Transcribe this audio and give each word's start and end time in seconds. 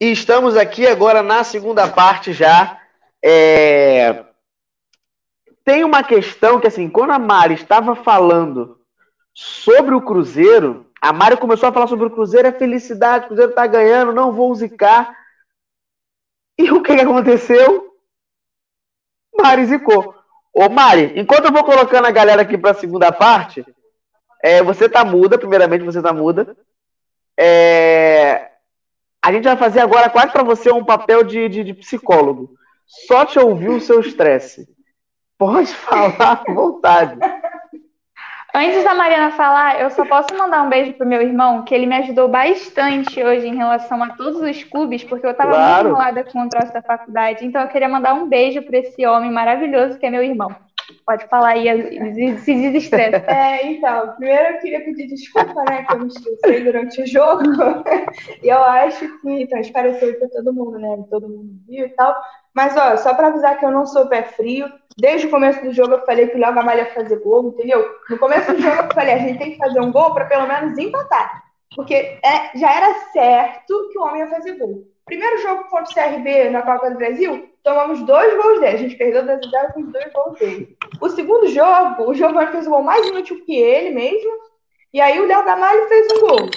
E 0.00 0.10
estamos 0.12 0.56
aqui 0.56 0.86
agora 0.86 1.22
na 1.22 1.44
segunda 1.44 1.86
parte 1.86 2.32
já. 2.32 2.80
É... 3.22 4.24
Tem 5.62 5.84
uma 5.84 6.02
questão 6.02 6.58
que, 6.58 6.66
assim, 6.66 6.88
quando 6.88 7.10
a 7.10 7.18
Mari 7.18 7.52
estava 7.52 7.94
falando 7.94 8.80
sobre 9.34 9.94
o 9.94 10.00
Cruzeiro, 10.00 10.86
a 11.02 11.12
Mari 11.12 11.36
começou 11.36 11.68
a 11.68 11.72
falar 11.72 11.86
sobre 11.86 12.06
o 12.06 12.10
Cruzeiro, 12.10 12.48
é 12.48 12.52
felicidade, 12.52 13.24
o 13.24 13.28
Cruzeiro 13.28 13.52
tá 13.52 13.66
ganhando, 13.66 14.14
não 14.14 14.32
vou 14.32 14.54
zicar. 14.54 15.14
E 16.58 16.70
o 16.70 16.82
que, 16.82 16.92
aconteceu? 16.92 17.94
Mari 19.38 19.66
zicou. 19.66 20.14
Ô 20.50 20.70
Mari, 20.70 21.12
enquanto 21.14 21.44
eu 21.44 21.52
vou 21.52 21.62
colocando 21.62 22.06
a 22.06 22.10
galera 22.10 22.40
aqui 22.40 22.56
para 22.56 22.70
a 22.70 22.74
segunda 22.74 23.12
parte, 23.12 23.66
é, 24.42 24.62
você 24.62 24.88
tá 24.88 25.04
muda, 25.04 25.36
primeiramente 25.36 25.84
você 25.84 26.00
tá 26.00 26.12
muda. 26.12 26.56
É, 27.38 28.49
a 29.22 29.32
gente 29.32 29.44
vai 29.44 29.56
fazer 29.56 29.80
agora 29.80 30.08
quase 30.08 30.32
para 30.32 30.42
você 30.42 30.72
um 30.72 30.84
papel 30.84 31.22
de, 31.22 31.48
de, 31.48 31.64
de, 31.64 31.74
psicólogo. 31.74 32.54
Só 32.86 33.24
te 33.24 33.38
ouvir 33.38 33.68
o 33.68 33.80
seu 33.80 34.00
estresse. 34.00 34.66
Pode 35.38 35.72
falar 35.74 36.42
à 36.46 36.52
vontade. 36.52 37.18
Antes 38.52 38.82
da 38.82 38.94
Mariana 38.94 39.30
falar, 39.30 39.80
eu 39.80 39.90
só 39.90 40.04
posso 40.04 40.36
mandar 40.36 40.62
um 40.62 40.68
beijo 40.68 40.94
pro 40.94 41.06
meu 41.06 41.22
irmão, 41.22 41.62
que 41.62 41.72
ele 41.72 41.86
me 41.86 41.94
ajudou 41.96 42.28
bastante 42.28 43.22
hoje 43.22 43.46
em 43.46 43.54
relação 43.54 44.02
a 44.02 44.10
todos 44.10 44.40
os 44.40 44.64
clubes, 44.64 45.04
porque 45.04 45.24
eu 45.24 45.30
estava 45.30 45.52
claro. 45.52 45.72
muito 45.72 45.86
enrolada 45.86 46.24
com 46.24 46.42
o 46.42 46.48
troço 46.48 46.72
da 46.72 46.82
faculdade. 46.82 47.46
Então 47.46 47.62
eu 47.62 47.68
queria 47.68 47.88
mandar 47.88 48.14
um 48.14 48.28
beijo 48.28 48.60
para 48.62 48.78
esse 48.78 49.06
homem 49.06 49.30
maravilhoso 49.30 49.98
que 49.98 50.06
é 50.06 50.10
meu 50.10 50.22
irmão. 50.22 50.54
Pode 51.06 51.26
falar 51.28 51.50
aí, 51.50 52.38
se 52.38 52.54
desestressa. 52.54 53.24
É, 53.30 53.66
então, 53.66 54.14
primeiro 54.16 54.54
eu 54.54 54.58
queria 54.60 54.84
pedir 54.84 55.06
desculpa, 55.06 55.62
né, 55.68 55.84
que 55.84 55.94
eu 55.94 55.98
me 56.00 56.06
esqueci 56.08 56.60
durante 56.60 57.02
o 57.02 57.06
jogo. 57.06 57.42
e 58.42 58.48
eu 58.48 58.62
acho 58.62 59.20
que 59.20 59.46
transpareceu 59.46 60.18
para 60.18 60.28
todo 60.28 60.52
mundo, 60.52 60.78
né? 60.78 61.04
Todo 61.10 61.28
mundo 61.28 61.50
viu 61.66 61.86
e 61.86 61.90
tal. 61.90 62.14
Mas, 62.54 62.76
ó, 62.76 62.96
só 62.96 63.14
para 63.14 63.28
avisar 63.28 63.58
que 63.58 63.64
eu 63.64 63.70
não 63.70 63.86
sou 63.86 64.06
pé 64.06 64.22
frio, 64.22 64.66
desde 64.98 65.26
o 65.26 65.30
começo 65.30 65.62
do 65.62 65.72
jogo 65.72 65.94
eu 65.94 66.04
falei 66.04 66.26
que 66.26 66.36
o 66.36 66.40
Léo 66.40 66.54
Gamalho 66.54 66.80
ia 66.80 66.94
fazer 66.94 67.20
gol, 67.20 67.48
entendeu? 67.48 67.84
No 68.08 68.18
começo 68.18 68.52
do 68.52 68.60
jogo 68.60 68.82
eu 68.82 68.94
falei, 68.94 69.14
a 69.14 69.18
gente 69.18 69.38
tem 69.38 69.52
que 69.52 69.58
fazer 69.58 69.80
um 69.80 69.92
gol 69.92 70.12
para 70.12 70.26
pelo 70.26 70.46
menos 70.46 70.76
empatar. 70.78 71.42
Porque 71.74 71.94
é, 71.94 72.58
já 72.58 72.72
era 72.72 72.94
certo 73.12 73.88
que 73.90 73.98
o 73.98 74.02
homem 74.02 74.22
ia 74.22 74.28
fazer 74.28 74.58
gol. 74.58 74.84
Primeiro 75.10 75.42
jogo 75.42 75.64
contra 75.64 75.90
o 75.90 75.92
CRB 75.92 76.50
na 76.50 76.62
Copa 76.62 76.88
do 76.88 76.96
Brasil, 76.96 77.50
tomamos 77.64 78.00
dois 78.04 78.32
gols 78.40 78.60
dele. 78.60 78.76
A 78.76 78.78
gente 78.78 78.94
perdeu 78.94 79.26
2 79.26 79.40
a 79.44 79.60
0 79.60 79.72
com 79.72 79.82
dois 79.82 80.12
gols 80.12 80.38
dele. 80.38 80.78
O 81.00 81.08
segundo 81.08 81.48
jogo, 81.48 82.08
o 82.08 82.14
Giovanni 82.14 82.52
fez 82.52 82.68
o 82.68 82.70
gol 82.70 82.84
mais 82.84 83.04
inútil 83.04 83.44
que 83.44 83.56
ele 83.56 83.90
mesmo. 83.90 84.30
E 84.94 85.00
aí 85.00 85.20
o 85.20 85.26
Léo 85.26 85.44
Gamalho 85.44 85.88
fez 85.88 86.06
um 86.12 86.20
gol. 86.20 86.48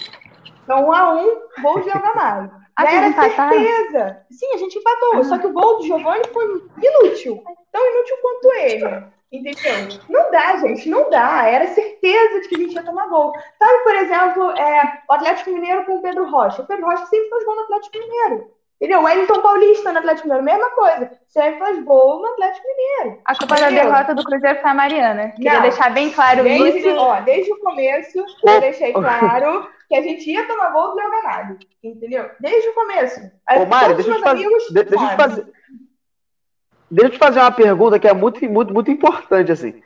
Então, 0.63 0.85
um 0.85 0.91
a 0.91 1.15
um, 1.15 1.41
gol 1.63 1.79
de 1.79 1.87
Léo 1.87 2.01
Gamalho. 2.03 2.51
Já 2.79 2.91
era 2.91 3.07
empataram? 3.07 3.57
certeza. 3.57 4.25
Sim, 4.29 4.53
a 4.53 4.57
gente 4.57 4.77
empatou. 4.77 5.13
Ah. 5.15 5.23
Só 5.23 5.37
que 5.39 5.47
o 5.47 5.53
gol 5.53 5.77
do 5.79 5.85
Giovanni 5.87 6.23
foi 6.31 6.45
inútil. 6.77 7.43
Tão 7.71 7.91
inútil 7.91 8.17
quanto 8.21 8.53
ele. 8.53 9.03
Entendeu? 9.33 9.99
Não 10.07 10.31
dá, 10.31 10.57
gente, 10.57 10.87
não 10.87 11.09
dá. 11.09 11.47
Era 11.47 11.65
certeza 11.67 12.41
de 12.41 12.47
que 12.47 12.55
a 12.55 12.57
gente 12.59 12.75
ia 12.75 12.83
tomar 12.83 13.07
gol. 13.07 13.33
Sabe, 13.57 13.83
por 13.83 13.95
exemplo, 13.95 14.51
é, 14.51 15.01
o 15.09 15.13
Atlético 15.13 15.49
Mineiro 15.49 15.85
com 15.85 15.97
o 15.97 16.01
Pedro 16.03 16.29
Rocha. 16.29 16.61
O 16.61 16.67
Pedro 16.67 16.85
Rocha 16.85 17.07
sempre 17.07 17.29
faz 17.29 17.43
gol 17.43 17.55
no 17.55 17.61
Atlético 17.63 17.97
Mineiro. 17.97 18.51
Entendeu? 18.79 18.99
O 18.99 19.03
Wellington 19.03 19.41
Paulista 19.41 19.91
no 19.91 19.99
Atlético 19.99 20.27
Mineiro, 20.27 20.45
mesma 20.45 20.69
coisa. 20.71 21.11
Sempre 21.27 21.59
faz 21.59 21.83
gol 21.83 22.21
no 22.21 22.27
Atlético 22.27 22.67
Mineiro. 22.67 23.21
A 23.25 23.35
culpa 23.35 23.55
da 23.55 23.69
derrota 23.69 24.13
do 24.13 24.23
Cruzeiro 24.23 24.61
foi 24.61 24.69
a 24.69 24.73
Mariana. 24.75 25.29
Queria 25.29 25.53
não, 25.53 25.61
deixar 25.63 25.91
bem 25.91 26.11
claro 26.11 26.43
desde, 26.43 26.79
isso. 26.79 26.95
Ó, 26.95 27.19
desde 27.21 27.51
o 27.53 27.59
começo, 27.59 28.25
eu 28.43 28.61
deixei 28.61 28.93
claro 28.93 29.67
que 29.87 29.95
a 29.95 30.01
gente 30.01 30.29
ia 30.29 30.45
tomar 30.45 30.69
gol 30.71 30.91
do 30.91 30.95
Leonardo. 30.95 31.57
Entendeu? 31.83 32.29
Desde 32.39 32.69
o 32.69 32.73
começo. 32.73 33.19
Ô, 33.57 33.65
Mari, 33.65 33.95
deixa 33.95 34.11
eu, 34.11 34.15
te 34.15 34.21
fazer, 34.21 34.49
deixa, 34.71 34.93
eu 34.93 34.99
te 34.99 35.15
fazer, 35.15 35.47
deixa 36.93 37.07
eu 37.07 37.11
te 37.11 37.17
fazer 37.17 37.39
uma 37.39 37.51
pergunta 37.51 37.99
que 37.99 38.07
é 38.07 38.13
muito, 38.13 38.43
muito, 38.49 38.73
muito 38.73 38.91
importante, 38.91 39.51
assim. 39.51 39.81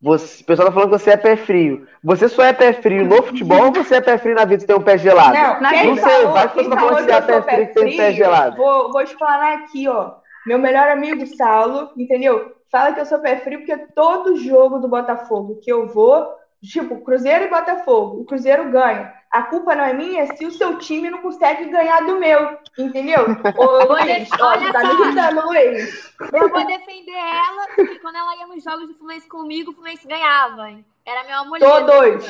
Você, 0.00 0.42
o 0.42 0.46
pessoal 0.46 0.68
tá 0.68 0.74
falando 0.74 0.90
que 0.90 0.98
você 0.98 1.10
é 1.10 1.16
pé 1.16 1.36
frio. 1.36 1.86
Você 2.04 2.28
só 2.28 2.44
é 2.44 2.52
pé 2.52 2.72
frio 2.72 3.04
no 3.04 3.20
futebol 3.22 3.66
ou 3.66 3.72
você 3.72 3.96
é 3.96 4.00
pé 4.00 4.16
frio 4.16 4.34
na 4.34 4.44
vida 4.44 4.62
e 4.62 4.66
tem 4.66 4.76
um 4.76 4.82
pé 4.82 4.96
gelado? 4.96 5.36
Não, 5.36 5.60
não 5.60 5.96
sei, 5.96 5.96
falou, 5.96 6.32
vai 6.32 6.48
que 6.48 6.54
você 6.54 6.70
tá 6.70 6.76
falando 6.76 6.96
que 6.96 7.02
você 7.02 7.12
é 7.12 7.20
pé 7.20 7.42
frio 7.42 7.62
e 7.62 7.66
tem 7.66 7.94
um 7.94 7.96
pé 7.96 8.12
gelado. 8.12 8.56
Vou, 8.56 8.92
vou 8.92 9.00
explanar 9.00 9.58
aqui, 9.58 9.88
ó. 9.88 10.12
Meu 10.46 10.58
melhor 10.58 10.88
amigo, 10.88 11.26
Saulo, 11.26 11.90
entendeu? 11.96 12.54
Fala 12.70 12.92
que 12.92 13.00
eu 13.00 13.06
sou 13.06 13.18
pé 13.18 13.38
frio 13.38 13.58
porque 13.58 13.76
todo 13.94 14.36
jogo 14.36 14.78
do 14.78 14.88
Botafogo 14.88 15.58
que 15.62 15.72
eu 15.72 15.88
vou, 15.88 16.28
tipo, 16.62 17.00
Cruzeiro 17.00 17.46
e 17.46 17.50
Botafogo, 17.50 18.20
o 18.20 18.24
Cruzeiro 18.24 18.70
ganha. 18.70 19.12
A 19.30 19.42
culpa 19.42 19.74
não 19.74 19.84
é 19.84 19.92
minha 19.92 20.26
se 20.36 20.46
o 20.46 20.50
seu 20.50 20.78
time 20.78 21.10
não 21.10 21.20
consegue 21.20 21.66
ganhar 21.66 22.00
do 22.00 22.18
meu, 22.18 22.58
entendeu? 22.78 23.26
Ô, 23.56 23.92
Luiz, 23.92 24.28
olha 24.40 24.72
tá 24.72 24.82
me 24.82 24.94
irritando, 24.94 25.46
Luiz. 25.46 26.14
Eu 26.32 26.48
vou 26.48 26.66
defender 26.66 27.12
ela, 27.12 27.66
porque 27.76 27.98
quando 27.98 28.16
ela 28.16 28.36
ia 28.36 28.46
nos 28.46 28.64
jogos 28.64 28.88
do 28.88 28.94
Fluminense 28.94 29.28
comigo, 29.28 29.70
o 29.70 29.74
Fluminense 29.74 30.08
ganhava. 30.08 30.70
Hein? 30.70 30.84
Era 31.04 31.24
minha 31.24 31.44
mulher. 31.44 31.68
Todos. 31.68 32.26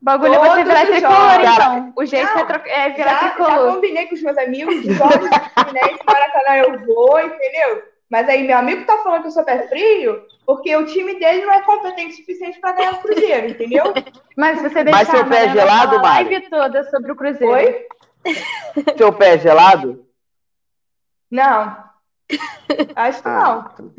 O 0.00 0.04
bagulho 0.04 0.34
é 0.34 0.38
você 0.38 0.64
virar 0.64 0.86
tricolor, 0.86 1.40
então. 1.40 1.92
O 1.94 2.04
jeito 2.04 2.34
não, 2.34 2.40
é, 2.40 2.86
é 2.86 2.90
virar 2.90 3.10
já, 3.10 3.30
tricolor. 3.30 3.66
Já 3.66 3.74
combinei 3.74 4.06
com 4.06 4.14
os 4.14 4.22
meus 4.22 4.38
amigos, 4.38 4.82
jogos 4.82 5.30
do 5.30 5.62
Fluminense, 5.62 6.04
Maracanã 6.06 6.56
eu 6.56 6.86
vou, 6.86 7.20
entendeu? 7.20 7.82
Mas 8.10 8.28
aí 8.28 8.42
meu 8.42 8.58
amigo 8.58 8.84
tá 8.86 8.98
falando 8.98 9.22
que 9.22 9.28
eu 9.28 9.32
sou 9.32 9.44
pé 9.44 9.68
frio, 9.68 10.20
porque 10.50 10.74
o 10.74 10.84
time 10.84 11.14
dele 11.14 11.46
não 11.46 11.52
é 11.52 11.62
competente 11.62 12.14
o 12.14 12.16
suficiente 12.16 12.58
para 12.58 12.72
ganhar 12.72 12.94
o 12.94 13.02
Cruzeiro, 13.02 13.50
entendeu? 13.50 13.84
Mas 14.36 14.60
você 14.60 14.82
deixar 14.82 14.98
Mas 14.98 15.08
seu 15.08 15.24
pé 15.24 15.44
é 15.44 15.48
gelado, 15.50 15.96
a 15.96 16.02
live 16.02 16.50
toda 16.50 16.90
sobre 16.90 17.12
o 17.12 17.14
Cruzeiro. 17.14 17.52
Oi? 17.52 17.86
Seu 18.98 19.12
pé 19.12 19.34
é 19.34 19.38
gelado? 19.38 20.04
Não. 21.30 21.76
Acho 22.96 23.22
que 23.22 23.28
ah. 23.28 23.70
não. 23.76 23.92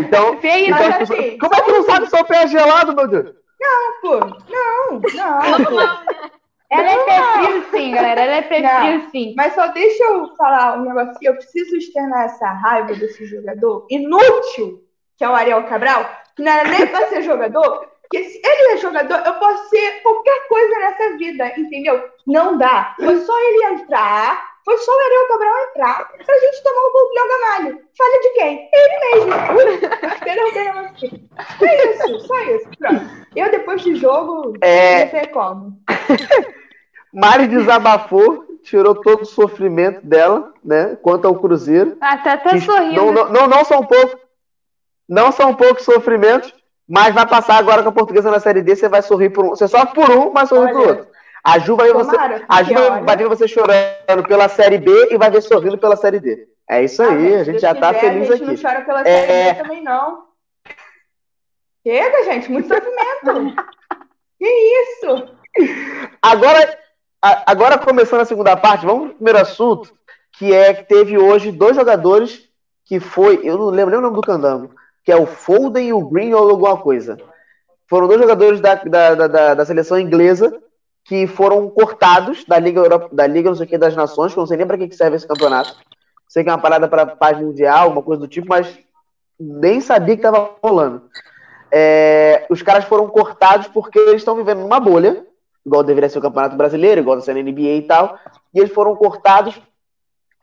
Então, 0.00 0.38
Feio, 0.38 0.72
então 0.72 1.02
assim, 1.02 1.36
como 1.36 1.54
é 1.56 1.60
que 1.62 1.72
não 1.72 1.82
sabe 1.82 2.06
se 2.06 2.16
seu 2.16 2.24
pé 2.24 2.44
é 2.44 2.46
gelado, 2.46 2.94
meu 2.94 3.08
Deus? 3.08 3.34
Não, 3.60 4.00
pô. 4.00 4.20
Não, 4.20 5.00
não. 5.00 6.02
Ela 6.70 6.90
é 6.92 7.04
perfil, 7.04 7.64
sim, 7.72 7.90
galera. 7.90 8.20
Ela 8.20 8.34
é 8.36 8.42
perfil, 8.42 9.10
sim. 9.10 9.34
Mas 9.36 9.52
só 9.52 9.66
deixa 9.72 10.04
eu 10.04 10.36
falar 10.36 10.78
um 10.78 10.84
negócio 10.84 11.10
aqui. 11.10 11.26
Eu 11.26 11.34
preciso 11.34 11.74
externar 11.74 12.26
essa 12.26 12.46
raiva 12.52 12.94
desse 12.94 13.26
jogador 13.26 13.84
inútil, 13.90 14.87
que 15.18 15.24
é 15.24 15.28
o 15.28 15.34
Ariel 15.34 15.64
Cabral, 15.64 16.08
que 16.36 16.42
não 16.42 16.52
era 16.52 16.68
nem 16.68 16.86
pra 16.86 17.08
ser 17.08 17.22
jogador. 17.22 17.86
Porque 18.02 18.24
se 18.24 18.40
ele 18.42 18.72
é 18.72 18.76
jogador, 18.78 19.18
eu 19.26 19.34
posso 19.34 19.68
ser 19.68 20.00
qualquer 20.02 20.48
coisa 20.48 20.78
nessa 20.78 21.16
vida, 21.18 21.52
entendeu? 21.58 22.02
Não 22.26 22.56
dá. 22.56 22.94
Foi 22.96 23.20
só 23.20 23.38
ele 23.38 23.74
entrar, 23.74 24.48
foi 24.64 24.78
só 24.78 24.90
o 24.90 24.98
Ariel 24.98 25.28
Cabral 25.28 25.54
entrar 25.64 26.08
pra 26.08 26.38
gente 26.38 26.62
tomar 26.62 26.80
o 26.80 26.92
gol 26.92 27.08
do 27.08 27.14
Léo 27.14 27.28
Gamalho. 27.28 27.80
Falha 27.98 28.20
de 28.22 28.28
quem? 28.30 28.70
Ele 28.72 28.98
mesmo. 29.00 29.34
É 31.60 31.90
isso, 31.90 32.26
só 32.26 32.40
isso. 32.44 32.68
Pronto. 32.78 33.18
Eu, 33.36 33.50
depois 33.50 33.82
do 33.82 33.94
jogo, 33.96 34.54
é... 34.62 35.04
não 35.04 35.10
sei 35.10 35.26
como. 35.26 35.72
Mari 37.12 37.46
desabafou, 37.48 38.46
tirou 38.62 38.94
todo 38.94 39.22
o 39.22 39.26
sofrimento 39.26 40.06
dela, 40.06 40.52
né? 40.64 40.96
Quanto 41.02 41.26
ao 41.26 41.38
Cruzeiro. 41.38 41.96
Até 42.00 42.30
até 42.30 42.60
sorrindo. 42.60 42.94
Não, 42.94 43.12
não, 43.12 43.28
não, 43.30 43.46
não 43.46 43.64
são 43.64 43.84
pouco. 43.84 44.27
Não 45.08 45.32
são 45.32 45.54
poucos 45.54 45.84
sofrimentos, 45.84 46.52
mas 46.86 47.14
vai 47.14 47.26
passar 47.26 47.56
agora 47.56 47.82
com 47.82 47.88
a 47.88 47.92
portuguesa 47.92 48.30
na 48.30 48.40
série 48.40 48.62
D, 48.62 48.76
você 48.76 48.88
vai 48.88 49.02
sorrir 49.02 49.30
por 49.30 49.44
um. 49.44 49.48
Você 49.50 49.66
sofre 49.66 49.94
por 49.94 50.10
um, 50.10 50.32
mas 50.32 50.48
sorri 50.48 50.72
por 50.72 50.88
outro. 50.88 51.06
A 51.42 51.58
Ju 51.58 51.76
vai, 51.76 51.92
você, 51.92 52.16
a 52.48 52.62
Ju 52.62 52.74
vai 53.04 53.16
ver 53.16 53.28
você 53.28 53.48
chorando 53.48 54.26
pela 54.26 54.48
série 54.48 54.78
B 54.78 55.08
e 55.10 55.16
vai 55.16 55.30
ver 55.30 55.40
sorrindo 55.40 55.78
pela 55.78 55.96
série 55.96 56.20
D. 56.20 56.48
É 56.68 56.82
isso 56.82 57.02
aí, 57.02 57.36
ah, 57.36 57.40
a 57.40 57.44
gente 57.44 57.60
já 57.60 57.74
tá 57.74 57.94
quiser, 57.94 58.00
feliz 58.00 58.30
aqui. 58.30 58.32
A 58.32 58.46
gente 58.46 58.52
aqui. 58.52 58.62
não 58.62 58.70
chora 58.70 58.84
pela 58.84 59.04
série 59.04 59.32
é... 59.32 59.54
B 59.54 59.62
também, 59.62 59.82
não. 59.82 60.28
Chega, 61.86 62.24
gente, 62.24 62.50
muito 62.50 62.68
sofrimento. 62.68 63.54
que 64.38 64.46
isso? 64.46 65.38
Agora, 66.20 66.78
agora 67.22 67.78
começando 67.78 68.20
a 68.20 68.26
segunda 68.26 68.56
parte, 68.56 68.84
vamos 68.84 69.06
pro 69.06 69.14
primeiro 69.14 69.38
assunto, 69.38 69.90
que 70.32 70.52
é 70.52 70.74
que 70.74 70.84
teve 70.84 71.16
hoje 71.16 71.50
dois 71.50 71.74
jogadores 71.74 72.46
que 72.84 73.00
foi, 73.00 73.40
eu 73.42 73.56
não 73.56 73.66
lembro 73.66 73.90
nem 73.90 73.98
o 73.98 74.02
nome 74.02 74.16
do 74.16 74.22
candango, 74.22 74.74
que 75.08 75.12
é 75.12 75.16
o 75.16 75.24
Foden 75.24 75.88
e 75.88 75.92
o 75.94 76.06
Green 76.06 76.34
ou 76.34 76.50
alguma 76.50 76.76
coisa. 76.76 77.16
Foram 77.88 78.06
dois 78.08 78.20
jogadores 78.20 78.60
da, 78.60 78.74
da, 78.74 79.14
da, 79.26 79.54
da 79.54 79.64
seleção 79.64 79.98
inglesa 79.98 80.52
que 81.02 81.26
foram 81.26 81.70
cortados 81.70 82.44
da 82.44 82.58
Liga 82.58 82.80
Europa, 82.80 83.08
da 83.10 83.26
Liga 83.26 83.48
não 83.48 83.56
sei 83.56 83.64
o 83.64 83.68
que 83.70 83.78
das 83.78 83.96
Nações, 83.96 84.34
que 84.34 84.38
eu 84.38 84.42
não 84.42 84.46
sei 84.46 84.58
nem 84.58 84.66
para 84.66 84.76
que 84.76 84.94
serve 84.94 85.16
esse 85.16 85.26
campeonato. 85.26 85.74
Sei 86.28 86.44
que 86.44 86.50
é 86.50 86.52
uma 86.52 86.60
parada 86.60 86.86
para 86.86 87.06
paz 87.06 87.40
mundial, 87.40 87.90
uma 87.90 88.02
coisa 88.02 88.20
do 88.20 88.28
tipo, 88.28 88.48
mas 88.48 88.78
nem 89.40 89.80
sabia 89.80 90.14
que 90.14 90.26
estava 90.26 90.50
rolando. 90.62 91.08
É, 91.72 92.46
os 92.50 92.60
caras 92.60 92.84
foram 92.84 93.08
cortados 93.08 93.66
porque 93.68 93.98
eles 93.98 94.16
estão 94.16 94.36
vivendo 94.36 94.58
numa 94.58 94.78
bolha 94.78 95.24
igual 95.64 95.82
deveria 95.82 96.10
ser 96.10 96.18
o 96.18 96.22
Campeonato 96.22 96.54
Brasileiro, 96.54 97.00
igual 97.00 97.18
ser 97.22 97.32
na 97.34 97.40
NBA 97.40 97.76
e 97.76 97.82
tal, 97.82 98.18
e 98.52 98.58
eles 98.58 98.74
foram 98.74 98.94
cortados 98.94 99.58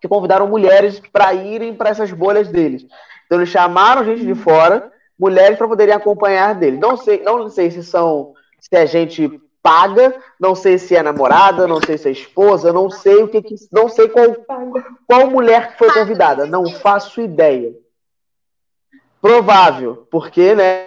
que 0.02 0.08
convidaram 0.08 0.48
mulheres 0.48 1.00
para 1.12 1.36
irem 1.36 1.76
para 1.76 1.90
essas 1.90 2.12
bolhas 2.12 2.48
deles. 2.48 2.86
Então 3.26 3.40
eles 3.40 3.50
chamaram 3.50 4.06
gente 4.06 4.26
de 4.26 4.36
fora, 4.36 4.92
mulheres 5.20 5.58
para 5.58 5.68
poderem 5.68 5.94
acompanhar 5.94 6.56
dele. 6.56 6.78
Não 6.78 6.96
sei, 6.98 7.22
não 7.24 7.50
sei 7.50 7.72
se 7.72 7.84
são 7.84 8.34
se 8.60 8.76
é 8.76 8.86
gente 8.86 9.40
paga, 9.62 10.16
não 10.40 10.54
sei 10.54 10.78
se 10.78 10.96
é 10.96 11.02
namorada, 11.02 11.68
não 11.68 11.82
sei 11.82 11.98
se 11.98 12.08
é 12.08 12.12
esposa, 12.12 12.72
não 12.72 12.90
sei 12.90 13.24
o 13.24 13.28
que, 13.28 13.42
que 13.42 13.56
não 13.72 13.90
sei 13.90 14.08
qual, 14.10 14.36
qual 15.08 15.30
mulher 15.32 15.76
foi 15.78 15.92
convidada, 15.92 16.46
não 16.46 16.70
faço 16.70 17.20
ideia. 17.20 17.74
Provável, 19.20 20.08
porque 20.12 20.54
né, 20.54 20.86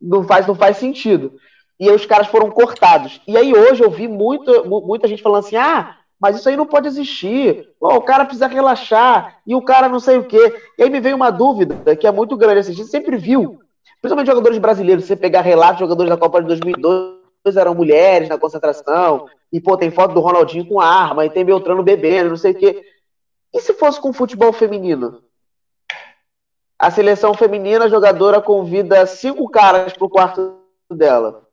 não 0.00 0.24
faz 0.24 0.46
não 0.46 0.54
faz 0.54 0.76
sentido. 0.76 1.38
E 1.80 1.88
aí 1.88 1.94
os 1.94 2.04
caras 2.04 2.26
foram 2.26 2.50
cortados. 2.50 3.20
E 3.26 3.36
aí 3.36 3.54
hoje 3.54 3.82
eu 3.82 3.90
vi 3.90 4.08
muito, 4.08 4.64
muita 4.66 5.08
gente 5.08 5.22
falando 5.22 5.46
assim: 5.46 5.56
"Ah, 5.56 5.97
mas 6.20 6.36
isso 6.36 6.48
aí 6.48 6.56
não 6.56 6.66
pode 6.66 6.88
existir. 6.88 7.68
Pô, 7.78 7.94
o 7.94 8.02
cara 8.02 8.24
precisa 8.24 8.46
relaxar 8.46 9.38
e 9.46 9.54
o 9.54 9.62
cara 9.62 9.88
não 9.88 10.00
sei 10.00 10.18
o 10.18 10.24
quê". 10.24 10.54
E 10.76 10.82
aí 10.82 10.90
me 10.90 11.00
veio 11.00 11.16
uma 11.16 11.30
dúvida 11.30 11.96
que 11.96 12.06
é 12.06 12.10
muito 12.10 12.36
grande, 12.36 12.60
assim, 12.60 12.72
a 12.72 12.74
gente 12.74 12.90
sempre 12.90 13.16
viu, 13.16 13.60
principalmente 14.00 14.28
jogadores 14.28 14.58
brasileiros, 14.58 15.04
você 15.04 15.16
pegar 15.16 15.42
relatos 15.42 15.76
de 15.76 15.84
jogadores 15.84 16.10
da 16.10 16.16
Copa 16.16 16.40
de 16.40 16.48
2012 16.48 17.18
eram 17.56 17.74
mulheres 17.74 18.28
na 18.28 18.38
concentração, 18.38 19.26
e 19.50 19.60
pô, 19.60 19.76
tem 19.76 19.90
foto 19.90 20.12
do 20.12 20.20
Ronaldinho 20.20 20.66
com 20.66 20.80
arma, 20.80 21.24
e 21.24 21.30
tem 21.30 21.44
Beltrano 21.44 21.82
bebendo, 21.82 22.30
não 22.30 22.36
sei 22.36 22.52
o 22.52 22.54
quê. 22.54 22.82
E 23.54 23.60
se 23.60 23.72
fosse 23.72 24.00
com 24.00 24.12
futebol 24.12 24.52
feminino? 24.52 25.22
A 26.78 26.90
seleção 26.90 27.32
feminina, 27.34 27.86
a 27.86 27.88
jogadora 27.88 28.40
convida 28.40 29.06
cinco 29.06 29.48
caras 29.48 29.94
pro 29.94 30.08
quarto 30.08 30.58
dela. 30.90 31.47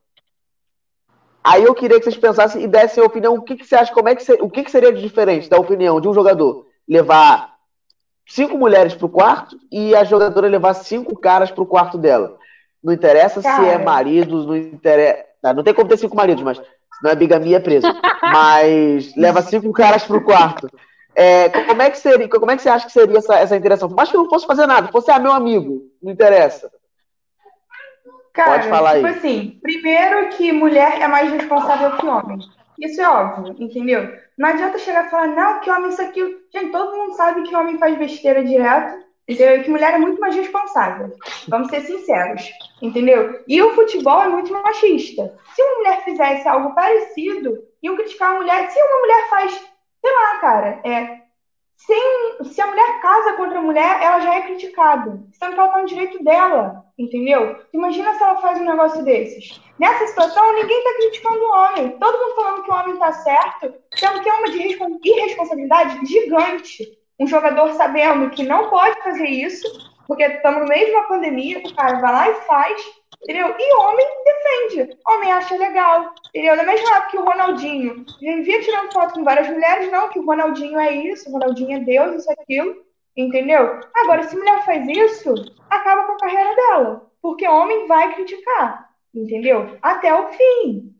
Aí 1.45 1.63
eu 1.63 1.75
queria 1.75 2.00
que 2.00 2.06
vocês 2.06 2.18
pensassem 2.18 2.63
e 2.63 2.68
dessem 2.68 3.03
a 3.03 3.06
opinião, 3.06 3.36
o 3.36 3.42
que, 3.44 3.56
que 3.56 3.63
você 3.63 3.75
acha, 3.75 3.94
como 3.94 4.09
é 4.09 4.15
que 4.15 4.24
você, 4.24 4.33
o 4.42 4.50
que, 4.50 4.63
que 4.63 4.71
seria 4.71 4.92
diferente 4.92 5.47
da 5.47 5.57
opinião 5.57 6.01
de 6.01 6.07
um 6.07 6.13
jogador 6.13 6.65
levar 6.89 7.53
cinco 8.27 8.57
mulheres 8.57 8.95
pro 8.95 9.07
quarto 9.07 9.56
e 9.71 9.95
a 9.95 10.03
jogadora 10.03 10.47
levar 10.47 10.74
cinco 10.74 11.15
caras 11.15 11.51
pro 11.51 11.65
quarto 11.65 12.00
dela. 12.00 12.36
Não 12.83 12.92
interessa 12.92 13.44
Cara. 13.44 13.63
se 13.63 13.69
é 13.69 13.77
marido, 13.77 14.44
não 14.44 14.57
interessa. 14.57 15.24
Tá, 15.39 15.53
não 15.53 15.63
tem 15.63 15.71
como 15.71 15.88
ter 15.88 15.97
cinco 15.97 16.15
maridos, 16.15 16.44
mas 16.44 16.59
não 17.03 17.12
é 17.12 17.15
bigamia, 17.15 17.57
é 17.57 17.59
preso. 17.59 17.86
mas 18.24 19.15
leva 19.15 19.44
cinco 19.44 19.71
caras 19.71 20.03
pro 20.03 20.24
quarto. 20.24 20.68
É, 21.13 21.50
como, 21.50 21.80
é 21.80 21.92
que 21.92 22.00
seria, 22.00 22.27
como 22.27 22.50
é 22.50 22.56
que 22.56 22.63
você 22.63 22.69
acha 22.69 22.88
que 22.88 22.92
seria 22.92 23.19
essa, 23.19 23.36
essa 23.36 23.56
interação? 23.56 23.88
Mas 23.95 24.09
que 24.09 24.18
eu 24.18 24.24
não 24.24 24.30
fosse 24.30 24.47
fazer 24.47 24.65
nada, 24.65 24.92
fosse 24.92 25.12
ah, 25.12 25.19
meu 25.19 25.31
amigo, 25.31 25.83
não 26.01 26.12
interessa. 26.12 26.71
Cara, 28.36 28.52
Pode 28.52 28.68
falar 28.68 28.96
tipo 28.96 29.08
aí. 29.08 29.14
assim, 29.14 29.60
primeiro 29.62 30.28
que 30.30 30.52
mulher 30.52 31.02
é 31.02 31.08
mais 31.08 31.32
responsável 31.32 31.98
que 31.98 32.06
homem. 32.06 32.40
Isso 32.80 33.02
é 33.02 33.08
óbvio, 33.08 33.56
entendeu? 33.58 34.14
Não 34.38 34.50
adianta 34.50 34.78
chegar 34.78 35.08
e 35.08 35.10
falar, 35.10 35.28
não, 35.28 35.62
que 35.62 35.72
homem 35.72 35.90
isso 35.90 36.02
aqui. 36.02 36.22
Gente, 36.54 36.72
todo 36.72 36.98
mundo 36.98 37.16
sabe 37.16 37.44
que 37.44 37.56
homem 37.56 37.78
faz 37.78 37.98
besteira 37.98 38.44
direto. 38.44 39.06
Entendeu? 39.28 39.64
Que 39.64 39.72
mulher 39.72 39.94
é 39.94 39.98
muito 39.98 40.22
mais 40.22 40.36
responsável. 40.36 41.12
Vamos 41.48 41.70
ser 41.70 41.82
sinceros. 41.82 42.48
Entendeu? 42.80 43.42
E 43.48 43.60
o 43.60 43.74
futebol 43.74 44.22
é 44.22 44.28
muito 44.28 44.54
machista. 44.54 45.34
Se 45.56 45.62
uma 45.64 45.78
mulher 45.78 46.04
fizesse 46.04 46.48
algo 46.48 46.76
parecido, 46.76 47.58
iam 47.81 47.96
criticar 47.96 48.34
a 48.34 48.36
mulher. 48.36 48.70
Se 48.70 48.80
uma 48.80 49.00
mulher 49.00 49.30
faz, 49.30 49.52
sei 49.54 50.14
lá, 50.14 50.38
cara, 50.40 50.80
é. 50.84 51.22
Sem, 51.76 52.44
se 52.44 52.62
a 52.62 52.68
mulher 52.68 53.02
casa 53.02 53.34
contra 53.34 53.60
a 53.60 53.64
mulher, 53.64 54.00
ela 54.02 54.20
já 54.20 54.36
é 54.36 54.42
criticada. 54.42 55.20
Sendo 55.31 55.54
que 55.54 55.60
ela 55.60 55.70
tá 55.70 55.80
no 55.80 55.88
direito 55.88 56.24
dela. 56.24 56.85
Entendeu? 56.97 57.59
Imagina 57.74 58.13
se 58.13 58.24
ela 58.24 58.38
faz 58.38 58.59
um 58.59 58.65
negócio 58.65 59.03
desses. 59.03 59.59
Nessa 59.77 60.07
situação, 60.07 60.53
ninguém 60.53 60.83
tá 60.83 60.94
criticando 60.94 61.39
o 61.39 61.53
homem. 61.53 61.97
Todo 62.00 62.18
mundo 62.18 62.36
falando 62.36 62.63
que 62.63 62.71
o 62.71 62.74
homem 62.74 62.97
tá 62.97 63.12
certo, 63.12 63.74
sendo 63.95 64.21
que 64.21 64.30
é 64.30 64.33
uma 64.33 64.50
de 64.50 65.09
irresponsabilidade 65.09 66.06
gigante 66.06 66.97
um 67.19 67.27
jogador 67.27 67.74
sabendo 67.74 68.30
que 68.30 68.44
não 68.44 68.69
pode 68.69 69.01
fazer 69.01 69.27
isso, 69.27 69.65
porque 70.07 70.24
estamos 70.24 70.62
no 70.62 70.68
meio 70.68 70.86
de 70.86 70.92
uma 70.92 71.07
pandemia, 71.07 71.59
o 71.59 71.75
cara 71.75 72.00
vai 72.00 72.12
lá 72.12 72.30
e 72.30 72.33
faz, 72.42 72.81
entendeu? 73.24 73.56
E 73.57 73.75
homem 73.75 74.07
defende, 74.25 74.97
homem 75.07 75.31
acha 75.31 75.56
legal, 75.56 76.13
entendeu? 76.30 76.57
Da 76.57 76.63
mesma 76.63 76.97
época 76.97 77.12
que 77.12 77.18
o 77.18 77.25
Ronaldinho 77.25 78.06
vivia 78.19 78.62
tirando 78.62 78.94
foto 78.94 79.13
com 79.13 79.24
várias 79.24 79.47
mulheres, 79.50 79.92
não, 79.92 80.09
que 80.09 80.19
o 80.19 80.25
Ronaldinho 80.25 80.80
é 80.80 80.94
isso, 80.94 81.30
o 81.30 81.33
Ronaldinho 81.33 81.77
é 81.77 81.80
Deus, 81.80 82.15
isso, 82.18 82.31
aquilo, 82.31 82.75
entendeu? 83.16 83.80
Agora, 83.94 84.24
se 84.24 84.36
mulher 84.36 84.64
faz 84.66 84.88
isso, 84.88 85.34
acaba 85.70 86.04
com 86.04 86.14
a 86.14 86.18
carreira 86.18 86.56
dela, 86.56 87.12
porque 87.22 87.48
homem 87.48 87.88
vai 87.88 88.14
criticar, 88.14 88.92
entendeu? 89.14 89.78
Até 89.82 90.14
o 90.14 90.30
fim. 90.34 90.96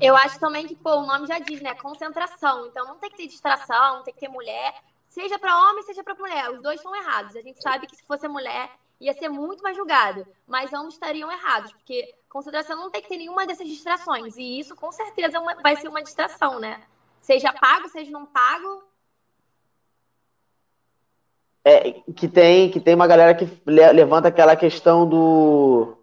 Eu 0.00 0.16
acho 0.16 0.38
também 0.38 0.66
que, 0.66 0.76
pô, 0.76 0.96
o 0.96 1.06
nome 1.06 1.26
já 1.26 1.38
diz, 1.38 1.60
né? 1.62 1.74
Concentração. 1.74 2.66
Então 2.66 2.86
não 2.86 2.98
tem 2.98 3.10
que 3.10 3.16
ter 3.16 3.26
distração, 3.26 3.96
não 3.96 4.02
tem 4.02 4.12
que 4.12 4.20
ter 4.20 4.28
mulher 4.28 4.74
seja 5.16 5.38
para 5.38 5.58
homem, 5.58 5.82
seja 5.82 6.04
para 6.04 6.14
mulher. 6.14 6.50
Os 6.50 6.60
dois 6.60 6.78
estão 6.78 6.94
errados. 6.94 7.34
A 7.34 7.40
gente 7.40 7.62
sabe 7.62 7.86
que 7.86 7.96
se 7.96 8.04
fosse 8.04 8.28
mulher, 8.28 8.70
ia 9.00 9.14
ser 9.14 9.30
muito 9.30 9.62
mais 9.62 9.74
julgado. 9.74 10.26
Mas 10.46 10.74
ambos 10.74 10.92
estariam 10.92 11.32
errados, 11.32 11.72
porque 11.72 12.14
concentração 12.28 12.76
não 12.76 12.90
tem 12.90 13.00
que 13.00 13.08
ter 13.08 13.16
nenhuma 13.16 13.46
dessas 13.46 13.66
distrações. 13.66 14.36
E 14.36 14.60
isso, 14.60 14.76
com 14.76 14.92
certeza, 14.92 15.38
é 15.38 15.54
vai 15.62 15.74
ser 15.76 15.88
uma 15.88 16.02
distração, 16.02 16.60
né? 16.60 16.82
Seja 17.18 17.50
pago, 17.50 17.88
seja 17.88 18.10
não 18.10 18.26
pago. 18.26 18.84
É, 21.68 21.96
que 22.14 22.28
tem, 22.28 22.70
que 22.70 22.78
tem 22.78 22.94
uma 22.94 23.08
galera 23.08 23.34
que 23.34 23.48
levanta 23.66 24.28
aquela 24.28 24.54
questão 24.54 25.04
do, 25.04 25.98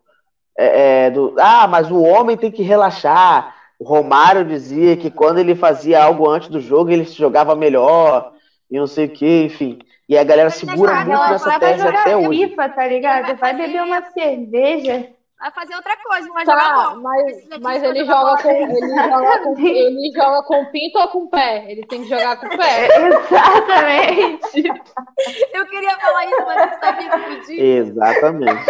é, 0.58 1.06
é, 1.06 1.10
do. 1.10 1.34
Ah, 1.40 1.66
mas 1.70 1.90
o 1.90 2.02
homem 2.02 2.36
tem 2.36 2.52
que 2.52 2.62
relaxar. 2.62 3.56
O 3.80 3.86
Romário 3.86 4.44
dizia 4.44 4.98
que 4.98 5.10
quando 5.10 5.38
ele 5.38 5.56
fazia 5.56 6.04
algo 6.04 6.30
antes 6.30 6.50
do 6.50 6.60
jogo, 6.60 6.92
ele 6.92 7.06
se 7.06 7.16
jogava 7.16 7.56
melhor 7.56 8.34
e 8.70 8.78
não 8.78 8.88
sei 8.88 9.06
o 9.06 9.10
que, 9.10 9.44
enfim. 9.46 9.80
E 10.10 10.18
a 10.18 10.24
galera 10.26 10.50
segura 10.50 11.06
muito 11.06 11.32
nessa 11.32 11.58
tese 11.58 11.88
até 11.88 12.18
hoje. 12.18 12.50
FIFA, 12.50 12.70
tá 12.70 12.86
ligado? 12.86 13.38
Vai 13.38 13.56
beber 13.56 13.84
uma 13.84 14.02
cerveja. 14.12 15.08
Vai 15.44 15.52
fazer 15.52 15.76
outra 15.76 15.98
coisa, 15.98 16.26
não 16.26 16.34
vai 16.36 16.46
tá, 16.46 16.54
jogar 16.54 16.96
Mas, 17.02 17.48
mas 17.60 17.84
ele, 17.84 18.06
joga 18.06 18.42
com, 18.42 18.50
ele, 18.50 18.80
joga 18.80 19.40
com, 19.44 19.60
ele 19.60 20.12
joga 20.16 20.44
com 20.44 20.66
pinto 20.68 21.00
ou 21.00 21.08
com 21.10 21.28
pé? 21.28 21.66
Ele 21.70 21.86
tem 21.86 22.02
que 22.02 22.08
jogar 22.08 22.40
com 22.40 22.48
pé. 22.48 22.88
Exatamente. 23.12 24.64
Eu 25.54 25.66
queria 25.66 26.00
falar 26.00 26.26
isso, 26.28 26.46
mas 26.46 26.72
não 26.72 26.80
sabia 26.80 27.20
pedir. 27.20 27.62
Exatamente. 27.62 28.66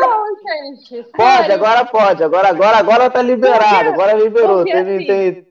Não, 0.00 0.24
gente. 0.42 1.04
Pode, 1.12 1.52
agora 1.52 1.84
pode. 1.84 2.24
Agora, 2.24 2.48
agora, 2.48 2.78
agora 2.78 3.08
tá 3.08 3.22
liberado. 3.22 3.90
Agora 3.90 4.14
liberou. 4.14 4.64
Tem, 4.64 4.74
assim, 4.74 5.06
tem 5.06 5.46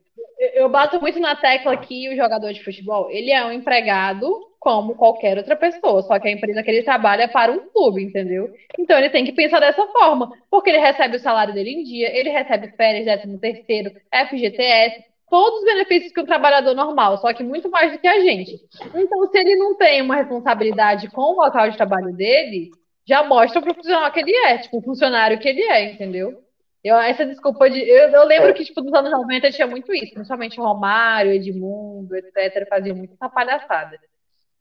eu 0.54 0.68
bato 0.68 1.00
muito 1.00 1.18
na 1.22 1.34
tecla 1.34 1.78
que 1.78 2.10
o 2.10 2.16
jogador 2.18 2.52
de 2.52 2.62
futebol, 2.62 3.10
ele 3.10 3.32
é 3.32 3.46
um 3.46 3.54
empregado 3.54 4.51
como 4.62 4.94
qualquer 4.94 5.40
outra 5.40 5.56
pessoa, 5.56 6.04
só 6.04 6.20
que 6.20 6.28
a 6.28 6.32
empresa 6.32 6.62
que 6.62 6.70
ele 6.70 6.84
trabalha 6.84 7.24
é 7.24 7.28
para 7.28 7.52
um 7.52 7.68
clube, 7.70 8.04
entendeu? 8.04 8.54
Então 8.78 8.96
ele 8.96 9.10
tem 9.10 9.26
que 9.26 9.32
pensar 9.32 9.60
dessa 9.60 9.88
forma, 9.88 10.32
porque 10.52 10.70
ele 10.70 10.78
recebe 10.78 11.18
o 11.18 11.20
salário 11.20 11.52
dele 11.52 11.72
em 11.72 11.84
dia, 11.84 12.16
ele 12.16 12.30
recebe 12.30 12.68
férias, 12.78 13.06
décimo 13.06 13.40
terceiro, 13.40 13.90
FGTS, 14.14 15.04
todos 15.28 15.62
os 15.62 15.66
benefícios 15.66 16.14
que 16.14 16.22
um 16.22 16.28
trabalhador 16.28 16.76
normal, 16.76 17.18
só 17.18 17.34
que 17.34 17.44
muito 17.44 17.72
mais 17.72 17.92
do 17.92 17.98
que 17.98 18.08
a 18.08 18.20
gente. 18.20 18.60
Então, 18.94 19.28
se 19.32 19.40
ele 19.40 19.56
não 19.56 19.76
tem 19.76 20.00
uma 20.00 20.18
responsabilidade 20.18 21.10
com 21.10 21.22
o 21.22 21.44
local 21.44 21.68
de 21.68 21.76
trabalho 21.76 22.14
dele, 22.14 22.70
já 23.04 23.24
mostra 23.24 23.60
o 23.60 23.64
profissional 23.64 24.12
que 24.12 24.20
ele 24.20 24.36
é, 24.46 24.60
tipo, 24.60 24.78
o 24.78 24.84
funcionário 24.84 25.40
que 25.40 25.50
ele 25.50 25.64
é, 25.64 25.92
entendeu? 25.92 26.40
Eu, 26.84 26.98
essa 26.98 27.26
desculpa 27.26 27.68
de. 27.68 27.80
Eu, 27.80 28.10
eu 28.10 28.26
lembro 28.28 28.50
é. 28.50 28.54
que, 28.54 28.64
tipo, 28.64 28.82
nos 28.82 28.94
anos 28.94 29.12
90 29.12 29.52
tinha 29.52 29.66
muito 29.66 29.92
isso, 29.92 30.14
principalmente 30.14 30.60
o 30.60 30.64
Romário, 30.64 31.32
Edmundo, 31.32 32.16
etc., 32.16 32.68
faziam 32.70 32.96
muito 32.96 33.14
essa 33.16 33.28
palhaçada. 33.28 33.98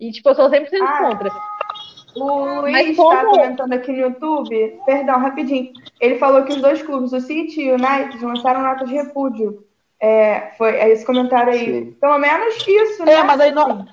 E, 0.00 0.10
tipo, 0.10 0.30
eu 0.30 0.34
sou 0.34 0.48
sempre 0.48 0.70
sendo 0.70 0.84
ah, 0.84 0.98
contra. 1.02 1.30
O 2.16 2.60
Luiz 2.62 2.88
está 2.88 3.24
comentando 3.24 3.72
aqui 3.72 3.92
no 3.92 3.98
YouTube, 3.98 4.80
perdão, 4.84 5.20
rapidinho. 5.20 5.72
Ele 6.00 6.18
falou 6.18 6.42
que 6.42 6.52
os 6.52 6.60
dois 6.60 6.82
clubes, 6.82 7.12
o 7.12 7.20
City 7.20 7.60
e 7.60 7.70
o 7.70 7.74
United, 7.74 8.24
lançaram 8.24 8.62
nota 8.62 8.84
de 8.84 8.94
repúdio. 8.94 9.64
É, 10.00 10.52
foi 10.56 10.70
é 10.70 10.88
esse 10.90 11.04
comentário 11.04 11.52
aí. 11.52 11.64
Sim. 11.64 11.96
Pelo 12.00 12.18
menos 12.18 12.66
isso, 12.66 13.04
né? 13.04 13.12
É, 13.12 13.22
mas 13.22 13.38
aí 13.40 13.52
não. 13.52 13.86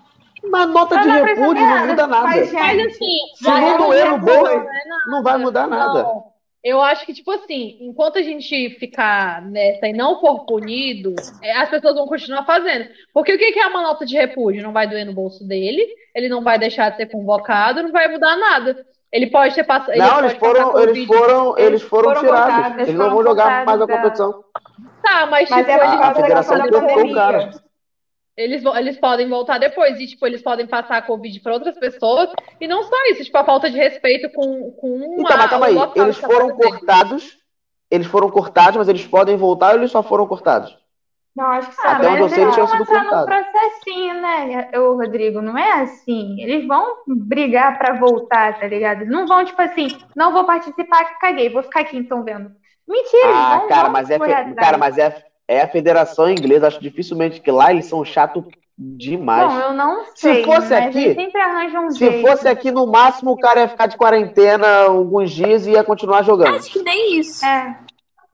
Uma 0.44 0.66
nota 0.66 0.98
de 0.98 1.10
repúdio 1.10 1.66
não 1.66 1.88
muda 1.88 2.08
nada. 2.08 2.28
Mas, 2.28 2.54
mas 2.54 2.88
assim, 2.88 3.20
se 3.36 3.44
não 3.44 3.78
doer 3.78 4.12
no 4.12 4.18
bolso, 4.20 4.66
não 5.08 5.22
vai 5.22 5.38
mudar 5.38 5.68
nada. 5.68 6.04
Não. 6.04 6.37
Eu 6.68 6.82
acho 6.82 7.06
que, 7.06 7.14
tipo 7.14 7.32
assim, 7.32 7.78
enquanto 7.80 8.18
a 8.18 8.22
gente 8.22 8.72
ficar 8.72 9.42
nessa 9.42 9.88
e 9.88 9.94
não 9.94 10.20
for 10.20 10.46
punido, 10.46 11.16
é, 11.42 11.56
as 11.56 11.70
pessoas 11.70 11.96
vão 11.96 12.06
continuar 12.06 12.44
fazendo. 12.44 12.90
Porque 13.14 13.34
o 13.34 13.38
que 13.38 13.58
é 13.58 13.68
uma 13.68 13.82
nota 13.82 14.06
de 14.06 14.18
repúdio? 14.18 14.62
Não 14.62 14.74
vai 14.74 14.86
doer 14.86 15.06
no 15.06 15.14
bolso 15.14 15.48
dele, 15.48 15.88
ele 16.14 16.28
não 16.28 16.44
vai 16.44 16.60
deixar 16.60 16.90
de 16.90 16.98
ser 16.98 17.06
convocado, 17.06 17.82
não 17.82 17.94
vai 17.94 18.10
mudar 18.10 18.36
nada. 18.36 18.86
Ele 19.14 19.28
pode 19.28 19.56
ter 19.56 19.64
passado. 19.64 19.98
Não, 19.98 20.20
eles 20.20 20.34
foram, 20.34 20.78
eles 20.78 21.06
foram, 21.06 21.58
eles 21.58 21.82
foram, 21.84 22.10
foram 22.10 22.22
tirados. 22.22 22.82
Eles, 22.82 22.96
não 22.96 23.12
vão 23.12 23.24
jogar 23.24 23.66
mais 23.66 23.82
a 23.82 23.88
competição. 23.88 24.44
Tá, 25.02 25.26
mas, 25.26 25.50
mas 25.50 25.66
tipo, 25.66 25.72
é 25.72 25.86
a, 25.86 26.10
a 26.10 26.16
federação 26.16 26.68
trocou 26.68 27.06
o 27.06 27.14
cara. 27.14 27.50
Eles, 28.38 28.64
eles 28.64 29.00
podem 29.00 29.28
voltar 29.28 29.58
depois 29.58 30.00
e, 30.00 30.06
tipo, 30.06 30.26
eles 30.28 30.44
podem 30.44 30.68
passar 30.68 30.98
a 30.98 31.02
Covid 31.02 31.40
para 31.40 31.54
outras 31.54 31.76
pessoas. 31.80 32.30
E 32.62 32.68
não 32.68 32.84
só 32.84 32.96
isso, 33.10 33.24
tipo, 33.24 33.38
a 33.38 33.44
falta 33.44 33.68
de 33.68 33.76
respeito 33.76 34.30
com, 34.30 34.72
com 34.74 34.96
uma. 34.96 35.24
Então, 35.24 35.38
mas 35.38 35.50
calma 35.50 35.66
aí, 35.66 35.76
eles 35.96 36.18
foram 36.18 36.56
cortados. 36.56 37.38
Eles 37.90 38.06
foram 38.06 38.30
cortados, 38.30 38.78
mas 38.78 38.88
eles 38.88 39.08
podem 39.08 39.38
voltar 39.38 39.72
ou 39.72 39.80
eles 39.80 39.92
só 39.92 40.04
foram 40.04 40.28
cortados? 40.28 40.78
Não, 41.36 41.46
acho 41.46 41.70
que 41.70 41.76
só. 41.76 41.88
Ah, 41.88 41.92
Até 41.94 42.10
onde 42.10 42.22
eu 42.22 42.30
sei, 42.30 42.44
eles 42.44 42.54
tinham 42.54 42.68
sido 42.68 42.86
cortados. 42.86 43.26
processinho, 43.26 44.14
né, 44.16 44.70
o 44.76 44.96
Rodrigo? 44.96 45.42
Não 45.42 45.58
é 45.58 45.82
assim. 45.82 46.40
Eles 46.42 46.68
vão 46.68 46.98
brigar 47.08 47.78
para 47.78 47.94
voltar, 47.94 48.60
tá 48.60 48.68
ligado? 48.68 49.06
Não 49.06 49.26
vão, 49.26 49.46
tipo 49.46 49.62
assim, 49.62 49.88
não 50.16 50.32
vou 50.32 50.46
participar, 50.46 51.18
caguei, 51.20 51.50
vou 51.50 51.64
ficar 51.64 51.82
aqui 51.82 51.98
então 51.98 52.24
vendo. 52.24 52.52
Mentira, 52.88 53.34
ah, 53.34 53.66
cara, 53.68 53.90
mas 53.90 54.10
é, 54.10 54.18
cara, 54.56 54.78
mas 54.78 54.98
é 54.98 55.27
é 55.48 55.62
a 55.62 55.68
Federação 55.68 56.30
Inglesa. 56.30 56.68
Acho 56.68 56.82
dificilmente 56.82 57.40
que 57.42 57.52
lá 57.52 57.72
eles 57.72 57.86
são 57.86 58.04
chato 58.04 58.46
demais. 58.78 59.52
Não, 59.52 59.62
eu 59.62 59.74
não 59.74 60.06
sei. 60.16 60.36
Se 60.36 60.44
fosse 60.44 60.74
aqui, 60.74 61.16
sempre 61.16 61.42
arranja 61.42 61.80
um 61.80 61.92
se 61.92 62.00
jeito. 62.00 62.28
fosse 62.28 62.48
aqui, 62.48 62.72
no 62.72 62.86
máximo 62.86 63.32
o 63.32 63.38
cara 63.40 63.62
ia 63.62 63.68
ficar 63.68 63.88
de 63.88 63.98
quarentena 63.98 64.84
alguns 64.84 65.32
dias 65.32 65.66
e 65.66 65.72
ia 65.72 65.84
continuar 65.84 66.24
jogando. 66.24 66.56
Acho 66.58 66.72
que 66.72 66.84
nem 66.84 67.20
isso. 67.20 67.44
É. 67.46 67.78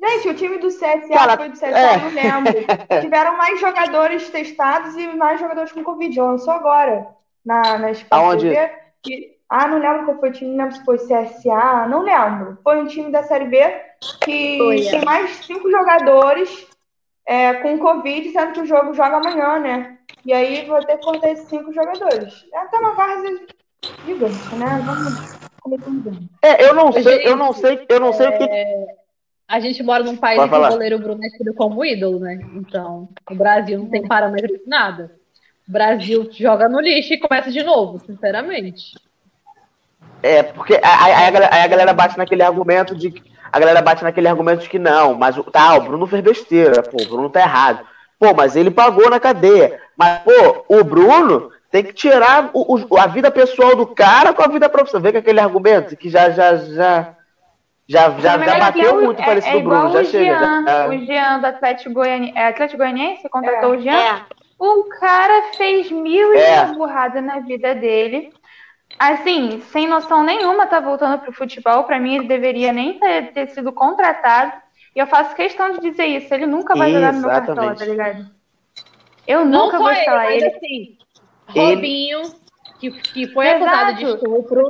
Gente, 0.05 0.27
o 0.27 0.33
time 0.33 0.57
do 0.57 0.67
CSA 0.67 1.07
Cara, 1.13 1.37
foi 1.37 1.47
do 1.47 1.53
CSA, 1.53 1.67
é. 1.67 1.95
eu 1.95 1.99
não 2.01 2.09
lembro. 2.09 2.53
Tiveram 3.01 3.37
mais 3.37 3.57
jogadores 3.61 4.29
testados 4.29 4.97
e 4.97 5.07
mais 5.15 5.39
jogadores 5.39 5.71
com 5.71 5.81
Covid. 5.81 6.19
Lançou 6.19 6.53
agora 6.53 7.07
na, 7.45 7.77
na 7.77 7.91
Aonde? 8.11 8.49
TV. 8.49 8.71
E- 9.07 9.33
ah, 9.49 9.67
não 9.67 9.77
lembro 9.77 10.05
qual 10.05 10.19
foi 10.19 10.29
o 10.29 10.31
time, 10.31 10.49
não 10.49 10.65
lembro 10.65 10.75
se 10.79 10.83
foi 10.83 10.97
CSA, 10.97 11.87
não 11.87 12.01
lembro. 12.01 12.57
Foi 12.63 12.81
um 12.81 12.87
time 12.87 13.11
da 13.11 13.21
Série 13.23 13.45
B 13.45 13.61
que 14.25 14.57
Foi, 14.57 14.87
é. 14.87 14.89
tem 14.91 15.05
mais 15.05 15.29
cinco 15.45 15.69
jogadores 15.69 16.67
é, 17.25 17.53
com 17.55 17.79
Covid, 17.79 18.29
sendo 18.31 18.53
que 18.53 18.61
o 18.61 18.65
jogo 18.65 18.93
joga 18.93 19.17
amanhã, 19.17 19.59
né? 19.59 19.97
E 20.25 20.33
aí 20.33 20.65
vou 20.65 20.79
ter 20.83 20.97
que 20.97 21.05
cortar 21.05 21.31
esses 21.31 21.47
cinco 21.47 21.73
jogadores. 21.73 22.45
É 22.53 22.57
até 22.59 22.77
uma 22.77 22.93
várzea 22.93 23.39
gigante, 24.05 24.55
né? 24.55 24.83
Vamos. 24.85 25.43
É, 26.41 26.67
eu 26.67 26.73
não 26.73 26.91
sei, 26.91 27.25
eu 27.25 27.35
não 27.37 27.53
sei, 27.53 27.85
eu 27.87 27.99
não 27.99 28.13
sei 28.13 28.27
o 28.27 28.37
que. 28.37 28.49
A 29.47 29.59
gente 29.59 29.83
mora 29.83 30.03
num 30.03 30.17
país 30.17 30.37
Pode 30.37 30.49
em 30.49 30.59
que 30.59 30.65
o 30.65 30.69
goleiro 30.69 30.99
Bruno 30.99 31.23
é 31.23 31.29
tido 31.29 31.53
como 31.53 31.85
ídolo, 31.85 32.19
né? 32.19 32.39
Então, 32.55 33.09
o 33.29 33.35
Brasil 33.35 33.79
não 33.79 33.89
tem 33.89 34.05
parâmetro 34.05 34.57
de 34.57 34.67
nada. 34.67 35.15
O 35.67 35.71
Brasil 35.71 36.29
joga 36.31 36.67
no 36.67 36.79
lixo 36.79 37.13
e 37.13 37.19
começa 37.19 37.51
de 37.51 37.63
novo, 37.63 37.99
sinceramente. 37.99 38.95
É, 40.21 40.43
porque 40.43 40.73
aí, 40.75 41.13
a, 41.13 41.31
galera, 41.31 41.55
aí 41.55 41.61
a 41.61 41.67
galera 41.67 41.93
bate 41.93 42.17
naquele 42.17 42.43
argumento 42.43 42.95
de. 42.95 43.11
que- 43.11 43.32
A 43.53 43.59
galera 43.59 43.81
bate 43.83 44.03
naquele 44.03 44.27
argumento 44.27 44.61
de 44.63 44.69
que 44.69 44.79
não, 44.79 45.13
mas 45.13 45.37
o- 45.37 45.43
tá, 45.43 45.75
o 45.75 45.81
Bruno 45.81 46.07
fez 46.07 46.23
besteira, 46.23 46.81
pô, 46.81 46.97
o 47.01 47.05
Bruno 47.07 47.29
tá 47.29 47.39
errado. 47.41 47.85
Pô, 48.19 48.33
mas 48.33 48.55
ele 48.55 48.71
pagou 48.71 49.09
na 49.11 49.19
cadeia. 49.19 49.79
Mas, 49.95 50.19
pô, 50.23 50.65
o 50.67 50.83
Bruno 50.83 51.51
tem 51.69 51.83
que 51.83 51.93
tirar 51.93 52.49
o- 52.51 52.75
o- 52.89 52.97
a 52.97 53.05
vida 53.05 53.29
pessoal 53.29 53.75
do 53.75 53.85
cara 53.85 54.33
com 54.33 54.41
a 54.43 54.47
vida 54.47 54.67
profissional. 54.67 55.03
Vê 55.03 55.11
com 55.11 55.19
aquele 55.19 55.39
argumento 55.39 55.95
que 55.95 56.09
já, 56.09 56.31
já, 56.31 56.55
já. 56.55 57.15
Já, 57.87 58.09
já, 58.11 58.37
já 58.39 58.55
é 58.55 58.59
bateu 58.59 58.97
que 58.97 59.03
muito 59.05 59.21
é, 59.21 59.25
parecido 59.25 59.57
é 59.57 59.61
do 59.61 59.69
Bruno, 59.69 59.91
já 59.91 59.99
o 60.01 60.05
chega. 60.05 60.39
Jean, 60.39 60.63
já- 60.65 60.87
o 60.87 60.97
Jean 61.05 61.39
do 61.39 61.45
Atlético 61.47 61.93
Goianiense. 61.93 62.37
É 62.37 62.47
Atlético 62.47 62.77
Goianiense? 62.77 63.29
Contratou 63.29 63.73
É. 63.73 63.77
o 63.77 63.81
Jean? 63.81 63.93
É. 63.99 64.21
O 64.57 64.83
cara 64.99 65.51
fez 65.57 65.91
mil 65.91 66.33
e 66.33 66.37
É. 66.37 66.65
burrada 66.67 67.21
na 67.21 67.39
vida 67.39 67.75
dele. 67.75 68.31
Assim, 68.99 69.61
sem 69.71 69.87
noção 69.87 70.23
nenhuma, 70.23 70.67
tá 70.67 70.79
voltando 70.79 71.19
pro 71.19 71.33
futebol. 71.33 71.83
Pra 71.83 71.99
mim, 71.99 72.15
ele 72.15 72.27
deveria 72.27 72.71
nem 72.71 72.99
ter, 72.99 73.33
ter 73.33 73.47
sido 73.49 73.71
contratado. 73.73 74.53
E 74.95 74.99
eu 74.99 75.07
faço 75.07 75.35
questão 75.35 75.71
de 75.73 75.79
dizer 75.79 76.05
isso. 76.05 76.33
Ele 76.33 76.45
nunca 76.45 76.75
vai 76.75 76.91
jogar 76.91 77.11
no 77.13 77.21
meu 77.21 77.29
cartola, 77.29 77.73
Exatamente. 77.73 77.79
tá 77.79 77.85
ligado? 77.85 78.29
Eu 79.27 79.45
Não 79.45 79.65
nunca 79.65 79.77
vou 79.77 79.89
ele, 79.89 79.99
escalar 79.99 80.25
mas 80.25 80.35
ele. 80.35 80.45
assim, 80.47 80.97
Ele- 81.55 81.75
Robinho, 81.75 82.21
que, 82.79 82.91
que 82.91 83.27
foi 83.33 83.49
acusado 83.49 83.95
de 83.95 84.03
Exato. 84.03 84.25
estupro, 84.25 84.67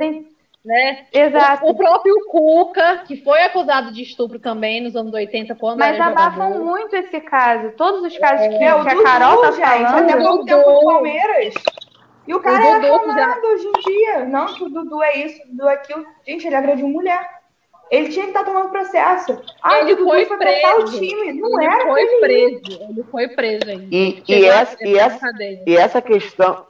né? 0.64 1.06
Exato. 1.12 1.66
O, 1.66 1.70
o 1.70 1.74
próprio 1.76 2.14
Cuca, 2.30 2.98
que 3.06 3.16
foi 3.22 3.42
acusado 3.42 3.92
de 3.92 4.02
estupro 4.02 4.38
também 4.38 4.80
nos 4.82 4.96
anos 4.96 5.12
80, 5.12 5.54
quando 5.56 5.78
Mas 5.80 5.94
era 5.96 6.06
abafam 6.06 6.48
jogador. 6.54 6.64
muito 6.64 6.96
esse 6.96 7.20
caso. 7.20 7.72
Todos 7.76 8.02
os 8.02 8.16
casos 8.18 8.46
que, 8.48 8.64
É, 8.64 8.74
o 8.74 8.82
que 8.82 8.88
a 8.88 8.92
Dudu, 8.94 9.02
Carol 9.04 9.40
tá 9.42 9.50
gente, 9.50 9.62
até 9.64 9.84
falando. 10.12 10.22
pouco 10.24 10.44
tempo 10.46 10.70
no 10.70 10.80
Palmeiras. 10.84 11.54
E 12.26 12.34
o 12.34 12.40
cara 12.40 12.58
O 12.58 12.66
é 12.66 12.82
já- 12.82 12.96
aclamado 12.96 13.46
hoje 13.46 13.66
em 13.68 13.72
dia. 13.82 14.24
Não 14.24 14.46
que 14.46 14.64
o 14.64 14.68
Dudu 14.68 15.02
é 15.02 15.18
isso, 15.18 15.42
o 15.42 15.48
Dudu 15.48 15.68
é 15.68 15.74
aquilo. 15.74 16.06
Gente, 16.26 16.46
ele 16.46 16.56
agrediu 16.56 16.88
mulher. 16.88 17.28
Ele 17.90 18.08
tinha 18.08 18.24
que 18.24 18.30
estar 18.30 18.44
tomando 18.44 18.70
processo. 18.70 19.40
Ah, 19.62 19.80
Ele 19.80 19.92
o 19.92 19.96
Dudu 19.96 20.08
foi 20.08 20.24
foi 20.24 20.38
preso. 20.38 20.98
time. 20.98 21.32
Não 21.34 21.60
ele 21.62 21.70
era 21.70 21.86
foi 21.86 22.02
aquele. 22.02 22.20
preso, 22.20 22.82
ele 22.82 23.02
foi 23.10 23.28
preso 23.28 23.70
ainda. 23.70 23.86
E, 23.94 24.22
e, 24.26 24.44
essa, 24.46 24.76
e, 24.80 24.98
essa, 24.98 25.30
e 25.66 25.76
essa 25.76 26.00
questão. 26.02 26.66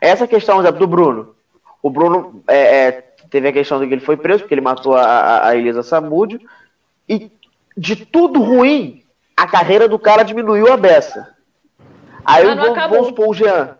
Essa 0.00 0.26
questão, 0.28 0.60
exemplo, 0.60 0.80
do 0.80 0.86
Bruno. 0.86 1.34
O 1.82 1.88
Bruno 1.88 2.42
é, 2.46 2.86
é, 2.88 2.92
teve 3.30 3.48
a 3.48 3.52
questão 3.52 3.80
de 3.80 3.86
que 3.88 3.94
ele 3.94 4.00
foi 4.04 4.16
preso, 4.18 4.40
porque 4.40 4.54
ele 4.54 4.60
matou 4.60 4.94
a, 4.94 5.48
a, 5.48 5.56
Elisa 5.56 5.82
Samúdio. 5.82 6.38
E 7.08 7.30
de 7.76 7.96
tudo 8.04 8.40
ruim, 8.42 9.02
a 9.36 9.46
carreira 9.46 9.88
do 9.88 9.98
cara 9.98 10.22
diminuiu 10.22 10.70
a 10.72 10.76
beça. 10.76 11.34
Aí 12.24 12.44
Mas 12.44 12.58
acabou. 12.70 12.88
vamos 12.98 13.06
supor 13.08 13.28
o 13.30 13.34
Jean. 13.34 13.78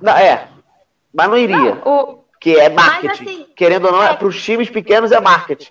Não, 0.00 0.16
é. 0.16 0.48
Mas 1.12 1.28
não 1.28 1.36
iria. 1.36 1.80
O, 1.84 2.18
Que 2.40 2.56
é 2.58 2.68
marketing. 2.68 3.22
assim, 3.22 3.46
Querendo 3.54 3.86
ou 3.86 3.92
não, 3.92 4.02
é, 4.02 4.10
é- 4.12 4.14
para 4.14 4.26
os 4.26 4.42
times 4.42 4.70
pequenos 4.70 5.12
é 5.12 5.20
marketing. 5.20 5.70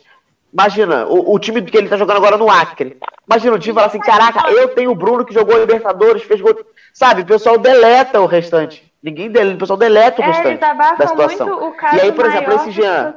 Imagina, 0.51 1.05
o, 1.05 1.33
o 1.33 1.39
time 1.39 1.61
que 1.61 1.77
ele 1.77 1.87
tá 1.89 1.97
jogando 1.97 2.17
agora 2.17 2.37
no 2.37 2.49
Acre. 2.49 2.97
Imagina 3.27 3.55
o 3.55 3.59
time 3.59 3.73
falar 3.73 3.87
assim: 3.87 3.99
caraca, 3.99 4.49
eu 4.49 4.69
tenho 4.69 4.91
o 4.91 4.95
Bruno 4.95 5.23
que 5.23 5.33
jogou 5.33 5.59
Libertadores, 5.59 6.23
fez 6.23 6.41
gol. 6.41 6.55
Sabe, 6.93 7.21
o 7.21 7.25
pessoal 7.25 7.57
deleta 7.57 8.19
o 8.19 8.25
restante. 8.25 8.91
Ninguém 9.01 9.29
deleta, 9.29 9.55
o 9.55 9.59
pessoal 9.59 9.77
deleta 9.77 10.21
o 10.21 10.25
é, 10.25 10.27
restante 10.27 10.59
da 10.59 11.07
situação. 11.07 11.69
o 11.69 11.95
E 11.95 12.01
aí, 12.01 12.11
por 12.11 12.25
exemplo, 12.25 12.53
esse 12.55 12.71
Jean. 12.71 13.15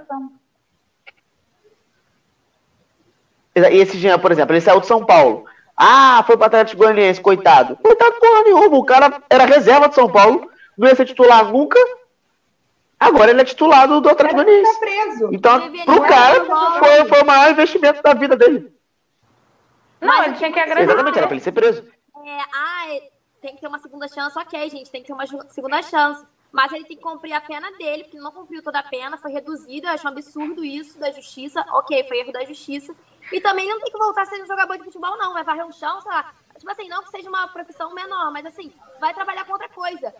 E 3.54 3.60
esse 3.78 3.98
Jean, 3.98 4.18
por 4.18 4.30
exemplo, 4.30 4.54
ele 4.54 4.60
saiu 4.60 4.80
de 4.80 4.86
São 4.86 5.04
Paulo. 5.04 5.44
Ah, 5.76 6.22
foi 6.26 6.36
para 6.36 6.46
Atlético 6.46 6.82
Goianiense, 6.82 7.20
coitado. 7.20 7.76
Coitado 7.76 8.14
porra 8.20 8.42
nenhuma, 8.44 8.76
o 8.76 8.84
cara 8.84 9.22
era 9.28 9.44
reserva 9.44 9.88
de 9.88 9.94
São 9.94 10.08
Paulo, 10.08 10.48
não 10.76 10.88
ia 10.88 10.94
ser 10.94 11.04
titular 11.04 11.50
nunca. 11.50 11.78
Agora 12.98 13.30
ele 13.30 13.40
é 13.40 13.44
titular 13.44 13.88
do, 13.88 14.00
do 14.00 14.08
Atlético 14.08 14.44
Goianiense. 14.44 14.74
ficar 14.74 14.86
preso. 14.86 15.30
Então, 15.32 15.58
Deveria 15.58 15.84
pro 15.84 16.02
cara, 16.02 16.44
foi, 16.78 17.04
foi 17.08 17.22
o 17.22 17.26
maior 17.26 17.50
investimento 17.50 18.02
da 18.02 18.14
vida 18.14 18.36
dele. 18.36 18.72
Não, 20.00 20.08
Mas 20.08 20.26
ele 20.26 20.36
tinha 20.36 20.52
que 20.52 20.58
Exatamente, 20.58 20.90
era 20.90 21.00
agradecer. 21.00 21.26
pra 21.26 21.30
ele 21.32 21.40
ser 21.40 21.52
preso. 21.52 21.84
É, 22.24 22.40
ah, 22.52 23.00
tem 23.40 23.54
que 23.54 23.60
ter 23.60 23.66
uma 23.66 23.78
segunda 23.80 24.06
chance, 24.06 24.38
ok, 24.38 24.70
gente, 24.70 24.90
tem 24.90 25.00
que 25.00 25.08
ter 25.08 25.12
uma 25.12 25.26
segunda 25.48 25.82
chance. 25.82 26.24
Mas 26.52 26.70
ele 26.70 26.84
tem 26.84 26.96
que 26.96 27.02
cumprir 27.02 27.32
a 27.32 27.40
pena 27.40 27.72
dele, 27.72 28.04
porque 28.04 28.18
ele 28.18 28.24
não 28.24 28.30
cumpriu 28.30 28.62
toda 28.62 28.78
a 28.78 28.82
pena, 28.82 29.16
foi 29.16 29.32
reduzido, 29.32 29.86
eu 29.86 29.90
acho 29.90 30.06
um 30.06 30.10
absurdo 30.10 30.62
isso 30.62 30.98
da 30.98 31.10
justiça. 31.10 31.64
Ok, 31.72 32.04
foi 32.04 32.18
erro 32.18 32.30
da 32.30 32.44
justiça. 32.44 32.94
E 33.32 33.40
também 33.40 33.66
não 33.66 33.80
tem 33.80 33.90
que 33.90 33.98
voltar 33.98 34.22
a 34.22 34.26
ser 34.26 34.42
um 34.42 34.46
jogador 34.46 34.76
de 34.76 34.84
futebol, 34.84 35.16
não. 35.16 35.32
Vai 35.32 35.44
varrer 35.44 35.64
um 35.64 35.72
chão, 35.72 36.00
sei 36.02 36.12
lá. 36.12 36.30
Tipo 36.58 36.70
assim, 36.70 36.88
não 36.88 37.02
que 37.02 37.10
seja 37.10 37.28
uma 37.28 37.48
profissão 37.48 37.94
menor, 37.94 38.30
mas 38.30 38.44
assim, 38.44 38.70
vai 39.00 39.14
trabalhar 39.14 39.46
com 39.46 39.52
outra 39.52 39.68
coisa. 39.70 40.14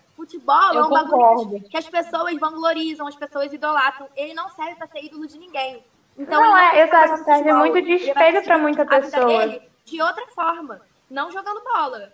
Futebol 0.45 0.75
Eu 0.75 0.81
é 0.81 0.87
um 0.87 0.91
bagulho 0.91 1.11
concordo. 1.13 1.51
que 1.51 1.57
as- 1.57 1.69
que 1.69 1.77
as 1.77 1.89
pessoas 1.89 2.39
vanglorizam, 2.39 3.07
as 3.07 3.17
pessoas 3.17 3.53
idolatram. 3.53 4.07
Ele 4.17 4.35
não 4.35 4.49
serve 4.51 4.75
pra 4.77 4.87
ser 4.89 5.05
ídolo 5.05 5.27
de 5.27 5.39
ninguém. 5.39 5.83
Então, 6.19 6.41
Não, 6.43 6.57
é, 6.57 6.83
exato, 6.83 7.25
serve 7.25 7.43
futebol. 7.45 7.59
muito 7.59 7.83
de 7.83 7.93
espelho 7.93 8.37
conseguir 8.39 8.59
muita 8.61 8.87
pessoa. 8.87 9.27
dele 9.27 9.63
de 9.85 10.03
outra 10.03 10.27
forma, 10.29 10.81
não 11.11 11.31
jogando 11.31 11.63
bola. 11.65 12.13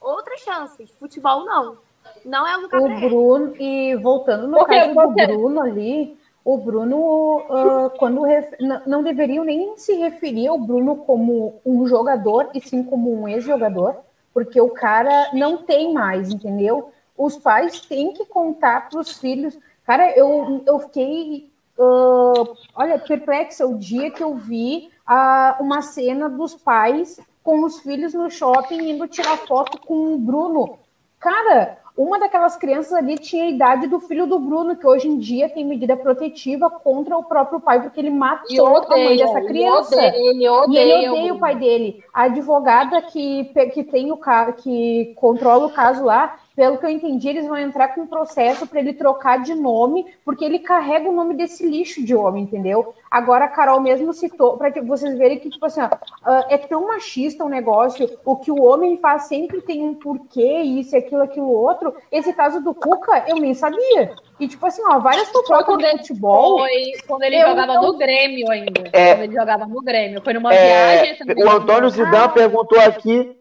Outras 0.00 0.40
chances. 0.40 0.90
Futebol, 0.98 1.44
não. 1.44 1.76
Não 2.24 2.46
é 2.46 2.56
o 2.56 2.62
lugar 2.62 2.80
O 2.80 2.84
pra 2.84 2.96
ele. 2.96 3.08
Bruno, 3.08 3.54
e 3.58 3.94
voltando 3.96 4.48
no 4.48 4.58
Porque 4.58 4.74
caso 4.74 4.94
do 4.94 5.10
Bruno 5.10 5.60
ali, 5.60 6.18
o 6.44 6.56
Bruno, 6.56 7.42
ah, 7.50 7.90
quando 7.98 8.22
ref- 8.22 8.54
não 8.86 9.02
deveriam 9.02 9.44
nem 9.44 9.76
se 9.76 9.94
referir 9.94 10.48
ao 10.48 10.58
Bruno 10.58 10.96
como 10.96 11.60
um 11.66 11.86
jogador, 11.86 12.48
e 12.54 12.60
sim 12.60 12.82
como 12.82 13.12
um 13.12 13.28
ex-jogador, 13.28 13.96
porque 14.32 14.60
o 14.60 14.70
cara 14.70 15.30
não 15.34 15.58
tem 15.58 15.92
mais, 15.92 16.30
entendeu? 16.32 16.92
Os 17.18 17.36
pais 17.36 17.80
têm 17.80 18.12
que 18.12 18.24
contar 18.24 18.88
para 18.88 19.00
os 19.00 19.18
filhos. 19.18 19.58
Cara, 19.84 20.16
eu, 20.16 20.62
eu 20.64 20.78
fiquei, 20.78 21.50
ah, 21.78 22.44
olha, 22.76 22.98
perplexa 22.98 23.66
o 23.66 23.76
dia 23.76 24.10
que 24.10 24.22
eu 24.22 24.36
vi 24.36 24.90
ah, 25.06 25.56
uma 25.60 25.82
cena 25.82 26.28
dos 26.28 26.54
pais 26.54 27.18
com 27.42 27.64
os 27.64 27.80
filhos 27.80 28.14
no 28.14 28.30
shopping 28.30 28.90
indo 28.90 29.08
tirar 29.08 29.36
foto 29.38 29.80
com 29.80 30.14
o 30.14 30.18
Bruno. 30.18 30.78
Cara, 31.18 31.78
uma 31.96 32.16
daquelas 32.20 32.54
crianças 32.56 32.92
ali 32.92 33.18
tinha 33.18 33.42
a 33.44 33.48
idade 33.48 33.88
do 33.88 33.98
filho 33.98 34.24
do 34.24 34.38
Bruno, 34.38 34.76
que 34.76 34.86
hoje 34.86 35.08
em 35.08 35.18
dia 35.18 35.48
tem 35.48 35.64
medida 35.64 35.96
protetiva 35.96 36.70
contra 36.70 37.16
o 37.16 37.24
próprio 37.24 37.58
pai, 37.58 37.82
porque 37.82 37.98
ele 37.98 38.08
E 38.08 38.12
matou 38.12 38.76
a 38.76 38.96
mãe 38.96 39.16
dessa 39.16 39.38
ele 39.38 39.48
criança. 39.48 39.96
odeia, 39.96 40.12
ele 40.16 40.44
E 40.44 40.48
odeia, 40.48 40.94
ele 40.94 41.08
odeia 41.08 41.34
o 41.34 41.38
pai 41.40 41.56
dele. 41.56 42.04
A 42.14 42.22
advogada 42.22 43.02
que, 43.02 43.46
que 43.72 43.82
tem 43.82 44.12
o 44.12 44.20
que 44.62 45.12
controla 45.16 45.66
o 45.66 45.72
caso 45.72 46.04
lá, 46.04 46.38
pelo 46.58 46.76
que 46.76 46.84
eu 46.84 46.90
entendi, 46.90 47.28
eles 47.28 47.46
vão 47.46 47.56
entrar 47.56 47.94
com 47.94 48.00
um 48.00 48.06
processo 48.08 48.66
para 48.66 48.80
ele 48.80 48.92
trocar 48.92 49.40
de 49.40 49.54
nome, 49.54 50.04
porque 50.24 50.44
ele 50.44 50.58
carrega 50.58 51.08
o 51.08 51.12
nome 51.12 51.34
desse 51.34 51.64
lixo 51.64 52.04
de 52.04 52.16
homem, 52.16 52.42
entendeu? 52.42 52.92
Agora 53.08 53.44
a 53.44 53.48
Carol 53.48 53.80
mesmo 53.80 54.12
citou, 54.12 54.56
para 54.58 54.72
que 54.72 54.80
vocês 54.80 55.16
verem 55.16 55.38
que, 55.38 55.48
tipo 55.50 55.64
assim, 55.64 55.80
ó, 55.80 55.88
ah, 56.24 56.46
é 56.50 56.58
tão 56.58 56.88
machista 56.88 57.44
o 57.44 57.48
negócio, 57.48 58.10
o 58.24 58.34
que 58.34 58.50
o 58.50 58.60
homem 58.60 58.96
faz 58.96 59.28
sempre 59.28 59.60
tem 59.62 59.84
um 59.84 59.94
porquê, 59.94 60.58
isso, 60.62 60.96
aquilo, 60.96 61.22
aquilo, 61.22 61.48
outro. 61.48 61.94
Esse 62.10 62.32
caso 62.32 62.60
do 62.60 62.74
Cuca, 62.74 63.24
eu 63.28 63.36
nem 63.36 63.54
sabia. 63.54 64.16
E, 64.40 64.48
tipo 64.48 64.66
assim, 64.66 64.82
ó, 64.90 64.98
várias 64.98 65.28
fofocas 65.28 65.64
quando 65.64 65.82
de 65.82 65.98
futebol. 65.98 66.58
foi 66.58 66.92
quando 67.06 67.22
ele 67.22 67.40
jogava 67.40 67.74
não- 67.74 67.82
no 67.92 67.96
Grêmio 67.98 68.50
ainda. 68.50 68.90
É. 68.92 69.14
Quando 69.14 69.22
ele 69.22 69.34
jogava 69.36 69.64
no 69.64 69.80
Grêmio. 69.80 70.20
Foi 70.24 70.32
numa 70.32 70.52
É, 70.52 71.04
viagem. 71.04 71.44
o. 71.44 71.50
Antônio 71.50 71.88
Zidane 71.88 72.16
Ah. 72.24 72.28
perguntou 72.28 72.80
aqui. 72.80 73.37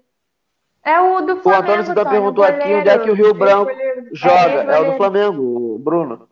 É 0.88 1.01
o 1.01 1.20
do 1.20 1.34
O 1.34 1.41
Flamengo. 1.41 1.63
Antônio 1.63 1.86
Zidane 1.86 2.06
Tony, 2.06 2.17
perguntou 2.17 2.44
o 2.46 2.48
aqui 2.48 2.74
onde 2.74 2.89
é 2.89 2.98
que 2.98 3.12
o 3.12 3.15
goleiro. 3.15 3.24
Rio 3.24 3.34
Branco 3.34 3.65
Goleiro. 3.65 4.10
joga. 4.13 4.36
É, 4.36 4.62
o 4.62 4.63
do 4.63 4.72
goleiro. 4.72 4.98
Flamengo, 4.98 5.41
o 5.75 5.79
Bruno. 5.79 6.29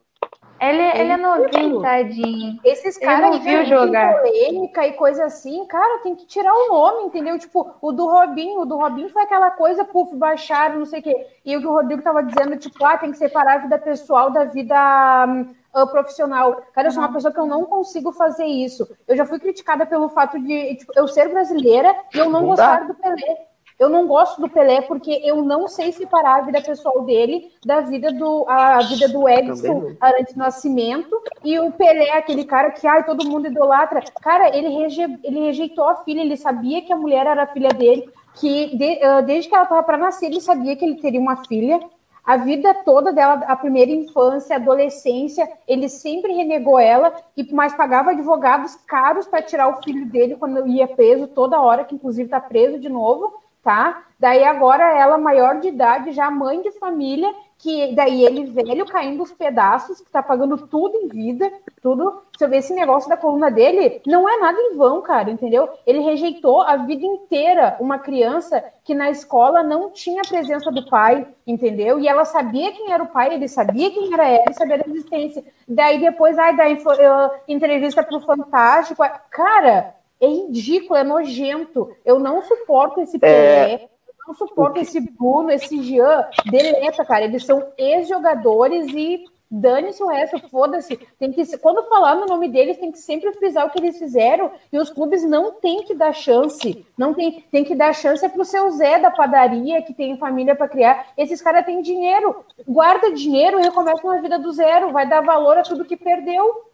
É 0.57 0.69
Ele, 0.69 0.81
é 0.81 1.01
ele 1.01 1.11
é 1.11 1.17
novinho, 1.17 1.81
tadinho. 1.81 2.59
Esses 2.63 2.97
caras 2.97 3.37
viu 3.39 3.65
jogar. 3.65 4.21
polêmica 4.21 4.87
e 4.87 4.93
coisa 4.93 5.25
assim, 5.25 5.65
cara, 5.65 5.99
tem 6.01 6.15
que 6.15 6.25
tirar 6.25 6.53
o 6.53 6.69
nome, 6.69 7.03
entendeu? 7.03 7.37
Tipo, 7.37 7.75
o 7.81 7.91
do 7.91 8.05
Robinho, 8.07 8.61
o 8.61 8.65
do 8.65 8.77
Robinho 8.77 9.09
foi 9.09 9.23
aquela 9.23 9.51
coisa, 9.51 9.83
puf, 9.83 10.15
baixaram, 10.15 10.79
não 10.79 10.85
sei 10.85 11.01
o 11.01 11.03
quê. 11.03 11.27
E 11.43 11.57
o 11.57 11.59
que 11.59 11.67
o 11.67 11.73
Rodrigo 11.73 12.01
tava 12.01 12.23
dizendo, 12.23 12.55
tipo, 12.55 12.85
ah, 12.85 12.97
tem 12.97 13.11
que 13.11 13.17
separar 13.17 13.55
a 13.55 13.57
vida 13.63 13.77
pessoal 13.77 14.31
da 14.31 14.45
vida 14.45 15.27
uh, 15.75 15.87
profissional. 15.91 16.63
Cara, 16.73 16.87
eu 16.87 16.91
sou 16.91 17.03
uma 17.03 17.11
pessoa 17.11 17.33
que 17.33 17.39
eu 17.39 17.45
não 17.45 17.65
consigo 17.65 18.13
fazer 18.13 18.45
isso. 18.45 18.87
Eu 19.05 19.17
já 19.17 19.25
fui 19.25 19.39
criticada 19.39 19.85
pelo 19.85 20.07
fato 20.07 20.39
de 20.39 20.75
tipo, 20.75 20.93
eu 20.95 21.09
ser 21.09 21.27
brasileira 21.27 21.93
e 22.13 22.17
eu 22.17 22.29
não, 22.29 22.39
não 22.39 22.47
gostar 22.47 22.79
dá. 22.79 22.85
do 22.87 22.95
Pelé. 22.95 23.54
Eu 23.77 23.89
não 23.89 24.07
gosto 24.07 24.39
do 24.39 24.49
Pelé 24.49 24.81
porque 24.81 25.21
eu 25.23 25.43
não 25.43 25.67
sei 25.67 25.91
separar 25.91 26.39
a 26.39 26.41
vida 26.41 26.61
pessoal 26.61 27.01
dele 27.03 27.51
da 27.65 27.81
vida 27.81 28.11
do 28.11 28.45
a 28.47 28.79
vida 28.81 29.09
do 29.09 29.27
Edson 29.27 29.95
Arantes 29.99 30.35
Nascimento 30.35 31.21
e 31.43 31.59
o 31.59 31.71
Pelé, 31.71 32.11
aquele 32.11 32.45
cara 32.45 32.71
que 32.71 32.87
ai, 32.87 33.03
todo 33.05 33.27
mundo 33.27 33.47
idolatra. 33.47 34.01
Cara, 34.21 34.55
ele, 34.55 34.69
reje, 34.69 35.01
ele 35.23 35.39
rejeitou 35.41 35.89
a 35.89 35.95
filha, 35.95 36.21
ele 36.21 36.37
sabia 36.37 36.81
que 36.81 36.93
a 36.93 36.95
mulher 36.95 37.27
era 37.27 37.43
a 37.43 37.47
filha 37.47 37.69
dele, 37.69 38.09
que 38.35 38.75
de, 38.77 38.99
uh, 39.05 39.21
desde 39.25 39.49
que 39.49 39.55
ela 39.55 39.65
estava 39.65 39.83
para 39.83 39.97
nascer, 39.97 40.27
ele 40.27 40.39
sabia 40.39 40.75
que 40.75 40.85
ele 40.85 41.01
teria 41.01 41.19
uma 41.19 41.45
filha. 41.45 41.79
A 42.23 42.37
vida 42.37 42.73
toda 42.73 43.13
dela, 43.13 43.33
a 43.45 43.55
primeira 43.55 43.91
infância, 43.91 44.55
adolescência, 44.55 45.47
ele 45.67 45.87
sempre 45.87 46.33
renegou 46.33 46.79
ela 46.79 47.13
e 47.37 47.53
mais 47.53 47.75
pagava 47.75 48.11
advogados 48.11 48.75
caros 48.87 49.27
para 49.27 49.43
tirar 49.43 49.67
o 49.67 49.83
filho 49.83 50.07
dele 50.07 50.35
quando 50.35 50.65
ia 50.65 50.87
preso 50.87 51.27
toda 51.27 51.61
hora, 51.61 51.83
que 51.83 51.93
inclusive 51.93 52.25
está 52.25 52.39
preso 52.39 52.79
de 52.79 52.89
novo 52.89 53.44
tá? 53.65 54.03
Daí 54.19 54.43
agora 54.43 54.95
ela 54.95 55.17
maior 55.17 55.59
de 55.59 55.69
idade, 55.69 56.11
já 56.11 56.29
mãe 56.29 56.61
de 56.61 56.71
família, 56.73 57.33
que 57.57 57.95
daí 57.95 58.23
ele 58.23 58.45
velho 58.45 58.85
caindo 58.85 59.23
os 59.23 59.31
pedaços, 59.31 59.99
que 59.99 60.11
tá 60.11 60.21
pagando 60.21 60.55
tudo 60.67 60.95
em 60.95 61.07
vida, 61.07 61.51
tudo. 61.81 62.21
Você 62.37 62.47
vê 62.47 62.57
esse 62.57 62.75
negócio 62.75 63.09
da 63.09 63.17
coluna 63.17 63.49
dele, 63.49 64.01
não 64.05 64.29
é 64.29 64.37
nada 64.37 64.57
em 64.59 64.75
vão, 64.75 65.01
cara, 65.01 65.31
entendeu? 65.31 65.67
Ele 65.85 65.99
rejeitou 65.99 66.61
a 66.61 66.77
vida 66.77 67.03
inteira 67.03 67.75
uma 67.79 67.97
criança 67.97 68.63
que 68.83 68.93
na 68.93 69.09
escola 69.09 69.63
não 69.63 69.89
tinha 69.89 70.21
a 70.21 70.27
presença 70.27 70.71
do 70.71 70.85
pai, 70.87 71.27
entendeu? 71.47 71.99
E 71.99 72.07
ela 72.07 72.23
sabia 72.23 72.71
quem 72.71 72.91
era 72.91 73.01
o 73.01 73.07
pai, 73.07 73.33
ele 73.33 73.47
sabia 73.47 73.89
quem 73.89 74.13
era 74.13 74.27
ela, 74.27 74.53
sabia 74.53 74.77
da 74.77 74.85
existência. 74.87 75.43
Daí 75.67 75.99
depois, 75.99 76.37
ai, 76.37 76.55
da 76.55 76.67
uh, 76.67 77.31
entrevista 77.47 78.03
pro 78.03 78.19
Fantástico, 78.19 79.03
cara, 79.31 79.94
é 80.19 80.27
ridículo, 80.27 80.97
é 80.97 81.03
nojento. 81.03 81.95
Eu 82.03 82.19
não 82.19 82.41
suporto 82.41 83.01
esse 83.01 83.17
é. 83.17 83.19
Pelé, 83.19 83.73
é... 83.73 83.83
eu 83.83 84.27
não 84.27 84.33
suporto 84.33 84.79
esse 84.79 84.99
Bruno, 84.99 85.51
esse 85.51 85.81
Jean. 85.81 86.27
Deleta, 86.49 87.05
cara. 87.05 87.25
Eles 87.25 87.45
são 87.45 87.71
ex-jogadores 87.77 88.87
e 88.93 89.25
dane-se 89.49 90.01
o 90.01 90.07
resto, 90.07 90.39
foda-se. 90.49 90.97
Tem 91.19 91.31
que 91.31 91.57
quando 91.57 91.87
falar 91.87 92.15
no 92.15 92.25
nome 92.25 92.49
deles, 92.49 92.77
tem 92.77 92.91
que 92.91 92.97
sempre 92.97 93.31
frisar 93.33 93.65
o 93.65 93.69
que 93.69 93.79
eles 93.79 93.97
fizeram 93.97 94.51
e 94.71 94.77
os 94.77 94.89
clubes 94.89 95.23
não 95.23 95.51
têm 95.53 95.83
que 95.83 95.93
dar 95.93 96.13
chance. 96.13 96.85
Não 96.97 97.13
tem, 97.13 97.43
tem 97.51 97.63
que 97.63 97.75
dar 97.75 97.93
chance 97.93 98.25
é 98.25 98.29
pro 98.29 98.43
seu 98.43 98.69
Zé 98.71 98.99
da 98.99 99.11
padaria 99.11 99.81
que 99.81 99.93
tem 99.93 100.17
família 100.17 100.55
para 100.55 100.67
criar. 100.67 101.07
Esses 101.17 101.41
caras 101.41 101.65
têm 101.65 101.81
dinheiro, 101.81 102.43
guarda 102.67 103.11
dinheiro 103.11 103.59
e 103.59 103.63
recomeça 103.63 104.01
uma 104.03 104.21
vida 104.21 104.39
do 104.39 104.51
zero, 104.51 104.91
vai 104.91 105.07
dar 105.07 105.21
valor 105.21 105.57
a 105.57 105.63
tudo 105.63 105.85
que 105.85 105.95
perdeu. 105.95 106.65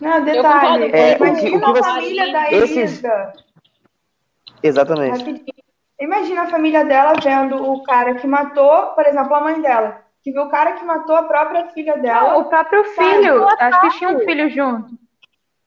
Não, 0.00 0.24
detalhe. 0.24 0.90
É, 0.92 1.16
imagina 1.16 1.56
o 1.56 1.60
que, 1.60 1.70
o 1.70 1.72
que 1.72 1.80
a 1.80 1.84
família 1.84 2.32
da 2.32 2.52
Elisa. 2.52 3.32
Exatamente. 4.62 5.44
Imagina 6.00 6.42
a 6.42 6.46
família 6.46 6.84
dela 6.84 7.14
vendo 7.22 7.72
o 7.72 7.82
cara 7.82 8.14
que 8.14 8.26
matou, 8.26 8.88
por 8.88 9.04
exemplo, 9.04 9.34
a 9.34 9.40
mãe 9.40 9.60
dela. 9.60 10.02
Que 10.22 10.30
viu 10.30 10.42
o 10.42 10.50
cara 10.50 10.72
que 10.72 10.84
matou 10.84 11.16
a 11.16 11.24
própria 11.24 11.66
filha 11.68 11.96
dela. 11.98 12.32
Não, 12.32 12.40
o 12.40 12.44
próprio 12.44 12.84
filho. 12.84 13.46
Acho 13.48 13.80
que 13.80 13.98
tinha 13.98 14.10
um 14.10 14.20
filho 14.20 14.48
junto. 14.50 15.07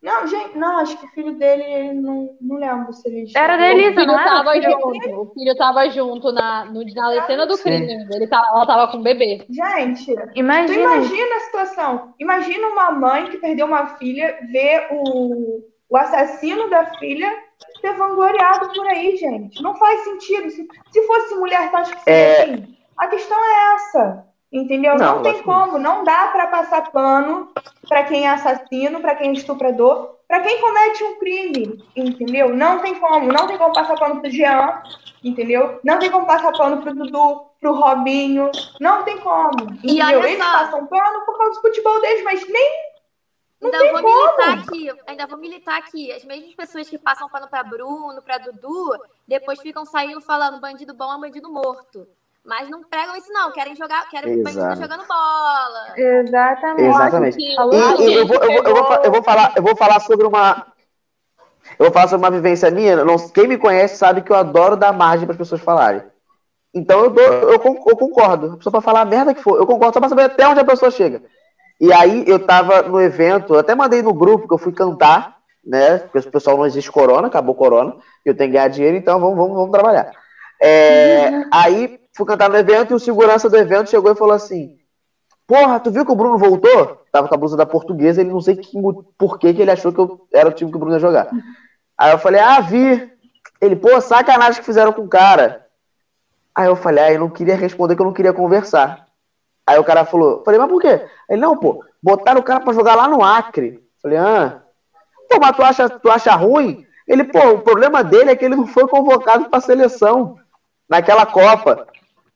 Não, 0.02 0.26
gente, 0.26 0.58
não, 0.58 0.80
acho 0.80 0.98
que 0.98 1.06
o 1.06 1.10
filho 1.10 1.36
dele, 1.36 1.94
não, 1.94 2.36
não 2.42 2.56
lembro 2.56 2.92
se 2.92 3.08
ele. 3.08 3.32
Era 3.36 3.56
da 3.56 3.70
Elisa, 3.70 4.04
não 4.04 4.20
era? 4.20 4.30
Tava 4.32 4.60
junto, 4.60 5.22
o 5.22 5.34
filho 5.34 5.56
tava 5.56 5.90
junto 5.92 6.32
na, 6.32 6.66
no, 6.66 6.84
na 6.84 7.28
cena 7.28 7.46
do 7.46 7.56
crime. 7.58 8.08
Ele 8.12 8.28
tava, 8.28 8.48
ela 8.48 8.66
tava 8.66 8.92
com 8.92 8.98
o 8.98 9.04
bebê. 9.04 9.46
Gente, 9.48 10.16
imagina. 10.36 10.66
tu 10.66 10.74
imagina 10.74 11.36
a 11.36 11.40
situação. 11.42 12.14
Imagina 12.20 12.68
uma 12.68 12.92
mãe 12.92 13.30
que 13.30 13.38
perdeu 13.38 13.68
uma 13.68 13.98
filha, 13.98 14.40
ver 14.52 14.88
o, 14.92 15.64
o 15.88 15.98
assassino 15.98 16.68
da 16.68 16.86
filha 16.98 17.32
ser 17.80 17.94
vangloriado 17.94 18.70
por 18.74 18.88
aí, 18.88 19.16
gente. 19.18 19.62
Não 19.62 19.76
faz 19.76 20.04
sentido. 20.04 20.50
Se, 20.50 20.68
se 20.92 21.08
fosse 21.08 21.36
mulher, 21.36 21.70
tá 21.70 21.80
acho 21.80 21.96
que 21.96 22.02
seria 22.02 22.20
é... 22.20 22.42
assim. 22.42 22.78
A 22.98 23.08
questão 23.08 23.38
é 23.38 23.76
essa. 23.76 24.31
Entendeu? 24.52 24.98
Não, 24.98 25.16
não 25.16 25.24
tem 25.24 25.42
como, 25.44 25.80
não 25.80 26.04
dá 26.04 26.28
para 26.28 26.48
passar 26.48 26.92
pano 26.92 27.50
para 27.88 28.04
quem 28.04 28.26
é 28.26 28.30
assassino, 28.30 29.00
para 29.00 29.16
quem 29.16 29.30
é 29.30 29.34
estuprador, 29.34 30.18
para 30.28 30.42
quem 30.42 30.60
comete 30.60 31.04
um 31.06 31.20
crime, 31.20 31.82
entendeu? 31.96 32.54
Não 32.54 32.80
tem 32.80 33.00
como, 33.00 33.32
não 33.32 33.48
tem 33.48 33.58
como 33.58 33.74
passar 33.74 33.98
pano 33.98 34.20
pro 34.20 34.30
Jean, 34.30 34.82
entendeu? 35.24 35.80
Não 35.86 36.00
tem 36.00 36.12
como 36.12 36.28
passar 36.28 36.52
pano 36.52 36.82
pro 36.82 36.94
Dudu, 36.94 37.46
pro 37.62 37.74
Robinho, 37.74 38.52
não 38.80 39.04
tem 39.04 39.20
como. 39.20 39.72
Entendeu? 39.84 40.24
Eles 40.24 40.44
só. 40.44 40.52
passam 40.52 40.86
pano 40.86 41.26
por 41.26 41.38
causa 41.38 41.54
do 41.54 41.62
futebol 41.62 42.02
deles, 42.02 42.24
mas 42.26 42.46
nem 42.50 42.92
não 43.62 43.70
ainda 43.80 43.92
vou 43.92 44.02
como. 44.02 44.26
militar 44.26 44.58
aqui, 44.58 44.92
ainda 45.08 45.28
vou 45.28 45.38
militar 45.38 45.78
aqui. 45.78 46.12
As 46.12 46.26
mesmas 46.26 46.56
pessoas 46.56 46.90
que 46.90 46.98
passam 46.98 47.30
pano 47.30 47.48
para 47.48 47.64
Bruno, 47.64 48.22
para 48.22 48.40
Dudu, 48.40 48.98
depois 49.26 49.62
ficam 49.62 49.86
saindo 49.86 50.20
falando 50.20 50.60
bandido 50.60 50.94
bom 50.94 51.14
é 51.14 51.20
bandido 51.20 51.50
morto. 51.50 52.08
Mas 52.44 52.70
não 52.70 52.84
pregam 52.84 53.16
isso, 53.16 53.32
não. 53.32 53.52
Querem 53.52 53.76
jogar, 53.76 54.10
querem 54.10 54.42
bandido 54.42 54.76
jogando 54.76 55.06
bola. 55.08 55.94
Exatamente. 55.96 56.90
Exatamente. 56.90 57.38
E, 57.40 57.52
e 57.52 58.14
eu, 58.16 58.26
vou, 58.28 58.38
eu, 58.38 58.52
vou, 58.52 58.64
eu, 58.64 58.76
vou, 58.76 58.96
eu, 59.04 59.12
vou, 59.12 59.24
falar, 59.24 59.54
eu 59.56 59.64
vou 59.64 59.76
falar 59.76 60.00
sobre 60.00 60.26
uma. 60.26 60.66
Eu 61.78 61.86
vou 61.86 61.92
falar 61.92 62.08
sobre 62.08 62.26
uma 62.26 62.36
vivência 62.36 62.72
minha. 62.72 63.04
Não, 63.06 63.18
quem 63.30 63.48
me 63.48 63.58
conhece 63.58 63.96
sabe 63.96 64.22
que 64.22 64.32
eu 64.32 64.36
adoro 64.36 64.76
dar 64.76 64.92
margem 64.92 65.26
para 65.26 65.34
as 65.34 65.38
pessoas 65.38 65.62
falarem. 65.62 66.02
Então 66.74 67.04
eu, 67.04 67.10
dou, 67.12 67.24
eu, 67.24 67.52
eu 67.52 67.60
concordo. 67.98 68.58
Só 68.62 68.72
para 68.72 68.82
falar 68.82 69.02
a 69.02 69.06
merda 69.06 69.36
que 69.36 69.42
for. 69.42 69.58
Eu 69.58 69.68
concordo 69.68 69.94
só 69.94 70.00
para 70.00 70.10
saber 70.10 70.24
até 70.24 70.48
onde 70.48 70.60
a 70.60 70.66
pessoa 70.66 70.90
chega. 70.90 71.22
E 71.80 71.94
aí 71.94 72.24
eu 72.28 72.40
tava 72.40 72.84
no 72.84 73.00
evento, 73.02 73.54
eu 73.54 73.60
até 73.60 73.76
mandei 73.76 74.02
no 74.02 74.14
grupo 74.14 74.48
que 74.48 74.54
eu 74.54 74.58
fui 74.58 74.72
cantar, 74.72 75.38
né? 75.66 75.98
Porque 75.98 76.20
o 76.20 76.32
pessoal 76.32 76.58
não 76.58 76.66
existe 76.66 76.92
corona, 76.92 77.28
acabou 77.28 77.56
corona, 77.56 77.96
eu 78.24 78.36
tenho 78.36 78.52
que 78.52 78.56
ganhar 78.56 78.68
dinheiro, 78.68 78.98
então 78.98 79.20
vamos, 79.20 79.36
vamos, 79.36 79.56
vamos 79.56 79.72
trabalhar. 79.72 80.12
É. 80.62 81.44
Aí 81.52 82.01
fui 82.14 82.26
cantar 82.26 82.50
no 82.50 82.58
evento 82.58 82.92
e 82.92 82.96
o 82.96 83.00
segurança 83.00 83.50
do 83.50 83.58
evento 83.58 83.90
chegou 83.90 84.12
e 84.12 84.16
falou 84.16 84.34
assim: 84.34 84.78
Porra, 85.48 85.80
tu 85.80 85.92
viu 85.92 86.06
que 86.06 86.12
o 86.12 86.16
Bruno 86.16 86.38
voltou? 86.38 87.02
Tava 87.12 87.28
com 87.28 87.36
a 87.36 87.38
blusa 87.38 87.58
da 87.58 87.66
portuguesa, 87.66 88.22
ele 88.22 88.30
não 88.30 88.40
sei 88.40 88.56
que, 88.56 88.72
por 89.18 89.38
que, 89.38 89.54
que 89.54 89.62
ele 89.62 89.72
achou 89.72 89.92
que 89.92 90.00
eu 90.00 90.26
era 90.32 90.48
o 90.48 90.54
time 90.54 90.72
que 90.72 90.78
o 90.78 90.80
Bruno 90.80 90.96
ia 90.96 91.00
jogar. 91.00 91.30
Aí 91.98 92.12
eu 92.12 92.18
falei, 92.18 92.40
ah, 92.40 92.62
vi. 92.62 93.12
Ele, 93.60 93.76
pô, 93.76 94.00
sacanagem 94.00 94.62
que 94.62 94.66
fizeram 94.66 94.94
com 94.94 95.02
o 95.02 95.10
cara. 95.10 95.68
Aí 96.56 96.68
eu 96.68 96.76
falei, 96.76 97.04
ah, 97.04 97.12
eu 97.12 97.20
não 97.20 97.30
queria 97.30 97.56
responder 97.56 97.96
que 97.96 98.02
eu 98.02 98.06
não 98.06 98.14
queria 98.14 98.32
conversar. 98.32 99.06
Aí 99.68 99.78
o 99.78 99.84
cara 99.84 100.06
falou, 100.06 100.42
falei, 100.44 100.60
mas 100.60 100.70
por 100.70 100.82
quê? 100.82 101.06
Ele, 101.30 101.42
não, 101.42 101.58
pô, 101.58 101.84
botaram 102.02 102.40
o 102.40 102.44
cara 102.44 102.62
pra 102.62 102.74
jogar 102.74 102.96
lá 102.96 103.08
no 103.08 103.22
Acre. 103.22 103.84
Falei, 104.02 104.18
ah. 104.18 104.62
Pô, 105.30 105.38
mas 105.40 105.56
tu 105.56 105.64
acha, 105.64 105.90
tu 105.90 106.10
acha 106.10 106.34
ruim? 106.34 106.86
Ele, 107.06 107.26
pô, 107.26 107.40
o 107.52 107.60
problema 107.60 108.04
dele 108.04 108.32
é 108.32 108.36
que 108.38 108.46
ele 108.46 108.56
não 108.56 108.66
foi 108.66 108.88
convocado 108.88 109.50
pra 109.50 109.60
seleção 109.60 110.38
naquela 110.90 111.26
Copa. 111.26 111.88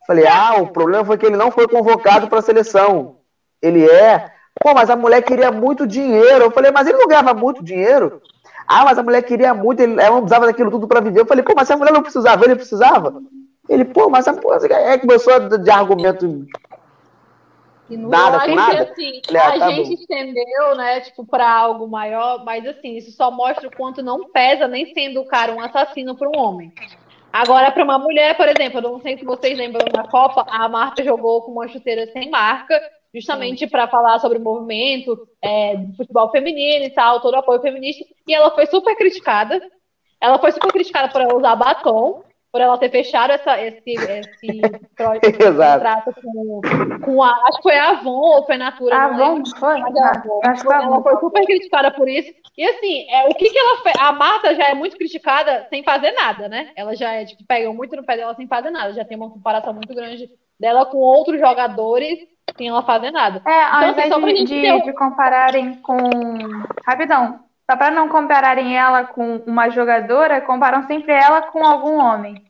Falei, 0.08 0.28
ah, 0.28 0.56
o 0.62 0.68
problema 0.68 1.04
foi 1.04 1.18
que 1.18 1.26
ele 1.26 1.38
não 1.38 1.52
foi 1.52 1.68
convocado 1.68 2.28
para 2.28 2.40
a 2.40 2.44
seleção. 2.44 3.18
Ele 3.62 3.90
é. 3.90 4.32
Pô, 4.62 4.74
mas 4.74 4.90
a 4.90 4.96
mulher 4.96 5.22
queria 5.22 5.52
muito 5.52 5.88
dinheiro. 5.88 6.46
Eu 6.46 6.52
falei, 6.52 6.72
mas 6.72 6.88
ele 6.88 6.98
não 6.98 7.08
ganhava 7.08 7.34
muito 7.34 7.64
dinheiro. 7.64 8.22
Ah, 8.68 8.84
mas 8.84 8.98
a 8.98 9.04
mulher 9.04 9.22
queria 9.22 9.54
muito, 9.54 9.80
ele, 9.80 9.94
ela 9.94 10.16
não 10.16 10.22
precisava 10.22 10.48
daquilo 10.48 10.72
tudo 10.72 10.88
para 10.88 11.02
viver. 11.02 11.22
Eu 11.22 11.26
falei, 11.26 11.44
pô, 11.44 11.54
mas 11.56 11.68
se 11.68 11.74
a 11.74 11.78
mulher 11.78 11.94
não 11.94 12.02
precisava, 12.02 12.46
ele 12.46 12.56
precisava. 12.56 13.22
Ele, 13.70 13.86
pô, 13.86 14.10
mas 14.10 14.28
a 14.28 14.36
é 14.72 14.98
começou 14.98 15.40
de 15.40 15.70
argumento 15.70 16.48
nada 17.90 18.46
com 18.46 18.56
nada. 18.56 18.84
Assim, 18.84 19.22
falei, 19.26 19.42
ah, 19.42 19.48
a 19.48 19.60
tá 19.60 19.72
gente 19.72 19.88
bom. 19.88 19.94
estendeu, 19.94 20.76
né, 20.76 21.02
tipo, 21.02 21.26
para 21.26 21.50
algo 21.50 21.88
maior, 21.88 22.44
mas 22.44 22.66
assim, 22.66 22.96
isso 22.96 23.12
só 23.12 23.30
mostra 23.30 23.68
o 23.68 23.76
quanto 23.76 24.02
não 24.02 24.30
pesa 24.30 24.68
nem 24.68 24.92
sendo 24.94 25.22
o 25.22 25.28
cara 25.28 25.54
um 25.54 25.60
assassino 25.60 26.16
para 26.16 26.30
um 26.30 26.38
homem. 26.38 26.74
Agora, 27.36 27.70
para 27.70 27.84
uma 27.84 28.00
mulher, 28.00 28.38
por 28.38 28.48
exemplo, 28.48 28.78
eu 28.78 28.82
não 28.82 29.02
sei 29.02 29.18
se 29.18 29.26
vocês 29.26 29.58
lembram 29.58 29.86
na 29.94 30.08
Copa, 30.08 30.46
a 30.48 30.70
Marta 30.70 31.04
jogou 31.04 31.42
com 31.42 31.52
uma 31.52 31.68
chuteira 31.68 32.10
sem 32.14 32.30
marca, 32.30 32.80
justamente 33.14 33.68
para 33.68 33.90
falar 33.90 34.20
sobre 34.20 34.38
o 34.38 34.42
movimento 34.42 35.28
é, 35.42 35.76
do 35.76 35.98
futebol 35.98 36.32
feminino 36.32 36.86
e 36.86 36.90
tal, 36.92 37.20
todo 37.20 37.34
o 37.34 37.40
apoio 37.40 37.60
feminista, 37.60 38.06
e 38.26 38.34
ela 38.34 38.52
foi 38.52 38.66
super 38.68 38.96
criticada. 38.96 39.62
Ela 40.22 40.40
foi 40.40 40.54
super 40.54 40.72
criticada 40.72 41.10
por 41.12 41.36
usar 41.36 41.58
batom, 41.58 42.24
por 42.56 42.62
ela 42.62 42.78
ter 42.78 42.90
fechado 42.90 43.32
essa, 43.34 43.62
esse, 43.62 43.82
esse, 43.96 44.62
contrato 44.98 46.14
com, 46.24 46.62
com 47.04 47.22
a. 47.22 47.32
Acho 47.50 47.58
que 47.58 47.64
foi 47.64 47.78
a 47.78 47.90
Avon 47.90 48.12
ou 48.12 48.46
foi 48.46 48.56
a 48.56 48.60
Natura. 48.60 48.96
A 48.96 49.06
Avon, 49.08 49.44
foi. 49.60 49.82
Avon. 49.82 50.40
Acho 50.46 50.66
que 50.66 50.74
ela 50.74 51.02
foi 51.04 51.18
super 51.20 51.46
criticada 51.46 51.92
por 51.92 52.08
isso. 52.08 52.32
E 52.58 52.64
assim, 52.66 53.12
é, 53.12 53.28
o 53.28 53.34
que, 53.36 53.50
que 53.50 53.58
ela 53.58 53.82
fez? 53.84 53.96
A 54.00 54.14
Marta 54.14 54.56
já 54.56 54.70
é 54.70 54.74
muito 54.74 54.96
criticada 54.96 55.68
sem 55.70 55.84
fazer 55.84 56.14
nada, 56.14 56.48
né? 56.48 56.70
Ela 56.78 56.96
já 56.96 57.12
é, 57.12 57.26
tipo, 57.26 57.44
pegam 57.46 57.74
muito 57.74 57.94
no 57.94 58.06
pé 58.06 58.16
dela 58.16 58.34
sem 58.36 58.48
fazer 58.48 58.70
nada. 58.70 58.94
Já 58.94 59.04
tem 59.04 59.18
uma 59.18 59.30
comparação 59.30 59.74
muito 59.74 59.94
grande 59.94 60.30
dela 60.58 60.86
com 60.86 60.96
outros 61.00 61.38
jogadores 61.38 62.18
sem 62.56 62.70
ela 62.70 62.84
fazer 62.84 63.12
nada. 63.12 63.42
É, 63.46 63.64
ao 63.64 63.66
Então, 63.66 63.80
assim, 63.80 63.90
invés 63.92 64.08
só 64.14 64.20
pra 64.22 64.30
de, 64.32 64.38
gente 64.38 64.48
de- 64.48 64.62
ter 64.62 64.82
de 64.82 64.94
compararem 64.94 65.76
com. 65.82 65.98
Rapidão. 66.88 67.40
Só 67.70 67.76
para 67.78 67.90
não 67.92 68.10
compararem 68.10 68.78
ela 68.78 69.06
com 69.06 69.38
uma 69.48 69.70
jogadora, 69.70 70.42
comparam 70.42 70.86
sempre 70.88 71.14
ela 71.14 71.42
com 71.44 71.66
algum 71.66 71.98
homem. 72.00 72.46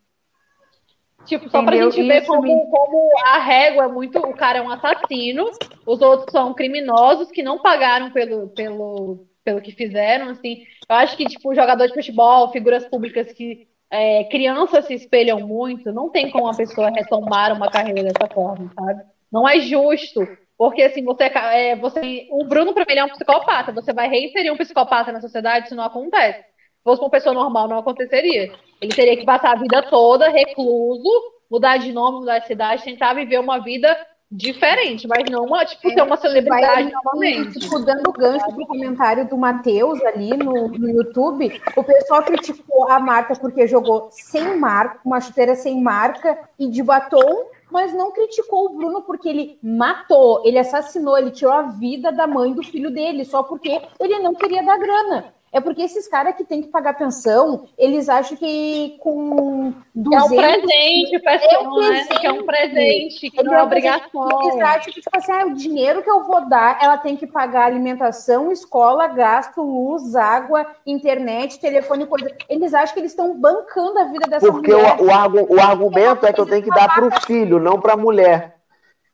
Tipo, 1.25 1.49
só 1.49 1.63
pra 1.63 1.75
Entendeu? 1.75 1.91
gente 1.91 2.08
ver 2.08 2.25
como, 2.28 2.41
me- 2.43 2.67
como 2.69 3.10
a 3.25 3.39
régua 3.39 3.86
é 3.86 3.88
muito. 3.88 4.19
O 4.19 4.34
cara 4.36 4.60
é 4.60 4.62
um 4.62 4.69
assassino, 4.69 5.49
os 5.86 6.01
outros 6.01 6.32
são 6.32 6.54
criminosos 6.54 7.32
que 7.32 7.41
não 7.41 7.60
pagaram 7.60 8.12
pelo, 8.12 8.49
pelo, 8.49 9.25
pelo 9.43 9.62
que 9.62 9.71
fizeram. 9.71 10.30
Assim. 10.30 10.63
Eu 10.88 10.95
acho 10.97 11.17
que, 11.17 11.25
tipo, 11.25 11.56
jogador 11.56 11.88
de 11.88 11.93
futebol, 11.95 12.51
figuras 12.51 12.86
públicas 12.88 13.32
que 13.32 13.67
é, 13.89 14.25
crianças 14.25 14.86
se 14.86 14.93
espelham 14.93 15.39
muito, 15.39 15.91
não 15.91 16.10
tem 16.10 16.30
como 16.30 16.43
uma 16.43 16.56
pessoa 16.56 16.89
retomar 16.89 17.54
uma 17.54 17.71
carreira 17.71 18.04
dessa 18.04 18.28
forma, 18.32 18.69
sabe? 18.75 19.04
Não 19.32 19.47
é 19.49 19.60
justo. 19.62 20.28
Porque 20.58 20.84
assim, 20.84 21.04
você, 21.04 21.26
é, 21.26 21.76
você. 21.76 22.28
O 22.32 22.46
Bruno, 22.46 22.74
pra 22.74 22.84
mim, 22.86 22.91
ele 22.91 23.00
é 23.00 23.06
um 23.06 23.10
psicopata. 23.10 23.72
Você 23.74 23.94
vai 23.94 24.08
reinserir 24.08 24.52
um 24.52 24.58
psicopata 24.58 25.12
na 25.12 25.22
sociedade, 25.22 25.65
isso 25.65 25.76
não 25.76 25.84
acontece. 25.84 26.39
Se 26.39 26.84
fosse 26.84 27.02
uma 27.02 27.10
pessoa 27.10 27.34
normal, 27.34 27.68
não 27.68 27.80
aconteceria. 27.80 28.52
Ele 28.82 28.94
teria 28.94 29.18
que 29.18 29.26
passar 29.26 29.52
a 29.52 29.60
vida 29.60 29.82
toda 29.84 30.30
recluso, 30.30 31.10
mudar 31.50 31.78
de 31.78 31.91
nome, 31.91 32.20
mudar 32.20 32.39
de 32.39 32.48
cidade, 32.48 32.84
tentar 32.84 33.13
viver 33.13 33.39
uma 33.39 33.60
vida 33.60 33.98
diferente, 34.32 35.08
mas 35.08 35.30
não 35.30 35.46
uma, 35.46 35.63
tipo, 35.65 35.89
ser 35.89 36.02
uma 36.02 36.18
celebridade 36.18 36.84
Vai, 36.84 36.91
novamente. 36.91 37.60
Tipo, 37.60 37.80
dando 37.80 38.12
gancho 38.12 38.54
pro 38.54 38.68
comentário 38.68 39.28
do 39.28 39.38
Matheus 39.38 40.02
ali 40.04 40.36
no, 40.36 40.68
no 40.68 40.89
YouTube, 40.89 41.62
o 41.76 41.84
pessoal 41.84 42.24
criticou 42.24 42.89
a 42.89 43.00
Marta 43.00 43.36
porque 43.36 43.68
jogou 43.68 44.10
sem 44.12 44.58
marca, 44.58 45.00
uma 45.06 45.22
chuteira 45.22 45.56
sem 45.56 45.82
marca 45.82 46.38
e 46.60 46.68
de 46.68 46.82
batom, 46.82 47.50
mas 47.76 47.94
não 47.94 48.10
criticou 48.10 48.68
o 48.68 48.70
Bruno 48.70 49.02
porque 49.02 49.28
ele 49.28 49.60
matou, 49.62 50.42
ele 50.46 50.58
assassinou, 50.58 51.18
ele 51.18 51.30
tirou 51.30 51.54
a 51.54 51.64
vida 51.64 52.10
da 52.10 52.26
mãe 52.26 52.54
do 52.54 52.64
filho 52.64 52.90
dele, 52.90 53.26
só 53.26 53.44
porque 53.44 53.82
ele 54.00 54.18
não 54.20 54.34
queria 54.34 54.64
dar 54.64 54.78
grana. 54.78 55.35
É 55.56 55.62
porque 55.62 55.84
esses 55.84 56.06
caras 56.06 56.36
que 56.36 56.44
têm 56.44 56.62
que 56.62 56.68
pagar 56.68 56.96
pensão, 56.96 57.65
eles 57.78 58.10
acham 58.10 58.36
que 58.36 58.98
com 59.00 59.70
É 59.70 59.74
200 59.96 60.26
um 60.32 60.36
presente, 60.36 61.20
pessoal, 61.20 61.54
É 61.54 61.60
um 61.70 61.80
né? 61.91 62.04
Que 62.20 62.28
é 62.28 62.32
um 62.34 62.46
presente, 62.46 63.30
que 63.32 63.41
não 63.44 63.54
é 63.54 63.63
obrigação. 63.63 64.41
Eles 64.44 64.62
acham 64.62 64.91
que, 64.94 65.02
tipo 65.02 65.18
assim, 65.18 65.32
ah, 65.32 65.46
o 65.46 65.54
dinheiro 65.54 66.04
que 66.04 66.10
eu 66.10 66.24
vou 66.24 66.46
dar, 66.50 66.78
ela 66.82 66.98
tem 66.98 67.15
que 67.15 67.26
pagar 67.26 67.65
alimentação, 67.68 68.52
escola, 68.52 69.08
gasto, 69.08 69.62
luz, 69.62 70.13
água, 70.13 70.68
internet, 70.86 71.58
telefone, 71.58 72.06
coisa. 72.06 72.30
Eles 72.50 72.74
acham 72.74 72.94
que 72.94 73.00
eles 73.00 73.12
estão 73.12 73.39
bancando 73.39 73.98
a 74.00 74.04
vida 74.06 74.28
dessa 74.28 74.46
Porque 74.52 74.74
mulher. 74.74 74.98
o, 75.00 75.06
o, 75.06 75.12
argu- 75.13 75.48
o 75.56 75.62
argumento 75.62 76.26
é 76.26 76.34
que 76.34 76.41
eu 76.41 76.46
tenho 76.46 76.63
que 76.63 76.70
dar 76.70 76.94
pro 76.94 77.10
filho, 77.22 77.60
não 77.62 77.80
pra 77.80 77.96
mulher. 77.96 78.56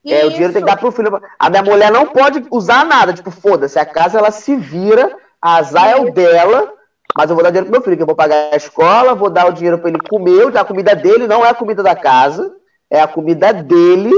É, 0.04 0.25
o 0.25 0.32
dinheiro 0.32 0.54
tem 0.54 0.63
que 0.63 0.67
dar 0.67 0.77
pro 0.77 0.91
filho. 0.91 1.21
A 1.38 1.49
minha 1.51 1.62
mulher 1.62 1.91
não 1.91 2.08
pode 2.08 2.43
usar 2.49 2.84
nada. 2.84 3.13
Tipo, 3.13 3.30
foda-se, 3.30 3.77
a 3.77 3.86
casa 3.86 4.17
ela 4.17 4.32
se 4.32 4.56
vira, 4.56 5.06
a 5.06 5.15
azar 5.41 5.89
é 5.89 5.95
o 5.95 6.12
dela, 6.12 6.71
mas 7.17 7.30
eu 7.30 7.36
vou 7.36 7.43
dar 7.43 7.49
dinheiro 7.49 7.67
pro 7.67 7.73
meu 7.73 7.82
filho, 7.82 7.97
que 7.97 8.04
eu 8.04 8.08
vou 8.08 8.15
pagar 8.15 8.54
a 8.54 8.56
escola, 8.56 9.15
vou 9.15 9.30
dar 9.30 9.47
o 9.47 9.54
dinheiro 9.54 9.80
pra 9.80 9.89
ele 9.89 9.99
comer, 9.99 10.56
a 10.56 10.63
comida 10.63 10.95
dele 10.95 11.27
não 11.27 11.45
é 11.45 11.49
a 11.49 11.56
comida 11.56 11.82
da 11.82 11.95
casa, 11.95 12.56
é 12.89 13.01
a 13.01 13.08
comida 13.08 13.54
dele. 13.54 14.13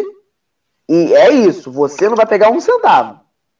E 0.89 1.13
é 1.13 1.31
isso, 1.31 1.71
você 1.71 2.09
não 2.09 2.15
vai 2.15 2.25
pegar 2.25 2.49
um 2.49 2.59
centavo. 2.59 3.19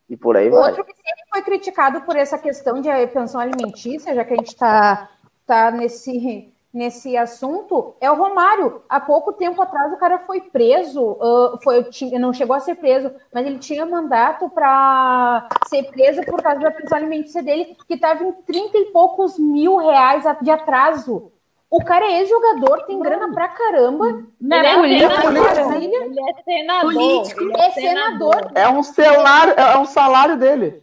E 0.10 0.17
por 0.17 0.36
aí 0.36 0.49
vai. 0.49 0.69
Outro 0.69 0.84
que 0.84 0.93
sempre 0.93 1.23
foi 1.32 1.41
criticado 1.41 2.02
por 2.02 2.15
essa 2.15 2.38
questão 2.38 2.82
de 2.82 2.89
pensão 3.08 3.39
alimentícia, 3.39 4.13
já 4.13 4.26
que 4.26 4.34
a 4.34 4.38
gente 4.38 4.49
está 4.49 5.10
tá 5.45 5.71
nesse, 5.71 6.52
nesse 6.73 7.15
assunto, 7.15 7.93
é 8.01 8.09
o 8.09 8.15
Romário. 8.15 8.81
Há 8.89 8.99
pouco 8.99 9.33
tempo 9.33 9.62
atrás 9.62 9.93
o 9.93 9.97
cara 9.97 10.17
foi 10.19 10.41
preso, 10.41 11.17
foi, 11.63 11.86
não 12.19 12.33
chegou 12.33 12.55
a 12.55 12.59
ser 12.59 12.75
preso, 12.75 13.12
mas 13.31 13.45
ele 13.45 13.59
tinha 13.59 13.86
mandato 13.86 14.49
para 14.49 15.47
ser 15.67 15.83
preso 15.91 16.23
por 16.23 16.41
causa 16.41 16.59
da 16.62 16.71
pensão 16.71 16.97
alimentícia 16.97 17.43
dele, 17.43 17.77
que 17.88 17.93
estava 17.93 18.23
em 18.23 18.31
30 18.31 18.77
e 18.77 18.86
poucos 18.86 19.38
mil 19.38 19.77
reais 19.77 20.23
de 20.41 20.49
atraso. 20.49 21.31
O 21.69 21.83
cara 21.83 22.05
é 22.05 22.19
ex-jogador, 22.19 22.83
tem 22.86 22.99
grana 22.99 23.33
pra 23.33 23.47
caramba. 23.47 24.23
Não 24.39 24.57
Ele 24.57 24.67
é 24.67 24.71
é 24.73 24.75
político? 24.77 25.21
senador. 25.21 25.43
Brasília. 25.43 26.05
Ele 26.05 26.19
é 26.19 26.43
senador. 26.43 26.93
Político. 26.93 27.41
Ele 27.41 27.53
É 27.62 27.69
senador. 27.71 28.51
É 28.53 28.69
um 28.69 28.83
salário, 28.83 29.53
é 29.57 29.77
um 29.79 29.86
salário 29.86 30.38
dele. 30.38 30.83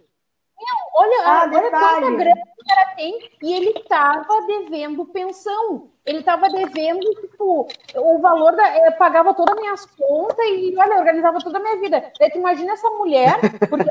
Olha, 0.94 1.22
Ah, 1.24 1.42
olha 1.58 1.70
quanta 1.70 2.10
grana 2.16 2.34
que 2.36 2.62
o 2.62 2.66
cara 2.66 2.94
tem. 2.96 3.30
E 3.42 3.54
ele 3.54 3.70
estava 3.78 4.46
devendo 4.46 5.04
pensão. 5.06 5.88
Ele 6.04 6.18
estava 6.18 6.48
devendo, 6.48 7.00
tipo, 7.20 7.68
o 7.96 8.18
valor 8.20 8.56
da. 8.56 8.66
eh, 8.66 8.90
pagava 8.92 9.32
todas 9.34 9.54
as 9.54 9.60
minhas 9.60 9.86
contas 9.86 10.44
e, 10.46 10.74
olha, 10.76 10.96
organizava 10.98 11.38
toda 11.38 11.58
a 11.58 11.62
minha 11.62 11.76
vida. 11.80 12.12
Daí 12.18 12.30
tu 12.30 12.38
imagina 12.38 12.72
essa 12.72 12.88
mulher, 12.90 13.38
porque 13.68 13.90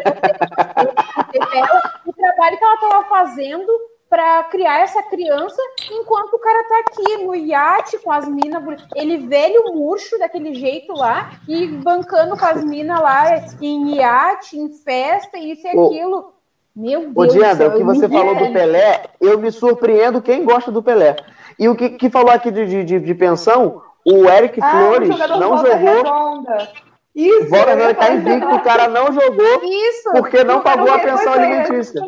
ela, 1.57 2.01
o 2.05 2.13
trabalho 2.13 2.57
que 2.57 2.63
ela 2.63 2.73
estava 2.75 3.03
fazendo 3.05 3.71
para 4.09 4.43
criar 4.45 4.79
essa 4.79 5.03
criança, 5.03 5.62
enquanto 5.91 6.33
o 6.33 6.39
cara 6.39 6.63
tá 6.67 6.79
aqui 6.79 7.17
no 7.23 7.35
iate 7.35 7.99
com 7.99 8.12
as 8.12 8.27
minas, 8.27 8.63
ele 8.95 9.27
velho 9.27 9.71
murcho 9.75 10.17
daquele 10.17 10.55
jeito 10.55 10.93
lá, 10.93 11.39
e 11.47 11.67
bancando 11.67 12.35
com 12.35 12.45
as 12.45 12.63
minas 12.63 12.99
lá 12.99 13.25
em 13.62 13.95
iate, 13.97 14.57
em 14.57 14.73
festa, 14.73 15.38
isso 15.38 15.65
e 15.67 15.69
aquilo. 15.69 16.33
Meu 16.75 17.01
Deus 17.01 17.13
Ô, 17.15 17.25
Diandra, 17.25 17.55
céu, 17.55 17.69
o 17.69 17.77
que 17.77 17.84
você 17.84 18.01
ninguém- 18.08 18.19
falou 18.19 18.36
do 18.36 18.53
Pelé, 18.53 19.03
eu 19.19 19.38
me 19.39 19.51
surpreendo 19.51 20.21
quem 20.21 20.43
gosta 20.45 20.71
do 20.71 20.82
Pelé. 20.84 21.15
E 21.58 21.67
o 21.67 21.75
que, 21.75 21.89
que 21.89 22.10
falou 22.10 22.32
aqui 22.32 22.51
de, 22.51 22.84
de, 22.86 22.99
de- 22.99 23.15
pensão, 23.15 23.82
o 24.05 24.29
Eric 24.29 24.60
Ah, 24.62 24.71
Flores 24.71 25.10
não 25.39 25.58
jogou. 25.58 25.63
redonda. 25.73 26.69
Isso. 27.15 27.49
Volta 27.49 27.71
Redonda 27.75 27.93
tá 27.95 28.12
invicto, 28.13 28.47
o 28.55 28.62
cara 28.62 28.88
não 28.88 29.12
jogou 29.12 29.62
Isso! 29.63 30.12
porque 30.13 30.43
não 30.43 30.62
pagou 30.62 30.89
a 30.93 30.99
pensão 30.99 31.34
foi- 31.34 31.43
alimentícia. 31.43 32.01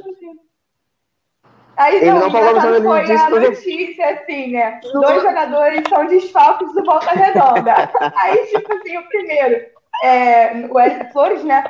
Aí 1.78 1.96
Ele 1.98 2.12
não 2.12 2.32
pagou 2.32 2.50
a 2.50 2.54
pensão 2.54 2.78
engraçado 2.78 2.84
foi 2.84 3.00
alimentícia, 3.00 3.26
a 3.26 3.40
notícia, 3.40 4.10
assim, 4.12 4.52
né? 4.52 4.80
Dois 4.94 5.22
jogadores 5.24 5.84
são 5.90 6.06
desfalques 6.06 6.74
do 6.74 6.84
Volta 6.86 7.10
Redonda. 7.12 7.74
Aí, 8.22 8.38
tipo 8.48 8.74
assim, 8.74 8.98
o 8.98 9.08
primeiro, 9.08 9.66
é, 10.04 10.66
o 10.70 10.80
Eric 10.80 11.12
Flores, 11.12 11.44
né? 11.44 11.64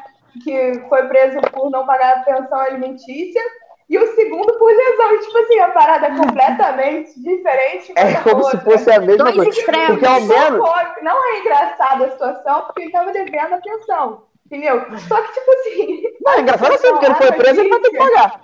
Que 0.43 0.85
foi 0.87 1.03
preso 1.07 1.39
por 1.51 1.69
não 1.69 1.85
pagar 1.85 2.17
a 2.17 2.19
pensão 2.21 2.59
alimentícia. 2.59 3.41
E 3.89 3.97
o 3.97 4.15
segundo 4.15 4.53
por 4.57 4.71
lesão. 4.71 5.13
E, 5.13 5.19
tipo 5.19 5.37
assim, 5.37 5.59
a 5.59 5.67
parada 5.69 6.07
é 6.07 6.15
completamente 6.15 7.21
diferente. 7.21 7.91
É 7.97 8.13
da 8.13 8.21
como 8.21 8.43
se 8.45 8.55
outra. 8.55 8.71
fosse 8.71 8.89
a 8.89 8.99
mesma 9.01 9.25
Dois 9.25 9.35
coisa. 9.35 9.49
extremos. 9.51 9.87
Porque 9.87 10.05
ao 10.05 10.19
Não 10.21 10.27
menos. 10.27 10.69
Não 11.01 11.33
é 11.33 11.39
engraçada 11.39 12.05
a 12.05 12.11
situação, 12.11 12.61
porque 12.61 12.83
ele 12.83 12.91
tava 12.91 13.11
devendo 13.11 13.53
a 13.53 13.57
pensão. 13.57 14.23
Entendeu? 14.45 14.85
Só 15.07 15.21
que, 15.21 15.33
tipo 15.33 15.51
assim. 15.51 16.03
Não, 16.21 16.33
é 16.33 16.39
engraçado 16.41 16.73
assim, 16.73 16.87
porque 16.89 17.05
ele 17.05 17.15
foi 17.15 17.31
preso, 17.33 17.59
ele 17.61 17.69
vai 17.69 17.79
ter 17.79 17.89
que 17.89 17.97
pagar. 17.97 18.41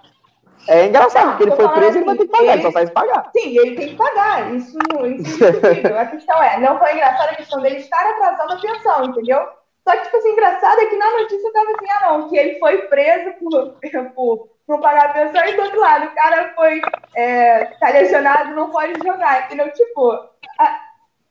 É 0.70 0.86
engraçado, 0.86 1.28
porque 1.30 1.44
ele 1.44 1.56
foi 1.56 1.70
preso, 1.70 1.98
ele 1.98 2.06
vai 2.06 2.18
ter 2.18 2.28
que 2.28 2.36
assim, 2.36 2.46
pagar, 2.46 2.54
ele 2.54 2.62
só 2.64 2.72
faz 2.74 2.90
pagar. 2.90 3.30
Sim, 3.38 3.58
ele 3.58 3.76
tem 3.76 3.88
que 3.88 3.96
pagar. 3.96 4.54
Isso, 4.54 4.78
isso 5.06 5.46
é. 5.46 6.02
A 6.02 6.06
questão 6.08 6.44
é, 6.44 6.60
não 6.60 6.78
foi 6.78 6.92
engraçada 6.94 7.32
a 7.32 7.36
questão 7.36 7.62
dele 7.62 7.78
estar 7.78 8.06
atrasando 8.06 8.54
a 8.54 8.58
pensão, 8.58 9.06
entendeu? 9.06 9.48
Só 9.88 9.96
que, 9.96 10.04
tipo 10.04 10.18
assim, 10.18 10.32
engraçado 10.34 10.82
é 10.82 10.86
que 10.88 10.98
na 10.98 11.12
notícia 11.18 11.54
tava 11.54 11.72
assim, 11.72 11.86
ah 11.92 12.10
não, 12.12 12.28
que 12.28 12.38
ele 12.38 12.60
foi 12.60 12.78
preso 12.90 13.32
por, 13.40 13.76
por 14.14 14.50
não 14.68 14.82
pagar 14.82 15.06
a 15.06 15.14
pensão, 15.14 15.46
e 15.48 15.56
do 15.56 15.62
outro 15.62 15.80
lado, 15.80 16.08
o 16.08 16.14
cara 16.14 16.54
foi, 16.56 16.82
é, 17.16 17.64
tá 17.80 17.88
lesionado, 17.90 18.54
não 18.54 18.70
pode 18.70 18.94
jogar, 19.02 19.46
entendeu? 19.46 19.72
Tipo, 19.72 20.12
a- 20.60 20.80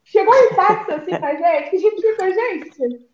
chegou 0.04 0.32
um 0.34 0.44
impacto 0.52 0.90
assim 0.94 1.18
pra 1.20 1.34
gente, 1.34 1.68
que 1.70 1.76
a 1.76 1.80
gente 1.80 2.00
fica, 2.00 2.32
gente, 2.32 3.06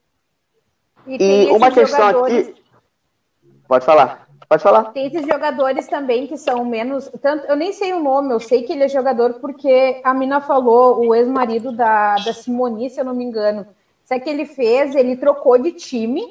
E, 1.09 1.19
tem 1.19 1.49
E 1.49 1.51
uma 1.51 1.67
esses 1.67 1.75
questão 1.81 1.99
jogadores- 2.13 2.49
aqui. 2.51 2.63
Pode 3.67 3.85
falar, 3.85 4.29
pode 4.49 4.63
falar. 4.63 4.85
Tem 4.93 5.07
esses 5.09 5.27
jogadores 5.27 5.89
também 5.89 6.29
que 6.29 6.37
são 6.37 6.65
menos. 6.65 7.11
Tanto, 7.21 7.47
eu 7.47 7.57
nem 7.57 7.73
sei 7.73 7.93
o 7.93 7.99
nome, 8.01 8.33
eu 8.33 8.39
sei 8.39 8.63
que 8.63 8.73
ele 8.73 8.85
é 8.85 8.89
jogador 8.89 9.41
porque 9.41 10.01
a 10.05 10.15
Mina 10.15 10.41
falou, 10.41 11.01
o 11.05 11.13
ex-marido 11.13 11.73
da, 11.73 12.15
da 12.15 12.33
Simoni, 12.33 12.89
se 12.91 13.01
eu 13.01 13.05
não 13.05 13.15
me 13.15 13.25
engano. 13.25 13.67
Sabe 14.05 14.21
o 14.21 14.25
que 14.25 14.31
ele 14.31 14.47
fez? 14.47 14.95
Ele 14.95 15.17
trocou 15.17 15.59
de 15.59 15.73
time 15.73 16.23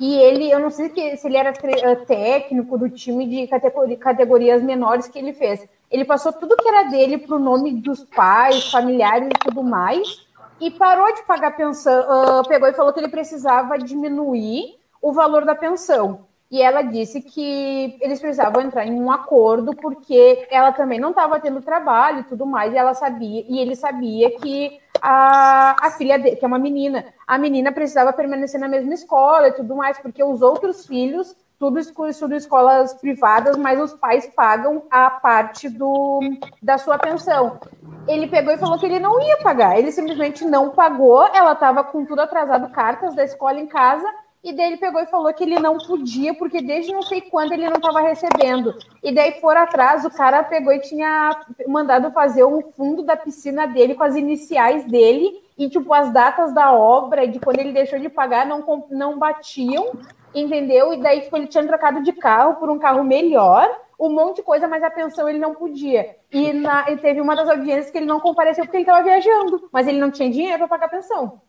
e 0.00 0.14
ele, 0.16 0.50
eu 0.50 0.58
não 0.58 0.70
sei 0.70 0.90
se 1.16 1.26
ele 1.26 1.36
era 1.36 1.50
eh, 1.50 1.96
técnico 1.96 2.76
do 2.76 2.90
time 2.90 3.26
de 3.26 3.46
categori- 3.46 3.96
categorias 3.96 4.62
menores 4.62 5.06
que 5.06 5.18
ele 5.18 5.32
fez. 5.32 5.66
Ele 5.90 6.04
passou 6.04 6.32
tudo 6.32 6.56
que 6.56 6.68
era 6.68 6.84
dele 6.84 7.18
pro 7.18 7.38
nome 7.38 7.72
dos 7.80 8.02
pais, 8.02 8.70
familiares 8.70 9.28
e 9.28 9.48
tudo 9.48 9.62
mais, 9.62 10.26
e 10.60 10.70
parou 10.70 11.14
de 11.14 11.22
pagar 11.22 11.56
pensão. 11.56 12.04
ah, 12.08 12.42
pegou 12.48 12.68
e 12.68 12.74
falou 12.74 12.92
que 12.92 13.00
ele 13.00 13.08
precisava 13.08 13.78
diminuir 13.78 14.76
o 15.00 15.12
valor 15.12 15.44
da 15.44 15.54
pensão. 15.54 16.26
E 16.54 16.62
ela 16.62 16.82
disse 16.82 17.20
que 17.20 17.98
eles 18.00 18.20
precisavam 18.20 18.62
entrar 18.62 18.86
em 18.86 18.92
um 18.92 19.10
acordo 19.10 19.74
porque 19.74 20.46
ela 20.48 20.70
também 20.70 21.00
não 21.00 21.10
estava 21.10 21.40
tendo 21.40 21.60
trabalho 21.60 22.20
e 22.20 22.22
tudo 22.22 22.46
mais, 22.46 22.72
e 22.72 22.76
ela 22.76 22.94
sabia, 22.94 23.44
e 23.48 23.58
ele 23.58 23.74
sabia 23.74 24.38
que 24.38 24.78
a, 25.02 25.74
a 25.84 25.90
filha 25.90 26.16
dele, 26.16 26.36
que 26.36 26.44
é 26.44 26.46
uma 26.46 26.56
menina, 26.56 27.06
a 27.26 27.36
menina 27.38 27.72
precisava 27.72 28.12
permanecer 28.12 28.60
na 28.60 28.68
mesma 28.68 28.94
escola 28.94 29.48
e 29.48 29.52
tudo 29.52 29.74
mais, 29.74 29.98
porque 29.98 30.22
os 30.22 30.42
outros 30.42 30.86
filhos, 30.86 31.34
tudo 31.58 31.80
tudo 31.92 32.36
escolas 32.36 32.94
privadas, 32.94 33.56
mas 33.56 33.80
os 33.80 33.92
pais 33.94 34.24
pagam 34.28 34.84
a 34.88 35.10
parte 35.10 35.68
do, 35.68 36.20
da 36.62 36.78
sua 36.78 36.98
pensão. 36.98 37.58
Ele 38.06 38.28
pegou 38.28 38.54
e 38.54 38.58
falou 38.58 38.78
que 38.78 38.86
ele 38.86 39.00
não 39.00 39.20
ia 39.20 39.38
pagar, 39.38 39.76
ele 39.76 39.90
simplesmente 39.90 40.44
não 40.44 40.70
pagou, 40.70 41.26
ela 41.34 41.54
estava 41.54 41.82
com 41.82 42.04
tudo 42.04 42.20
atrasado, 42.20 42.70
cartas 42.70 43.12
da 43.16 43.24
escola 43.24 43.58
em 43.58 43.66
casa, 43.66 44.06
E 44.44 44.52
daí 44.52 44.66
ele 44.66 44.76
pegou 44.76 45.00
e 45.00 45.06
falou 45.06 45.32
que 45.32 45.42
ele 45.42 45.58
não 45.58 45.78
podia, 45.78 46.34
porque 46.34 46.60
desde 46.60 46.92
não 46.92 47.00
sei 47.00 47.22
quando 47.22 47.52
ele 47.52 47.64
não 47.64 47.78
estava 47.78 48.02
recebendo. 48.02 48.74
E 49.02 49.10
daí 49.10 49.40
foram 49.40 49.62
atrás, 49.62 50.04
o 50.04 50.10
cara 50.10 50.44
pegou 50.44 50.70
e 50.70 50.80
tinha 50.80 51.30
mandado 51.66 52.12
fazer 52.12 52.44
um 52.44 52.60
fundo 52.72 53.02
da 53.02 53.16
piscina 53.16 53.66
dele 53.66 53.94
com 53.94 54.04
as 54.04 54.14
iniciais 54.14 54.84
dele 54.84 55.42
e, 55.56 55.70
tipo, 55.70 55.94
as 55.94 56.12
datas 56.12 56.52
da 56.52 56.74
obra, 56.74 57.26
de 57.26 57.40
quando 57.40 57.58
ele 57.58 57.72
deixou 57.72 57.98
de 57.98 58.10
pagar, 58.10 58.44
não, 58.44 58.84
não 58.90 59.18
batiam, 59.18 59.92
entendeu? 60.34 60.92
E 60.92 61.00
daí, 61.00 61.22
tipo, 61.22 61.38
ele 61.38 61.46
tinha 61.46 61.66
trocado 61.66 62.02
de 62.02 62.12
carro 62.12 62.56
por 62.56 62.68
um 62.68 62.78
carro 62.78 63.02
melhor, 63.02 63.66
um 63.98 64.10
monte 64.10 64.36
de 64.36 64.42
coisa, 64.42 64.68
mas 64.68 64.82
a 64.82 64.90
pensão 64.90 65.26
ele 65.26 65.38
não 65.38 65.54
podia. 65.54 66.16
E, 66.30 66.52
na, 66.52 66.90
e 66.90 66.98
teve 66.98 67.18
uma 67.18 67.34
das 67.34 67.48
audiências 67.48 67.90
que 67.90 67.96
ele 67.96 68.06
não 68.06 68.20
compareceu 68.20 68.64
porque 68.64 68.76
ele 68.76 68.84
estava 68.84 69.02
viajando, 69.02 69.70
mas 69.72 69.88
ele 69.88 69.98
não 69.98 70.10
tinha 70.10 70.28
dinheiro 70.28 70.58
para 70.58 70.68
pagar 70.68 70.86
a 70.86 70.90
pensão. 70.90 71.40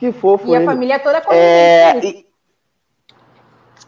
Que 0.00 0.10
fofo. 0.12 0.48
E 0.48 0.54
ele. 0.54 0.64
a 0.64 0.66
família 0.66 0.98
toda 0.98 1.18
é, 1.28 1.98
e, 2.02 2.26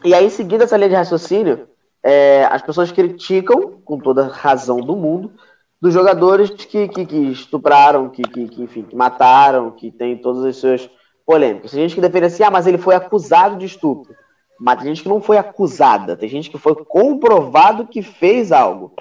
e 0.05 0.13
aí, 0.13 0.29
seguindo 0.29 0.61
essa 0.61 0.77
linha 0.77 0.89
de 0.89 0.95
raciocínio, 0.95 1.67
é, 2.03 2.45
as 2.51 2.61
pessoas 2.61 2.91
criticam, 2.91 3.81
com 3.83 3.97
toda 3.97 4.27
razão 4.27 4.77
do 4.77 4.95
mundo, 4.95 5.33
dos 5.81 5.91
jogadores 5.91 6.51
que, 6.51 6.87
que, 6.87 7.05
que 7.05 7.17
estupraram, 7.31 8.09
que, 8.09 8.21
que, 8.21 8.47
que, 8.47 8.61
enfim, 8.61 8.83
que 8.83 8.95
mataram, 8.95 9.71
que 9.71 9.91
tem 9.91 10.15
todas 10.15 10.45
as 10.45 10.55
suas 10.57 10.87
polêmicas. 11.25 11.71
Tem 11.71 11.81
gente 11.81 11.95
que 11.95 12.01
defende 12.01 12.27
assim, 12.27 12.43
ah, 12.43 12.51
mas 12.51 12.67
ele 12.67 12.77
foi 12.77 12.93
acusado 12.93 13.57
de 13.57 13.65
estupro. 13.65 14.15
Mas 14.59 14.77
tem 14.77 14.89
gente 14.89 15.01
que 15.01 15.09
não 15.09 15.19
foi 15.19 15.37
acusada, 15.37 16.15
tem 16.15 16.29
gente 16.29 16.51
que 16.51 16.59
foi 16.59 16.75
comprovado 16.75 17.87
que 17.87 18.03
fez 18.03 18.51
algo. 18.51 18.93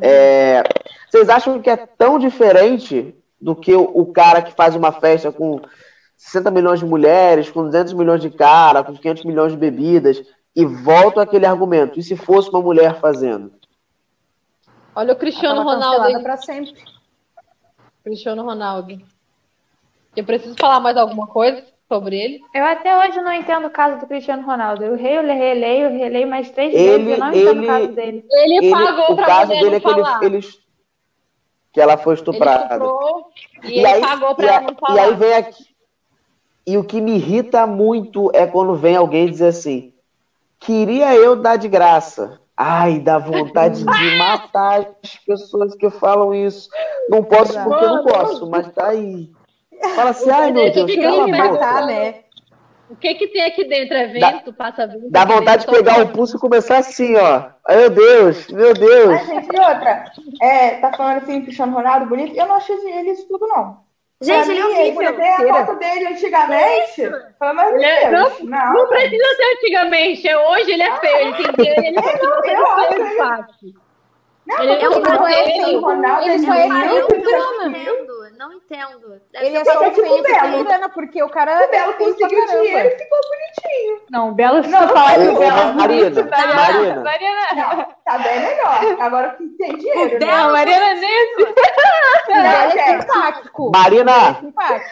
É, 0.00 0.62
vocês 1.10 1.28
acham 1.28 1.60
que 1.60 1.68
é 1.68 1.76
tão 1.76 2.18
diferente 2.18 3.14
do 3.38 3.54
que 3.54 3.74
o, 3.74 3.82
o 3.82 4.06
cara 4.06 4.40
que 4.40 4.54
faz 4.54 4.74
uma 4.74 4.92
festa 4.92 5.30
com 5.30 5.60
60 6.18 6.50
milhões 6.50 6.80
de 6.80 6.84
mulheres, 6.84 7.48
com 7.48 7.62
200 7.62 7.92
milhões 7.92 8.20
de 8.20 8.28
cara, 8.28 8.82
com 8.82 8.92
500 8.92 9.24
milhões 9.24 9.52
de 9.52 9.58
bebidas, 9.58 10.20
e 10.54 10.66
volta 10.66 11.22
aquele 11.22 11.46
argumento. 11.46 11.98
E 11.98 12.02
se 12.02 12.16
fosse 12.16 12.50
uma 12.50 12.60
mulher 12.60 12.98
fazendo? 13.00 13.52
Olha 14.94 15.12
o 15.14 15.16
Cristiano 15.16 15.62
Ronaldo 15.62 16.20
para 16.20 16.36
sempre. 16.36 16.74
Cristiano 18.02 18.42
Ronaldo. 18.42 19.00
Eu 20.16 20.24
preciso 20.24 20.56
falar 20.58 20.80
mais 20.80 20.96
alguma 20.96 21.28
coisa 21.28 21.64
sobre 21.86 22.18
ele? 22.18 22.40
Eu 22.52 22.64
até 22.64 22.98
hoje 22.98 23.20
não 23.20 23.32
entendo 23.32 23.68
o 23.68 23.70
caso 23.70 24.00
do 24.00 24.06
Cristiano 24.08 24.44
Ronaldo. 24.44 24.84
Eu 24.84 24.96
releio, 24.96 25.22
releio, 25.22 25.90
releio 25.90 26.28
mais 26.28 26.50
três 26.50 26.74
ele, 26.74 27.04
vezes. 27.04 27.12
Eu 27.12 27.18
não 27.18 27.28
entendo 27.28 27.50
ele, 27.50 27.60
o 27.60 27.66
caso 27.66 27.88
dele. 27.92 28.26
Ele, 28.28 28.56
ele 28.56 28.70
pagou 28.72 29.14
para 29.14 29.22
O 29.22 29.26
caso 29.26 29.52
dele 29.52 29.76
é 29.76 29.80
que 29.80 29.88
ele, 29.88 30.02
ele, 30.22 30.48
que 31.72 31.80
ela 31.80 31.96
foi 31.96 32.14
estuprada. 32.14 32.74
Ele 32.74 32.84
e, 33.62 33.76
e, 33.76 33.78
ele 33.78 33.86
aí, 33.86 34.00
pagou 34.00 34.34
para 34.34 34.46
ela 34.46 34.60
não 34.62 34.74
falar. 34.74 34.96
E 34.96 34.98
aí 34.98 35.14
vem 35.14 35.32
aqui. 35.34 35.67
E 36.68 36.76
o 36.76 36.84
que 36.84 37.00
me 37.00 37.12
irrita 37.12 37.66
muito 37.66 38.30
é 38.34 38.46
quando 38.46 38.74
vem 38.74 38.94
alguém 38.94 39.30
dizer 39.30 39.46
assim: 39.46 39.90
queria 40.60 41.14
eu 41.14 41.34
dar 41.34 41.56
de 41.56 41.66
graça. 41.66 42.38
Ai, 42.54 42.98
dá 42.98 43.16
vontade 43.16 43.78
de 43.78 43.84
matar 44.18 44.86
as 45.02 45.16
pessoas 45.16 45.74
que 45.74 45.88
falam 45.88 46.34
isso. 46.34 46.68
Não 47.08 47.24
posso 47.24 47.58
porque 47.64 47.86
não 47.86 48.04
posso, 48.04 48.50
mas 48.50 48.70
tá 48.70 48.88
aí. 48.88 49.30
Fala 49.94 50.10
assim, 50.10 50.28
ai 50.28 50.52
meu 50.52 50.70
Deus, 50.70 50.94
cala 50.94 51.24
a 51.24 51.48
boca. 51.48 51.86
Né? 51.86 52.14
O 52.90 52.96
que 52.96 53.14
que 53.14 53.28
tem 53.28 53.44
aqui 53.46 53.64
dentro? 53.64 53.96
É 53.96 54.06
vento? 54.08 54.52
Dá, 54.52 54.52
passa 54.52 54.86
vento? 54.86 55.10
Dá 55.10 55.24
vontade 55.24 55.64
de 55.64 55.72
pegar 55.72 56.02
o 56.02 56.08
pulso 56.08 56.36
e 56.36 56.40
começar 56.40 56.78
assim, 56.78 57.16
ó. 57.16 57.44
Ai, 57.66 57.76
meu 57.78 57.90
Deus, 57.90 58.46
meu 58.48 58.74
Deus. 58.74 59.08
Ai, 59.08 59.24
gente, 59.24 59.56
e 59.56 59.58
outra, 59.58 60.04
é, 60.42 60.70
tá 60.80 60.92
falando 60.94 61.22
assim, 61.22 61.40
Cristiano 61.40 61.74
Ronaldo, 61.74 62.04
bonito. 62.04 62.36
Eu 62.36 62.46
não 62.46 62.56
achei 62.56 62.76
ele 62.76 63.12
isso 63.12 63.26
tudo, 63.26 63.46
não. 63.46 63.87
Gente, 64.20 64.50
ele 64.50 64.60
é 64.60 64.66
horrível. 64.66 65.16
Tem 65.16 65.50
a 65.50 65.66
foto 65.66 65.78
dele 65.78 66.06
antigamente. 66.08 67.02
Amor 67.38 67.78
de 67.78 67.84
é. 67.84 68.10
Não, 68.10 68.30
não, 68.40 68.74
não 68.74 68.88
precisa 68.88 69.36
ser 69.36 69.52
antigamente. 69.56 70.28
É 70.28 70.36
hoje 70.36 70.72
ele 70.72 70.82
é 70.82 70.96
feio. 70.98 71.16
Ele 71.18 71.34
tem 71.34 71.52
dinheiro, 71.52 71.84
ele 71.84 72.02
sendo 72.02 72.42
feio. 72.42 73.87
Não, 74.48 74.62
ele 74.62 74.82
é 74.82 74.88
um 74.88 75.04
feio. 75.26 75.80
Ronaldo, 75.80 76.22
ele 76.22 76.46
é 76.46 76.68
feio 76.68 77.06
por 77.06 77.20
grana. 77.20 77.68
Não 77.68 77.68
entendo, 77.68 78.14
não 78.38 78.52
entendo. 78.54 79.20
Deve 79.30 79.46
ele 79.46 79.56
é 79.58 79.64
só 79.64 79.78
feio 79.78 79.92
tipo 79.92 80.08
por 80.08 80.64
grana, 80.64 80.88
porque 80.88 81.22
o 81.22 81.28
cara... 81.28 81.66
O 81.66 81.70
Belo 81.70 81.92
conseguiu 81.92 82.46
dinheiro 82.46 82.88
e 82.88 82.90
ficou 82.92 83.18
bonitinho. 83.28 84.00
Não, 84.10 84.30
o 84.30 84.32
Belo... 84.32 84.62
Não, 84.66 84.88
fala 84.88 85.12
que 85.12 85.28
o 85.28 85.38
Belo... 85.38 85.74
Marina, 85.74 86.30
Marina. 86.30 87.02
Marina. 87.02 87.88
Tá 88.06 88.18
bem 88.18 88.40
melhor. 88.40 89.02
Agora 89.02 89.36
que 89.36 89.46
tem 89.58 89.76
dinheiro. 89.76 90.16
O 90.16 90.18
Belo, 90.18 90.52
Marina 90.52 90.94
nesse... 90.94 91.42
Ele 92.28 92.80
é 92.80 93.00
simpático. 93.00 93.70
Marina! 93.70 94.12
Ele 94.12 94.28
é 94.28 94.34
simpático. 94.40 94.90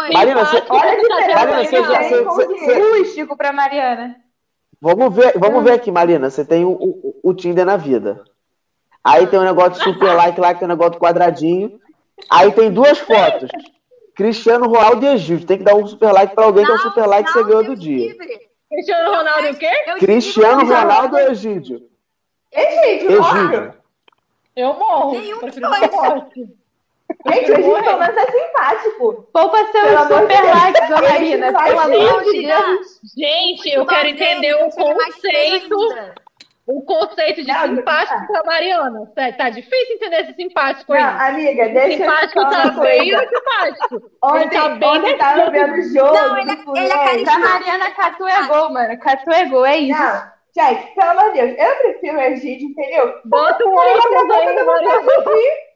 Oi, 0.00 0.12
Marina, 0.12 0.44
você... 0.44 0.62
Olha 0.68 0.96
que 0.96 1.08
Marina, 1.08 1.64
você 1.64 1.82
já... 1.82 2.78
Rústico 2.78 3.36
pra 3.38 3.52
Mariana. 3.54 4.16
Vamos 4.82 5.14
ver, 5.14 5.32
vamos 5.38 5.64
ver 5.64 5.72
aqui, 5.72 5.90
Marina. 5.90 6.28
Você 6.28 6.44
tem 6.44 6.66
o, 6.66 6.72
o, 6.72 7.20
o 7.24 7.34
Tinder 7.34 7.64
na 7.64 7.78
vida. 7.78 8.22
Aí 9.08 9.26
tem 9.26 9.38
um 9.38 9.44
negócio 9.44 9.72
de 9.72 9.78
super 9.82 10.12
like 10.14 10.38
lá, 10.38 10.52
que 10.52 10.60
tem 10.60 10.66
um 10.66 10.72
negócio 10.72 10.92
do 10.92 10.98
quadradinho. 10.98 11.80
Aí 12.30 12.52
tem 12.52 12.70
duas 12.70 12.98
fotos. 12.98 13.50
Cristiano 14.14 14.66
Ronaldo 14.66 15.06
e 15.06 15.08
Egídio. 15.14 15.46
Tem 15.46 15.58
que 15.58 15.64
dar 15.64 15.74
um 15.74 15.86
super 15.86 16.12
like 16.12 16.34
pra 16.34 16.44
alguém 16.44 16.64
que 16.64 16.70
é 16.70 16.74
o 16.74 16.78
super 16.78 17.06
like 17.06 17.24
que 17.24 17.32
você 17.32 17.44
ganhou 17.44 17.64
do 17.64 17.76
dia. 17.76 18.14
Cristiano 18.68 19.14
Ronaldo 19.14 19.48
o 19.48 19.56
quê? 19.56 19.70
Cristiano 19.98 20.60
Ronaldo 20.66 21.16
e 21.16 21.30
Egídio. 21.30 21.88
Egídio, 22.52 23.10
Egídio. 23.12 23.74
Eu 24.54 24.74
morro. 24.74 25.12
Nenhum 25.12 25.38
que 25.38 25.60
morte. 25.60 26.48
Gente, 27.26 27.50
o 27.50 27.54
Egídio 27.54 27.82
pelo 27.82 27.98
menos 27.98 28.16
é 28.16 28.30
simpático. 28.30 29.28
Poupa 29.32 29.58
seus 29.72 30.00
super 30.02 30.44
likes, 30.44 30.88
Dona 30.88 31.08
Marina. 31.08 31.52
Pelo 31.52 31.78
amor 31.78 32.24
de 32.24 32.46
Deus. 32.46 33.00
Gente, 33.16 33.70
eu 33.70 33.86
quero 33.86 34.08
entender 34.08 34.54
o 34.54 34.68
conceito 34.70 35.76
o 36.68 36.82
conceito 36.82 37.42
de 37.42 37.50
não, 37.50 37.76
simpático 37.76 38.26
para 38.26 38.44
Mariana. 38.44 39.10
Tá, 39.16 39.32
tá 39.32 39.48
difícil 39.48 39.94
entender 39.94 40.20
esse 40.20 40.34
simpático 40.34 40.92
aí. 40.92 41.02
Não, 41.02 41.20
amiga, 41.20 41.68
deixa 41.70 41.96
simpático 41.96 42.38
eu 42.40 42.50
tá 42.50 42.70
bem 42.72 43.16
ou 43.16 43.26
simpático? 43.26 44.10
Ontem, 44.22 44.40
ele 44.42 44.50
tá 44.50 44.68
bem 44.68 44.88
ontem 44.88 45.16
tava 45.16 45.50
vendo 45.50 45.72
o 45.72 45.82
jogo. 45.82 46.12
Não, 46.12 46.38
ele, 46.38 46.50
é, 46.50 46.54
ele 46.54 46.92
é 46.92 47.04
carismático. 47.04 47.30
A 47.30 47.38
Mariana 47.38 47.90
catuegou, 47.92 48.70
mano. 48.70 48.98
Catuegou, 48.98 49.64
é 49.64 49.78
isso. 49.78 49.98
Não, 49.98 50.22
gente, 50.54 50.94
pelo 50.94 51.10
amor 51.10 51.32
de 51.32 51.40
Deus, 51.40 51.58
eu 51.58 51.76
prefiro 51.76 52.18
o 52.18 52.20
Egídio, 52.20 52.68
entendeu? 52.68 53.14
Bota 53.24 53.64
o 53.64 53.70
outro 53.70 54.34
aí, 54.34 54.64
Mariana. 54.64 55.02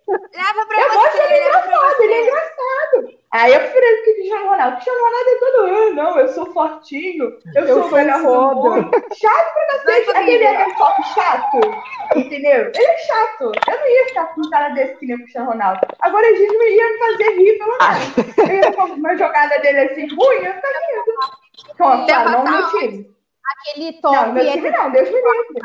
Leva 0.08 0.66
pra 0.66 0.80
eu 0.80 0.88
você. 0.88 0.96
Eu 0.96 1.02
gosto 1.02 1.22
ele 1.22 1.44
engraçado, 1.44 2.02
ele 2.02 2.14
é 2.14 2.22
engraçado. 2.22 3.22
Aí 3.32 3.54
eu 3.54 3.60
prefiro 3.60 3.86
ele 3.86 4.02
que 4.02 4.14
Cristiano 4.14 4.48
Ronaldo. 4.48 4.74
Cristiano 4.76 5.00
Ronaldo 5.00 5.30
é 5.30 5.38
todo, 5.38 5.66
ah, 5.66 5.90
não, 5.94 6.18
eu 6.18 6.28
sou 6.28 6.52
fortinho, 6.52 7.38
eu, 7.54 7.64
eu 7.64 7.82
sou 7.82 7.92
melhor 7.92 8.22
rodo. 8.22 8.90
Chato 9.14 9.54
pra 9.54 9.66
cacete. 9.66 10.10
Aquele 10.10 10.44
é 10.44 10.56
aquele 10.56 10.76
foto 10.76 11.02
chato, 11.14 11.60
entendeu? 12.16 12.70
Ele 12.74 12.86
é 12.86 12.98
chato. 12.98 13.52
Eu 13.68 13.78
não 13.78 13.88
ia 13.88 14.08
ficar 14.08 14.26
com 14.34 14.40
um 14.42 14.50
cara 14.50 14.68
desse 14.70 14.96
que 14.96 15.06
nem 15.06 15.16
o 15.16 15.20
Cristiano 15.20 15.50
Ronaldo. 15.50 15.80
Agora 16.00 16.26
a 16.26 16.34
gente 16.34 16.52
ia 16.52 16.90
me 16.90 16.98
fazer 16.98 17.30
rir, 17.36 17.58
pelo 17.58 17.78
menos. 17.78 18.38
Eu 18.38 18.56
ia 18.56 18.72
com 18.72 18.84
uma 18.84 19.16
jogada 19.16 19.58
dele 19.60 19.80
assim, 19.80 20.14
ruim, 20.14 20.44
eu 20.44 20.54
ficaria 20.54 20.80
rindo. 20.90 21.76
Claro, 21.76 22.30
não 22.30 22.44
meu 22.44 22.68
time. 22.70 23.12
Aquele 23.52 23.92
top. 24.00 24.16
Não, 24.16 24.32
meu 24.32 24.52
time 24.52 24.70
não, 24.70 24.90
Deus 24.90 25.08
me 25.08 25.16
livre 25.16 25.62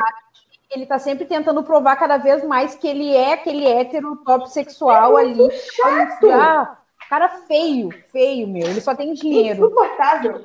ele 0.70 0.86
tá 0.86 0.98
sempre 0.98 1.24
tentando 1.24 1.62
provar 1.62 1.96
cada 1.96 2.18
vez 2.18 2.44
mais 2.44 2.74
que 2.74 2.86
ele 2.86 3.14
é 3.14 3.34
aquele 3.34 3.66
hétero 3.66 4.16
top 4.24 4.50
sexual 4.50 5.18
é 5.18 5.22
ali. 5.22 5.50
Chato. 5.50 6.30
Ah, 6.30 6.78
cara 7.08 7.28
feio, 7.46 7.90
feio, 8.12 8.46
meu. 8.46 8.66
Ele 8.66 8.80
só 8.80 8.94
tem 8.94 9.12
dinheiro. 9.14 9.66
Insuportável. 9.66 10.44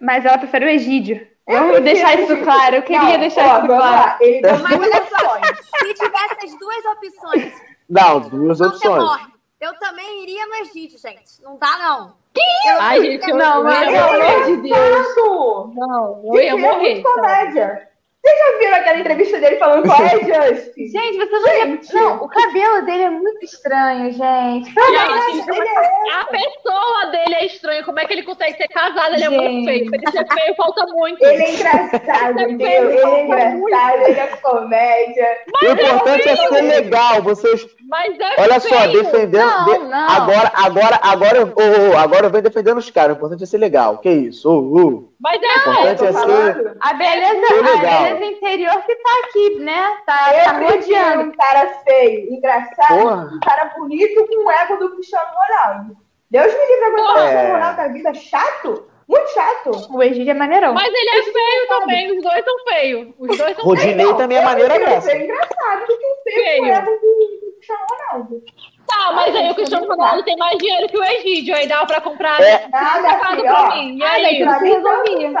Mas 0.00 0.24
ela 0.24 0.38
prefere 0.38 0.64
o 0.64 0.70
Egídio. 0.70 1.26
Vamos 1.46 1.80
deixar 1.80 2.18
isso 2.18 2.36
claro. 2.42 2.76
Eu 2.76 2.82
queria 2.82 3.12
não, 3.12 3.20
deixar 3.20 3.46
ó, 3.46 3.58
isso 3.58 3.66
claro. 3.66 4.16
Ele 4.22 4.42
deu 4.42 4.58
Mas 4.58 4.80
olha 4.80 5.06
só, 5.06 5.40
se 5.78 5.94
tivesse 5.94 6.46
as 6.46 6.58
duas 6.58 6.84
opções. 6.84 7.62
Não, 7.88 8.20
duas 8.20 8.60
opções. 8.60 9.28
Eu 9.60 9.76
também 9.78 10.22
iria 10.22 10.46
no 10.46 10.54
Egídio, 10.56 10.98
gente. 10.98 11.42
Não 11.42 11.56
dá, 11.58 11.78
não. 11.78 12.14
Que 12.32 12.40
isso? 12.40 12.80
Ai, 12.80 13.00
gente, 13.02 13.28
eu 13.28 13.36
não, 13.36 13.64
mas 13.64 13.88
pelo 13.88 14.22
amor 14.22 14.44
de 14.44 14.56
Deus. 14.68 15.74
Não, 15.74 16.22
eu 16.24 16.40
ia 16.40 16.56
morrer. 16.56 17.02
Comédia. 17.02 17.88
Vocês 18.28 18.38
já 18.38 18.58
viram 18.58 18.76
aquela 18.76 18.98
entrevista 18.98 19.40
dele 19.40 19.56
falando 19.56 19.86
qual 19.86 20.00
é 20.04 20.10
Justin? 20.10 20.86
Gente, 20.88 21.16
você 21.16 21.38
não 21.38 21.48
gente. 21.48 21.94
Não, 21.94 22.16
o 22.16 22.28
cabelo 22.28 22.84
dele 22.84 23.02
é 23.04 23.10
muito 23.10 23.44
estranho, 23.44 24.12
gente. 24.12 24.66
gente 24.66 25.50
é... 25.50 26.12
A 26.14 26.24
pessoa 26.26 27.06
dele 27.10 27.34
é 27.34 27.46
estranha. 27.46 27.84
Como 27.84 27.98
é 27.98 28.04
que 28.04 28.12
ele 28.12 28.22
consegue 28.24 28.56
ser 28.56 28.68
casado? 28.68 29.14
Ele 29.14 29.24
gente. 29.24 29.34
é 29.34 29.38
muito 29.38 29.64
feio. 29.64 29.94
Ele 29.94 30.10
ser 30.10 30.26
feio, 30.26 30.54
falta 30.56 30.86
muito. 30.88 31.24
Ele 31.24 31.42
é 31.42 31.54
engraçado, 31.54 32.40
ele, 32.40 32.56
feio, 32.58 32.90
ele 32.90 32.98
é 32.98 33.20
engraçado, 33.20 34.02
ele 34.02 34.20
é 34.20 34.26
comédia. 34.26 35.28
Mas 35.52 35.70
o 35.70 35.72
importante 35.72 36.28
é, 36.28 36.32
é 36.32 36.36
ser 36.36 36.60
legal. 36.62 37.22
Vocês. 37.22 37.66
Mas 37.88 38.18
é 38.18 38.42
Olha 38.42 38.60
feio. 38.60 38.74
só, 38.74 38.86
defendendo. 38.86 39.38
Não, 39.38 39.84
não. 39.88 40.10
Agora, 40.10 40.52
agora, 40.54 41.00
agora, 41.02 41.44
oh, 41.46 41.92
oh, 41.92 41.98
agora 41.98 42.26
eu 42.26 42.30
venho 42.30 42.42
defendendo 42.42 42.78
os 42.78 42.90
caras. 42.90 43.16
O 43.16 43.16
importante 43.16 43.44
é 43.44 43.46
ser 43.46 43.58
legal. 43.58 43.98
Que 43.98 44.10
isso? 44.10 44.50
Oh, 44.50 44.80
oh. 44.80 45.08
Mas 45.20 45.40
é, 45.42 45.46
o 45.46 45.72
importante 45.72 46.04
é 46.04 46.12
ser. 46.12 46.76
A 46.80 46.92
beleza, 46.94 47.46
a 47.48 47.62
beleza 47.62 48.17
interior 48.24 48.82
que 48.84 48.94
tá 48.96 49.10
aqui, 49.24 49.54
né? 49.60 49.98
Tá, 50.06 50.34
eu 50.36 50.44
tá 50.44 50.52
rodeando. 50.52 51.22
um 51.22 51.32
cara 51.32 51.66
feio, 51.84 52.32
engraçado, 52.32 53.00
Porra. 53.00 53.30
um 53.34 53.40
cara 53.40 53.64
bonito 53.76 54.26
com 54.26 54.44
o 54.46 54.50
ego 54.50 54.76
do 54.76 54.90
Cristiano 54.94 55.26
Ronaldo. 55.34 55.96
Deus 56.30 56.46
me 56.52 56.66
livre 56.66 56.84
agora 56.84 57.10
o 57.10 57.14
Cristiano 57.14 57.52
Ronaldo 57.52 57.76
da 57.76 57.88
vida 57.88 58.14
chato. 58.14 58.88
Muito 59.08 59.30
chato. 59.32 59.70
O 59.90 60.02
Egídio 60.02 60.30
é 60.32 60.34
maneirão. 60.34 60.74
Mas 60.74 60.92
ele 60.92 61.08
é 61.08 61.22
feio 61.22 61.68
também, 61.68 62.18
os 62.18 62.22
dois 62.22 62.44
são 62.44 62.58
feios. 62.68 63.08
Os 63.18 63.38
dois 63.38 63.56
são 63.56 63.64
Rodinei 63.64 63.94
feios. 63.96 64.16
também 64.18 64.36
é 64.36 64.42
dessa. 64.78 65.08
achei 65.08 65.22
engraçado 65.24 65.86
que 65.86 65.96
tem 65.96 66.14
feio 66.24 66.44
Feio. 66.44 66.58
com 66.62 66.66
ela 66.68 66.80
do 66.80 66.90
do 66.90 67.52
Cristiano 67.56 67.84
Ronaldo. 67.90 68.42
Tá, 68.86 69.12
mas 69.12 69.34
aí 69.36 69.50
o 69.50 69.54
Cristiano 69.54 69.86
Ronaldo 69.86 70.22
tem 70.24 70.36
mais 70.36 70.58
dinheiro 70.58 70.88
que 70.88 70.98
o 70.98 71.04
Egídio, 71.04 71.54
aí 71.56 71.66
dá 71.66 71.86
pra 71.86 72.00
comprar 72.02 72.38
É. 72.42 72.68
Nada, 72.68 73.14
pra 73.16 73.34
mim. 73.76 73.96
E 73.96 74.02
aí? 74.02 74.44
daí 74.44 74.82
Pra 74.82 75.02
mim. 75.02 75.34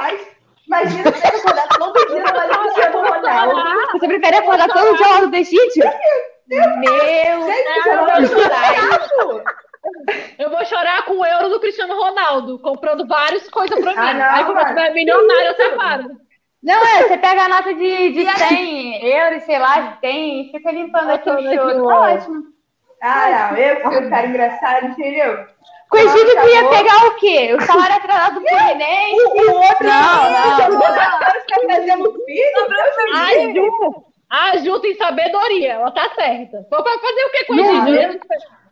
Imagina 0.68 1.10
você 1.10 1.26
acordar 1.26 1.68
todo 1.68 2.06
dia 2.08 2.20
no 2.20 2.58
Cristiano 2.60 3.00
Ronaldo. 3.02 3.92
Você 3.92 4.06
prefere 4.06 4.36
acordar 4.36 4.68
todo 4.68 4.96
dia 4.96 5.06
ao 5.06 5.12
lado 5.12 5.30
do 5.30 5.36
Egídio? 5.36 5.84
Meu 6.46 7.48
isso? 8.20 8.36
Eu 10.38 10.50
vou 10.50 10.64
chorar 10.66 11.04
com 11.06 11.14
o 11.14 11.24
euro 11.24 11.48
do 11.48 11.60
Cristiano 11.60 11.94
Ronaldo, 11.94 12.58
comprando 12.58 13.06
várias 13.06 13.48
coisas 13.48 13.78
pra 13.80 13.92
mim. 13.92 13.98
Ah, 13.98 14.14
não, 14.14 14.24
aí 14.24 14.44
quando 14.44 14.58
eu 14.58 14.66
tiver 14.66 14.92
milionário, 14.92 15.46
eu 15.46 15.54
separo. 15.56 16.20
Não, 16.62 16.86
é, 16.86 17.02
você 17.04 17.16
pega 17.18 17.44
a 17.44 17.48
nota 17.48 17.72
de, 17.72 18.12
de 18.12 18.26
100 18.26 19.06
euros, 19.06 19.42
sei 19.44 19.58
lá, 19.58 19.80
de 19.80 20.00
100 20.00 20.40
e 20.40 20.50
fica 20.50 20.72
limpando 20.72 21.10
aqui 21.10 21.30
o 21.30 21.54
choro. 21.54 21.86
Tá 21.86 22.00
ótimo. 22.00 22.42
Ah, 23.00 23.50
não, 23.52 23.56
eu 23.56 23.76
que 23.76 23.82
sou 23.82 24.10
cara 24.10 24.26
engraçado, 24.26 24.86
entendeu? 24.86 25.46
Com 25.90 25.96
o 25.96 26.00
Egídio 26.00 26.40
tu 26.42 26.48
ia 26.48 26.68
pegar 26.68 27.06
o 27.06 27.14
quê? 27.14 27.54
O 27.58 27.62
salário 27.64 27.96
atrasado 27.96 28.40
do 28.40 28.46
Fluminense? 28.46 29.16
O, 29.28 29.40
o 29.40 29.54
outro 29.62 29.86
Não, 29.86 30.30
não. 30.30 30.70
O 30.70 30.74
outro 30.74 30.94
cara 30.94 31.40
fica 31.40 31.60
trazendo 31.66 32.12
filho, 32.24 32.68
Deus 32.68 33.12
me 33.12 33.18
A 33.18 33.34
livre. 33.34 33.54
Ju, 33.62 34.04
a 34.30 34.56
Ju 34.58 34.80
tem 34.80 34.94
sabedoria, 34.96 35.72
ela 35.74 35.90
tá 35.90 36.10
certa. 36.14 36.66
Vou 36.70 36.82
fa- 36.84 36.98
fazer 36.98 37.24
o 37.24 37.30
que 37.32 37.44
com 37.46 37.52
o 37.54 37.56
Não, 37.56 37.88
Egídio? 37.88 38.20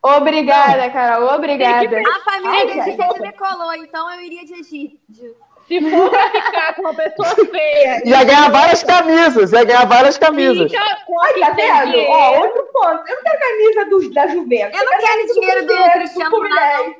Obrigada, 0.02 0.90
Carol, 0.90 1.34
obrigada. 1.34 1.98
A 1.98 2.20
família 2.20 2.50
Ai, 2.50 2.66
de. 2.66 2.78
Egídio 2.90 3.22
decolou, 3.22 3.74
então 3.74 4.12
eu 4.14 4.20
iria 4.20 4.44
de 4.44 4.54
Egídio. 4.60 5.34
Se 5.68 5.80
for 5.90 6.10
pra 6.10 6.30
ficar 6.30 6.74
com 6.74 6.82
uma 6.82 6.94
pessoa 6.94 7.34
feia, 7.50 8.02
Ia 8.06 8.22
ganhar 8.24 8.50
várias 8.50 8.82
camisas, 8.84 9.52
ia 9.52 9.64
ganhar 9.64 9.84
várias 9.86 10.16
camisas. 10.16 10.70
fica 10.70 10.96
com 11.04 11.20
a 11.20 11.24
Ai, 11.26 11.32
que 11.34 11.40
tá 11.40 11.50
vendo? 11.50 11.98
Ó, 12.08 12.38
outro 12.40 12.62
ponto. 12.72 13.02
Eu 13.08 13.16
não 13.16 13.22
quero 13.22 13.38
camisa 13.40 13.84
do, 13.90 14.14
da 14.14 14.26
Juventus. 14.28 14.80
Eu 14.80 14.86
não 14.86 14.98
quero 14.98 15.26
dinheiro 15.34 15.60
do 15.62 15.66
Cruzeiro, 15.66 15.92
Cristiano. 15.92 16.36
Ronaldo. 16.36 16.90
O 16.90 16.94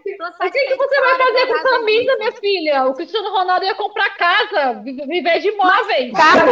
que, 0.51 0.65
que 0.67 0.77
você 0.77 1.01
vai 1.01 1.15
fazer 1.17 1.47
com 1.47 1.63
camisa, 1.71 2.17
minha 2.17 2.33
filha? 2.33 2.85
O 2.87 2.95
Cristiano 2.95 3.31
Ronaldo 3.31 3.65
ia 3.65 3.75
comprar 3.75 4.17
casa, 4.17 4.81
vi- 4.83 5.05
viver 5.07 5.39
de 5.41 5.49
imóveis. 5.49 6.13
Carro. 6.13 6.47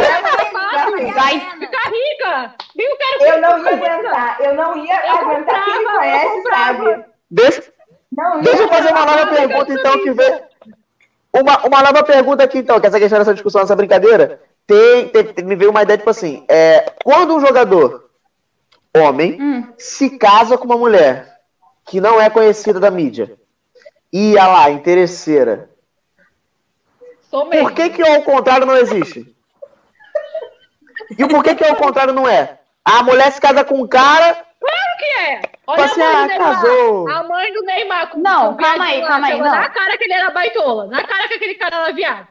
Vai, 0.53 1.05
Vai. 1.11 1.39
Ficar 1.59 1.89
rica. 1.89 2.55
Eu 2.77 2.97
quero 2.97 3.23
Eu 3.33 3.41
não 3.41 3.59
ia 3.59 3.71
aguentar. 3.71 4.37
Eu 4.41 4.53
não 4.53 4.85
ia 4.85 5.05
Eu 5.05 5.15
aguentar. 5.17 5.65
Quem 5.65 5.79
me 5.79 5.85
conhece 5.85 6.41
sabe. 6.43 7.05
Deixa, 7.31 7.63
Não 8.11 8.37
ia 8.37 8.41
deixa 8.43 8.63
eu 8.63 8.67
fazer 8.69 8.89
uma 8.93 9.05
nova 9.05 9.27
pergunta, 9.27 9.73
então, 9.73 10.03
que 10.03 10.11
vem. 10.11 10.41
Uma, 11.41 11.65
uma 11.67 11.81
nova 11.83 12.03
pergunta 12.03 12.43
aqui, 12.43 12.59
então, 12.59 12.79
que 12.79 12.87
essa 12.87 12.99
questão 12.99 13.19
dessa 13.19 13.33
discussão, 13.33 13.61
essa 13.61 13.75
brincadeira, 13.75 14.41
tem, 14.65 15.09
tem- 15.09 15.23
tem- 15.25 15.45
me 15.45 15.55
veio 15.55 15.69
uma 15.71 15.83
ideia, 15.83 15.97
tipo 15.97 16.09
assim, 16.09 16.45
é, 16.47 16.93
quando 17.03 17.35
um 17.35 17.39
jogador, 17.45 18.09
homem, 18.95 19.37
Hum. 19.41 19.73
se 19.77 20.17
casa 20.17 20.57
com 20.57 20.65
uma 20.65 20.77
mulher 20.77 21.39
que 21.85 21.99
não 21.99 22.21
é 22.21 22.29
conhecida 22.29 22.79
da 22.79 22.89
mídia, 22.89 23.35
e 24.13 24.37
a 24.39 24.47
lá, 24.47 24.69
interesseira, 24.69 25.69
por 27.29 27.71
que 27.73 27.89
que 27.89 28.01
ao 28.01 28.21
contrário 28.23 28.65
não 28.65 28.77
existe? 28.77 29.35
E 31.19 31.27
por 31.27 31.43
que 31.43 31.53
que 31.55 31.65
ao 31.65 31.75
contrário 31.75 32.13
não 32.13 32.27
é? 32.27 32.59
A 32.83 33.03
mulher 33.03 33.29
se 33.31 33.41
casa 33.41 33.63
com 33.65 33.81
um 33.81 33.87
cara, 33.87 34.33
Claro 34.59 34.97
que 34.97 35.05
é. 35.19 35.41
Olha 35.67 35.83
Assim, 35.85 36.01
a 36.01 36.05
mãe 36.05 36.15
ah, 36.15 36.21
do 36.23 36.27
Neymar. 36.27 36.61
casou. 36.61 37.09
A 37.09 37.23
mãe 37.23 37.53
do 37.53 37.61
Neymar. 37.63 38.09
Com, 38.11 38.19
Não, 38.19 38.47
com 38.55 38.57
calma 38.63 38.85
aí, 38.85 39.01
lá, 39.01 39.07
calma 39.07 39.27
aí, 39.27 39.37
não. 39.39 39.45
Na 39.51 39.69
cara 39.69 39.97
que 39.97 40.03
ele 40.03 40.13
era 40.13 40.29
baitola. 40.31 40.87
Na 40.87 41.03
cara 41.03 41.27
que 41.27 41.33
aquele 41.35 41.55
cara 41.55 41.75
era 41.77 41.91
viado. 41.93 42.27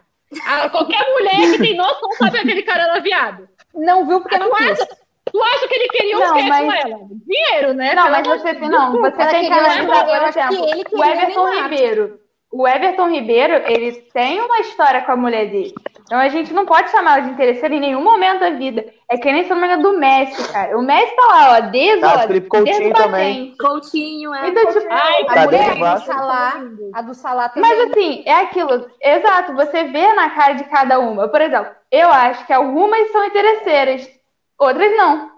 Ah, 0.47 0.69
qualquer 0.69 1.05
mulher 1.13 1.53
que 1.53 1.59
tem 1.59 1.77
noção 1.77 2.11
sabe 2.19 2.33
que 2.33 2.39
aquele 2.39 2.63
cara 2.63 2.83
era 2.85 3.01
viado. 3.01 3.49
Não 3.75 4.07
viu 4.07 4.21
porque 4.21 4.39
não 4.39 4.51
Tu 4.51 4.57
quis. 4.57 4.71
acha, 4.81 4.89
tu 5.33 5.43
acha 5.43 5.69
que 5.69 5.75
ele 5.75 5.89
queria 5.89 6.19
Não, 6.19 6.31
o 6.31 6.35
quê 6.35 6.43
com 6.43 6.49
mas- 6.49 6.85
ela? 6.85 6.99
Dinheiro, 7.27 7.75
né? 7.75 7.95
Não, 7.95 8.11
mas 8.11 8.27
você 8.27 8.53
não, 8.55 8.93
você 9.01 9.27
tem 9.27 9.49
que 9.49 9.55
lembrar, 9.61 10.05
por 10.05 10.19
que 10.21 10.39
exemplo, 10.39 10.67
o 10.93 11.05
Everton. 11.05 11.51
Ribeiro. 11.63 12.21
O 12.53 12.69
Everton 12.69 13.09
Ribeiro, 13.11 13.55
ele 13.67 13.93
tem 14.13 14.41
uma 14.41 14.61
história 14.61 15.03
com 15.03 15.11
a 15.11 15.17
mulher 15.17 15.47
dele. 15.51 15.75
Então 16.03 16.19
a 16.21 16.29
gente 16.29 16.53
não 16.53 16.65
pode 16.65 16.89
chamar 16.91 17.19
ela 17.19 17.27
de 17.27 17.31
interesseira 17.31 17.75
em 17.75 17.81
nenhum 17.81 18.03
momento 18.03 18.41
da 18.41 18.51
vida. 18.51 18.85
É 19.15 19.17
que 19.17 19.31
nem 19.31 19.45
se 19.45 19.51
não 19.51 19.59
me 19.59 19.67
engano 19.67 19.83
do 19.85 19.97
Messi, 19.97 20.53
cara. 20.53 20.77
O 20.77 20.83
Messi 20.83 21.15
tá 21.15 21.27
lá, 21.29 21.53
ó, 21.53 21.61
desde, 21.71 22.01
Tá, 22.01 22.15
ó, 22.15 22.27
Felipe 22.27 22.49
Coutinho 22.49 22.79
desde 22.79 22.95
também. 22.95 23.57
Coutinho, 23.57 24.35
é. 24.35 24.49
Então, 24.49 24.67
tipo, 24.73 24.87
Ai, 24.91 25.23
A 25.23 25.35
Tá 25.35 25.45
mulher 25.45 25.71
do 25.71 25.79
baixo. 25.79 26.07
Salah, 26.07 26.63
a 26.93 27.03
do 27.03 27.15
Salah 27.15 27.49
também. 27.49 27.71
Mas 27.71 27.91
assim, 27.91 28.25
é 28.27 28.35
aquilo. 28.35 28.91
Exato, 29.01 29.55
você 29.55 29.85
vê 29.85 30.13
na 30.15 30.31
cara 30.31 30.55
de 30.55 30.65
cada 30.65 30.99
uma. 30.99 31.29
Por 31.29 31.41
exemplo, 31.41 31.71
eu 31.93 32.09
acho 32.09 32.45
que 32.45 32.53
algumas 32.53 33.13
são 33.13 33.25
interesseiras, 33.25 34.11
outras 34.59 34.97
não. 34.97 35.31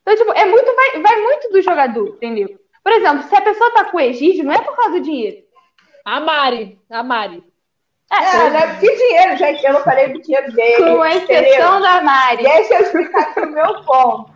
Então, 0.00 0.16
tipo, 0.16 0.32
é 0.32 0.46
muito, 0.46 0.74
vai, 0.74 1.02
vai 1.02 1.20
muito 1.20 1.50
do 1.50 1.60
jogador, 1.60 2.08
entendeu? 2.16 2.48
Por 2.82 2.92
exemplo, 2.94 3.24
se 3.24 3.36
a 3.36 3.42
pessoa 3.42 3.74
tá 3.74 3.84
com 3.84 3.98
o 3.98 4.00
Egídio, 4.00 4.42
não 4.42 4.54
é 4.54 4.62
por 4.62 4.74
causa 4.74 4.92
do 4.92 5.00
dinheiro. 5.00 5.36
A 6.02 6.18
Mari. 6.18 6.78
A 6.90 7.02
Mari. 7.02 7.44
É, 8.12 8.50
né? 8.50 8.76
Que 8.78 8.94
dinheiro, 8.96 9.36
gente. 9.36 9.64
Eu 9.64 9.72
não 9.74 9.80
falei 9.82 10.08
do 10.12 10.20
dinheiro 10.20 10.52
dele. 10.52 10.94
Com 10.96 11.04
exceção 11.04 11.80
da 11.80 12.00
Mari. 12.02 12.42
Deixa 12.42 12.74
eu 12.74 12.80
explicar 12.82 13.22
aqui 13.22 13.40
o 13.40 13.50
meu 13.50 13.82
ponto. 13.84 14.32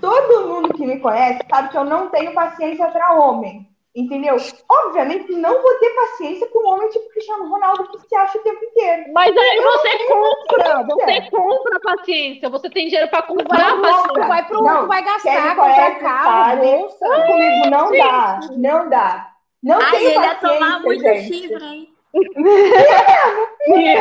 Todo 0.00 0.46
mundo 0.48 0.74
que 0.74 0.86
me 0.86 0.98
conhece 1.00 1.40
sabe 1.50 1.68
que 1.70 1.76
eu 1.76 1.84
não 1.84 2.08
tenho 2.08 2.32
paciência 2.34 2.86
para 2.88 3.14
homem. 3.14 3.66
Entendeu? 3.96 4.36
Obviamente, 4.70 5.32
não 5.32 5.60
vou 5.60 5.74
ter 5.80 5.90
paciência 5.90 6.46
com 6.52 6.60
um 6.64 6.72
homem 6.72 6.88
tipo 6.88 7.08
Cristiano 7.10 7.48
Ronaldo 7.48 7.88
que 7.88 7.98
se 8.06 8.14
acha 8.14 8.38
o 8.38 8.42
tempo 8.42 8.64
inteiro. 8.64 9.04
Mas 9.12 9.36
aí 9.36 9.60
você 9.60 9.98
compra. 10.06 10.82
Você 10.84 11.30
compra 11.30 11.76
a 11.76 11.80
paciência. 11.80 12.48
Você 12.48 12.70
tem 12.70 12.86
dinheiro 12.86 13.08
pra 13.10 13.22
comprar 13.22 13.58
Vai, 13.58 13.70
a 13.70 13.74
tu 13.74 13.82
paciência. 13.82 14.28
vai, 14.28 14.46
pro, 14.46 14.62
Não, 14.62 14.86
vai 14.86 15.02
gastar, 15.02 15.56
comprar 15.56 15.98
carro, 15.98 16.56
bolsa. 16.58 17.06
Comigo 17.26 17.70
não 17.70 17.90
dá. 17.90 18.40
Não 18.56 18.88
dá. 18.88 19.30
Não 19.60 19.80
Ai, 19.80 19.90
tenho 19.90 20.10
ele 20.10 20.20
ia 20.20 20.34
tomar 20.36 20.80
muito 20.80 21.02
gente. 21.02 21.34
chifre, 21.34 21.64
hein? 21.64 21.88
Ia, 23.76 23.98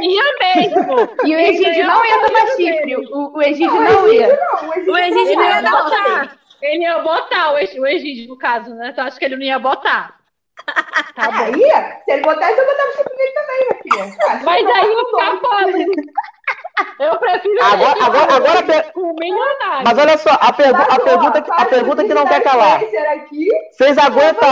ia 0.00 0.24
mesmo. 0.40 1.08
E 1.24 1.34
o 1.34 1.38
Egídio 1.38 1.86
não 1.86 2.04
ia 2.04 2.26
tomar 2.26 2.46
chifre. 2.56 2.96
O, 2.96 3.36
o 3.36 3.42
Egídio 3.42 3.80
não 3.80 4.12
ia. 4.12 4.28
Não, 4.36 4.68
o 4.68 4.92
O 4.92 4.98
Egídio 4.98 5.34
não 5.36 5.44
ia 5.44 5.62
botar. 5.70 6.38
Ele 6.62 6.82
ia 6.82 6.98
botar 6.98 7.52
o 7.52 7.58
Egídio, 7.58 8.28
no 8.28 8.38
caso, 8.38 8.74
né? 8.74 8.92
Tu 8.92 9.00
acha 9.00 9.18
que 9.18 9.24
ele 9.24 9.36
não 9.36 9.42
ia 9.44 9.58
botar? 9.58 10.16
Tá 11.14 11.30
bom. 11.30 11.44
Aí, 11.44 11.52
se 11.54 12.10
ele 12.12 12.22
botasse, 12.22 12.58
eu 12.58 12.66
botava 12.66 12.88
o 12.88 12.92
chifre 12.96 13.16
nele 13.16 13.32
também, 13.32 13.58
minha 13.58 13.82
filha. 13.82 14.16
Ah, 14.28 14.40
Mas 14.44 14.66
aí 14.66 14.92
eu 14.92 15.06
ficar 15.06 15.36
pobre. 15.40 15.86
Eu 17.00 17.16
prefiro 17.18 17.64
Agora- 17.64 18.04
agora- 18.04 18.34
agora 18.36 18.62
per- 18.62 18.92
com 18.92 19.00
o 19.00 19.14
milionário. 19.18 19.84
Mas 19.84 19.98
olha 19.98 20.16
só, 20.18 20.30
a, 20.40 20.52
pergu- 20.52 20.80
a 20.80 20.98
pergunta, 21.00 21.42
que- 21.42 21.50
a 21.52 21.64
pergunta 21.66 22.04
que 22.04 22.14
não 22.14 22.26
quer 22.26 22.40
calar. 22.42 22.80
Aqui, 22.80 23.48
Vocês 23.72 23.98
aguentam. 23.98 24.48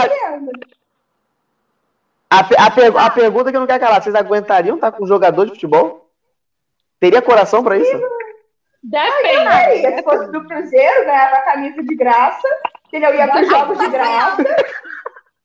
A, 2.29 2.39
a, 2.39 2.71
per- 2.71 2.97
a 2.97 3.09
pergunta 3.09 3.51
que 3.51 3.57
não 3.57 3.67
quer 3.67 3.79
calar, 3.79 4.01
vocês 4.01 4.13
aguentariam 4.15 4.75
estar 4.75 4.91
com 4.91 5.03
um 5.03 5.07
jogador 5.07 5.45
de 5.45 5.51
futebol? 5.51 6.09
Teria 6.99 7.21
coração 7.21 7.63
pra 7.63 7.77
isso? 7.77 7.91
Depende. 8.83 9.47
Aí, 9.47 9.81
se 9.95 10.03
fosse 10.03 10.31
do 10.31 10.45
Cruzeiro, 10.45 11.05
ganhava 11.05 11.35
a 11.37 11.41
camisa 11.41 11.83
de 11.83 11.95
graça, 11.95 12.47
entendeu? 12.87 13.13
Ia 13.15 13.27
para 13.27 13.43
jogos 13.43 13.77
de 13.79 13.87
graça. 13.87 14.43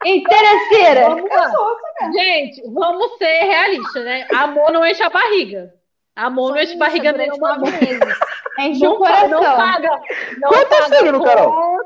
Interesseira. 0.04 1.08
Vamos 1.10 1.30
Eu 1.30 2.12
Gente, 2.12 2.62
vamos 2.72 3.16
ser 3.18 3.42
realistas, 3.44 4.04
né? 4.04 4.26
Amor 4.34 4.72
não 4.72 4.84
enche 4.84 5.02
a 5.02 5.10
barriga. 5.10 5.72
Amor 6.16 6.52
não 6.52 6.60
enche 6.60 6.74
a 6.74 6.78
barriga 6.78 7.12
nenhuma. 7.12 7.56
nove 7.58 7.70
meses. 7.72 8.18
Enche 8.58 8.86
o 8.86 8.98
pa- 8.98 9.28
não 9.28 9.38
coração. 9.40 9.56
paga. 9.56 10.02
Não 10.38 10.48
Quanto 10.48 10.72
é 10.74 10.80
paga 10.82 10.96
signo, 10.98 11.24
Carol? 11.24 11.78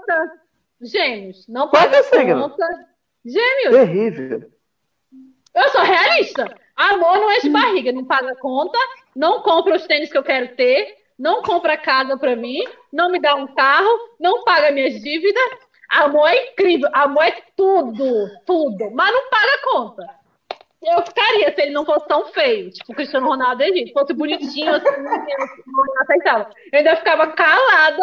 Gêmeos. 0.81 1.47
Não 1.49 1.69
Quanto 1.69 1.83
paga 1.85 1.97
é 1.99 2.03
signo? 2.03 2.49
conta. 2.51 2.67
Gêmeos. 3.25 3.71
Terrível. 3.77 4.51
Eu 5.57 5.71
sou 5.71 5.81
realista. 5.81 6.55
Amor 6.77 7.17
não 7.17 7.33
enche 7.33 7.49
barriga, 7.49 7.91
não 7.91 8.05
paga 8.05 8.37
conta, 8.37 8.79
não 9.15 9.41
compra 9.41 9.77
os 9.77 9.87
tênis 9.87 10.13
que 10.13 10.19
eu 10.19 10.23
quero 10.23 10.55
ter, 10.55 10.95
não 11.19 11.43
compra 11.43 11.79
casa 11.79 12.19
pra 12.19 12.37
mim, 12.37 12.63
não 12.93 13.11
me 13.11 13.19
dá 13.19 13.35
um 13.35 13.47
carro, 13.55 13.89
não 14.21 14.45
paga 14.45 14.71
minhas 14.71 15.01
dívidas. 15.01 15.43
Amor 15.89 16.29
é 16.29 16.51
incrível, 16.51 16.91
amor 16.93 17.25
é 17.25 17.43
tudo, 17.57 18.29
tudo, 18.45 18.91
mas 18.91 19.11
não 19.11 19.31
paga 19.31 19.63
conta. 19.65 20.27
Eu 20.83 21.03
ficaria 21.07 21.55
se 21.55 21.63
ele 21.63 21.73
não 21.73 21.87
fosse 21.87 22.07
tão 22.07 22.27
feio, 22.27 22.71
tipo 22.71 22.93
o 22.93 22.95
Cristiano 22.95 23.27
Ronaldo 23.27 23.63
Egito, 23.63 23.95
fosse 23.95 24.13
bonitinho, 24.13 24.75
assim, 24.75 24.87
eu 24.87 26.03
aceitava. 26.03 26.51
Eu 26.71 26.79
ainda 26.79 26.97
ficava 26.97 27.29
calada, 27.29 28.03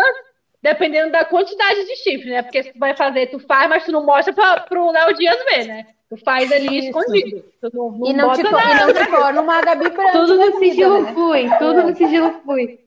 dependendo 0.64 1.12
da 1.12 1.26
quantidade 1.26 1.86
de 1.86 1.96
chifre, 1.98 2.30
né? 2.30 2.42
Porque 2.42 2.64
se 2.64 2.72
tu 2.72 2.80
vai 2.80 2.96
fazer, 2.96 3.28
tu 3.28 3.38
faz, 3.40 3.70
mas 3.70 3.84
tu 3.84 3.92
não 3.92 4.06
mostra 4.06 4.34
pra, 4.34 4.62
pro 4.62 4.92
Léo 4.92 5.14
Dias 5.14 5.38
ver, 5.44 5.66
né? 5.68 5.86
Tu 6.10 6.18
faz 6.18 6.50
ali 6.52 6.80
Isso. 6.80 6.88
escondido. 6.88 7.44
Tu 7.62 7.70
não, 7.74 7.92
não 7.92 8.08
E 8.08 8.14
não, 8.14 8.30
bota 8.30 8.44
te, 8.44 8.50
nada. 8.50 8.72
e 8.72 8.76
não 8.76 8.94
te 8.94 9.12
torna 9.12 9.42
uma 9.42 9.62
Gabi 9.62 9.90
Branco. 9.90 10.12
Tudo 10.12 10.38
no 10.38 10.60
sigilo 10.60 11.02
né? 11.02 11.14
fui. 11.14 11.50
Tudo 11.60 11.84
no 11.84 11.96
sigilo 11.96 12.42
fui. 12.46 12.80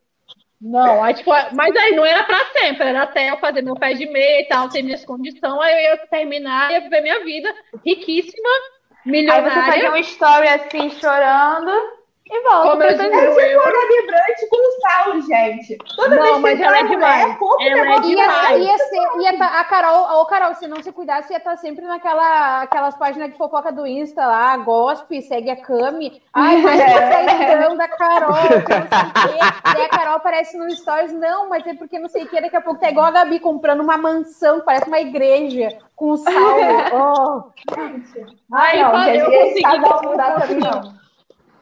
Não, 0.59 1.05
aí, 1.05 1.13
tipo, 1.13 1.31
mas 1.53 1.77
aí 1.77 1.95
não 1.95 2.05
era 2.05 2.25
pra 2.25 2.43
sempre, 2.47 2.89
era 2.89 3.03
até 3.03 3.31
eu 3.31 3.37
fazer 3.37 3.61
meu 3.61 3.75
pé 3.75 3.93
de 3.93 4.07
meia 4.07 4.41
e 4.41 4.49
tal, 4.49 4.71
ter 4.71 4.83
minhas 4.83 5.05
condições, 5.05 5.61
aí 5.61 5.75
eu 5.75 5.91
ia 5.91 6.07
terminar, 6.07 6.73
ia 6.73 6.81
viver 6.81 7.03
minha 7.03 7.23
vida 7.23 7.55
riquíssima 7.85 8.49
Milionária. 9.05 9.73
Aí 9.73 9.81
você 9.81 9.81
faz 9.81 9.93
um 9.93 9.97
story 9.97 10.49
assim, 10.49 10.91
chorando, 10.99 11.71
e 12.29 12.43
volta. 12.43 12.71
Como 12.71 12.83
eu 12.83 12.97
digo, 12.97 13.15
é 13.15 13.29
tipo 13.29 13.61
a 13.61 13.71
Gabi 13.71 14.07
Brant 14.07 14.49
com 14.51 14.57
o 14.57 14.81
Saulo, 14.81 15.23
gente. 15.23 15.79
Toda 15.95 16.17
não, 16.17 16.41
mas 16.41 16.61
ela 16.61 16.79
é 16.79 16.85
demais. 16.85 17.37
É 17.61 17.69
ela 17.69 17.95
é 17.95 18.01
demais. 18.01 18.65
Ia, 18.65 18.79
ser, 18.79 19.21
ia 19.21 19.39
tá, 19.39 19.61
a 19.61 19.65
Carol, 19.65 20.21
ô 20.21 20.27
Carol, 20.27 20.55
se 20.55 20.67
não 20.67 20.83
se 20.83 20.91
cuidasse, 20.91 21.33
ia 21.33 21.39
estar 21.39 21.53
tá 21.53 21.57
sempre 21.57 21.85
naquela 21.85 22.63
aquelas 22.63 22.97
páginas 22.97 23.31
de 23.31 23.37
fofoca 23.37 23.71
do 23.71 23.87
Insta 23.87 24.27
lá, 24.27 24.57
Gospe, 24.57 25.23
segue 25.23 25.51
a 25.51 25.57
Cami. 25.57 26.21
Ai, 26.33 26.57
mas 26.63 26.81
é 26.81 27.55
então 27.55 27.77
da 27.77 27.89
Carol, 27.89 28.31
não 28.31 28.43
sei 28.43 28.57
o 28.59 28.65
quê. 28.65 29.79
E 29.79 29.83
a 29.83 29.89
Carol 29.89 30.17
aparece 30.17 30.57
no 30.59 30.69
Stories, 30.71 31.13
não, 31.13 31.49
mas 31.49 31.65
é 31.65 31.75
porque 31.75 31.99
não 31.99 32.09
sei 32.09 32.25
o 32.25 32.29
que, 32.29 32.41
daqui 32.41 32.57
a 32.57 32.61
pouco 32.61 32.81
tá 32.81 32.91
igual 32.91 33.07
a 33.07 33.11
Gabi 33.13 33.39
comprando 33.39 33.81
uma 33.81 33.97
mansão, 33.97 34.61
parece 34.63 34.89
uma 34.89 35.01
igreja, 35.01 35.69
com 35.95 36.11
o 36.11 36.17
Saulo. 36.17 36.37
Oh. 36.97 37.43
Ai, 38.53 38.83
não, 38.83 39.05
gente, 39.05 39.19
eu 39.19 39.31
consegui 39.31 39.63
cada 39.63 40.09
um 40.09 40.17
dá 40.17 40.31
também 40.41 40.59
não. 40.59 41.06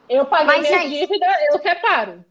Eu 0.09 0.27
paguei 0.27 0.47
Mas, 0.47 0.69
minha 0.69 0.81
gente... 0.83 0.99
dívida, 1.01 1.27
eu 1.51 1.59
separo. 1.61 2.25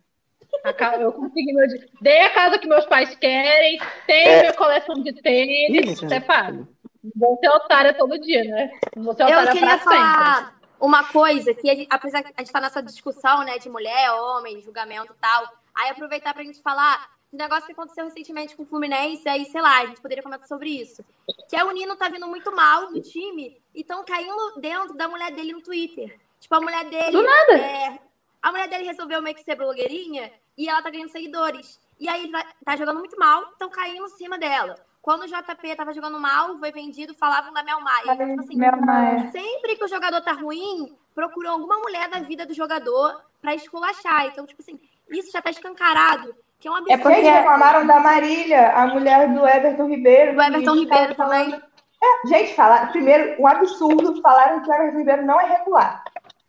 Eu 1.00 1.12
consegui 1.12 1.52
meu 1.54 1.68
Dei 2.02 2.22
a 2.22 2.30
casa 2.30 2.60
que 2.60 2.68
meus 2.68 2.86
pais 2.86 3.16
querem, 3.16 3.80
tenho 4.06 4.30
é... 4.30 4.40
minha 4.42 4.54
coleção 4.54 4.96
de 4.96 5.14
tênis, 5.14 6.02
Ih, 6.02 6.08
separo. 6.08 6.68
Vou 7.16 7.38
ser 7.40 7.50
otária 7.50 7.94
todo 7.94 8.20
dia, 8.20 8.44
né? 8.44 8.72
Vou 8.96 9.14
ser 9.14 9.24
otária 9.24 9.50
eu 9.50 9.54
queria 9.54 9.78
falar 9.80 10.38
sempre. 10.38 10.70
uma 10.80 11.04
coisa, 11.06 11.54
que 11.54 11.88
apesar 11.90 12.22
de 12.22 12.28
a 12.28 12.30
gente 12.30 12.48
estar 12.48 12.60
tá 12.60 12.62
nessa 12.62 12.84
discussão, 12.84 13.44
né, 13.44 13.58
de 13.58 13.70
mulher, 13.70 14.12
homem, 14.12 14.62
julgamento 14.62 15.12
e 15.12 15.20
tal, 15.20 15.50
aí 15.76 15.90
aproveitar 15.90 16.34
pra 16.34 16.44
gente 16.44 16.62
falar 16.62 17.10
um 17.34 17.38
negócio 17.38 17.66
que 17.66 17.72
aconteceu 17.72 18.06
recentemente 18.06 18.56
com 18.56 18.62
o 18.62 18.66
Fluminense, 18.66 19.28
aí, 19.28 19.44
sei 19.46 19.60
lá, 19.60 19.82
a 19.82 19.86
gente 19.88 20.00
poderia 20.00 20.24
comentar 20.24 20.48
sobre 20.48 20.70
isso. 20.70 21.04
Que 21.50 21.56
é 21.56 21.64
o 21.64 21.72
Nino 21.72 21.96
tá 21.96 22.08
vindo 22.08 22.28
muito 22.28 22.56
mal 22.56 22.92
no 22.92 23.02
time 23.02 23.58
e 23.74 23.82
estão 23.82 24.06
caindo 24.06 24.62
dentro 24.62 24.94
da 24.94 25.08
mulher 25.08 25.32
dele 25.32 25.52
no 25.52 25.62
Twitter. 25.62 26.16
Tipo, 26.44 26.56
a 26.56 26.62
mulher 26.62 26.84
dele. 26.90 27.12
Do 27.12 27.24
nada. 27.24 27.54
É, 27.54 28.00
a 28.42 28.52
mulher 28.52 28.68
dele 28.68 28.84
resolveu 28.84 29.22
meio 29.22 29.34
que 29.34 29.44
ser 29.44 29.56
blogueirinha 29.56 30.30
e 30.58 30.68
ela 30.68 30.82
tá 30.82 30.90
ganhando 30.90 31.10
seguidores. 31.10 31.80
E 31.98 32.10
aí 32.10 32.26
ele 32.26 32.34
tá 32.66 32.76
jogando 32.76 33.00
muito 33.00 33.18
mal, 33.18 33.44
estão 33.44 33.70
caindo 33.70 34.06
em 34.06 34.10
cima 34.10 34.38
dela. 34.38 34.76
Quando 35.02 35.24
o 35.24 35.28
JP 35.28 35.76
tava 35.78 35.94
jogando 35.94 36.20
mal, 36.20 36.58
foi 36.60 36.72
vendido, 36.72 37.14
falavam 37.14 37.54
da 37.54 37.64
Mel 37.64 37.80
Maia. 37.80 38.18
Tipo 38.18 38.42
assim, 38.42 38.58
Mel 38.58 38.76
Maia. 38.76 39.32
sempre 39.32 39.78
que 39.78 39.86
o 39.86 39.88
jogador 39.88 40.20
tá 40.20 40.34
ruim, 40.34 40.94
procurou 41.16 41.54
alguma 41.54 41.78
mulher 41.78 42.10
da 42.10 42.20
vida 42.20 42.46
do 42.46 42.54
jogador 42.54 43.24
pra 43.42 43.56
esculachar. 43.56 44.26
Então, 44.26 44.46
tipo 44.46 44.62
assim, 44.62 44.78
isso 45.10 45.32
já 45.32 45.42
tá 45.42 45.50
escancarado. 45.50 46.36
Que 46.60 46.68
é 46.68 46.72
um 46.72 46.76
absurdo. 46.76 46.94
É 46.94 46.98
porque 46.98 47.22
reclamaram 47.22 47.88
da 47.88 48.02
Marília, 48.02 48.74
a 48.74 48.88
mulher 48.88 49.34
do 49.34 49.48
Everton 49.48 49.88
Ribeiro. 49.88 50.34
Do 50.34 50.42
Everton 50.42 50.76
Ribeiro 50.76 51.16
também. 51.16 51.54
É, 52.04 52.28
gente, 52.28 52.54
falaram, 52.54 52.92
primeiro, 52.92 53.42
um 53.42 53.48
absurdo, 53.48 54.22
falaram 54.22 54.62
que 54.62 54.70
o 54.70 54.74
Everton 54.74 54.98
Ribeiro 54.98 55.26
não 55.26 55.40
é 55.40 55.58
regular. 55.58 56.04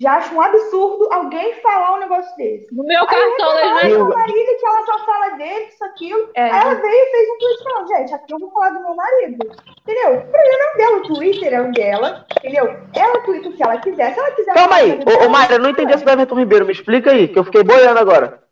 Já 0.05 0.17
acho 0.17 0.35
um 0.35 0.41
absurdo 0.43 1.09
alguém 1.11 1.55
falar 1.63 1.95
um 1.95 2.01
negócio 2.01 2.37
desse. 2.37 2.67
No 2.75 2.85
meu 2.85 3.07
cartão, 3.07 3.55
né? 3.55 3.85
Meu 3.85 4.07
marido 4.07 4.57
que 4.61 4.67
ela 4.67 4.85
só 4.85 4.99
fala 5.07 5.31
dele, 5.39 5.65
isso, 5.65 5.83
aquilo. 5.83 6.29
É. 6.35 6.43
Aí 6.43 6.61
ela 6.61 6.75
veio 6.75 6.93
e 6.93 7.11
fez 7.11 7.29
um 7.31 7.39
tweet 7.39 7.65
falando, 7.65 7.89
gente, 7.89 8.15
aqui 8.15 8.35
eu 8.35 8.39
vou 8.39 8.51
falar 8.51 8.69
do 8.69 8.81
meu 8.81 8.95
marido. 8.95 9.39
Entendeu? 9.81 10.19
O 10.19 10.31
problema 10.31 10.59
não 10.59 10.69
é 10.69 10.77
dela, 10.77 10.97
o 10.99 11.03
Twitter 11.05 11.55
é 11.55 11.63
o 11.63 11.73
dela, 11.73 12.27
entendeu? 12.39 12.77
Ela 12.95 13.19
twitta 13.23 13.49
o 13.49 13.53
que 13.55 13.63
ela 13.63 13.79
quiser. 13.79 14.13
Se 14.13 14.21
ela 14.21 14.31
quiser. 14.33 14.53
Calma 14.53 14.77
aí, 14.77 15.01
ô, 15.07 15.25
ô 15.25 15.29
Mayra, 15.31 15.55
eu 15.55 15.61
não 15.61 15.71
entendi 15.71 15.95
esse 15.95 16.05
do 16.05 16.11
Everton 16.11 16.35
Ribeiro. 16.35 16.67
Me 16.67 16.73
explica 16.73 17.11
aí, 17.11 17.27
que 17.27 17.39
eu 17.39 17.45
fiquei 17.45 17.65
boiando 17.65 17.99
agora. 17.99 18.43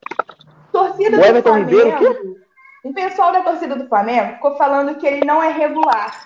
Torcida 0.73 1.19
o 1.19 1.21
do 1.21 1.27
Everton 1.27 1.51
Flamengo, 1.51 1.71
Ribeiro, 1.71 2.39
o 2.83 2.89
Um 2.89 2.95
pessoal 2.95 3.31
da 3.31 3.43
torcida 3.43 3.77
do 3.77 3.87
Flamengo 3.91 4.37
ficou 4.37 4.57
falando 4.57 4.95
que 4.95 5.07
ele 5.07 5.27
não 5.27 5.43
é 5.43 5.53
regular. 5.53 6.19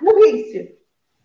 Burrice. 0.00 0.78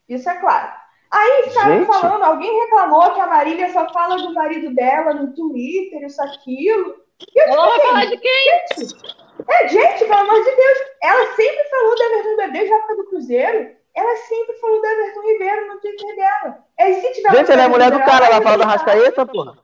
Isso 0.10 0.30
é 0.30 0.36
claro. 0.36 0.89
Aí 1.12 1.44
estavam 1.48 1.86
falando, 1.86 2.24
alguém 2.24 2.60
reclamou 2.66 3.12
que 3.14 3.20
a 3.20 3.28
Marília 3.28 3.72
só 3.74 3.92
fala 3.92 4.18
do 4.18 4.34
marido 4.34 4.74
dela 4.76 5.14
no 5.14 5.34
Twitter, 5.34 6.04
isso, 6.04 6.22
aquilo. 6.22 6.96
E 7.20 7.40
eu, 7.40 7.48
Ela 7.48 7.68
vai 7.68 7.82
falar 7.82 8.06
de 8.06 8.18
quem? 8.18 8.46
Gente, 8.78 8.96
é, 9.50 9.68
gente, 9.68 10.00
pelo 10.00 10.14
amor 10.14 10.44
de 10.44 10.56
Deus. 10.56 10.78
Ela 11.02 11.36
sempre 11.36 11.64
falou 11.70 11.96
do 11.96 12.04
Everton 12.04 12.30
Ribeiro 12.30 12.52
desde 12.52 12.74
a 12.74 12.78
época 12.78 12.96
do 12.96 13.06
Cruzeiro. 13.06 13.72
Ela 13.96 14.16
sempre 14.18 14.56
falou 14.60 14.80
do 14.80 14.88
Everton 14.88 15.22
Ribeiro 15.22 15.68
no 15.68 15.82
Twitter 15.82 16.16
dela. 16.16 16.64
É, 16.78 16.94
se 16.94 17.14
tiver 17.14 17.36
gente, 17.36 17.52
ela 17.52 17.64
é 17.64 17.68
mulher 17.68 17.92
do 17.92 18.00
cara, 18.00 18.28
ela 18.28 18.42
fala 18.42 18.58
da 18.58 18.66
Rascaeta, 18.66 19.26
porra. 19.26 19.56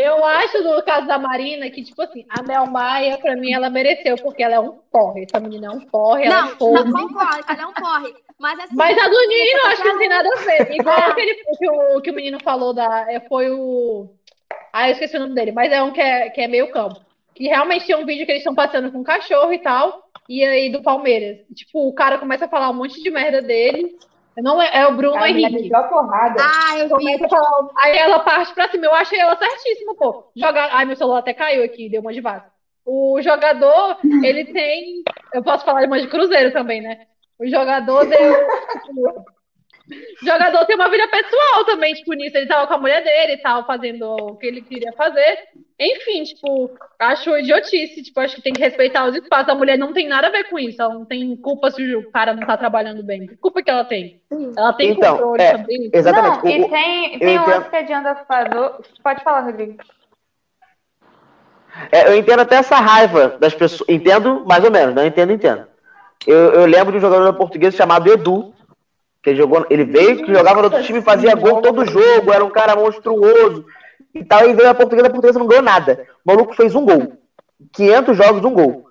Eu 0.00 0.24
acho, 0.24 0.62
no 0.62 0.82
caso 0.82 1.06
da 1.06 1.18
Marina, 1.18 1.68
que, 1.70 1.84
tipo 1.84 2.00
assim, 2.00 2.24
a 2.28 2.42
Mel 2.42 2.66
Maia, 2.66 3.18
pra 3.18 3.36
mim, 3.36 3.52
ela 3.52 3.68
mereceu, 3.68 4.16
porque 4.16 4.42
ela 4.42 4.54
é 4.54 4.60
um 4.60 4.78
porre. 4.90 5.24
Essa 5.24 5.38
menina 5.38 5.66
é 5.66 5.70
um 5.70 5.80
porre. 5.80 6.28
Não, 6.28 6.48
ela 6.48 6.48
é 6.58 6.64
um 6.64 6.84
não 6.84 7.08
concordo, 7.08 7.44
ela 7.48 7.62
é 7.62 7.66
um 7.66 7.72
porre. 7.74 8.14
Mas, 8.38 8.58
assim, 8.58 8.74
Mas 8.74 8.98
a 8.98 9.08
do 9.08 9.28
Nino, 9.28 9.60
acho 9.66 9.82
que 9.82 9.88
não 9.88 9.98
tem 9.98 10.08
nada 10.08 10.28
a 10.32 10.40
ver. 10.40 10.72
Igual 10.74 10.98
aquele 10.98 11.34
que 11.34 11.70
o, 11.70 12.00
que 12.00 12.10
o 12.10 12.14
menino 12.14 12.38
falou, 12.42 12.72
da, 12.72 13.12
é, 13.12 13.20
foi 13.20 13.50
o. 13.50 14.08
Ah, 14.72 14.88
eu 14.88 14.92
esqueci 14.92 15.16
o 15.16 15.20
nome 15.20 15.34
dele, 15.34 15.52
mas 15.52 15.70
é 15.70 15.82
um 15.82 15.92
que 15.92 16.00
é, 16.00 16.30
que 16.30 16.40
é 16.40 16.48
meio 16.48 16.70
campo. 16.70 17.00
Que 17.34 17.48
realmente 17.48 17.86
tem 17.86 17.96
um 17.96 18.06
vídeo 18.06 18.24
que 18.24 18.32
eles 18.32 18.40
estão 18.40 18.54
passando 18.54 18.90
com 18.90 18.98
um 18.98 19.04
cachorro 19.04 19.52
e 19.52 19.58
tal. 19.58 20.08
E 20.28 20.42
aí 20.42 20.70
do 20.70 20.82
Palmeiras. 20.82 21.38
Tipo, 21.54 21.88
o 21.88 21.92
cara 21.92 22.18
começa 22.18 22.46
a 22.46 22.48
falar 22.48 22.70
um 22.70 22.74
monte 22.74 23.02
de 23.02 23.10
merda 23.10 23.42
dele. 23.42 23.96
Não 24.36 24.60
é, 24.60 24.70
é 24.80 24.86
o 24.86 24.96
Bruno 24.96 25.16
Ai, 25.16 25.30
Henrique. 25.30 25.70
Ah, 26.40 26.78
eu 26.78 26.96
vi. 26.96 27.18
Falar, 27.28 27.68
aí 27.78 27.98
ela 27.98 28.20
parte 28.20 28.54
pra 28.54 28.68
cima. 28.68 28.86
Eu 28.86 28.94
achei 28.94 29.18
ela 29.18 29.36
certíssima, 29.36 29.94
pô. 29.94 30.30
Jogar. 30.36 30.70
Ai, 30.72 30.84
meu 30.84 30.96
celular 30.96 31.18
até 31.18 31.34
caiu 31.34 31.64
aqui, 31.64 31.88
deu 31.88 32.00
uma 32.00 32.12
de 32.12 32.20
vaso. 32.20 32.44
O 32.84 33.20
jogador, 33.20 33.98
ele 34.24 34.44
tem. 34.46 35.02
Eu 35.32 35.42
posso 35.42 35.64
falar 35.64 35.80
de 35.80 35.86
uma 35.86 36.00
de 36.00 36.08
Cruzeiro 36.08 36.52
também, 36.52 36.80
né? 36.80 37.06
O 37.38 37.46
jogador 37.46 38.06
deu. 38.06 38.46
O 40.22 40.26
jogador 40.26 40.64
tem 40.66 40.76
uma 40.76 40.88
vida 40.88 41.08
pessoal 41.08 41.64
também, 41.64 41.94
tipo, 41.94 42.12
nisso. 42.12 42.36
Ele 42.36 42.46
tava 42.46 42.66
com 42.66 42.74
a 42.74 42.78
mulher 42.78 43.02
dele 43.02 43.32
e 43.32 43.36
tal, 43.38 43.66
fazendo 43.66 44.04
o 44.04 44.36
que 44.36 44.46
ele 44.46 44.62
queria 44.62 44.92
fazer. 44.92 45.38
Enfim, 45.78 46.22
tipo, 46.24 46.70
acho 46.98 47.36
idiotice. 47.36 48.02
Tipo, 48.02 48.20
acho 48.20 48.36
que 48.36 48.42
tem 48.42 48.52
que 48.52 48.60
respeitar 48.60 49.06
os 49.06 49.16
espaços. 49.16 49.48
A 49.48 49.54
mulher 49.54 49.76
não 49.76 49.92
tem 49.92 50.06
nada 50.06 50.28
a 50.28 50.30
ver 50.30 50.44
com 50.44 50.58
isso. 50.58 50.80
Ela 50.80 50.94
não 50.94 51.04
tem 51.04 51.34
culpa 51.36 51.70
se 51.70 51.94
o 51.94 52.10
cara 52.10 52.34
não 52.34 52.46
tá 52.46 52.56
trabalhando 52.56 53.02
bem. 53.02 53.26
Que 53.26 53.36
culpa 53.36 53.62
que 53.62 53.70
ela 53.70 53.84
tem? 53.84 54.20
Ela 54.56 54.72
tem 54.72 54.90
então, 54.90 55.16
controle 55.16 55.42
é, 55.42 55.52
também. 55.52 55.90
Exatamente. 55.92 56.44
Não, 56.44 56.50
e 56.50 56.68
tem, 56.68 57.18
tem 57.18 57.38
um 57.38 57.42
outro 57.42 57.70
que 57.70 57.76
adianta 57.76 58.14
fazer. 58.26 58.72
Pode 59.02 59.24
falar, 59.24 59.40
Rodrigo. 59.40 59.76
É, 61.90 62.08
eu 62.08 62.16
entendo 62.16 62.40
até 62.40 62.56
essa 62.56 62.76
raiva 62.76 63.36
das 63.40 63.54
pessoas. 63.54 63.88
Entendo 63.88 64.44
mais 64.46 64.64
ou 64.64 64.70
menos, 64.70 64.94
não 64.94 65.06
entendo, 65.06 65.32
entendo. 65.32 65.66
Eu, 66.26 66.52
eu 66.52 66.66
lembro 66.66 66.92
de 66.92 66.98
um 66.98 67.00
jogador 67.00 67.32
português 67.34 67.74
chamado 67.74 68.12
Edu, 68.12 68.52
que 69.22 69.30
ele, 69.30 69.38
jogou, 69.38 69.66
ele 69.68 69.84
veio, 69.84 70.24
que 70.24 70.32
jogava 70.32 70.58
no 70.58 70.64
outro 70.64 70.82
time, 70.82 71.02
fazia 71.02 71.34
gol 71.34 71.60
todo 71.60 71.84
jogo, 71.84 72.32
era 72.32 72.44
um 72.44 72.50
cara 72.50 72.74
monstruoso 72.74 73.64
e 74.14 74.24
tal, 74.24 74.48
e 74.48 74.54
veio 74.54 74.70
a 74.70 74.74
portuguesa, 74.74 75.08
a 75.08 75.10
portuguesa 75.10 75.38
não 75.38 75.46
ganhou 75.46 75.62
nada. 75.62 76.06
O 76.24 76.30
maluco 76.32 76.54
fez 76.54 76.74
um 76.74 76.84
gol. 76.84 77.12
500 77.72 78.16
jogos, 78.16 78.44
um 78.44 78.54
gol. 78.54 78.86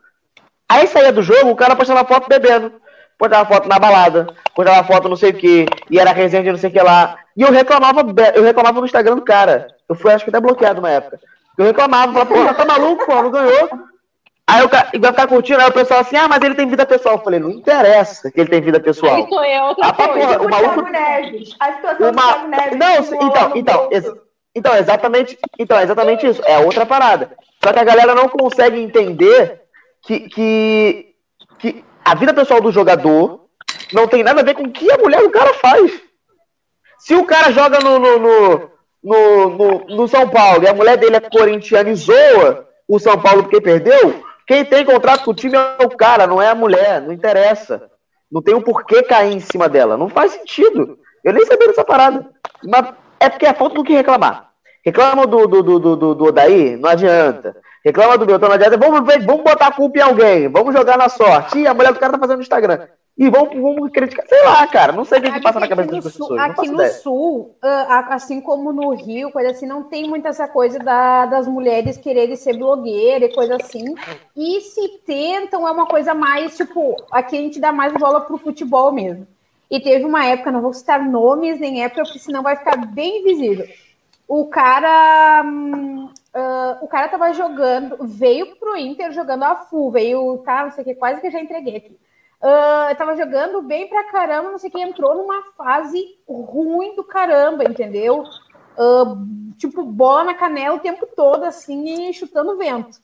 Aí 0.67 0.85
saía 0.87 1.11
do 1.11 1.23
jogo, 1.23 1.49
o 1.49 1.55
cara 1.55 1.75
postava 1.75 2.07
foto 2.07 2.29
bebendo. 2.29 2.71
Postava 3.17 3.53
foto 3.53 3.67
na 3.67 3.77
balada, 3.77 4.27
postava 4.55 4.87
foto 4.87 5.09
não 5.09 5.17
sei 5.17 5.31
o 5.31 5.33
que, 5.33 5.65
e 5.91 5.99
era 5.99 6.13
resenha 6.13 6.53
não 6.53 6.57
sei 6.57 6.69
o 6.69 6.73
que 6.73 6.79
lá. 6.79 7.17
E 7.35 7.41
eu 7.41 7.51
reclamava, 7.51 8.01
eu 8.33 8.43
reclamava 8.43 8.79
no 8.79 8.85
Instagram 8.85 9.15
do 9.15 9.23
cara. 9.23 9.67
Eu 9.89 9.95
fui, 9.95 10.11
acho 10.11 10.23
que 10.23 10.29
até 10.29 10.39
bloqueado 10.39 10.79
uma 10.79 10.89
época. 10.89 11.19
Eu 11.57 11.65
reclamava, 11.65 12.13
falava, 12.13 12.33
pô, 12.33 12.53
tá 12.53 12.65
maluco, 12.65 13.05
pô, 13.05 13.21
não 13.21 13.29
ganhou. 13.31 13.69
Aí 14.49 14.67
cara 14.67 14.89
vai 14.99 15.11
ficar 15.11 15.27
curtindo, 15.27 15.61
aí 15.61 15.69
o 15.69 15.71
pessoal 15.71 15.99
assim, 15.99 16.15
ah, 16.15 16.27
mas 16.27 16.41
ele 16.41 16.55
tem 16.55 16.67
vida 16.67 16.83
pessoal. 16.83 17.15
Eu 17.15 17.23
falei, 17.23 17.39
não 17.39 17.51
interessa 17.51 18.31
que 18.31 18.39
ele 18.39 18.49
tem 18.49 18.61
vida 18.61 18.79
pessoal. 18.79 19.19
Isso 19.19 19.39
é 19.39 19.63
outra 19.63 19.87
ah, 19.87 19.93
coisa. 19.93 20.41
o 20.41 20.49
maluco... 20.49 20.81
Neves. 20.89 21.55
A 21.59 21.73
situação 21.73 22.11
uma... 22.11 22.37
do 22.37 22.47
Neves. 22.47 22.79
Não, 22.79 23.27
então, 23.27 23.51
então, 23.55 23.89
ex... 23.91 24.11
então, 24.55 24.75
exatamente, 24.75 25.37
então, 25.59 25.77
é 25.77 25.83
exatamente 25.83 26.25
isso. 26.25 26.41
É 26.45 26.57
outra 26.57 26.83
parada. 26.83 27.31
Só 27.63 27.71
que 27.71 27.79
a 27.79 27.83
galera 27.83 28.15
não 28.15 28.27
consegue 28.27 28.79
entender 28.79 29.61
que, 30.01 30.21
que, 30.21 31.15
que 31.59 31.83
a 32.03 32.15
vida 32.15 32.33
pessoal 32.33 32.59
do 32.59 32.71
jogador 32.71 33.45
não 33.93 34.07
tem 34.07 34.23
nada 34.23 34.41
a 34.41 34.43
ver 34.43 34.55
com 34.55 34.63
o 34.63 34.71
que 34.71 34.91
a 34.91 34.97
mulher 34.97 35.21
do 35.21 35.29
cara 35.29 35.53
faz. 35.53 36.01
Se 36.97 37.13
o 37.13 37.23
cara 37.23 37.51
joga 37.51 37.79
no, 37.79 37.99
no, 37.99 38.19
no, 38.19 38.71
no, 39.03 39.49
no, 39.49 39.85
no 39.95 40.07
São 40.07 40.27
Paulo 40.27 40.63
e 40.63 40.67
a 40.67 40.73
mulher 40.73 40.97
dele 40.97 41.17
é 41.17 41.19
corintiana 41.19 41.89
e 41.91 41.95
zoa 41.95 42.67
o 42.87 42.97
São 42.97 43.19
Paulo 43.21 43.43
porque 43.43 43.61
perdeu, 43.61 44.27
quem 44.49 44.65
tem 44.65 44.83
contrato 44.83 45.25
com 45.25 45.29
o 45.29 45.35
time 45.35 45.55
é 45.55 45.85
o 45.85 45.95
cara, 45.95 46.25
não 46.25 46.41
é 46.41 46.49
a 46.49 46.55
mulher, 46.55 46.99
não 47.03 47.13
interessa. 47.13 47.87
Não 48.31 48.41
tem 48.41 48.55
o 48.55 48.57
um 48.57 48.61
porquê 48.63 49.03
cair 49.03 49.31
em 49.31 49.39
cima 49.39 49.69
dela. 49.69 49.95
Não 49.95 50.09
faz 50.09 50.31
sentido. 50.31 50.97
Eu 51.23 51.33
nem 51.33 51.45
sabia 51.45 51.67
dessa 51.67 51.85
parada. 51.85 52.27
Mas 52.63 52.91
é 53.19 53.29
porque 53.29 53.45
é 53.45 53.53
falta 53.53 53.75
do 53.75 53.83
que 53.83 53.93
reclamar. 53.93 54.49
Reclama 54.83 55.27
do, 55.27 55.45
do, 55.45 55.61
do, 55.61 55.95
do, 55.95 56.15
do 56.15 56.25
Odaí, 56.25 56.75
não 56.77 56.89
adianta. 56.89 57.55
Reclama 57.85 58.17
do 58.17 58.25
Beltrão, 58.25 58.49
não 58.49 58.55
adianta. 58.55 58.75
Vamos, 58.75 59.01
vamos 59.23 59.43
botar 59.43 59.67
a 59.67 59.71
culpa 59.71 59.99
em 59.99 60.01
alguém. 60.01 60.47
Vamos 60.47 60.73
jogar 60.73 60.97
na 60.97 61.09
sorte. 61.09 61.59
Ih, 61.59 61.67
a 61.67 61.73
mulher 61.75 61.93
do 61.93 61.99
cara 61.99 62.13
tá 62.13 62.19
fazendo 62.19 62.37
no 62.37 62.41
Instagram 62.41 62.87
e 63.19 63.29
vão, 63.29 63.49
vão 63.49 63.89
criticar. 63.89 64.25
Sei 64.29 64.41
lá, 64.45 64.65
cara, 64.65 64.93
não 64.93 65.03
sei 65.03 65.19
o 65.19 65.21
que, 65.21 65.29
que 65.29 65.41
passa 65.41 65.59
na 65.59 65.67
cabeça 65.67 65.91
das 65.91 66.05
pessoas. 66.05 66.39
Aqui 66.39 66.69
no 66.69 66.87
sul, 66.87 67.53
ah, 67.61 68.15
assim 68.15 68.39
como 68.39 68.71
no 68.71 68.95
Rio, 68.95 69.29
coisa 69.29 69.51
assim, 69.51 69.65
não 69.65 69.83
tem 69.83 70.07
muito 70.07 70.25
essa 70.25 70.47
coisa 70.47 70.79
da, 70.79 71.25
das 71.25 71.45
mulheres 71.45 71.97
quererem 71.97 72.37
ser 72.37 72.57
blogueira 72.57 73.25
e 73.25 73.35
coisa 73.35 73.57
assim. 73.57 73.93
E 74.33 74.61
se 74.61 75.01
tentam, 75.05 75.67
é 75.67 75.71
uma 75.71 75.85
coisa 75.85 76.13
mais, 76.13 76.55
tipo, 76.55 76.95
aqui 77.11 77.37
a 77.37 77.41
gente 77.41 77.59
dá 77.59 77.73
mais 77.73 77.91
bola 77.91 78.21
pro 78.21 78.37
futebol 78.37 78.89
mesmo. 78.93 79.27
E 79.69 79.81
teve 79.81 80.05
uma 80.05 80.25
época, 80.25 80.49
não 80.49 80.61
vou 80.61 80.71
citar 80.71 81.03
nomes 81.03 81.59
nem 81.59 81.83
época, 81.83 82.03
porque 82.03 82.19
senão 82.19 82.41
vai 82.41 82.55
ficar 82.55 82.77
bem 82.77 83.21
visível. 83.21 83.67
O 84.29 84.45
cara. 84.47 85.43
Uh, 85.43 86.85
o 86.85 86.87
cara 86.87 87.09
tava 87.09 87.33
jogando, 87.33 87.97
veio 88.01 88.55
pro 88.55 88.77
Inter 88.77 89.11
jogando 89.11 89.43
a 89.43 89.55
full, 89.55 89.91
veio, 89.91 90.37
tá, 90.45 90.63
não 90.63 90.71
sei 90.71 90.83
o 90.83 90.85
que, 90.85 90.95
quase 90.95 91.19
que 91.19 91.27
eu 91.27 91.31
já 91.31 91.41
entreguei 91.41 91.75
aqui. 91.75 91.99
Uh, 92.41 92.95
tava 92.95 93.17
jogando 93.17 93.61
bem 93.61 93.89
pra 93.89 94.05
caramba, 94.05 94.51
não 94.51 94.57
sei 94.57 94.69
o 94.69 94.71
que, 94.71 94.81
entrou 94.81 95.13
numa 95.13 95.43
fase 95.57 96.17
ruim 96.25 96.95
do 96.95 97.03
caramba, 97.03 97.65
entendeu? 97.65 98.23
Uh, 98.77 99.53
tipo, 99.57 99.83
bola 99.83 100.23
na 100.23 100.33
canela 100.33 100.77
o 100.77 100.79
tempo 100.79 101.05
todo, 101.05 101.43
assim, 101.43 102.09
e 102.09 102.13
chutando 102.13 102.57
vento. 102.57 102.97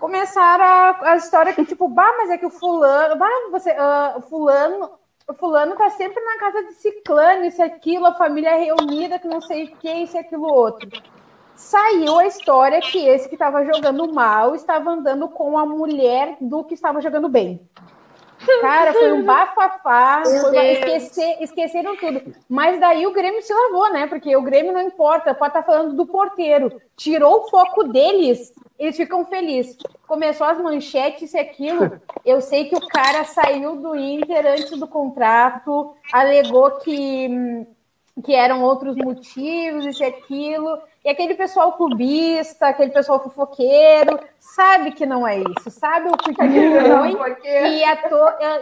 Começaram 0.00 0.64
a, 0.64 1.10
a 1.10 1.16
história 1.16 1.52
que, 1.52 1.64
tipo, 1.66 1.88
bah, 1.88 2.14
mas 2.16 2.30
é 2.30 2.38
que 2.38 2.46
o 2.46 2.50
fulano, 2.50 3.16
bah, 3.16 3.28
você, 3.50 3.72
uh, 3.72 4.22
fulano, 4.22 4.92
fulano 5.38 5.76
tá 5.76 5.90
sempre 5.90 6.24
na 6.24 6.38
casa 6.38 6.62
de 6.64 6.72
ciclano, 6.72 7.44
isso, 7.44 7.62
aquilo, 7.62 8.06
a 8.06 8.14
família 8.14 8.56
reunida, 8.56 9.18
que 9.18 9.28
não 9.28 9.42
sei 9.42 9.64
o 9.64 9.76
que, 9.76 9.92
isso, 9.92 10.16
aquilo, 10.16 10.50
outro. 10.50 10.88
Saiu 11.54 12.18
a 12.18 12.26
história 12.26 12.80
que 12.80 13.04
esse 13.06 13.28
que 13.28 13.34
estava 13.34 13.62
jogando 13.64 14.10
mal 14.10 14.54
estava 14.54 14.90
andando 14.90 15.28
com 15.28 15.58
a 15.58 15.66
mulher 15.66 16.38
do 16.40 16.64
que 16.64 16.72
estava 16.72 17.02
jogando 17.02 17.28
bem. 17.28 17.68
Cara, 18.60 18.92
foi 18.92 19.12
um 19.12 19.24
bafafá, 19.24 20.22
foi 20.24 20.72
esquecer, 20.72 21.36
esqueceram 21.40 21.96
tudo. 21.96 22.34
Mas 22.48 22.78
daí 22.80 23.06
o 23.06 23.12
Grêmio 23.12 23.42
se 23.42 23.52
lavou, 23.52 23.92
né? 23.92 24.06
Porque 24.06 24.34
o 24.36 24.42
Grêmio 24.42 24.72
não 24.72 24.82
importa, 24.82 25.34
pode 25.34 25.50
estar 25.50 25.62
tá 25.62 25.72
falando 25.72 25.94
do 25.94 26.06
porteiro. 26.06 26.80
Tirou 26.96 27.40
o 27.40 27.48
foco 27.48 27.84
deles, 27.84 28.52
eles 28.78 28.96
ficam 28.96 29.24
felizes. 29.24 29.76
Começou 30.06 30.46
as 30.46 30.58
manchetes 30.60 31.34
e 31.34 31.38
aquilo. 31.38 32.00
Eu 32.24 32.40
sei 32.40 32.66
que 32.66 32.76
o 32.76 32.86
cara 32.88 33.24
saiu 33.24 33.76
do 33.76 33.94
Inter 33.94 34.46
antes 34.46 34.78
do 34.78 34.86
contrato, 34.86 35.94
alegou 36.12 36.72
que, 36.72 37.66
que 38.24 38.34
eram 38.34 38.62
outros 38.62 38.96
motivos, 38.96 39.86
isso 39.86 40.02
e 40.02 40.06
aquilo. 40.06 40.78
E 41.08 41.10
aquele 41.10 41.34
pessoal 41.34 41.72
clubista, 41.72 42.66
aquele 42.68 42.90
pessoal 42.90 43.18
fofoqueiro, 43.18 44.20
sabe 44.38 44.92
que 44.92 45.06
não 45.06 45.26
é 45.26 45.38
isso, 45.38 45.70
sabe 45.70 46.10
o 46.10 46.12
que 46.12 46.34
foi. 46.34 47.16
E, 47.44 47.82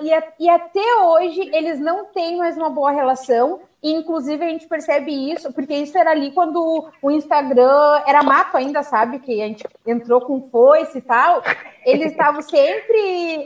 e, 0.08 0.44
e 0.44 0.48
até 0.48 0.96
hoje 1.02 1.50
eles 1.52 1.80
não 1.80 2.04
têm 2.04 2.36
mais 2.36 2.56
uma 2.56 2.70
boa 2.70 2.92
relação. 2.92 3.58
E, 3.86 3.92
inclusive, 3.92 4.44
a 4.44 4.48
gente 4.48 4.66
percebe 4.66 5.12
isso, 5.30 5.52
porque 5.52 5.72
isso 5.72 5.96
era 5.96 6.10
ali 6.10 6.32
quando 6.32 6.90
o 7.00 7.08
Instagram 7.08 8.02
era 8.04 8.20
mato 8.20 8.56
ainda, 8.56 8.82
sabe? 8.82 9.20
Que 9.20 9.40
a 9.40 9.46
gente 9.46 9.64
entrou 9.86 10.20
com 10.22 10.42
foice 10.50 10.98
e 10.98 11.00
tal. 11.00 11.40
Eles 11.84 12.10
estavam 12.10 12.42
sempre, 12.42 12.98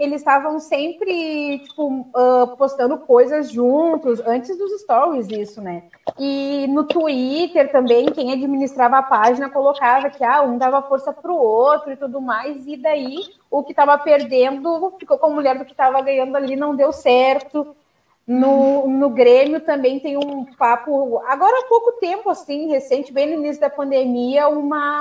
eles 0.03 0.23
estavam 0.23 0.59
sempre, 0.59 1.59
tipo, 1.59 1.89
uh, 1.91 2.57
postando 2.57 2.97
coisas 2.97 3.51
juntos, 3.51 4.19
antes 4.21 4.57
dos 4.57 4.81
stories, 4.81 5.29
isso, 5.29 5.61
né? 5.61 5.83
E 6.19 6.67
no 6.71 6.85
Twitter 6.85 7.71
também, 7.71 8.07
quem 8.07 8.33
administrava 8.33 8.97
a 8.97 9.03
página 9.03 9.51
colocava 9.51 10.09
que 10.09 10.25
ah, 10.25 10.41
um 10.41 10.57
dava 10.57 10.81
força 10.81 11.13
pro 11.13 11.35
outro 11.35 11.93
e 11.93 11.97
tudo 11.97 12.19
mais, 12.19 12.67
e 12.67 12.79
daí 12.79 13.19
o 13.51 13.63
que 13.63 13.73
estava 13.73 13.99
perdendo 13.99 14.97
ficou 14.99 15.19
com 15.19 15.27
a 15.27 15.35
mulher 15.35 15.59
do 15.59 15.67
que 15.67 15.73
estava 15.73 16.01
ganhando 16.01 16.35
ali, 16.35 16.57
não 16.57 16.75
deu 16.75 16.93
certo. 16.93 17.77
No, 18.31 18.87
no 18.87 19.11
Grêmio 19.11 19.59
também 19.59 19.99
tem 19.99 20.17
um 20.17 20.45
papo, 20.45 21.21
agora 21.27 21.59
há 21.59 21.69
pouco 21.69 21.95
tempo, 21.99 22.31
assim, 22.31 22.69
recente, 22.69 23.13
bem 23.13 23.27
no 23.27 23.43
início 23.43 23.61
da 23.61 23.69
pandemia, 23.69 24.49
uma, 24.49 25.01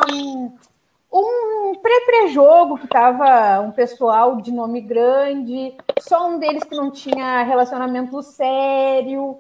um 1.14 1.76
pré-pré-jogo 1.76 2.80
que 2.80 2.88
tava 2.88 3.60
um 3.62 3.70
pessoal 3.70 4.38
de 4.38 4.52
nome 4.52 4.82
grande, 4.82 5.76
só 6.00 6.28
um 6.28 6.40
deles 6.40 6.64
que 6.64 6.76
não 6.76 6.90
tinha 6.90 7.44
relacionamento 7.44 8.20
sério. 8.24 9.38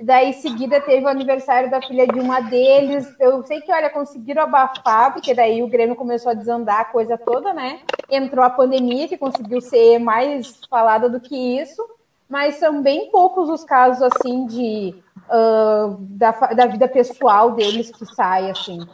Daí, 0.00 0.30
em 0.30 0.32
seguida, 0.32 0.80
teve 0.80 1.04
o 1.04 1.08
aniversário 1.08 1.70
da 1.70 1.80
filha 1.80 2.08
de 2.08 2.18
uma 2.18 2.40
deles. 2.40 3.06
Eu 3.20 3.44
sei 3.44 3.60
que, 3.60 3.70
olha, 3.70 3.88
conseguiram 3.88 4.42
abafar, 4.42 5.12
porque 5.12 5.32
daí 5.32 5.62
o 5.62 5.68
Grêmio 5.68 5.94
começou 5.94 6.32
a 6.32 6.34
desandar 6.34 6.80
a 6.80 6.86
coisa 6.86 7.16
toda, 7.16 7.54
né? 7.54 7.82
Entrou 8.10 8.44
a 8.44 8.50
pandemia, 8.50 9.06
que 9.06 9.16
conseguiu 9.16 9.60
ser 9.60 10.00
mais 10.00 10.58
falada 10.68 11.08
do 11.08 11.20
que 11.20 11.36
isso 11.36 11.97
mas 12.28 12.56
são 12.56 12.82
bem 12.82 13.10
poucos 13.10 13.48
os 13.48 13.64
casos 13.64 14.02
assim 14.02 14.46
de 14.46 14.94
uh, 15.28 15.96
da, 16.00 16.30
da 16.32 16.66
vida 16.66 16.86
pessoal 16.86 17.52
deles 17.52 17.90
que 17.90 18.04
sai 18.14 18.50
assim. 18.50 18.86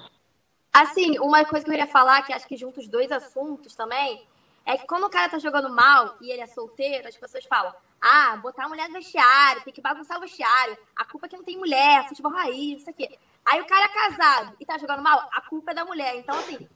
Assim, 0.73 1.19
uma 1.19 1.45
coisa 1.45 1.65
que 1.65 1.71
eu 1.71 1.77
queria 1.77 1.91
falar, 1.91 2.23
que 2.23 2.33
acho 2.33 2.47
que 2.47 2.57
junta 2.57 2.81
os 2.81 2.89
dois 2.89 3.11
assuntos 3.13 3.75
também, 3.75 4.27
é 4.67 4.77
que 4.77 4.87
quando 4.87 5.05
o 5.05 5.11
cara 5.11 5.29
tá 5.29 5.39
jogando 5.39 5.69
mal 5.69 6.17
e 6.21 6.31
ele 6.31 6.41
é 6.41 6.47
solteiro, 6.47 7.07
as 7.07 7.17
pessoas 7.17 7.45
falam: 7.45 7.73
ah, 8.01 8.37
botar 8.37 8.65
a 8.65 8.69
mulher 8.69 8.89
no 8.89 8.95
vestiário, 8.95 9.63
tem 9.63 9.73
que 9.73 9.81
bagunçar 9.81 10.19
o 10.19 10.21
vestiário, 10.21 10.77
a 10.97 11.05
culpa 11.05 11.27
é 11.27 11.29
que 11.29 11.37
não 11.37 11.45
tem 11.45 11.59
mulher, 11.59 12.09
futebol 12.09 12.33
raiz, 12.33 12.81
isso 12.81 12.91
aqui. 12.91 13.09
Aí 13.45 13.61
o 13.61 13.67
cara 13.67 13.85
é 13.85 13.89
casado 13.89 14.57
e 14.59 14.65
tá 14.65 14.79
jogando 14.79 15.03
mal, 15.03 15.29
a 15.33 15.41
culpa 15.43 15.73
é 15.73 15.75
da 15.75 15.85
mulher. 15.85 16.17
Então, 16.17 16.37
assim, 16.39 16.67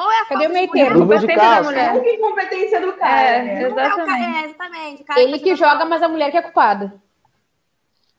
ou 0.00 0.10
é 0.10 0.20
a 0.20 0.24
Cadê 0.24 0.46
o 0.46 0.50
meio 0.50 0.70
termo? 0.70 1.04
da 1.04 1.62
mulher. 1.62 1.94
É 1.94 2.14
incompetência 2.14 2.80
do 2.80 2.92
cara. 2.94 3.20
É, 3.20 3.42
né? 3.42 3.62
exatamente. 3.64 4.10
É, 4.10 4.44
exatamente. 4.44 5.04
Cara 5.04 5.20
Ele 5.20 5.38
que 5.38 5.54
joga, 5.54 5.84
mas 5.84 6.02
a 6.02 6.08
mulher 6.08 6.30
que 6.30 6.38
é 6.38 6.42
culpada. 6.42 6.94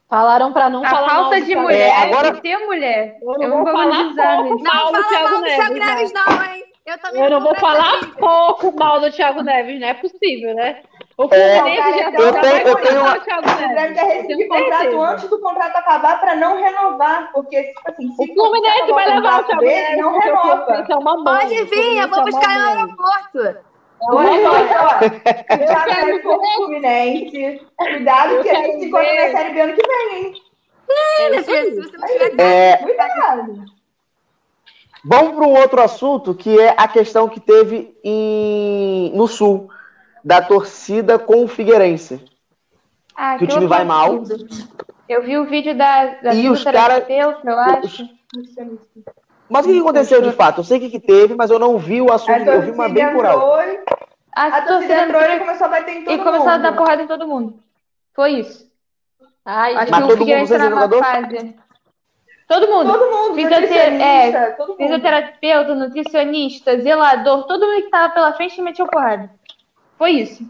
Falaram 0.08 0.54
para 0.54 0.70
não 0.70 0.84
a 0.86 0.90
falar 0.90 1.10
falta 1.10 1.38
mal 1.38 1.46
de 1.46 1.56
mulher 1.56 1.90
é, 1.90 2.04
agora... 2.04 2.32
de 2.34 2.42
ter 2.42 2.58
mulher. 2.58 3.18
Eu 3.22 3.28
não, 3.28 3.44
eu 3.44 3.50
vou, 3.50 3.64
vou 3.64 3.74
falar 3.74 4.14
pouco 4.14 4.64
mal 4.64 4.92
do 4.92 5.04
Thiago 5.04 5.40
Neves. 5.42 5.80
Neves 5.80 6.14
não, 6.14 6.44
hein? 6.44 6.64
Eu, 6.86 6.98
também 7.00 7.24
eu 7.24 7.30
não 7.30 7.42
vou 7.42 7.56
falar 7.56 8.16
pouco 8.18 8.78
mal 8.78 9.00
do 9.00 9.12
Thiago 9.12 9.42
Neves, 9.42 9.80
não 9.80 9.88
é 9.88 9.94
possível, 9.94 10.54
né? 10.54 10.84
O 11.18 11.28
Fluminense 11.28 12.00
é, 12.00 12.12
já 12.12 12.12
eu 12.12 12.34
tenho, 12.34 12.68
eu 12.68 12.76
tenho 12.78 13.02
uma... 13.02 13.18
o 13.18 13.42
Neves. 13.42 13.76
Deve 13.76 13.94
ter 13.94 14.04
recebido 14.04 14.48
contrato 14.48 15.02
antes 15.02 15.30
do 15.30 15.40
contrato 15.40 15.76
acabar 15.76 16.20
para 16.20 16.36
não 16.36 16.58
renovar, 16.58 17.32
porque 17.34 17.64
tipo 17.64 17.82
assim, 17.86 18.12
se 18.16 18.32
o 18.32 18.34
Fluminense 18.34 18.92
vai 18.92 19.16
levar 19.16 19.42
o 19.42 19.44
Thiago 19.44 19.62
Neves, 19.62 19.98
não 19.98 20.20
renova. 20.20 20.86
É 20.90 20.96
uma 20.96 21.24
Pode 21.24 21.64
vir, 21.66 21.98
eu 21.98 22.08
vou 22.08 22.24
buscar 22.24 22.60
no 22.60 22.68
aeroporto. 22.68 23.72
Já 25.68 25.84
quero 25.86 26.24
for 26.24 26.42
Fluminense. 26.56 27.62
Cuidado 27.78 28.42
que 28.42 28.50
a 28.50 28.56
gente 28.56 28.80
se 28.80 28.86
encontra 28.86 29.14
na 29.14 29.38
Série 29.38 29.54
B 29.54 29.62
ano 29.62 29.74
que 29.76 29.88
vem, 29.88 30.18
hein? 30.18 30.34
É, 30.90 31.44
se 31.44 31.76
você 31.76 31.98
não 31.98 32.08
tiver 32.08 32.42
é... 32.42 32.78
Cuidado. 32.78 33.66
Vamos 35.04 35.36
para 35.36 35.48
um 35.48 35.58
outro 35.58 35.82
assunto, 35.82 36.34
que 36.36 36.60
é 36.60 36.76
a 36.78 36.88
questão 36.88 37.28
que 37.30 37.40
teve 37.40 37.96
em... 38.04 39.12
no 39.16 39.28
Sul, 39.28 39.70
da 40.24 40.42
torcida 40.42 41.18
com 41.20 41.44
o 41.44 41.48
Figueirense. 41.48 42.24
Ah, 43.16 43.38
que 43.38 43.44
o 43.44 43.48
time 43.48 43.68
vai 43.68 43.84
mal. 43.84 44.24
Eu 45.08 45.24
vi 45.24 45.38
o 45.38 45.46
vídeo 45.46 45.78
da, 45.78 46.06
da 46.22 46.34
e 46.34 46.50
os 46.50 46.64
caras, 46.64 47.04
eu 47.10 47.60
acho. 47.60 48.10
Mas 49.50 49.66
o 49.66 49.70
que 49.70 49.80
aconteceu 49.80 50.22
de 50.22 50.32
fato? 50.32 50.62
Eu 50.62 50.64
sei 50.64 50.78
o 50.78 50.90
que 50.90 51.00
teve, 51.00 51.36
mas 51.36 51.52
eu 51.52 51.60
não 51.60 51.78
vi 51.78 52.02
o 52.02 52.12
assunto. 52.12 52.48
Eu 52.48 52.62
vi 52.62 52.72
uma 52.72 52.88
bem 52.88 53.12
por 53.12 53.26
alto. 53.26 53.92
A, 54.34 54.46
a 54.46 54.62
torcida 54.62 55.04
entrou 55.04 55.22
e 55.22 55.40
começou 55.40 55.68
a 55.68 55.70
bater 55.70 55.98
em 55.98 56.04
todo 56.06 56.12
mundo. 56.12 56.22
E 56.22 56.24
começou 56.24 56.50
a 56.50 56.58
dar 56.58 56.76
porrada 56.76 57.04
em 57.04 57.08
todo 57.08 57.28
mundo. 57.28 57.60
Foi 58.16 58.32
isso. 58.32 58.72
Ai, 59.44 59.76
Acho 59.76 59.92
mas 59.92 60.06
que 60.06 60.14
o 60.14 60.18
Figueirense 60.18 60.54
estava 60.54 60.70
numa 60.70 61.04
fase. 61.04 61.56
Todo 62.48 62.68
mundo. 62.68 62.92
Todo 62.92 63.12
mundo. 63.12 63.36
Fisioter 63.36 64.02
é, 64.02 64.52
todo 64.52 64.68
mundo. 64.70 64.78
Fisioterapeuta, 64.78 65.76
nutricionista, 65.76 66.78
zelador, 66.80 67.46
todo 67.48 67.66
mundo 67.66 67.80
que 67.80 67.86
estava 67.86 68.14
pela 68.14 68.34
frente 68.34 68.62
meteu 68.62 68.88
porrada. 68.88 69.30
Foi 70.02 70.14
isso. 70.14 70.44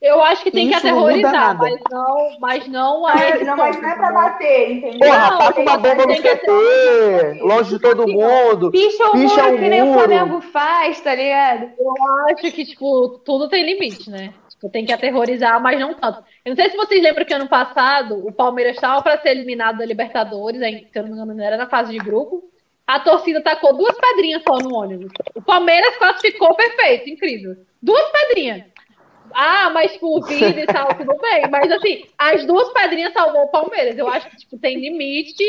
Eu 0.00 0.22
acho 0.22 0.44
que 0.44 0.50
tem 0.52 0.70
isso 0.70 0.80
que 0.80 0.86
aterrorizar, 0.86 1.58
mas 1.58 1.80
não, 1.90 2.36
mas 2.38 2.68
não 2.68 3.08
é. 3.08 3.42
Não, 3.42 3.56
mas 3.56 3.82
não 3.82 3.88
é 3.88 3.96
pra 3.96 4.12
bater, 4.12 4.70
entendeu? 4.70 5.10
Porra, 5.10 5.52
com 5.52 5.62
uma 5.62 5.76
bomba 5.76 6.06
no 6.06 6.14
CT, 6.14 7.40
longe 7.42 7.70
de 7.70 7.80
todo 7.80 8.06
mundo. 8.06 8.70
Picha 8.70 9.08
o 9.08 9.10
picha 9.10 9.42
muro, 9.42 9.58
que 9.58 9.68
nem 9.68 9.82
o 9.82 9.92
Flamengo 9.92 10.40
faz, 10.40 11.00
tá 11.00 11.16
ligado? 11.16 11.72
Eu 11.76 11.94
acho 12.30 12.52
que, 12.52 12.64
tipo, 12.64 13.18
tudo 13.24 13.48
tem 13.48 13.66
limite, 13.66 14.08
né? 14.08 14.32
Tipo, 14.50 14.68
tem 14.68 14.86
que 14.86 14.92
aterrorizar, 14.92 15.60
mas 15.60 15.80
não 15.80 15.92
tanto. 15.92 16.22
Eu 16.44 16.50
não 16.50 16.56
sei 16.56 16.70
se 16.70 16.76
vocês 16.76 17.02
lembram 17.02 17.24
que 17.24 17.34
ano 17.34 17.48
passado 17.48 18.24
o 18.24 18.30
Palmeiras 18.30 18.76
estava 18.76 19.02
para 19.02 19.20
ser 19.20 19.30
eliminado 19.30 19.78
da 19.78 19.84
Libertadores, 19.84 20.60
se 20.60 20.88
eu 20.94 21.02
não 21.02 21.08
me 21.08 21.14
engano, 21.16 21.34
não 21.34 21.44
era 21.44 21.56
na 21.56 21.66
fase 21.66 21.90
de 21.90 21.98
grupo. 21.98 22.48
A 22.90 22.98
torcida 22.98 23.40
tacou 23.40 23.76
duas 23.76 23.96
pedrinhas 23.96 24.42
só 24.42 24.58
no 24.58 24.74
ônibus. 24.74 25.12
O 25.32 25.40
Palmeiras 25.40 25.96
classificou 25.96 26.56
perfeito, 26.56 27.08
incrível. 27.08 27.56
Duas 27.80 28.10
pedrinhas. 28.10 28.64
Ah, 29.32 29.70
mas 29.70 29.96
por 29.96 30.26
vida 30.26 30.60
e 30.60 30.66
tal, 30.66 30.88
tudo 30.96 31.16
bem. 31.18 31.48
Mas 31.48 31.70
assim, 31.70 32.04
as 32.18 32.44
duas 32.44 32.68
pedrinhas 32.72 33.12
salvou 33.12 33.42
o 33.42 33.48
Palmeiras. 33.48 33.96
Eu 33.96 34.08
acho 34.08 34.28
que 34.28 34.38
tipo, 34.38 34.58
tem 34.58 34.80
limite 34.80 35.44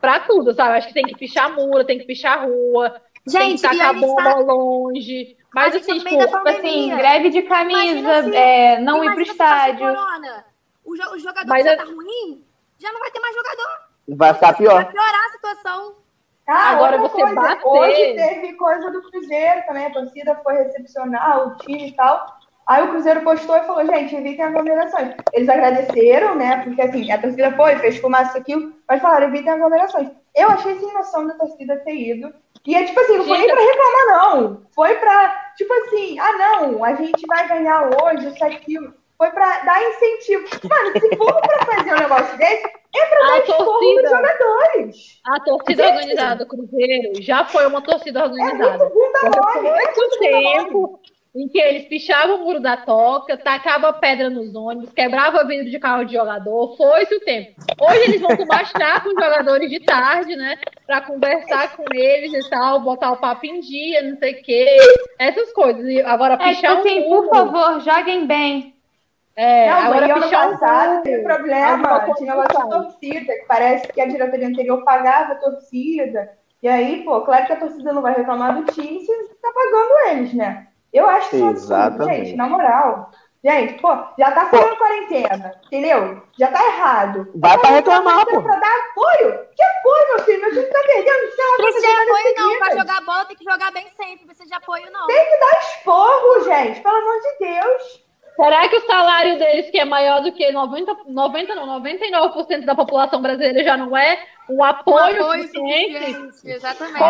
pra 0.00 0.20
tudo, 0.20 0.54
sabe? 0.54 0.78
Acho 0.78 0.86
que 0.86 0.94
tem 0.94 1.02
que 1.02 1.18
pichar 1.18 1.52
muro, 1.52 1.84
tem 1.84 1.98
que 1.98 2.04
pichar 2.04 2.46
rua, 2.46 2.94
gente, 3.26 3.60
tem 3.60 3.70
que 3.72 3.76
tacar 3.76 3.96
a 3.96 3.98
bomba 3.98 4.22
tá... 4.22 4.34
longe. 4.36 5.36
Mas 5.52 5.74
assim, 5.74 5.98
tipo, 5.98 6.26
tipo 6.26 6.48
assim, 6.48 6.96
greve 6.96 7.30
de 7.30 7.42
camisa, 7.42 8.22
se, 8.22 8.36
é, 8.36 8.80
não 8.80 9.02
ir 9.02 9.12
pro 9.14 9.22
estádio. 9.22 9.84
Corona, 9.84 10.44
o, 10.84 10.96
jo 10.96 11.02
o 11.12 11.18
jogador 11.18 11.48
mas 11.48 11.64
já 11.64 11.76
tá 11.76 11.82
ruim, 11.82 12.44
já 12.78 12.92
não 12.92 13.00
vai 13.00 13.10
ter 13.10 13.18
mais 13.18 13.34
jogador. 13.34 13.68
Vai 14.10 14.34
ficar 14.34 14.52
pior. 14.52 14.74
Vai 14.74 14.92
piorar 14.92 15.24
a 15.26 15.32
situação. 15.32 16.07
Ah, 16.48 16.70
Agora 16.70 16.96
você 16.96 17.20
coisa, 17.20 17.34
bater. 17.34 17.66
Hoje 17.66 18.14
teve 18.14 18.54
coisa 18.54 18.90
do 18.90 19.02
Cruzeiro 19.02 19.62
também, 19.66 19.86
a 19.86 19.92
torcida 19.92 20.34
foi 20.42 20.54
recepcionar 20.54 21.46
o 21.46 21.56
time 21.58 21.88
e 21.88 21.92
tal. 21.92 22.38
Aí 22.66 22.82
o 22.82 22.88
Cruzeiro 22.88 23.20
postou 23.20 23.56
e 23.56 23.64
falou, 23.64 23.84
gente, 23.86 24.14
evitem 24.16 24.44
aglomerações. 24.44 25.14
Eles 25.32 25.48
agradeceram, 25.48 26.34
né? 26.34 26.62
Porque 26.64 26.80
assim, 26.80 27.10
a 27.12 27.20
torcida 27.20 27.52
foi, 27.52 27.76
fez 27.76 27.98
fumaça 27.98 28.38
aquilo, 28.38 28.72
mas 28.88 29.00
falaram, 29.00 29.28
evitem 29.28 29.52
aglomerações. 29.52 30.08
Eu 30.34 30.50
achei 30.50 30.78
sem 30.78 30.92
noção 30.94 31.26
da 31.26 31.34
torcida 31.34 31.78
ter 31.84 31.94
ido. 31.94 32.32
E 32.66 32.74
é 32.74 32.84
tipo 32.84 33.00
assim, 33.00 33.18
não 33.18 33.24
foi 33.24 33.38
nem 33.38 33.48
pra 33.48 33.60
reclamar, 33.60 34.06
não. 34.06 34.62
Foi 34.74 34.94
pra, 34.96 35.52
tipo 35.56 35.72
assim, 35.72 36.18
ah 36.18 36.32
não, 36.32 36.84
a 36.84 36.94
gente 36.94 37.26
vai 37.26 37.48
ganhar 37.48 37.90
hoje, 38.02 38.28
isso, 38.28 38.44
aquilo. 38.44 38.94
Foi 39.16 39.30
pra 39.30 39.58
dar 39.64 39.82
incentivo. 39.82 40.46
Mano, 40.68 40.92
se 40.92 41.16
for 41.16 41.40
pra 41.40 41.66
fazer 41.66 41.94
um 41.94 41.98
negócio 41.98 42.36
desse, 42.38 42.70
é 42.94 43.06
pra 43.06 43.18
a 43.18 43.38
dar 43.38 43.46
torcida, 43.46 44.02
dos 44.02 44.10
jogadores. 44.10 45.20
A 45.26 45.40
torcida 45.40 45.84
gente, 45.84 45.94
organizada 45.94 46.44
do 46.44 46.48
Cruzeiro 46.48 47.22
já 47.22 47.44
foi 47.44 47.66
uma 47.66 47.82
torcida 47.82 48.24
organizada. 48.24 48.84
É 48.84 48.88
muito, 48.88 49.96
muito 49.96 50.18
tempo 50.18 51.00
em 51.34 51.48
que 51.48 51.60
eles 51.60 51.84
pichavam 51.86 52.36
o 52.36 52.44
muro 52.44 52.60
da 52.60 52.76
toca, 52.76 53.36
tacavam 53.36 53.92
pedra 54.00 54.30
nos 54.30 54.54
ônibus, 54.54 54.92
quebravam 54.92 55.46
vidro 55.46 55.70
de 55.70 55.78
carro 55.78 56.04
de 56.04 56.14
jogador, 56.14 56.76
foi-se 56.76 57.14
o 57.14 57.20
tempo. 57.20 57.54
Hoje 57.80 58.00
eles 58.08 58.20
vão 58.20 58.36
tomar 58.36 58.66
chá 58.66 59.00
com 59.00 59.10
os 59.10 59.14
jogadores 59.14 59.70
de 59.70 59.80
tarde, 59.80 60.34
né, 60.34 60.58
para 60.86 61.02
conversar 61.02 61.76
com 61.76 61.84
eles 61.94 62.32
e 62.32 62.50
tal, 62.50 62.80
botar 62.80 63.12
o 63.12 63.18
papo 63.18 63.46
em 63.46 63.60
dia, 63.60 64.02
não 64.02 64.16
sei 64.18 64.32
o 64.32 64.42
quê, 64.42 64.76
essas 65.18 65.52
coisas. 65.52 65.84
E 65.86 66.00
agora, 66.00 66.34
é, 66.34 66.36
pichar 66.38 66.76
tipo 66.76 66.88
assim, 66.88 67.00
um 67.04 67.08
muro... 67.08 67.28
por 67.28 67.36
favor, 67.36 67.80
joguem 67.80 68.26
bem. 68.26 68.77
É, 69.40 69.70
não, 69.70 69.76
agora 69.78 70.16
um 70.16 70.30
passado, 70.30 71.02
teve 71.04 71.22
problema, 71.22 72.12
tinha 72.16 72.34
de 72.34 72.70
torcida, 72.70 73.32
que 73.34 73.44
parece 73.46 73.86
que 73.86 74.00
a 74.00 74.06
diretoria 74.06 74.48
anterior 74.48 74.82
pagava 74.84 75.34
a 75.34 75.36
torcida, 75.36 76.28
e 76.60 76.66
aí, 76.66 77.04
pô, 77.04 77.20
claro 77.20 77.46
que 77.46 77.52
a 77.52 77.60
torcida 77.60 77.92
não 77.92 78.02
vai 78.02 78.14
reclamar 78.14 78.56
do 78.56 78.64
time 78.72 78.98
se 78.98 79.12
tá 79.40 79.52
pagando 79.54 80.10
eles, 80.10 80.34
né? 80.34 80.66
Eu 80.92 81.08
acho 81.08 81.30
que 81.30 81.36
Exatamente. 81.36 82.30
gente, 82.30 82.36
na 82.36 82.48
moral. 82.48 83.12
Gente, 83.44 83.80
pô, 83.80 83.90
já 84.18 84.32
tá 84.32 84.46
fazendo 84.46 84.76
quarentena, 84.76 85.54
entendeu? 85.66 86.20
Já 86.36 86.48
tá 86.50 86.60
errado. 86.60 87.30
Vai 87.36 87.56
pra 87.58 87.70
reclamar, 87.70 88.26
pô. 88.26 88.42
Pra 88.42 88.56
dar 88.56 88.72
apoio? 88.90 89.38
Que 89.54 89.62
apoio, 89.62 90.08
meu 90.08 90.24
filho? 90.24 90.40
Meu 90.40 90.50
time 90.50 90.64
tá 90.64 90.80
perdendo. 90.84 91.30
Sei 91.30 91.44
lá, 91.44 91.56
precisa 91.58 91.86
de 91.86 91.92
apoio, 91.92 92.34
não. 92.36 92.58
Pra 92.58 92.76
jogar 92.76 93.00
bola 93.02 93.24
tem 93.26 93.36
que 93.36 93.44
jogar 93.44 93.70
bem 93.70 93.86
sempre. 93.90 94.26
Precisa 94.26 94.48
de 94.48 94.54
apoio, 94.54 94.90
não. 94.90 95.06
Tem 95.06 95.24
que 95.24 95.38
dar 95.38 95.60
esporro, 95.60 96.44
gente. 96.44 96.80
Pelo 96.80 96.96
amor 96.96 97.20
de 97.20 97.38
Deus. 97.38 98.07
Será 98.38 98.68
que 98.68 98.76
o 98.76 98.86
salário 98.86 99.36
deles, 99.36 99.68
que 99.68 99.80
é 99.80 99.84
maior 99.84 100.22
do 100.22 100.30
que 100.30 100.48
90, 100.52 100.98
90 101.08 101.54
não, 101.56 101.80
99% 101.80 102.64
da 102.64 102.72
população 102.72 103.20
brasileira, 103.20 103.64
já 103.64 103.76
não 103.76 103.96
é 103.96 104.16
um 104.48 104.62
apoio, 104.62 105.22
um 105.22 105.24
apoio 105.24 105.42
suficiente? 105.42 106.46
Exatamente. 106.46 107.00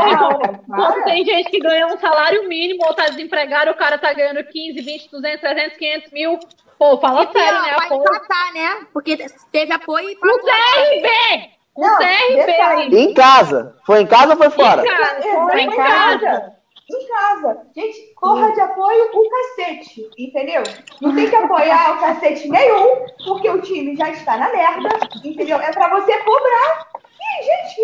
Quando 0.66 1.04
tem 1.04 1.22
gente 1.26 1.50
que 1.50 1.58
ganha 1.58 1.86
um 1.86 1.98
salário 1.98 2.48
mínimo 2.48 2.82
ou 2.86 2.94
tá 2.94 3.10
desempregado, 3.10 3.72
o 3.72 3.76
cara 3.76 3.98
tá 3.98 4.10
ganhando 4.14 4.42
15, 4.42 4.80
20, 4.80 5.10
200, 5.10 5.40
300, 5.42 5.76
500 5.76 6.12
mil. 6.12 6.38
Pô, 6.78 6.96
fala 6.96 7.24
e 7.24 7.38
sério, 7.38 7.60
né? 7.60 7.74
Vai 7.76 7.86
apoio. 7.86 8.00
empatar, 8.00 8.54
né? 8.54 8.86
Porque 8.90 9.18
teve 9.52 9.72
apoio 9.74 10.18
para 10.18 10.34
o 10.34 10.38
CRB! 10.38 11.50
O 11.74 11.82
CRB! 11.98 12.96
Em 12.96 13.12
casa. 13.12 13.76
Foi 13.84 14.00
em 14.00 14.06
casa 14.06 14.32
ou 14.32 14.38
foi 14.38 14.48
fora? 14.48 14.82
Em 14.82 14.88
casa. 14.88 15.50
Foi 15.50 15.60
em 15.60 15.76
casa 15.76 16.57
em 16.90 17.06
casa. 17.06 17.66
Gente, 17.76 18.14
porra 18.18 18.52
de 18.52 18.60
apoio 18.60 19.10
o 19.12 19.30
cacete, 19.30 20.08
entendeu? 20.16 20.62
Não 21.00 21.14
tem 21.14 21.28
que 21.28 21.36
apoiar 21.36 21.96
o 21.96 22.00
cacete 22.00 22.48
nenhum, 22.48 23.06
porque 23.26 23.48
o 23.50 23.60
time 23.60 23.94
já 23.94 24.10
está 24.10 24.38
na 24.38 24.50
merda, 24.50 24.88
entendeu? 25.22 25.58
É 25.58 25.70
para 25.70 25.90
você 25.90 26.16
cobrar. 26.18 26.88
E, 27.20 27.44
gente, 27.44 27.80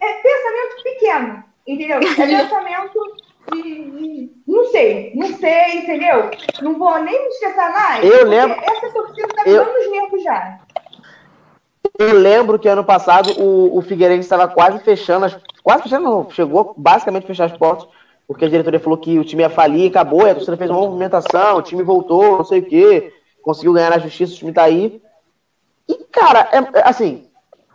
é 0.00 0.12
pensamento 0.14 0.82
pequeno, 0.84 1.44
entendeu? 1.66 1.98
É 1.98 2.14
pensamento 2.14 3.00
de, 3.52 4.30
Não 4.46 4.66
sei, 4.68 5.12
não 5.16 5.26
sei, 5.34 5.78
entendeu? 5.78 6.30
Não 6.62 6.78
vou 6.78 6.96
nem 7.00 7.20
me 7.20 7.28
estressar 7.28 7.72
mais. 7.72 8.04
Eu 8.04 8.24
lembro. 8.24 8.56
Essa 8.62 8.90
torcida 8.90 9.28
tá 9.34 9.42
eu... 9.46 9.64
dando 9.64 9.78
os 9.78 9.90
nervos 9.90 10.22
já. 10.22 10.58
Eu 11.98 12.18
lembro 12.18 12.58
que 12.58 12.68
ano 12.68 12.84
passado 12.84 13.32
o, 13.40 13.78
o 13.78 13.82
Figueirense 13.82 14.20
estava 14.20 14.48
quase 14.48 14.78
fechando 14.80 15.26
as. 15.26 15.36
Quase 15.62 15.84
fechando, 15.84 16.04
não, 16.04 16.30
chegou 16.30 16.74
basicamente 16.76 17.24
a 17.24 17.26
fechar 17.26 17.44
as 17.46 17.56
portas 17.56 17.88
porque 18.26 18.44
a 18.44 18.48
diretoria 18.48 18.80
falou 18.80 18.98
que 18.98 19.18
o 19.18 19.24
time 19.24 19.42
ia 19.42 19.50
falir, 19.50 19.90
acabou, 19.90 20.26
e 20.26 20.30
a 20.30 20.34
torcida 20.34 20.56
fez 20.56 20.70
uma 20.70 20.80
movimentação, 20.80 21.56
o 21.56 21.62
time 21.62 21.82
voltou, 21.82 22.38
não 22.38 22.44
sei 22.44 22.60
o 22.60 22.64
quê, 22.64 23.12
conseguiu 23.42 23.72
ganhar 23.72 23.90
na 23.90 23.98
justiça, 23.98 24.32
o 24.32 24.36
time 24.36 24.52
tá 24.52 24.62
aí. 24.62 25.00
E, 25.88 25.94
cara, 26.10 26.48
é, 26.52 26.78
é 26.78 26.88
assim, 26.88 27.26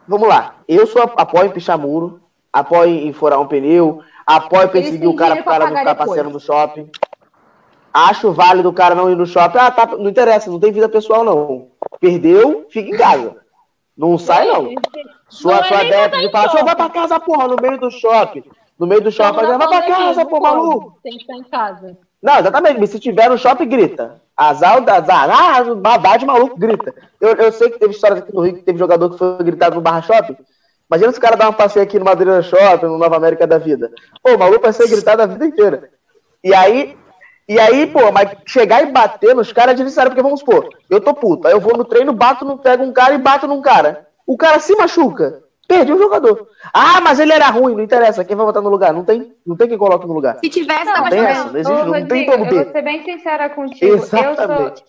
vamos 0.07 0.27
lá. 0.27 0.55
Eu 0.67 0.87
sou 0.87 1.03
apoio 1.03 1.47
em 1.47 1.51
pichar 1.51 1.77
muro, 1.77 2.19
apoio 2.51 2.89
em 2.89 3.13
furar 3.13 3.39
um 3.39 3.47
pneu, 3.47 4.01
apoio 4.25 4.69
perseguir 4.69 5.07
o 5.07 5.15
cara 5.15 5.35
pro 5.35 5.45
cara 5.45 5.69
não 5.69 5.77
ficar 5.77 5.95
passeando 5.95 6.31
no 6.31 6.39
shopping. 6.39 6.89
Acho 7.93 8.31
válido 8.31 8.69
o 8.69 8.73
cara 8.73 8.95
não 8.95 9.09
ir 9.09 9.15
no 9.15 9.25
shopping. 9.25 9.57
Ah, 9.57 9.71
tá, 9.71 9.85
não 9.85 10.09
interessa, 10.09 10.49
não 10.49 10.59
tem 10.59 10.71
vida 10.71 10.89
pessoal, 10.89 11.23
não. 11.23 11.67
Perdeu, 11.99 12.65
fica 12.69 12.89
em 12.89 12.97
casa. 12.97 13.37
Não 13.97 14.17
sai, 14.17 14.47
não. 14.47 14.73
Sua, 15.27 15.57
não 15.57 15.63
sua 15.63 15.83
é 15.83 16.07
de 16.07 16.31
falar, 16.31 16.63
vai 16.63 16.75
pra 16.75 16.89
casa, 16.89 17.19
porra, 17.19 17.47
no 17.47 17.57
meio 17.61 17.79
do 17.79 17.91
shopping 17.91 18.43
no 18.79 18.87
meio 18.87 19.01
do 19.01 19.11
shopping, 19.11 19.45
vai 19.45 19.67
pra 19.67 19.81
casa, 19.83 20.25
pô, 20.25 20.39
maluco. 20.39 20.97
Tem 21.03 21.11
que 21.11 21.19
estar 21.19 21.35
em 21.35 21.43
casa. 21.43 21.97
Não, 22.21 22.39
exatamente, 22.39 22.79
mas 22.79 22.89
se 22.89 22.99
tiver 22.99 23.29
no 23.29 23.37
shopping, 23.37 23.67
grita. 23.67 24.21
Azar, 24.35 24.81
azar, 24.89 25.29
ah, 25.29 25.75
maldade, 25.75 26.25
maluco, 26.25 26.57
grita. 26.57 26.95
Eu, 27.19 27.33
eu 27.35 27.51
sei 27.51 27.69
que 27.69 27.77
teve 27.77 27.93
histórias 27.93 28.19
aqui 28.19 28.33
no 28.33 28.41
Rio 28.41 28.55
que 28.55 28.63
teve 28.63 28.79
jogador 28.79 29.09
que 29.09 29.17
foi 29.17 29.37
gritado 29.39 29.75
no 29.75 29.81
Barra 29.81 30.01
Shopping. 30.01 30.37
Imagina 30.89 31.11
se 31.11 31.19
o 31.19 31.21
cara 31.21 31.35
dá 31.35 31.49
um 31.49 31.53
passeio 31.53 31.83
aqui 31.83 31.99
no 31.99 32.05
Madureira 32.05 32.41
Shopping, 32.41 32.85
no 32.85 32.97
Nova 32.97 33.17
América 33.17 33.45
da 33.45 33.57
Vida. 33.57 33.91
Pô, 34.23 34.33
o 34.33 34.39
maluco 34.39 34.61
vai 34.61 34.71
ser 34.71 34.87
gritado 34.87 35.21
a 35.21 35.25
vida 35.25 35.45
inteira. 35.45 35.89
E 36.41 36.53
aí, 36.53 36.97
e 37.49 37.59
aí, 37.59 37.85
pô, 37.87 38.11
mas 38.13 38.31
chegar 38.45 38.81
e 38.81 38.91
bater 38.91 39.35
nos 39.35 39.51
caras 39.51 39.73
é 39.73 39.75
desnecessário, 39.75 40.11
porque 40.11 40.23
vamos 40.23 40.39
supor, 40.39 40.69
eu 40.89 41.01
tô 41.01 41.13
puto, 41.13 41.47
aí 41.47 41.53
eu 41.53 41.59
vou 41.59 41.77
no 41.77 41.83
treino, 41.83 42.13
bato, 42.13 42.45
no, 42.45 42.57
pego 42.57 42.83
um 42.83 42.93
cara 42.93 43.13
e 43.13 43.17
bato 43.17 43.45
num 43.45 43.61
cara. 43.61 44.07
O 44.25 44.37
cara 44.37 44.59
se 44.59 44.75
machuca. 44.75 45.43
Perdi 45.69 45.93
o 45.93 45.99
jogador. 45.99 46.49
Ah, 46.73 46.99
mas 46.99 47.19
ele 47.19 47.31
era 47.31 47.47
ruim, 47.51 47.75
não 47.75 47.83
interessa. 47.83 48.25
Quem 48.25 48.35
vai 48.35 48.43
botar 48.43 48.59
no 48.59 48.71
lugar? 48.71 48.91
Não 48.91 49.05
tem, 49.05 49.35
não 49.45 49.55
tem 49.55 49.67
quem 49.67 49.77
coloque 49.77 50.07
no 50.07 50.13
lugar. 50.13 50.39
Se 50.39 50.49
tivesse, 50.49 50.85
não, 50.85 51.03
não 51.03 51.09
tem 51.11 51.19
essa, 51.19 51.43
não 51.43 51.59
existe, 51.59 51.85
não 51.85 52.07
tem 52.07 52.25
como 52.25 52.49
ter. 52.49 52.55
Eu 52.55 52.63
vou 52.63 52.71
ser 52.71 52.81
bem 52.81 53.03
sincera 53.03 53.49
contigo. 53.51 53.93
Exatamente. 53.93 54.83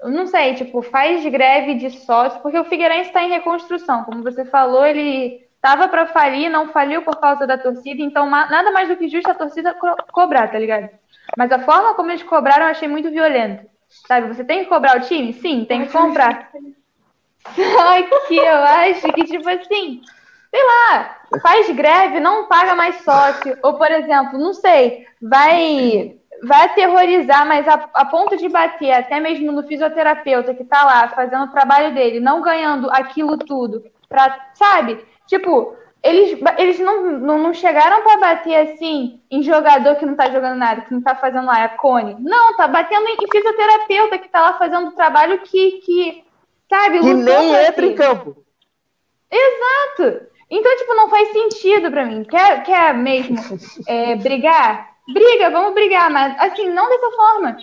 sou, 0.00 0.10
não 0.10 0.26
sei, 0.26 0.54
tipo, 0.54 0.80
faz 0.80 1.22
greve 1.26 1.74
de 1.74 1.90
sócio, 1.90 2.40
porque 2.40 2.58
o 2.58 2.64
Figueirense 2.64 3.08
está 3.08 3.22
em 3.22 3.28
reconstrução. 3.28 4.04
Como 4.04 4.22
você 4.22 4.46
falou, 4.46 4.86
ele 4.86 5.46
estava 5.56 5.86
para 5.88 6.06
falir, 6.06 6.50
não 6.50 6.68
faliu 6.68 7.02
por 7.02 7.20
causa 7.20 7.46
da 7.46 7.58
torcida, 7.58 8.02
então 8.02 8.30
nada 8.30 8.72
mais 8.72 8.88
do 8.88 8.96
que 8.96 9.10
justo 9.10 9.30
a 9.30 9.34
torcida 9.34 9.74
co 9.74 9.94
cobrar, 10.10 10.50
tá 10.50 10.58
ligado? 10.58 10.88
Mas 11.36 11.52
a 11.52 11.58
forma 11.58 11.92
como 11.92 12.10
eles 12.10 12.22
cobraram 12.22 12.64
eu 12.64 12.70
achei 12.70 12.88
muito 12.88 13.10
violento. 13.10 13.66
Sabe, 14.08 14.34
você 14.34 14.42
tem 14.42 14.60
que 14.60 14.70
cobrar 14.70 14.96
o 14.96 15.00
time? 15.00 15.34
Sim, 15.34 15.66
tem 15.66 15.84
que 15.84 15.92
comprar. 15.92 16.50
Que 18.28 18.36
eu 18.36 18.56
acho 18.56 19.12
que, 19.12 19.24
tipo 19.24 19.48
assim, 19.48 20.00
sei 20.50 20.64
lá, 20.64 21.16
faz 21.42 21.68
greve, 21.70 22.20
não 22.20 22.46
paga 22.46 22.74
mais 22.74 22.96
sócio. 23.02 23.58
Ou, 23.62 23.74
por 23.74 23.90
exemplo, 23.90 24.38
não 24.38 24.54
sei, 24.54 25.06
vai 25.20 26.16
vai 26.44 26.64
aterrorizar, 26.64 27.46
mas 27.46 27.68
a, 27.68 27.88
a, 27.94 28.04
ponto 28.04 28.36
de 28.36 28.48
bater 28.48 28.90
até 28.92 29.20
mesmo 29.20 29.52
no 29.52 29.62
fisioterapeuta 29.62 30.52
que 30.52 30.64
tá 30.64 30.84
lá 30.84 31.08
fazendo 31.08 31.44
o 31.44 31.52
trabalho 31.52 31.94
dele, 31.94 32.18
não 32.18 32.42
ganhando 32.42 32.90
aquilo 32.90 33.38
tudo, 33.38 33.84
pra, 34.08 34.50
sabe? 34.54 34.98
Tipo, 35.26 35.76
eles, 36.02 36.36
eles 36.58 36.80
não, 36.80 37.12
não, 37.12 37.38
não 37.38 37.54
chegaram 37.54 38.02
para 38.02 38.18
bater 38.18 38.56
assim 38.56 39.20
em 39.30 39.40
jogador 39.42 39.94
que 39.94 40.04
não 40.04 40.16
tá 40.16 40.28
jogando 40.30 40.58
nada, 40.58 40.80
que 40.80 40.92
não 40.92 41.00
tá 41.00 41.14
fazendo 41.14 41.46
lá, 41.46 41.62
é 41.62 41.68
cone. 41.68 42.16
Não, 42.18 42.56
tá 42.56 42.66
batendo 42.66 43.06
em 43.06 43.30
fisioterapeuta 43.30 44.18
que 44.18 44.28
tá 44.28 44.40
lá 44.40 44.52
fazendo 44.54 44.88
o 44.88 44.92
trabalho 44.92 45.38
que, 45.42 45.80
que 45.84 46.24
Sabe? 46.72 47.00
Que 47.00 47.12
nem 47.12 47.54
entra 47.66 47.84
em 47.84 47.94
campo. 47.94 48.34
Exato. 49.30 50.26
Então, 50.50 50.76
tipo, 50.78 50.94
não 50.94 51.10
faz 51.10 51.28
sentido 51.28 51.90
para 51.90 52.06
mim. 52.06 52.24
Quer, 52.24 52.62
quer 52.62 52.94
mesmo 52.94 53.36
é, 53.86 54.16
brigar? 54.16 54.90
Briga, 55.12 55.50
vamos 55.50 55.74
brigar, 55.74 56.10
mas 56.10 56.34
assim, 56.40 56.70
não 56.70 56.88
dessa 56.88 57.10
forma. 57.10 57.58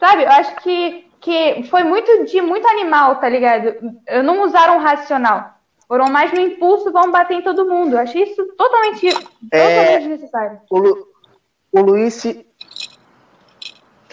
Sabe? 0.00 0.24
Eu 0.24 0.30
acho 0.30 0.56
que, 0.56 1.06
que 1.20 1.62
foi 1.70 1.84
muito 1.84 2.24
de 2.24 2.40
muito 2.40 2.66
animal, 2.66 3.20
tá 3.20 3.28
ligado? 3.28 3.76
Eu 4.08 4.24
não 4.24 4.42
usaram 4.42 4.80
racional. 4.80 5.54
Foram 5.86 6.06
mais 6.10 6.32
no 6.32 6.40
impulso, 6.40 6.90
vão 6.90 7.12
bater 7.12 7.34
em 7.34 7.42
todo 7.42 7.68
mundo. 7.68 7.92
Eu 7.92 8.00
achei 8.00 8.24
isso 8.24 8.44
totalmente, 8.56 9.06
é, 9.52 9.76
totalmente 9.76 9.98
desnecessário. 10.00 10.60
O, 10.68 10.78
Lu, 10.78 11.08
o 11.70 11.80
Luiz 11.80 12.26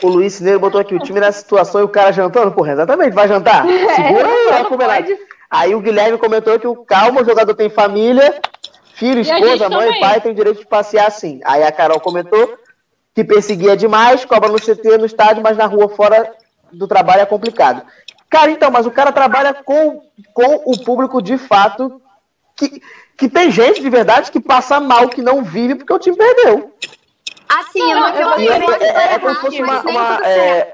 o 0.02 0.08
Luiz 0.08 0.34
Cineiro 0.34 0.60
botou 0.60 0.80
aqui 0.80 0.96
o 0.96 1.00
time 1.00 1.20
nessa 1.20 1.40
situação 1.40 1.82
e 1.82 1.84
o 1.84 1.90
cara 1.90 2.12
jantando. 2.12 2.52
Porra, 2.52 2.74
exatamente, 2.74 3.14
vai 3.14 3.28
jantar. 3.28 3.66
Segura 3.96 4.28
aí, 4.28 4.62
é, 4.62 4.64
combinado. 4.66 5.08
Aí 5.50 5.76
o 5.76 5.80
Guilherme 5.80 6.18
comentou 6.18 6.60
que 6.60 6.68
o 6.68 6.76
calma, 6.76 7.22
o 7.22 7.26
jogador 7.26 7.54
tem 7.54 7.70
família, 7.70 8.40
filho, 8.96 9.22
esposa, 9.22 9.70
mãe, 9.70 9.88
também. 9.88 10.00
pai, 10.00 10.22
tem 10.22 10.34
direito 10.34 10.60
de 10.60 10.66
passear 10.66 11.08
assim. 11.08 11.40
Aí 11.46 11.64
a 11.64 11.72
Carol 11.72 12.00
comentou 12.00 12.58
que 13.14 13.24
perseguia 13.24 13.78
demais, 13.78 14.26
cobra 14.26 14.50
no 14.50 14.60
CT, 14.60 14.98
no 14.98 15.06
estádio, 15.06 15.42
mas 15.42 15.56
na 15.56 15.66
rua 15.66 15.88
fora 15.88 16.34
do 16.74 16.88
trabalho 16.88 17.22
é 17.22 17.26
complicado. 17.26 17.82
Cara, 18.30 18.52
então, 18.52 18.70
mas 18.70 18.86
o 18.86 18.92
cara 18.92 19.14
trabalha 19.14 19.54
com, 19.54 20.02
com 20.34 20.62
o 20.66 20.78
público 20.84 21.22
de 21.22 21.38
fato 21.38 22.02
que, 22.58 22.82
que 23.18 23.30
tem 23.30 23.50
gente 23.50 23.82
de 23.82 23.90
verdade 23.90 24.32
que 24.32 24.42
passa 24.42 24.80
mal, 24.82 25.08
que 25.08 25.22
não 25.22 25.42
vive 25.42 25.76
porque 25.76 25.94
o 25.94 26.00
time 26.00 26.18
perdeu. 26.18 26.74
Assim, 27.48 27.80
não, 27.80 28.10
eu 28.10 28.30
não, 28.30 28.40
eu, 28.40 28.74
é, 28.74 28.86
é, 28.86 29.14
é 29.14 29.20
como 29.20 29.36
se 29.36 29.42
fosse 29.42 29.62
uma. 29.62 29.82
uma 29.82 30.28
é, 30.28 30.74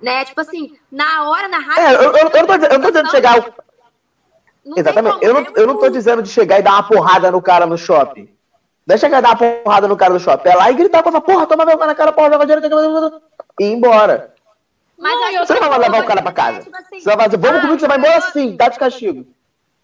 né? 0.00 0.24
Tipo 0.24 0.40
assim, 0.40 0.76
na 0.92 1.28
hora, 1.28 1.48
na 1.48 1.58
rádio. 1.58 1.82
É, 1.82 1.94
eu, 1.94 2.02
eu, 2.02 2.12
eu, 2.12 2.24
não, 2.24 2.46
tô, 2.46 2.66
eu 2.66 2.78
não 2.78 2.80
tô 2.80 2.90
dizendo 2.90 3.06
de 3.06 3.10
chegar. 3.10 3.54
Não 4.64 4.78
Exatamente. 4.78 5.24
Eu 5.24 5.34
não, 5.34 5.46
eu 5.56 5.66
não 5.66 5.78
tô 5.78 5.88
dizendo 5.88 6.22
de 6.22 6.28
chegar 6.28 6.58
e 6.58 6.62
dar 6.62 6.72
uma 6.72 6.82
porrada 6.82 7.30
no 7.30 7.40
cara 7.40 7.66
no 7.66 7.78
shopping. 7.78 8.28
Não 8.86 8.94
é 8.94 8.98
chegar 8.98 9.18
e 9.18 9.22
dar 9.22 9.30
uma 9.30 9.36
porrada 9.36 9.88
no 9.88 9.96
cara 9.96 10.12
no 10.12 10.20
shopping. 10.20 10.48
É 10.48 10.54
lá 10.54 10.70
e 10.70 10.74
gritar 10.74 11.02
com 11.02 11.08
essa 11.08 11.20
porra, 11.20 11.46
toma 11.46 11.64
meu 11.64 11.76
na 11.78 11.94
cara, 11.94 12.12
porra, 12.12 12.30
joga 12.30 12.46
dinheiro, 12.46 13.22
e 13.58 13.64
ir 13.64 13.72
embora. 13.72 14.34
Mas 14.98 15.34
não, 15.34 15.46
você 15.46 15.58
não 15.58 15.70
vai 15.70 15.78
levar 15.78 16.02
o 16.02 16.06
cara 16.06 16.22
pra 16.22 16.32
casa. 16.32 16.60
Tipo 16.60 16.76
assim, 16.76 17.00
você 17.00 17.16
vai 17.16 17.26
dizer, 17.26 17.38
vamos 17.38 17.58
ah, 17.58 17.60
comigo, 17.62 17.80
você 17.80 17.88
vai 17.88 17.98
embora 17.98 18.20
sim, 18.20 18.56
dá 18.56 18.68
de 18.68 18.78
castigo. 18.78 19.26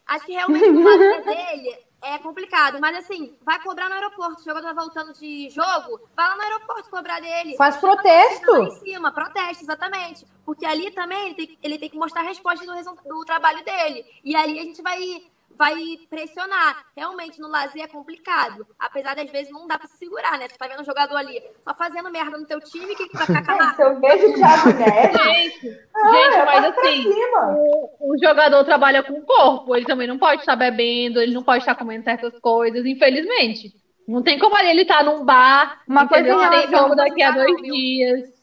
Acho 0.07 0.27
que 0.27 0.33
realmente 0.33 0.69
o 0.69 0.83
lazer 0.83 1.25
dele 1.25 1.79
é 2.03 2.19
complicado, 2.19 2.79
mas 2.81 2.97
assim, 2.97 3.37
vai 3.43 3.63
cobrar 3.63 3.89
no 3.89 3.95
aeroporto. 3.95 4.41
O 4.41 4.45
jogador 4.45 4.69
tá 4.69 4.73
voltando 4.73 5.13
de 5.13 5.51
jogo, 5.51 6.01
vai 6.17 6.29
lá 6.29 6.37
no 6.37 6.43
aeroporto 6.43 6.91
cobrar 6.91 7.21
dele. 7.21 7.57
Faz 7.57 7.77
protesto. 7.77 8.53
Lá 8.53 8.65
em 8.65 8.71
cima, 8.71 9.13
protesto, 9.13 9.65
exatamente. 9.65 10.27
Porque 10.45 10.65
ali 10.65 10.91
também 10.91 11.27
ele 11.27 11.35
tem, 11.35 11.59
ele 11.63 11.79
tem 11.79 11.91
que 11.91 11.99
mostrar 11.99 12.23
a 12.23 12.25
resposta 12.25 12.65
do, 12.65 12.95
do 13.05 13.25
trabalho 13.25 13.63
dele. 13.65 14.05
E 14.25 14.35
ali 14.35 14.59
a 14.59 14.63
gente 14.63 14.83
vai 14.83 15.31
vai 15.61 15.75
pressionar. 16.09 16.87
Realmente, 16.97 17.39
no 17.39 17.47
lazer 17.47 17.83
é 17.83 17.87
complicado. 17.87 18.67
Apesar 18.79 19.15
de, 19.15 19.21
às 19.21 19.31
vezes, 19.31 19.53
não 19.53 19.67
dá 19.67 19.79
pra 19.79 19.87
se 19.87 19.99
segurar, 19.99 20.39
né? 20.39 20.49
Você 20.49 20.57
tá 20.57 20.67
vendo 20.67 20.81
um 20.81 20.85
jogador 20.87 21.15
ali 21.15 21.39
só 21.63 21.75
fazendo 21.75 22.11
merda 22.11 22.39
no 22.39 22.47
teu 22.47 22.59
time, 22.63 22.97
que, 22.97 23.07
que 23.07 23.17
vai 23.17 23.27
ficar 23.27 23.43
calado? 23.43 23.77
Se 23.77 23.83
eu 23.83 24.01
vejo 24.01 24.29
o 24.29 24.35
Thiago 24.35 24.71
Neves... 24.81 25.21
Gente, 25.21 25.79
ah, 25.95 26.11
gente 26.13 26.45
mas 26.47 26.65
assim, 26.65 27.05
o, 27.11 28.15
o, 28.15 28.19
jogador 28.19 28.65
trabalha 28.65 29.03
com 29.03 29.13
o 29.13 29.23
corpo, 29.23 29.77
ele 29.77 29.85
também 29.85 30.09
não 30.09 30.17
pode 30.17 30.41
estar 30.41 30.57
bebendo, 30.57 31.21
ele 31.21 31.35
não 31.35 31.43
pode 31.43 31.59
estar 31.59 31.75
comendo 31.75 32.05
certas 32.05 32.39
coisas, 32.39 32.87
infelizmente. 32.87 33.75
Não 34.09 34.23
tem 34.23 34.39
como 34.39 34.57
ele 34.57 34.83
estar 34.83 35.05
num 35.05 35.27
bar, 35.27 35.83
uma 35.87 36.09
coisa 36.09 36.51
tem 36.51 36.71
jogo 36.71 36.95
daqui 36.95 37.23
a 37.23 37.33
dois 37.33 37.57
dias. 37.61 38.40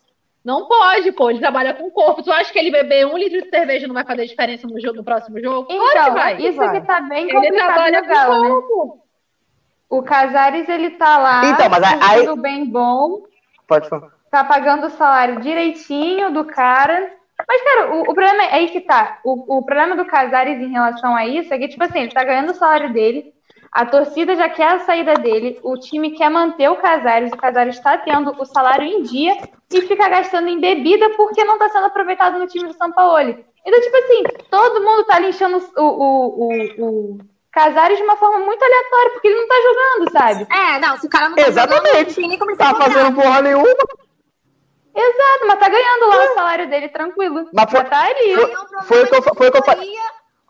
Não 0.48 0.66
pode, 0.66 1.12
pô. 1.12 1.30
Ele 1.30 1.40
trabalha 1.40 1.74
com 1.74 1.88
o 1.88 1.92
corpo. 1.92 2.24
Tu 2.24 2.32
acha 2.32 2.54
que 2.54 2.58
ele 2.58 2.72
beber 2.72 3.06
um 3.06 3.18
litro 3.18 3.42
de 3.42 3.50
cerveja 3.50 3.86
não 3.86 3.94
vai 3.94 4.06
fazer 4.06 4.26
diferença 4.26 4.66
no, 4.66 4.80
jogo, 4.80 4.96
no 4.96 5.04
próximo 5.04 5.38
jogo? 5.42 5.68
Então, 5.70 5.92
claro 5.92 6.14
que 6.14 6.18
vai. 6.18 6.42
isso 6.42 6.56
vai. 6.56 6.80
que 6.80 6.88
tá 6.88 7.02
bem 7.02 7.28
complicado 7.28 7.54
ele 7.54 7.58
trabalha 7.58 8.00
legal, 8.00 8.26
com 8.28 8.38
o 8.38 8.44
né? 8.44 8.50
corpo. 8.50 9.04
O 9.90 10.04
Casares, 10.04 10.70
ele 10.70 10.92
tá 10.92 11.18
lá, 11.18 11.46
então, 11.46 11.70
mas 11.70 11.84
aí... 11.84 12.26
tudo 12.26 12.42
bem 12.42 12.66
bom. 12.66 13.24
Pode 13.68 13.90
falar. 13.90 14.10
Tá 14.32 14.46
pagando 14.46 14.88
o 14.88 14.92
salário 14.92 15.42
direitinho 15.42 16.32
do 16.32 16.46
cara. 16.46 17.12
Mas, 17.46 17.62
cara, 17.62 17.94
o, 17.94 18.02
o 18.04 18.14
problema 18.14 18.44
é 18.44 18.54
aí 18.56 18.70
que 18.70 18.80
tá. 18.80 19.20
O, 19.26 19.58
o 19.58 19.66
problema 19.66 19.98
do 19.98 20.06
Casares 20.06 20.62
em 20.62 20.72
relação 20.72 21.14
a 21.14 21.26
isso 21.26 21.54
é 21.54 21.58
que, 21.58 21.68
tipo 21.68 21.84
assim, 21.84 22.00
ele 22.00 22.12
tá 22.12 22.24
ganhando 22.24 22.52
o 22.52 22.56
salário 22.56 22.94
dele, 22.94 23.34
a 23.72 23.86
torcida 23.86 24.36
já 24.36 24.50
quer 24.50 24.74
a 24.74 24.80
saída 24.80 25.14
dele, 25.16 25.60
o 25.64 25.78
time 25.78 26.12
quer 26.12 26.30
manter 26.30 26.70
o 26.70 26.78
Casares, 26.78 27.32
o 27.32 27.38
Casares 27.38 27.76
está 27.76 27.98
tendo 27.98 28.34
o 28.38 28.46
salário 28.46 28.86
em 28.86 29.02
dia 29.02 29.38
e 29.72 29.82
fica 29.82 30.08
gastando 30.10 30.48
em 30.48 30.60
bebida 30.60 31.10
porque 31.12 31.44
não 31.44 31.54
está 31.56 31.70
sendo 31.70 31.86
aproveitado 31.86 32.40
no 32.40 32.48
time 32.48 32.68
do 32.68 32.74
São 32.74 32.92
Paulo. 32.92 33.20
Então, 33.66 33.82
tipo 33.82 33.98
assim, 33.98 34.24
todo 34.50 34.84
mundo 34.84 35.04
tá 35.06 35.20
linchando 35.20 35.58
o, 35.78 35.84
o, 35.84 36.48
o, 36.48 36.86
o 36.86 37.18
Casares 37.52 37.98
de 37.98 38.04
uma 38.04 38.16
forma 38.16 38.40
muito 38.40 38.64
aleatória, 38.64 39.12
porque 39.12 39.28
ele 39.28 39.42
não 39.42 39.48
tá 39.48 39.56
jogando, 39.62 40.12
sabe? 40.12 40.48
É, 40.54 40.80
não, 40.80 40.98
se 40.98 41.08
o 41.08 41.10
cara 41.10 41.30
não 41.30 41.36
tá 41.36 41.48
Exatamente. 41.48 42.12
jogando, 42.12 42.30
nem 42.30 42.40
como 42.40 42.58
tá 42.58 42.76
fazendo 42.76 43.16
porra 43.16 43.42
nenhuma. 43.42 43.68
Exato, 44.96 45.48
mas 45.48 45.60
tá 45.60 45.70
ganhando 45.70 46.08
lá 46.08 46.24
o 46.24 46.34
salário 46.34 46.70
dele 46.70 46.90
tranquilo. 46.90 47.50
Mas 47.54 47.70
foi, 47.70 47.84
tá 47.84 48.06
ali. 48.06 48.36
Foi, 48.36 49.06
foi, 49.06 49.06
foi, 49.06 49.22
foi 49.22 49.48
o 49.48 49.52
que 49.52 49.58
eu 49.58 49.64
falei 49.64 49.92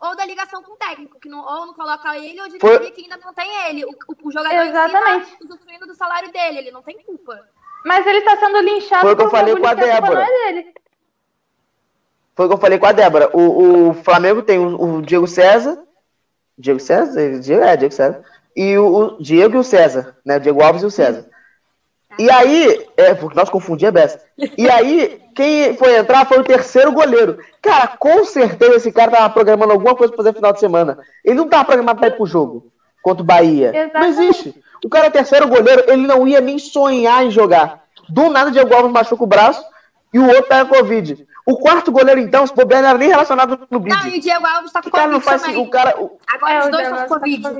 ou 0.00 0.16
da 0.16 0.24
ligação 0.24 0.62
com 0.62 0.72
o 0.72 0.76
técnico, 0.76 1.18
que 1.18 1.28
não, 1.28 1.40
ou 1.40 1.66
não 1.66 1.74
coloca 1.74 2.16
ele, 2.16 2.40
ou 2.40 2.48
de 2.48 2.58
Foi... 2.58 2.90
que 2.90 3.02
ainda 3.02 3.16
não 3.16 3.34
tem 3.34 3.50
ele. 3.68 3.84
O, 3.84 3.90
o, 3.90 4.28
o 4.28 4.32
jogador 4.32 4.66
Exatamente. 4.66 5.30
Tá 5.30 5.36
usufruindo 5.44 5.86
do 5.86 5.94
salário 5.94 6.30
dele, 6.30 6.58
ele 6.58 6.70
não 6.70 6.82
tem 6.82 6.98
culpa. 7.02 7.40
Mas 7.84 8.06
ele 8.06 8.18
está 8.18 8.36
sendo 8.36 8.60
linchado 8.60 9.02
Foi 9.02 9.12
o 9.12 9.16
que 9.16 9.22
eu 9.22 9.30
falei 9.30 9.56
com 9.56 9.66
a 9.66 9.74
Débora. 9.74 10.22
É 10.22 10.64
Foi 12.34 12.46
o 12.46 12.48
que 12.48 12.54
eu 12.54 12.60
falei 12.60 12.78
com 12.78 12.86
a 12.86 12.92
Débora. 12.92 13.30
O, 13.36 13.90
o 13.90 13.94
Flamengo 13.94 14.42
tem 14.42 14.58
o, 14.58 14.98
o 14.98 15.02
Diego 15.02 15.26
César. 15.26 15.82
Diego 16.56 16.80
César? 16.80 17.20
É, 17.20 17.38
Diego 17.76 17.94
César. 17.94 18.24
E 18.54 18.76
o, 18.76 18.86
o 18.86 19.22
Diego 19.22 19.56
e 19.56 19.58
o 19.58 19.64
César, 19.64 20.16
né? 20.24 20.36
O 20.36 20.40
Diego 20.40 20.62
Alves 20.62 20.82
e 20.82 20.86
o 20.86 20.90
César. 20.90 21.27
E 22.18 22.30
aí, 22.30 22.86
é, 22.96 23.14
porque 23.14 23.36
nós 23.36 23.48
confundimos 23.48 23.90
a 23.90 24.00
beça. 24.00 24.20
E 24.56 24.68
aí, 24.68 25.22
quem 25.34 25.76
foi 25.76 25.96
entrar 25.96 26.26
foi 26.26 26.38
o 26.38 26.44
terceiro 26.44 26.90
goleiro. 26.90 27.38
Cara, 27.62 27.86
com 27.88 28.24
certeza 28.24 28.76
esse 28.76 28.90
cara 28.90 29.12
tava 29.12 29.30
programando 29.30 29.72
alguma 29.72 29.94
coisa 29.94 30.12
pra 30.12 30.24
fazer 30.24 30.34
final 30.34 30.52
de 30.52 30.58
semana. 30.58 30.98
Ele 31.24 31.36
não 31.36 31.48
tava 31.48 31.66
programado 31.66 32.00
pra 32.00 32.08
ir 32.08 32.16
pro 32.16 32.26
jogo 32.26 32.72
contra 33.02 33.22
o 33.22 33.26
Bahia. 33.26 33.68
Exatamente. 33.68 33.94
Não 33.94 34.08
existe. 34.08 34.62
O 34.84 34.88
cara 34.88 35.06
é 35.06 35.10
terceiro 35.10 35.46
goleiro, 35.46 35.84
ele 35.86 36.06
não 36.06 36.26
ia 36.26 36.40
nem 36.40 36.58
sonhar 36.58 37.24
em 37.24 37.30
jogar. 37.30 37.84
Do 38.08 38.30
nada, 38.30 38.50
Diego 38.50 38.74
Alves 38.74 38.92
machuca 38.92 39.22
o 39.22 39.26
braço 39.26 39.64
e 40.12 40.18
o 40.18 40.26
outro 40.26 40.44
pega 40.44 40.66
Covid. 40.66 41.26
O 41.46 41.56
quarto 41.56 41.92
goleiro, 41.92 42.20
então, 42.20 42.46
se 42.46 42.54
bobear, 42.54 42.82
não 42.82 42.88
era 42.90 42.98
nem 42.98 43.08
relacionado 43.08 43.66
no 43.70 43.80
vídeo. 43.80 43.96
Não, 43.96 44.06
e 44.08 44.18
o 44.18 44.20
Diego 44.20 44.46
Alves 44.46 44.72
tá 44.72 44.82
com 44.82 44.90
Covid 44.90 45.12
não 45.12 45.20
faz. 45.20 45.42
O 45.56 45.70
cara, 45.70 46.00
o... 46.00 46.18
Agora 46.26 46.52
é, 46.52 46.60
os 46.60 46.70
dois 46.70 46.88
estão 46.88 47.06
com 47.06 47.14
Covid. 47.14 47.42
Tá 47.42 47.52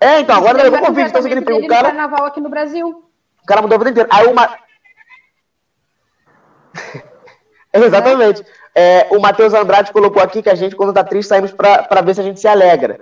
É, 0.00 0.20
então, 0.20 0.36
agora 0.36 0.58
ele 0.58 0.70
levou 0.70 0.86
Covid. 0.86 1.08
Então, 1.08 1.22
significa 1.22 1.54
o 1.54 1.66
cara... 1.66 1.88
carnaval 1.88 2.26
aqui 2.26 2.40
no 2.40 2.48
Brasil. 2.48 3.11
O 3.42 3.46
cara 3.46 3.62
mudou 3.62 3.76
a 3.76 3.78
vida 3.78 3.90
inteira. 3.90 4.08
Aí 4.12 4.26
uma. 4.26 4.56
Exatamente. 7.72 8.44
É, 8.74 9.08
o 9.10 9.20
Matheus 9.20 9.52
Andrade 9.52 9.92
colocou 9.92 10.22
aqui 10.22 10.42
que 10.42 10.50
a 10.50 10.54
gente, 10.54 10.76
quando 10.76 10.92
tá 10.92 11.04
triste, 11.04 11.28
saímos 11.28 11.52
pra, 11.52 11.82
pra 11.82 12.00
ver 12.00 12.14
se 12.14 12.20
a 12.20 12.24
gente 12.24 12.40
se 12.40 12.48
alegra. 12.48 13.00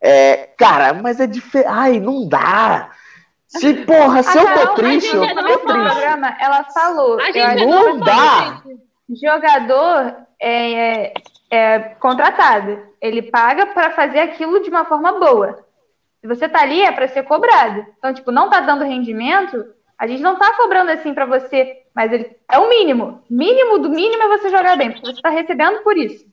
É, 0.00 0.48
cara, 0.58 0.92
mas 0.94 1.20
é 1.20 1.26
diferente. 1.26 1.68
Ai, 1.70 1.98
não 1.98 2.28
dá. 2.28 2.90
Se, 3.46 3.72
porra, 3.84 4.22
se 4.22 4.36
eu 4.36 4.54
tô 4.54 4.74
triste, 4.74 5.14
eu 5.14 5.34
tô 5.34 5.42
triste. 5.42 5.62
Programa, 5.62 6.36
ela 6.40 6.64
falou. 6.64 7.20
A 7.20 7.30
gente 7.30 7.66
não 7.66 7.98
dá. 8.00 8.62
Jogador 9.08 10.14
é, 10.40 10.72
é, 10.72 11.14
é 11.50 11.78
contratado. 12.00 12.82
Ele 13.00 13.22
paga 13.22 13.66
para 13.66 13.92
fazer 13.92 14.20
aquilo 14.20 14.62
de 14.62 14.70
uma 14.70 14.84
forma 14.84 15.18
boa. 15.18 15.63
Se 16.24 16.28
você 16.28 16.48
tá 16.48 16.62
ali, 16.62 16.80
é 16.80 16.90
para 16.90 17.06
ser 17.06 17.24
cobrado. 17.24 17.84
Então, 17.98 18.14
tipo, 18.14 18.32
não 18.32 18.48
tá 18.48 18.58
dando 18.60 18.82
rendimento, 18.82 19.62
a 19.98 20.06
gente 20.06 20.22
não 20.22 20.38
tá 20.38 20.54
cobrando 20.54 20.90
assim 20.90 21.12
para 21.12 21.26
você, 21.26 21.82
mas 21.94 22.10
ele 22.10 22.34
é 22.50 22.58
o 22.58 22.66
mínimo. 22.66 23.22
Mínimo 23.28 23.78
do 23.78 23.90
mínimo 23.90 24.22
é 24.22 24.28
você 24.28 24.48
jogar 24.48 24.74
bem, 24.74 24.90
porque 24.90 25.04
você 25.04 25.20
tá 25.20 25.28
recebendo 25.28 25.82
por 25.82 25.98
isso. 25.98 26.24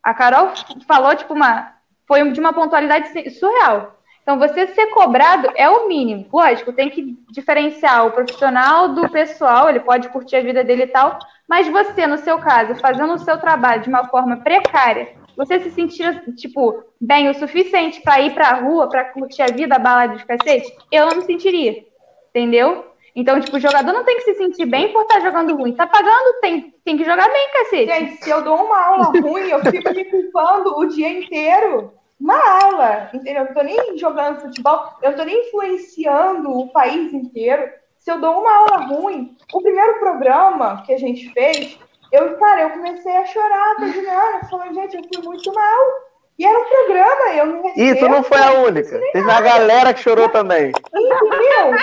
A 0.00 0.14
Carol 0.14 0.52
falou, 0.86 1.16
tipo, 1.16 1.34
uma. 1.34 1.72
Foi 2.06 2.30
de 2.30 2.38
uma 2.38 2.52
pontualidade 2.52 3.08
surreal. 3.36 3.98
Então, 4.22 4.38
você 4.38 4.68
ser 4.68 4.86
cobrado 4.90 5.50
é 5.56 5.68
o 5.68 5.88
mínimo. 5.88 6.28
Lógico, 6.32 6.72
tem 6.72 6.88
que 6.88 7.18
diferenciar 7.32 8.06
o 8.06 8.12
profissional 8.12 8.90
do 8.90 9.08
pessoal, 9.08 9.68
ele 9.68 9.80
pode 9.80 10.08
curtir 10.10 10.36
a 10.36 10.40
vida 10.40 10.62
dele 10.62 10.84
e 10.84 10.86
tal, 10.86 11.18
mas 11.48 11.66
você, 11.66 12.06
no 12.06 12.18
seu 12.18 12.38
caso, 12.38 12.76
fazendo 12.76 13.14
o 13.14 13.18
seu 13.18 13.38
trabalho 13.38 13.82
de 13.82 13.88
uma 13.88 14.06
forma 14.06 14.36
precária, 14.36 15.20
você 15.36 15.60
se 15.60 15.70
sentir, 15.70 16.34
tipo, 16.34 16.84
bem 17.00 17.28
o 17.28 17.34
suficiente 17.34 18.00
para 18.00 18.20
ir 18.20 18.34
pra 18.34 18.60
rua, 18.60 18.88
para 18.88 19.04
curtir 19.06 19.42
a 19.42 19.46
vida, 19.46 19.76
a 19.76 19.78
balada 19.78 20.16
de 20.16 20.24
cacete? 20.24 20.76
Eu 20.90 21.06
não 21.06 21.16
me 21.16 21.22
sentiria. 21.22 21.84
Entendeu? 22.30 22.92
Então, 23.14 23.38
tipo, 23.40 23.56
o 23.56 23.60
jogador 23.60 23.92
não 23.92 24.04
tem 24.04 24.16
que 24.16 24.22
se 24.22 24.34
sentir 24.34 24.64
bem 24.66 24.92
por 24.92 25.02
estar 25.02 25.16
tá 25.16 25.20
jogando 25.20 25.54
ruim. 25.54 25.74
Tá 25.74 25.86
pagando, 25.86 26.40
tem, 26.40 26.74
tem 26.84 26.96
que 26.96 27.04
jogar 27.04 27.28
bem, 27.30 27.48
cacete. 27.52 27.86
Gente, 27.86 28.24
se 28.24 28.30
eu 28.30 28.42
dou 28.42 28.56
uma 28.56 28.86
aula 28.86 29.04
ruim, 29.20 29.48
eu 29.48 29.60
fico 29.60 29.94
me 29.94 30.04
culpando 30.06 30.78
o 30.78 30.86
dia 30.86 31.10
inteiro. 31.10 31.92
Uma 32.18 32.38
aula, 32.62 33.10
entendeu? 33.12 33.42
Eu 33.42 33.46
não 33.46 33.54
tô 33.54 33.62
nem 33.62 33.98
jogando 33.98 34.40
futebol, 34.40 34.96
eu 35.02 35.10
não 35.10 35.18
tô 35.18 35.24
nem 35.24 35.46
influenciando 35.46 36.50
o 36.50 36.68
país 36.68 37.12
inteiro. 37.12 37.68
Se 37.98 38.10
eu 38.10 38.20
dou 38.20 38.40
uma 38.40 38.56
aula 38.58 38.76
ruim, 38.86 39.36
o 39.52 39.60
primeiro 39.60 39.98
programa 39.98 40.82
que 40.86 40.92
a 40.92 40.98
gente 40.98 41.32
fez, 41.32 41.78
eu, 42.12 42.36
cara, 42.36 42.62
eu 42.62 42.70
comecei 42.70 43.16
a 43.16 43.24
chorar, 43.24 43.76
tô 43.76 43.86
Juliana, 43.86 44.44
falando, 44.48 44.74
gente, 44.74 44.96
eu 44.96 45.02
fui 45.12 45.24
muito 45.24 45.52
mal. 45.52 45.80
E 46.38 46.46
era 46.46 46.58
um 46.58 46.64
programa, 46.64 47.34
eu 47.34 47.46
me 47.46 47.62
respeito. 47.62 47.96
Isso 47.96 48.08
não 48.08 48.22
foi 48.22 48.38
a 48.38 48.52
única. 48.52 48.98
Teve 49.12 49.24
uma 49.24 49.40
galera 49.40 49.94
que 49.94 50.00
chorou 50.00 50.28
também. 50.28 50.72
Entendeu? 50.92 51.74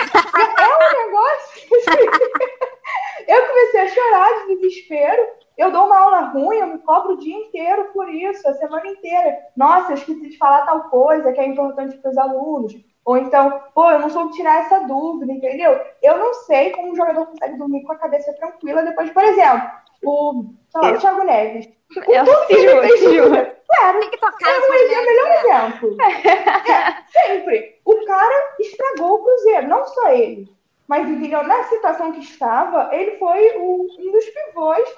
é 0.58 0.68
um 0.68 1.06
negócio. 1.06 1.68
eu 3.28 3.46
comecei 3.46 3.80
a 3.80 3.88
chorar 3.88 4.46
de 4.46 4.56
desespero. 4.56 5.26
Eu 5.56 5.70
dou 5.70 5.86
uma 5.86 5.98
aula 5.98 6.20
ruim, 6.28 6.56
eu 6.56 6.66
me 6.68 6.78
cobro 6.78 7.12
o 7.12 7.18
dia 7.18 7.36
inteiro 7.36 7.90
por 7.92 8.08
isso, 8.08 8.48
a 8.48 8.54
semana 8.54 8.86
inteira. 8.86 9.36
Nossa, 9.56 9.92
eu 9.92 9.96
esqueci 9.96 10.30
de 10.30 10.38
falar 10.38 10.64
tal 10.64 10.84
coisa 10.84 11.32
que 11.32 11.40
é 11.40 11.46
importante 11.46 11.96
para 11.98 12.10
os 12.10 12.18
alunos. 12.18 12.74
Ou 13.04 13.16
então, 13.16 13.60
pô, 13.74 13.90
eu 13.90 13.98
não 13.98 14.10
soube 14.10 14.32
tirar 14.32 14.60
essa 14.60 14.80
dúvida, 14.80 15.32
entendeu? 15.32 15.78
Eu 16.02 16.18
não 16.18 16.34
sei 16.34 16.70
como 16.70 16.92
um 16.92 16.96
jogador 16.96 17.26
consegue 17.26 17.58
dormir 17.58 17.82
com 17.82 17.92
a 17.92 17.98
cabeça 17.98 18.32
tranquila 18.34 18.82
depois, 18.82 19.10
por 19.10 19.22
exemplo, 19.24 19.68
o, 20.04 20.54
lá, 20.74 20.92
o 20.92 20.98
Thiago 20.98 21.24
Neves. 21.24 21.68
Com 21.94 22.12
eu 22.12 22.24
tudo 22.24 22.46
que 22.46 22.54
ele 22.54 22.98
fez, 22.98 23.56
claro, 23.68 24.00
tem 24.00 24.10
que 24.10 24.18
tocar 24.18 24.50
é 24.50 24.58
o 24.58 24.70
melhor 24.70 25.32
exemplo. 25.32 25.96
é, 26.00 27.04
sempre. 27.10 27.80
O 27.84 28.04
cara 28.04 28.54
estragou 28.60 29.14
o 29.14 29.24
Cruzeiro, 29.24 29.68
não 29.68 29.84
só 29.84 30.12
ele. 30.12 30.48
Mas, 30.86 31.08
entendeu? 31.08 31.42
Na 31.42 31.64
situação 31.64 32.12
que 32.12 32.20
estava, 32.20 32.90
ele 32.92 33.16
foi 33.18 33.56
o, 33.58 33.86
um 33.98 34.12
dos 34.12 34.24
pivôs 34.24 34.88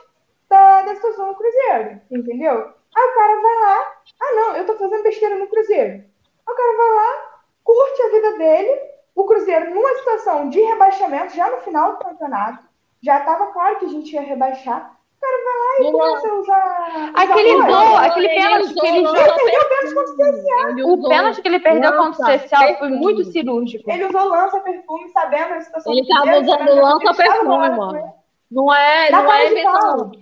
da, 0.48 0.82
da 0.82 0.94
situação 0.94 1.28
do 1.28 1.34
Cruzeiro, 1.34 2.00
entendeu? 2.10 2.72
Aí 2.94 3.04
o 3.04 3.14
cara 3.14 3.40
vai 3.40 3.60
lá, 3.60 3.96
ah 4.20 4.32
não, 4.34 4.56
eu 4.56 4.66
tô 4.66 4.76
fazendo 4.76 5.02
besteira 5.02 5.36
no 5.36 5.46
Cruzeiro. 5.46 5.92
Aí 5.92 6.52
o 6.52 6.54
cara 6.54 6.76
vai 6.76 6.90
lá, 6.90 7.40
curte 7.64 8.02
a 8.02 8.10
vida 8.10 8.38
dele, 8.38 8.80
o 9.14 9.24
Cruzeiro 9.24 9.74
numa 9.74 9.94
situação 9.96 10.48
de 10.50 10.60
rebaixamento, 10.60 11.34
já 11.34 11.50
no 11.50 11.60
final 11.62 11.92
do 11.92 12.04
campeonato, 12.04 12.64
Já 13.02 13.20
tava 13.20 13.46
claro 13.48 13.78
que 13.78 13.84
a 13.86 13.88
gente 13.88 14.12
ia 14.14 14.22
rebaixar. 14.22 14.96
O 15.16 15.24
cara 15.24 15.44
vai 15.44 15.54
lá 15.58 15.88
e 15.88 15.92
começa 15.92 16.28
a 16.28 16.34
usar. 16.34 17.12
Aquele 17.14 17.62
gol, 17.62 17.96
aquele 17.96 18.28
pênalti 18.28 18.74
que 18.74 18.86
ele 18.86 19.00
usou 19.00 19.16
jogou. 19.16 19.48
Ele 19.48 19.50
perdeu 19.50 19.68
pênalti 19.68 19.94
contra 19.94 20.12
o 20.12 20.16
CSA. 20.16 20.86
O 20.86 21.08
pênalti 21.08 21.42
que 21.42 21.48
ele 21.48 21.60
perdeu 21.60 21.92
contra 21.96 22.10
o 22.10 22.40
social 22.40 22.78
foi 22.78 22.88
muito 22.90 23.24
cirúrgico. 23.24 23.90
Ele 23.90 24.06
usou 24.06 24.28
lança-perfume, 24.28 25.08
sabendo 25.10 25.54
a 25.54 25.60
situação 25.60 25.92
Ele 25.92 26.02
do 26.02 26.08
tava 26.08 26.22
Cruzeiro, 26.22 26.62
usando 26.62 26.82
lança-perfume, 26.82 27.70
mano. 27.70 28.14
Não 28.50 28.74
é, 28.74 29.10
não 29.10 29.32
é 29.32 29.50
invenção. 29.50 30.12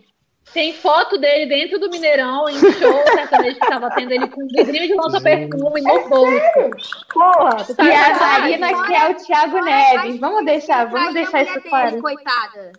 Tem 0.53 0.73
foto 0.75 1.17
dele 1.17 1.47
dentro 1.47 1.79
do 1.79 1.89
Mineirão, 1.91 2.49
em 2.49 2.59
show 2.59 3.03
sertanejo 3.15 3.61
que 3.61 3.67
tava 3.69 3.89
tendo 3.91 4.11
ele 4.13 4.27
com 4.29 4.43
um 4.43 4.49
vidrinho 4.49 4.89
de 4.89 4.95
lança-perfume 4.95 5.81
no 5.81 6.09
bolso. 6.09 6.71
Porra, 7.13 7.65
tu 7.65 7.75
tá 7.77 7.85
E 7.85 7.93
a? 7.95 8.19
Marina, 8.19 8.85
que 8.87 8.95
é 8.95 9.09
o 9.11 9.15
Thiago 9.15 9.61
Neves. 9.61 10.19
Vamos 10.19 10.45
deixar, 10.45 10.87
vamos 10.87 11.15
deixar 11.15 11.43
isso 11.43 11.61
claro. 11.63 12.03
Coitada. 12.03 12.73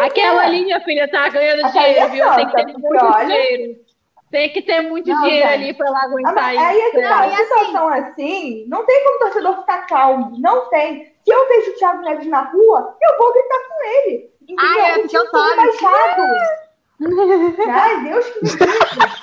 Aquela 0.00 0.42
é. 0.42 0.46
ali, 0.46 0.64
minha 0.64 0.80
filha, 0.80 1.08
tá 1.08 1.28
ganhando 1.28 1.70
dinheiro, 1.70 2.00
é 2.00 2.08
viu? 2.08 2.32
Tem 2.34 2.48
que 2.48 2.52
ter 2.56 2.66
muito 2.78 3.26
dinheiro. 3.26 3.86
Tem 4.28 4.52
que 4.52 4.62
ter 4.62 4.80
muito 4.80 5.08
Não, 5.08 5.22
dinheiro 5.22 5.48
gente. 5.48 5.62
ali 5.62 5.74
pra 5.74 5.86
ela 5.86 5.98
Ah, 5.98 6.04
aguentar 6.04 6.34
mas 6.34 6.58
Aí 6.58 6.80
é 6.80 6.90
que 6.90 6.98
isso. 6.98 7.08
tá, 7.08 7.16
Não, 7.16 7.30
e 7.30 7.34
a 7.34 7.44
situação 7.44 7.88
assim, 7.88 8.64
não 8.66 8.84
tem 8.84 9.04
como 9.04 9.14
o 9.14 9.18
torcedor 9.20 9.60
ficar 9.60 9.86
calmo. 9.86 10.36
Não 10.40 10.68
tem. 10.68 11.04
Se 11.24 11.32
eu 11.32 11.48
vejo 11.48 11.70
o 11.70 11.74
Thiago 11.74 12.02
Neves 12.02 12.26
na 12.26 12.40
rua, 12.40 12.96
eu 13.00 13.18
vou 13.18 13.32
gritar 13.32 13.58
com 13.68 13.84
ele. 13.84 14.30
Ah, 14.58 14.78
é, 14.88 14.96
O 14.96 15.00
porque 15.00 15.16
eu 15.18 15.30
tomo. 15.30 15.60
Ai, 17.68 18.00
Deus 18.04 18.26
que 18.26 18.44
me 18.44 18.50
livre. 18.50 18.68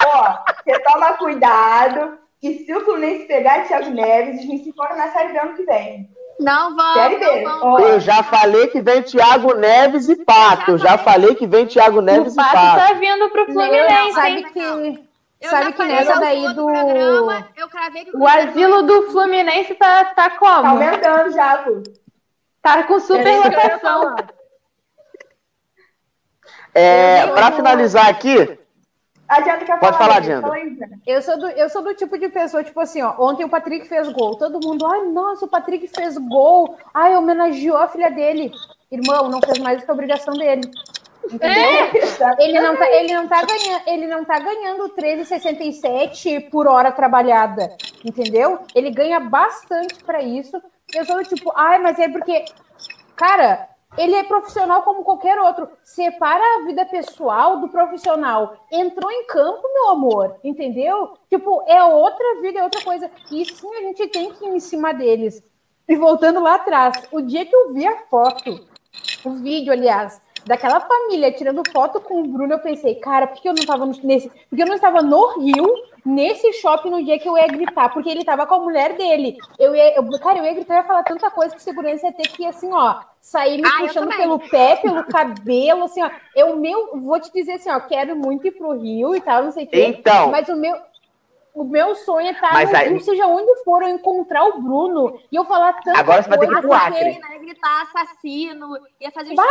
Ó, 0.06 0.38
você 0.64 0.80
toma 0.80 1.14
cuidado. 1.14 2.18
Que 2.40 2.66
se 2.66 2.74
o 2.76 2.82
Fluminense 2.84 3.26
pegar 3.26 3.66
Thiago 3.66 3.90
Neves, 3.92 4.36
eles 4.36 4.46
me 4.50 4.64
ficam 4.64 4.86
na 4.98 5.08
série 5.12 5.32
do 5.32 5.40
ano 5.40 5.54
que 5.56 5.64
vem. 5.64 6.10
Não 6.40 6.76
vão, 6.76 6.94
Série 6.96 7.16
B. 7.18 7.42
não 7.42 7.60
vão. 7.60 7.72
Ó, 7.74 7.80
Eu 7.80 8.00
já 8.02 8.22
falei 8.22 8.68
que 8.68 8.82
vem 8.82 9.02
Thiago 9.02 9.54
Neves 9.54 10.10
e 10.10 10.16
Pato. 10.26 10.72
Eu 10.72 10.78
já 10.78 10.98
falei 10.98 11.36
que 11.36 11.48
vem 11.48 11.66
Thiago 11.66 12.02
Neves 12.02 12.34
O 12.36 12.36
e 12.36 12.44
Pato 12.44 12.54
Pato. 12.54 12.88
tá 12.88 12.94
vindo 13.00 13.30
pro 13.30 13.46
Fluminense, 13.46 14.12
sabe 14.14 14.30
hein? 14.38 14.44
que, 14.52 14.60
Eu 15.42 15.50
sabe 15.50 15.72
que 15.74 15.84
nessa 15.86 16.20
daí 16.20 16.54
do. 16.54 16.66
programa, 16.66 17.48
eu 17.56 17.70
cravei 17.70 18.06
que 18.06 18.18
O 18.18 18.28
asilo 18.28 18.82
do 18.84 19.04
Fluminense 19.12 19.74
tá, 19.76 20.04
tá 20.06 20.30
tá 20.30 20.38
como? 20.38 20.68
aumentando 20.68 21.32
já, 21.32 21.60
pô. 21.60 21.82
Tá 22.62 22.84
com 22.84 23.00
super 23.00 23.38
lotação. 23.38 24.16
É, 26.74 27.28
pra 27.28 27.52
finalizar 27.52 28.08
aqui, 28.08 28.58
A 29.28 29.42
Diana 29.42 29.66
quer 29.66 29.80
Pode 29.80 29.98
falar. 29.98 30.20
Diana. 30.20 30.42
Fala 30.42 30.56
aí, 30.56 30.70
Diana. 30.76 31.00
Eu 31.06 31.22
sou, 31.22 31.40
do, 31.40 31.48
eu 31.50 31.70
sou 31.70 31.82
do 31.82 31.94
tipo 31.96 32.18
de 32.18 32.30
pessoa, 32.30 32.64
tipo 32.64 32.80
assim, 32.80 33.02
ó. 33.02 33.14
Ontem 33.20 33.46
o 33.46 33.50
Patrick 33.50 33.88
fez 33.88 34.08
gol. 34.10 34.36
Todo 34.36 34.60
mundo, 34.66 34.86
ai, 34.86 35.06
nossa, 35.06 35.46
o 35.46 35.50
Patrick 35.50 35.88
fez 35.88 36.18
gol. 36.18 36.78
Ai, 36.94 37.16
homenageou 37.16 37.78
a 37.78 37.88
filha 37.88 38.10
dele. 38.10 38.52
Irmão, 38.92 39.30
não 39.30 39.40
fez 39.42 39.60
mais 39.60 39.80
do 39.80 39.86
que 39.86 39.92
a 39.92 39.94
obrigação 39.94 40.34
dele. 40.34 40.70
Entendeu? 41.32 42.36
Ele 42.40 42.60
não 42.60 42.76
tá, 42.76 42.92
ele 42.92 43.14
não 43.14 43.28
tá 43.28 43.46
ganhando, 43.46 43.84
ele 43.88 44.08
não 44.08 44.26
tá 44.26 44.40
ganhando 44.40 44.90
13,67 44.90 46.50
por 46.50 46.68
hora 46.68 46.92
trabalhada, 46.92 47.76
entendeu? 48.04 48.60
Ele 48.76 48.92
ganha 48.92 49.20
bastante 49.20 50.04
pra 50.04 50.22
isso. 50.22 50.62
Eu 50.94 51.06
sou 51.06 51.16
do 51.16 51.24
tipo, 51.24 51.52
ai, 51.56 51.80
mas 51.80 51.98
é 51.98 52.10
porque, 52.10 52.44
cara, 53.16 53.70
ele 53.98 54.16
é 54.16 54.24
profissional 54.24 54.82
como 54.82 55.04
qualquer 55.04 55.40
outro. 55.40 55.70
Separa 55.84 56.42
a 56.42 56.66
vida 56.66 56.86
pessoal 56.86 57.60
do 57.60 57.70
profissional. 57.70 58.58
Entrou 58.72 59.12
em 59.12 59.26
campo, 59.28 59.62
meu 59.74 59.90
amor, 59.90 60.36
entendeu? 60.44 61.18
Tipo, 61.30 61.64
é 61.68 61.84
outra 61.84 62.42
vida, 62.42 62.60
é 62.60 62.64
outra 62.64 62.84
coisa. 62.84 63.10
E 63.32 63.46
sim, 63.46 63.76
a 63.76 63.82
gente 63.82 64.08
tem 64.08 64.34
que 64.34 64.46
ir 64.46 64.50
em 64.50 64.60
cima 64.60 64.94
deles. 64.94 65.44
E 65.88 65.96
voltando 65.96 66.42
lá 66.42 66.56
atrás, 66.56 67.04
o 67.12 67.22
dia 67.22 67.46
que 67.46 67.56
eu 67.56 67.74
vi 67.74 67.86
a 67.86 68.06
foto, 68.08 68.66
o 69.24 69.32
vídeo, 69.32 69.72
aliás, 69.72 70.22
daquela 70.46 70.80
família 70.80 71.32
tirando 71.32 71.64
foto 71.72 72.00
com 72.02 72.22
o 72.22 72.28
Bruno, 72.28 72.54
eu 72.54 72.60
pensei, 72.60 72.96
cara, 72.96 73.28
por 73.28 73.42
que 73.42 73.48
eu 73.48 73.54
não 73.54 73.62
estava 73.62 73.86
nesse. 74.04 74.30
Porque 74.50 74.64
eu 74.64 74.68
não 74.68 74.76
estava 74.76 75.02
no 75.02 75.40
Rio, 75.40 75.74
nesse 76.06 76.52
shopping, 76.54 76.90
no 76.90 77.04
dia 77.04 77.20
que 77.20 77.28
eu 77.28 77.38
ia 77.38 77.48
gritar, 77.48 77.90
porque 77.90 78.10
ele 78.10 78.20
estava 78.20 78.46
com 78.46 78.56
a 78.56 78.60
mulher 78.60 78.96
dele. 78.96 79.38
Eu 79.58 79.76
ia, 79.76 79.96
eu, 79.96 80.20
cara, 80.20 80.40
eu 80.40 80.46
ia 80.46 80.54
gritar, 80.54 80.76
eu 80.76 80.82
ia 80.82 80.88
falar 80.88 81.04
tanta 81.04 81.32
coisa 81.32 81.56
que 81.56 81.62
segurança 81.62 82.06
ia 82.06 82.14
ter 82.14 82.28
que, 82.28 82.46
assim, 82.46 82.72
ó, 82.72 83.00
sair 83.22 83.62
me 83.62 83.68
Ah, 83.68 83.80
puxando 83.80 84.16
pelo 84.16 84.40
pé, 84.40 84.76
pelo 84.76 85.04
cabelo, 85.06 85.86
assim, 85.86 86.04
ó. 86.04 86.10
Eu 86.36 86.56
meu, 86.58 87.00
vou 87.00 87.20
te 87.20 87.32
dizer 87.32 87.54
assim, 87.54 87.70
ó, 87.70 87.80
quero 87.80 88.16
muito 88.16 88.46
ir 88.46 88.52
pro 88.52 88.78
Rio 88.78 89.16
e 89.16 89.22
tal, 89.22 89.44
não 89.44 89.52
sei 89.52 89.64
o 89.66 89.68
quê. 89.68 89.86
Então. 89.98 90.30
Mas 90.30 90.50
o 90.50 90.56
meu. 90.56 90.76
O 91.54 91.64
meu 91.64 91.94
sonho 91.94 92.28
é 92.28 92.32
estar 92.32 92.52
Mas 92.52 92.72
no 92.72 92.76
aí- 92.76 93.00
seja 93.00 93.28
onde 93.28 93.64
for, 93.64 93.84
eu 93.84 93.90
encontrar 93.90 94.44
o 94.46 94.60
Bruno 94.62 95.20
e 95.32 95.36
eu 95.36 95.46
falar 95.46 95.74
tanta 95.74 96.00
Agora 96.00 96.24
você 96.24 96.30
vai 96.30 96.40
ter 96.40 96.48
que 96.48 96.52
ir 96.52 96.62
coisa, 96.62 96.68
pro 96.68 96.88
Acre. 96.88 97.12
Ia 97.12 97.40
gritar 97.40 97.82
assassino, 97.84 98.78
ia 99.00 99.12
fazer 99.12 99.36
Bah, 99.36 99.46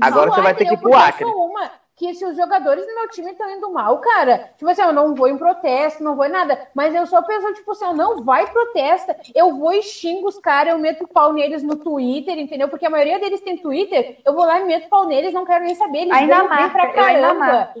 Agora 0.00 0.30
você 0.30 0.40
vai 0.40 0.54
ter 0.54 0.64
que 0.66 0.72
ir 0.72 0.76
eu 0.76 0.80
pro 0.80 0.94
Acre. 0.94 1.24
sou 1.24 1.46
uma 1.46 1.70
que 1.98 2.14
se 2.14 2.24
os 2.24 2.36
jogadores 2.36 2.86
do 2.86 2.94
meu 2.94 3.08
time 3.08 3.32
estão 3.32 3.50
indo 3.50 3.72
mal, 3.72 3.98
cara, 3.98 4.52
tipo 4.56 4.70
assim, 4.70 4.82
eu 4.82 4.92
não 4.92 5.16
vou 5.16 5.26
em 5.26 5.36
protesto, 5.36 6.00
não 6.04 6.14
vou 6.14 6.24
em 6.26 6.30
nada, 6.30 6.68
mas 6.72 6.94
eu 6.94 7.04
sou 7.08 7.18
a 7.18 7.22
pessoa, 7.22 7.52
tipo 7.52 7.72
assim, 7.72 7.86
eu 7.86 7.92
não 7.92 8.22
vai 8.22 8.46
protesta, 8.46 9.16
eu 9.34 9.56
vou 9.56 9.72
e 9.72 9.82
xingo 9.82 10.28
os 10.28 10.38
caras, 10.38 10.72
eu 10.74 10.78
meto 10.78 11.08
pau 11.08 11.32
neles 11.32 11.60
no 11.64 11.74
Twitter, 11.74 12.38
entendeu? 12.38 12.68
Porque 12.68 12.86
a 12.86 12.90
maioria 12.90 13.18
deles 13.18 13.40
tem 13.40 13.58
Twitter, 13.58 14.16
eu 14.24 14.32
vou 14.32 14.44
lá 14.44 14.60
e 14.60 14.64
meto 14.64 14.88
pau 14.88 15.06
neles, 15.08 15.34
não 15.34 15.44
quero 15.44 15.64
nem 15.64 15.74
saber, 15.74 16.02
eles 16.02 16.16
Ainda 16.16 16.44
marca, 16.44 16.70
pra 16.70 16.92
caramba. 16.92 17.74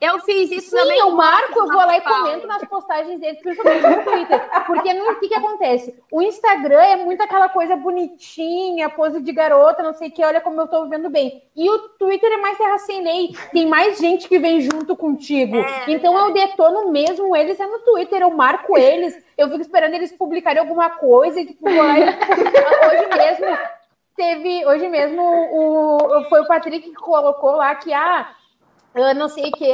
Eu 0.00 0.20
fiz 0.20 0.50
isso 0.50 0.70
Sim, 0.70 0.76
também. 0.76 0.98
eu 0.98 1.10
marco, 1.12 1.58
eu 1.58 1.66
vou 1.66 1.76
lá 1.76 1.96
e 1.96 2.00
comento 2.02 2.46
nas 2.46 2.62
postagens 2.64 3.18
deles, 3.18 3.40
principalmente 3.40 3.86
no 3.86 4.04
Twitter. 4.04 4.64
Porque 4.66 4.92
o 4.92 5.20
que, 5.20 5.28
que 5.28 5.34
acontece? 5.34 6.02
O 6.10 6.20
Instagram 6.20 6.82
é 6.82 6.96
muito 6.96 7.22
aquela 7.22 7.48
coisa 7.48 7.76
bonitinha, 7.76 8.90
pose 8.90 9.20
de 9.20 9.32
garota, 9.32 9.82
não 9.82 9.94
sei 9.94 10.08
o 10.08 10.12
que, 10.12 10.24
olha 10.24 10.40
como 10.40 10.60
eu 10.60 10.68
tô 10.68 10.84
vivendo 10.84 11.08
bem. 11.08 11.42
E 11.56 11.70
o 11.70 11.78
Twitter 11.90 12.30
é 12.30 12.36
mais 12.36 12.58
terra 12.58 12.78
sem 12.78 13.02
lei. 13.02 13.34
Tem 13.52 13.66
mais 13.66 13.98
gente 13.98 14.28
que 14.28 14.38
vem 14.38 14.60
junto 14.60 14.94
contigo. 14.94 15.56
É, 15.56 15.84
então 15.88 16.16
eu 16.18 16.32
detono 16.32 16.90
mesmo 16.90 17.34
eles 17.34 17.58
é 17.58 17.66
no 17.66 17.78
Twitter, 17.78 18.20
eu 18.20 18.30
marco 18.30 18.76
eles, 18.76 19.16
eu 19.36 19.48
fico 19.48 19.62
esperando 19.62 19.94
eles 19.94 20.12
publicarem 20.12 20.60
alguma 20.60 20.90
coisa, 20.90 21.40
e, 21.40 21.46
tipo, 21.46 21.64
lá 21.68 21.94
hoje 21.94 23.16
mesmo. 23.16 23.58
Teve, 24.16 24.64
hoje 24.64 24.88
mesmo, 24.88 25.22
o, 25.22 26.24
foi 26.30 26.40
o 26.40 26.46
Patrick 26.46 26.88
que 26.88 26.94
colocou 26.94 27.56
lá 27.56 27.74
que, 27.74 27.92
ah, 27.92 28.26
eu 28.96 29.14
não 29.14 29.28
sei 29.28 29.44
o 29.48 29.52
que, 29.52 29.64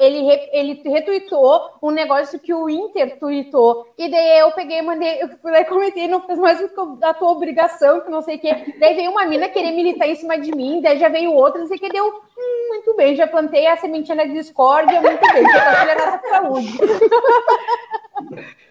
ele, 0.00 0.22
re- 0.22 0.50
ele 0.52 0.82
retweetou 0.84 1.70
um 1.82 1.90
negócio 1.90 2.38
que 2.40 2.52
o 2.54 2.68
Inter 2.68 3.18
tweetou, 3.18 3.86
e 3.98 4.10
daí 4.10 4.38
eu 4.38 4.50
peguei 4.52 4.78
e 4.78 4.82
mandei, 4.82 5.22
eu 5.22 5.28
fui 5.40 5.52
lá 5.52 5.60
e 5.60 5.64
comentei, 5.66 6.08
não 6.08 6.22
fez 6.22 6.38
mais 6.38 6.60
a 7.02 7.14
tua 7.14 7.30
obrigação, 7.30 8.00
que 8.00 8.10
não 8.10 8.22
sei 8.22 8.36
o 8.36 8.38
que. 8.38 8.78
Daí 8.78 8.94
veio 8.94 9.10
uma 9.10 9.26
mina 9.26 9.48
querer 9.48 9.72
militar 9.72 10.08
em 10.08 10.14
cima 10.16 10.38
de 10.38 10.50
mim, 10.54 10.80
daí 10.80 10.98
já 10.98 11.08
veio 11.08 11.32
outra, 11.32 11.60
não 11.60 11.66
sei 11.68 11.76
o 11.76 11.80
que, 11.80 11.88
deu, 11.90 12.06
hum, 12.06 12.68
muito 12.70 12.96
bem, 12.96 13.14
já 13.14 13.26
plantei 13.26 13.66
a 13.66 13.76
sementinha 13.76 14.16
da 14.16 14.24
discórdia, 14.24 15.00
muito 15.00 15.20
bem, 15.32 15.42
já 15.42 15.60
tá 15.60 15.74
filha 15.80 16.20
saúde. 16.30 16.78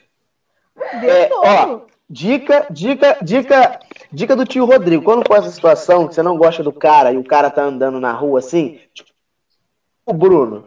Deu 1.02 1.10
É, 1.10 1.30
ó, 1.34 1.82
dica, 2.10 2.66
dica, 2.70 3.18
dica, 3.22 3.80
dica 4.12 4.36
do 4.36 4.46
tio 4.46 4.66
Rodrigo. 4.66 5.04
Quando 5.04 5.26
for 5.28 5.38
essa 5.38 5.52
situação 5.52 6.08
que 6.08 6.16
você 6.16 6.24
não 6.24 6.38
gosta 6.38 6.64
do 6.64 6.72
cara 6.72 7.12
e 7.12 7.18
o 7.18 7.24
cara 7.24 7.50
tá 7.50 7.62
andando 7.64 8.00
na 8.00 8.12
rua 8.12 8.40
assim, 8.40 8.80
tipo, 8.94 9.13
o 10.06 10.14
Bruno. 10.14 10.66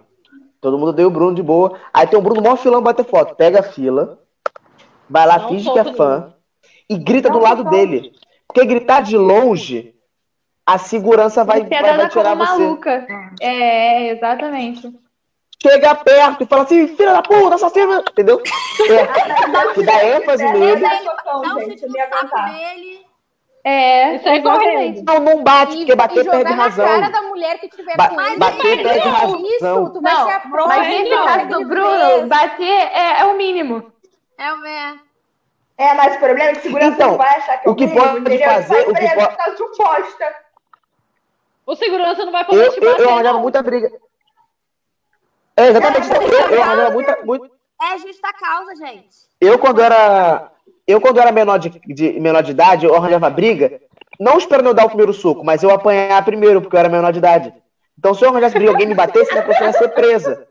Todo 0.60 0.78
mundo 0.78 0.92
deu 0.92 1.08
o 1.08 1.10
Bruno 1.10 1.34
de 1.34 1.42
boa. 1.42 1.78
Aí 1.92 2.06
tem 2.06 2.18
o 2.18 2.22
Bruno 2.22 2.42
mó 2.42 2.56
filão 2.56 2.82
bater 2.82 3.04
foto. 3.04 3.34
Pega 3.34 3.60
a 3.60 3.62
fila, 3.62 4.18
vai 5.08 5.26
lá, 5.26 5.38
Não 5.38 5.48
finge 5.48 5.70
que 5.70 5.78
é 5.78 5.84
fã 5.94 6.34
e 6.88 6.96
grita 6.96 7.28
do 7.28 7.38
Não, 7.38 7.44
lado 7.44 7.64
não. 7.64 7.70
dele. 7.70 8.12
Porque 8.46 8.64
gritar 8.64 9.02
de 9.02 9.16
longe, 9.16 9.94
a 10.64 10.78
segurança 10.78 11.44
vai, 11.44 11.60
é 11.60 11.64
vai, 11.64 11.96
vai 11.96 12.08
tirar 12.08 12.36
como 12.36 12.46
você. 12.46 12.58
maluca. 12.58 13.06
É, 13.40 14.08
exatamente. 14.12 14.92
Chega 15.62 15.94
perto 15.94 16.42
e 16.44 16.46
fala 16.46 16.62
assim, 16.64 16.86
filha 16.88 17.12
da 17.12 17.22
puta, 17.22 17.54
assassino, 17.54 18.00
entendeu? 18.10 18.42
É, 18.88 19.72
que 19.72 19.82
dá 19.82 20.04
ênfase 20.04 20.44
É, 20.44 20.52
nele. 20.52 20.84
é 20.84 21.04
Dá 21.24 21.56
um 21.56 21.60
gente, 21.60 21.80
chute 21.80 21.84
eu 21.84 21.88
no 21.88 22.28
saco 22.28 22.44
dele. 22.52 23.05
É, 23.68 24.14
Isso 24.14 24.28
aí 24.28 24.38
exatamente. 24.38 25.02
Não, 25.02 25.18
não 25.18 25.42
bate, 25.42 25.76
porque 25.78 25.96
bater 25.96 26.20
e 26.20 26.24
jogar 26.24 26.36
perde 26.38 26.54
na 26.54 26.62
razão. 26.62 26.86
cara 26.86 27.08
da 27.10 27.22
mulher 27.22 27.58
que 27.58 27.68
tiver 27.68 27.96
Ba- 27.96 28.08
com 28.10 28.20
ele. 28.20 28.36
bater 28.38 28.58
Mas 28.76 28.82
perde 28.92 29.08
é 29.08 29.10
razão. 29.10 29.40
Isso, 29.44 29.90
tu 29.92 30.00
vai 30.00 30.14
Não, 30.14 30.26
ser 30.28 30.32
a 30.34 30.40
prova. 30.40 30.68
Mas 30.68 30.86
nesse 30.88 31.10
caso 31.10 31.46
do 31.48 31.64
Bruno, 31.66 32.26
bater 32.28 32.64
é, 32.92 33.20
é 33.22 33.24
o 33.24 33.36
mínimo. 33.36 33.92
É 34.38 34.52
o 34.54 34.64
é. 34.64 34.94
É, 35.78 35.94
mas 35.94 36.14
o 36.14 36.18
problema 36.20 36.50
é 36.50 36.54
que 36.54 36.60
segurança 36.60 36.94
Então, 36.94 37.08
não 37.10 37.16
vai 37.18 37.36
achar 37.36 37.58
que 37.58 37.68
o 37.68 37.74
que 37.74 37.84
eu 37.84 37.88
ganho, 37.88 38.00
pode 38.00 38.18
entendeu? 38.20 38.46
fazer- 38.52 38.68
Vai 38.68 38.82
o 38.82 38.94
que 38.94 39.14
pode- 39.14 39.28
por 39.30 39.36
causa 39.36 39.56
de 39.56 39.62
um 39.64 39.72
bosta. 39.76 40.34
O 41.66 41.74
segurança 41.74 42.24
não 42.24 42.32
vai 42.32 42.44
poder 42.44 42.66
Eu, 42.66 42.72
te 42.72 42.80
eu, 42.84 42.90
bater, 42.92 43.02
eu 43.02 43.10
arranjava 43.10 43.34
não. 43.34 43.42
muita 43.42 43.62
briga. 43.64 43.90
É, 45.56 45.68
exatamente. 45.70 46.08
Eu, 46.14 46.50
eu 46.50 46.62
arranjava 46.62 46.90
muita, 46.92 47.18
muito. 47.24 47.50
É 47.82 47.98
justa 47.98 48.32
causa, 48.34 48.76
gente. 48.76 49.08
Eu, 49.40 49.58
quando 49.58 49.80
era. 49.82 50.52
Eu, 50.86 51.00
quando 51.00 51.20
era 51.20 51.32
menor 51.32 51.58
de, 51.58 51.70
de- 51.70 52.20
menor 52.20 52.42
de 52.42 52.52
idade, 52.52 52.86
eu 52.86 52.94
arranjava 52.94 53.28
briga, 53.30 53.80
não 54.20 54.38
esperando 54.38 54.68
eu 54.68 54.74
dar 54.74 54.84
o 54.84 54.88
primeiro 54.88 55.12
soco, 55.12 55.44
mas 55.44 55.62
eu 55.62 55.70
apanhar 55.70 56.24
primeiro, 56.24 56.60
porque 56.60 56.76
eu 56.76 56.80
era 56.80 56.88
menor 56.88 57.12
de 57.12 57.18
idade. 57.18 57.52
Então, 57.98 58.14
se 58.14 58.24
eu 58.24 58.30
arranjasse 58.30 58.54
briga 58.54 58.70
e 58.70 58.72
alguém 58.72 58.86
me 58.86 58.94
batesse, 58.94 59.32
minha 59.32 59.44
pessoa 59.44 59.66
ia 59.68 59.72
ser 59.72 59.88
presa. 59.88 60.46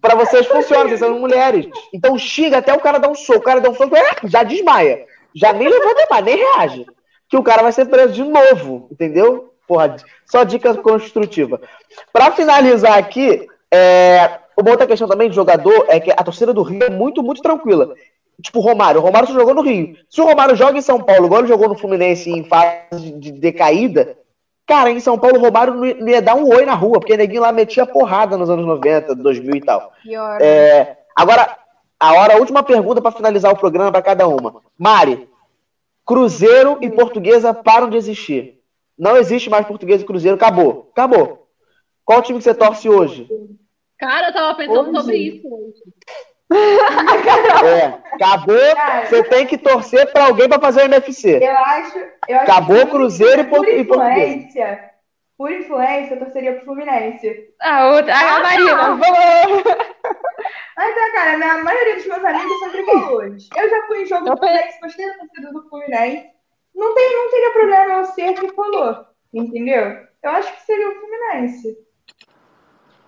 Pra 0.00 0.14
vocês 0.14 0.46
funciona, 0.46 0.84
vocês 0.88 1.00
são 1.00 1.18
mulheres. 1.18 1.66
Então 1.92 2.18
xinga 2.18 2.58
até 2.58 2.72
o 2.72 2.80
cara 2.80 2.98
dar 2.98 3.08
um 3.08 3.14
soco. 3.14 3.38
O 3.38 3.42
cara 3.42 3.60
dá 3.60 3.70
um 3.70 3.74
soco, 3.74 3.96
é, 3.96 4.10
já 4.24 4.42
desmaia. 4.42 5.06
Já 5.34 5.52
nem 5.52 5.68
levanta 5.68 6.06
mais, 6.10 6.24
nem 6.24 6.36
reage. 6.36 6.86
Que 7.28 7.36
o 7.36 7.42
cara 7.42 7.62
vai 7.62 7.72
ser 7.72 7.86
preso 7.86 8.12
de 8.12 8.22
novo, 8.22 8.88
entendeu? 8.90 9.50
porra, 9.70 9.94
só 10.26 10.42
dica 10.42 10.74
construtiva. 10.74 11.60
Para 12.12 12.32
finalizar 12.32 12.98
aqui, 12.98 13.46
é, 13.72 14.38
uma 14.58 14.72
outra 14.72 14.84
questão 14.84 15.06
também 15.06 15.30
de 15.30 15.36
jogador 15.36 15.86
é 15.88 16.00
que 16.00 16.10
a 16.10 16.16
torcida 16.24 16.52
do 16.52 16.62
Rio 16.62 16.82
é 16.82 16.90
muito, 16.90 17.22
muito 17.22 17.40
tranquila. 17.40 17.94
Tipo 18.42 18.58
o 18.58 18.62
Romário. 18.62 19.00
O 19.00 19.04
Romário 19.04 19.28
só 19.28 19.34
jogou 19.34 19.54
no 19.54 19.62
Rio. 19.62 19.96
Se 20.08 20.20
o 20.20 20.24
Romário 20.24 20.56
joga 20.56 20.78
em 20.78 20.82
São 20.82 21.00
Paulo, 21.00 21.26
igual 21.26 21.40
ele 21.40 21.48
jogou 21.48 21.68
no 21.68 21.78
Fluminense 21.78 22.30
em 22.30 22.44
fase 22.44 23.12
de 23.12 23.32
decaída, 23.32 24.16
cara, 24.66 24.90
em 24.90 25.00
São 25.00 25.18
Paulo 25.18 25.38
o 25.38 25.40
Romário 25.40 25.74
não 25.74 26.08
ia 26.08 26.22
dar 26.22 26.36
um 26.36 26.48
oi 26.48 26.64
na 26.64 26.74
rua, 26.74 26.98
porque 26.98 27.14
o 27.14 27.16
neguinho 27.16 27.42
lá 27.42 27.52
metia 27.52 27.86
porrada 27.86 28.36
nos 28.36 28.48
anos 28.48 28.66
90, 28.66 29.14
2000 29.14 29.56
e 29.56 29.60
tal. 29.60 29.92
Pior, 30.02 30.38
é, 30.40 30.98
agora, 31.16 31.56
a 31.98 32.14
hora, 32.14 32.34
a 32.34 32.38
última 32.38 32.62
pergunta 32.62 33.02
para 33.02 33.12
finalizar 33.12 33.52
o 33.52 33.58
programa 33.58 33.92
para 33.92 34.02
cada 34.02 34.26
uma. 34.26 34.62
Mari, 34.78 35.28
Cruzeiro 36.06 36.78
e 36.80 36.90
Portuguesa 36.90 37.52
param 37.52 37.90
de 37.90 37.96
existir. 37.96 38.60
Não 38.98 39.16
existe 39.16 39.48
mais 39.48 39.66
Portuguesa 39.66 40.02
e 40.02 40.06
Cruzeiro, 40.06 40.36
acabou. 40.36 40.88
Acabou. 40.92 41.48
Qual 42.04 42.22
time 42.22 42.38
que 42.38 42.44
você 42.44 42.54
torce 42.54 42.88
hoje? 42.88 43.28
Cara, 43.98 44.28
eu 44.28 44.32
tava 44.32 44.56
pensando 44.56 44.90
hoje. 44.90 44.96
sobre 44.96 45.16
isso 45.16 45.46
hoje. 45.46 45.82
É, 46.52 47.84
acabou. 48.14 48.56
Você 49.08 49.22
tem 49.24 49.46
que 49.46 49.56
torcer 49.56 50.10
para 50.12 50.26
alguém 50.26 50.48
para 50.48 50.60
fazer 50.60 50.82
o 50.82 50.84
NFC. 50.84 51.38
Eu 51.42 51.56
acho. 51.56 51.98
Eu 52.28 52.36
acho 52.36 52.50
acabou 52.50 52.86
Cruzeiro 52.88 53.42
e, 53.42 53.44
por, 53.44 53.68
e 53.68 53.84
Portuguesa. 53.84 54.90
Por 55.38 55.50
influência, 55.50 56.14
eu 56.14 56.18
torceria 56.18 56.52
pro 56.54 56.66
Fluminense. 56.66 57.54
A 57.62 57.88
outra, 57.88 58.14
a 58.14 58.36
ah, 58.36 58.40
Marina, 58.40 58.96
Mas 60.76 60.96
é, 60.96 61.10
cara, 61.12 61.52
a 61.52 61.64
maioria 61.64 61.96
dos 61.96 62.06
meus 62.06 62.24
amigos 62.24 62.58
são 62.58 62.70
tricolores. 62.70 63.48
Eu 63.56 63.70
já 63.70 63.86
fui 63.86 64.02
em 64.02 64.06
jogo 64.06 64.30
do 64.30 64.36
Fluminense, 64.36 64.80
gostei 64.82 65.06
da 65.06 65.14
torcida 65.14 65.52
do 65.52 65.68
Fluminense. 65.68 66.30
Não, 66.74 66.94
tem, 66.94 67.16
não 67.16 67.30
teria 67.30 67.50
problema 67.52 67.94
eu 67.94 68.04
ser 68.04 68.34
tricolor, 68.34 69.06
entendeu? 69.32 70.06
Eu 70.22 70.30
acho 70.30 70.54
que 70.54 70.62
seria 70.62 70.90
o 70.90 71.00
Fluminense. 71.00 71.74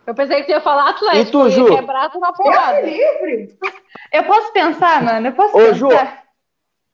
Eu 0.07 0.15
pensei 0.15 0.41
que 0.41 0.47
você 0.47 0.53
ia 0.53 0.61
falar 0.61 0.91
Atlético. 0.91 1.29
E 1.29 1.31
tu, 1.31 1.51
Ju? 1.51 1.67
Quebrar 1.67 2.11
uma 2.15 2.33
porrada. 2.33 2.81
Eu 2.81 2.87
livre. 2.87 3.59
Eu 4.13 4.25
posso 4.25 4.53
pensar, 4.53 5.03
mano? 5.03 5.29
Eu 5.29 5.33
posso 5.33 5.57
Ô, 5.57 5.61
pensar. 5.61 5.75
Ju, 5.75 5.89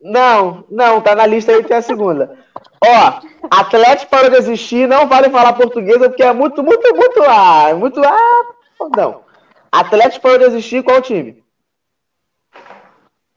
não, 0.01 0.65
não, 0.71 1.01
tá 1.01 1.15
na 1.15 1.27
lista 1.27 1.53
aí 1.53 1.65
que 1.65 1.73
é 1.73 1.77
a 1.79 1.83
segunda. 1.83 2.39
Ó, 2.85 3.21
Atlético 3.51 4.11
parou 4.11 4.31
de 4.31 4.37
existir, 4.37 4.87
não 4.87 5.09
vale 5.09 5.29
falar 5.29 5.55
portuguesa 5.55 6.09
porque 6.09 6.23
é 6.23 6.33
muito, 6.33 6.63
muito, 6.63 6.95
muito 6.95 7.23
ah, 7.25 7.75
muito 7.75 8.01
ah, 8.05 8.55
não. 8.97 9.25
Atlético 9.73 10.23
parou 10.23 10.39
de 10.39 10.45
existir, 10.45 10.85
qual 10.85 11.03
time? 11.03 11.43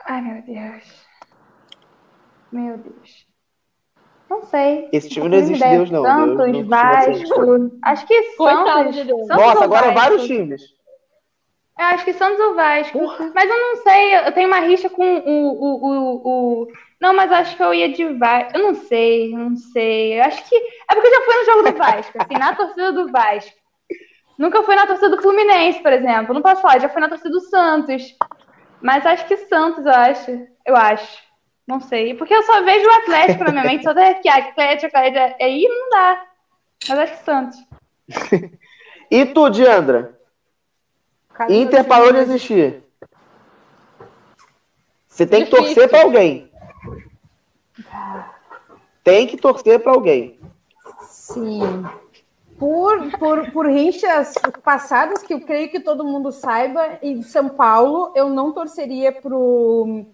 Ai, 0.06 0.22
meu 0.22 0.42
Deus. 0.44 0.84
Meu 2.52 2.78
Deus. 2.78 3.01
Não 4.32 4.44
sei. 4.44 4.88
Esse 4.94 5.10
time 5.10 5.28
não 5.28 5.38
existe 5.38 5.68
Deus, 5.68 5.92
não. 5.92 6.04
Santos, 6.04 6.38
Deus, 6.38 6.52
não 6.54 6.64
Vasco. 6.64 7.80
Acho 7.84 8.08
que 8.08 8.24
Santos. 8.38 8.96
De 8.96 9.04
Deus. 9.04 9.28
Santos 9.28 9.46
Nossa, 9.46 9.64
agora 9.66 9.92
vários 9.92 10.24
times. 10.26 10.62
Eu 11.78 11.86
acho 11.86 12.06
que 12.06 12.14
Santos 12.14 12.40
ou 12.40 12.56
Vasco. 12.56 12.98
Mas 13.36 13.50
eu 13.50 13.58
não 13.58 13.76
sei, 13.84 14.16
eu 14.16 14.32
tenho 14.32 14.48
uma 14.48 14.62
rixa 14.62 14.90
com 14.90 15.04
o, 15.04 15.52
o, 15.52 15.86
o, 15.86 16.62
o... 16.64 16.68
Não, 17.02 17.14
mas 17.14 17.30
acho 17.30 17.58
que 17.58 17.64
eu 17.64 17.74
ia 17.74 17.92
de 17.92 18.06
Vasco. 18.14 18.58
Eu 18.58 18.64
não 18.64 18.74
sei, 18.74 19.36
não 19.36 19.58
sei. 19.58 20.18
Eu 20.18 20.24
acho 20.24 20.48
que. 20.48 20.56
É 20.56 20.96
porque 20.96 21.08
eu 21.08 21.12
já 21.12 21.22
fui 21.26 21.36
no 21.36 21.46
jogo 21.46 21.70
do 21.70 21.78
Vasco, 21.78 22.18
assim, 22.18 22.40
na 22.40 22.56
torcida 22.56 22.92
do 22.94 23.12
Vasco. 23.12 23.58
Nunca 24.40 24.64
fui 24.64 24.76
na 24.76 24.88
torcida 24.88 25.10
do 25.10 25.22
Fluminense, 25.22 25.84
por 25.84 25.92
exemplo. 25.92 26.34
Não 26.34 26.42
posso 26.42 26.62
falar, 26.62 26.80
já 26.80 26.88
fui 26.88 27.02
na 27.02 27.10
torcida 27.10 27.32
do 27.32 27.42
Santos. 27.42 28.16
Mas 28.82 29.06
acho 29.06 29.28
que 29.28 29.36
Santos, 29.36 29.86
eu 29.86 29.92
acho. 29.92 30.48
Eu 30.66 30.78
acho. 30.78 31.31
Não 31.68 31.80
sei. 31.80 32.14
Porque 32.14 32.34
eu 32.34 32.44
só 32.44 32.64
vejo 32.64 32.88
o 32.88 32.94
Atlético 32.94 33.44
na 33.44 33.52
minha 33.52 33.64
mente, 33.64 33.84
só 33.84 33.92
até 33.92 34.16
que 34.16 34.30
Atlético, 34.30 34.98
Atlético. 34.98 35.44
Aí 35.44 35.68
não 35.68 35.90
dá. 35.90 36.26
Mas 36.90 37.00
acho 37.00 37.18
que 37.18 37.24
Santos. 37.24 37.66
e 39.10 39.26
tu, 39.26 39.50
Diandra? 39.50 40.20
Inter 41.50 41.84
parou 41.86 42.12
de 42.12 42.20
existir. 42.20 42.84
Você 45.08 45.26
tem 45.26 45.46
que 45.46 45.52
torcer 45.52 45.90
para 45.90 46.04
alguém. 46.04 46.52
Tem 49.04 49.28
que 49.28 49.38
torcer 49.38 49.80
para 49.80 49.92
alguém. 49.92 50.40
Sim. 51.02 51.62
Por, 52.58 53.12
por, 53.18 53.52
por 53.52 53.66
rinchas 53.66 54.34
passadas, 54.64 55.24
que 55.24 55.34
eu 55.34 55.42
creio 55.42 55.70
que 55.70 55.80
todo 55.80 56.04
mundo 56.04 56.32
saiba, 56.32 57.00
em 57.02 57.24
São 57.24 57.50
Paulo, 57.50 58.14
eu 58.16 58.30
não 58.30 58.52
torceria 58.52 59.12
pro 59.12 60.06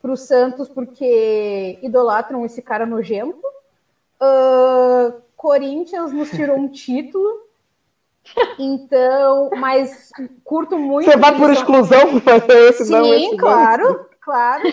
para 0.00 0.12
o 0.12 0.16
Santos 0.16 0.68
porque 0.68 1.78
idolatram 1.82 2.44
esse 2.44 2.62
cara 2.62 2.86
nojento. 2.86 3.42
Uh, 4.20 5.20
Corinthians 5.36 6.12
nos 6.12 6.30
tirou 6.30 6.56
um 6.56 6.68
título. 6.68 7.46
Então, 8.58 9.50
mas 9.56 10.10
curto 10.42 10.76
muito. 10.78 11.08
Você 11.08 11.16
vai 11.16 11.36
por 11.36 11.50
exclusão 11.50 12.20
fazer 12.20 12.70
esse 12.70 12.86
Sim, 12.86 12.92
não? 12.92 13.04
Sim, 13.04 13.36
claro, 13.36 14.06
claro. 14.20 14.64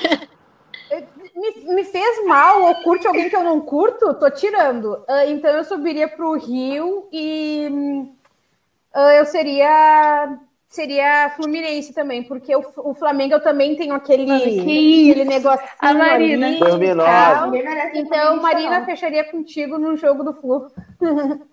Me, 1.36 1.76
me, 1.76 1.84
fez 1.84 2.26
mal 2.26 2.64
ou 2.64 2.76
curte 2.84 3.08
alguém 3.08 3.30
que 3.30 3.36
eu 3.36 3.44
não 3.44 3.62
curto, 3.62 4.14
tô 4.16 4.30
tirando. 4.30 4.94
Uh, 5.08 5.28
então 5.28 5.52
eu 5.52 5.64
subiria 5.64 6.08
para 6.08 6.26
o 6.26 6.38
Rio 6.38 7.08
e 7.12 7.68
uh, 8.96 9.00
eu 9.18 9.26
seria 9.26 10.38
seria 10.74 11.30
Fluminense 11.36 11.94
também, 11.94 12.24
porque 12.24 12.56
o, 12.56 12.64
o 12.78 12.96
Flamengo 12.96 13.36
eu 13.36 13.44
também 13.44 13.76
tenho 13.76 13.94
aquele, 13.94 14.32
aquele 14.32 15.24
negócio. 15.24 15.64
A 15.80 15.94
Marina. 15.94 16.48
Ali, 16.48 16.60
então, 17.94 18.42
Marina, 18.42 18.84
fecharia 18.84 19.24
contigo 19.24 19.78
no 19.78 19.96
jogo 19.96 20.24
do 20.24 20.34
Flu. 20.34 20.72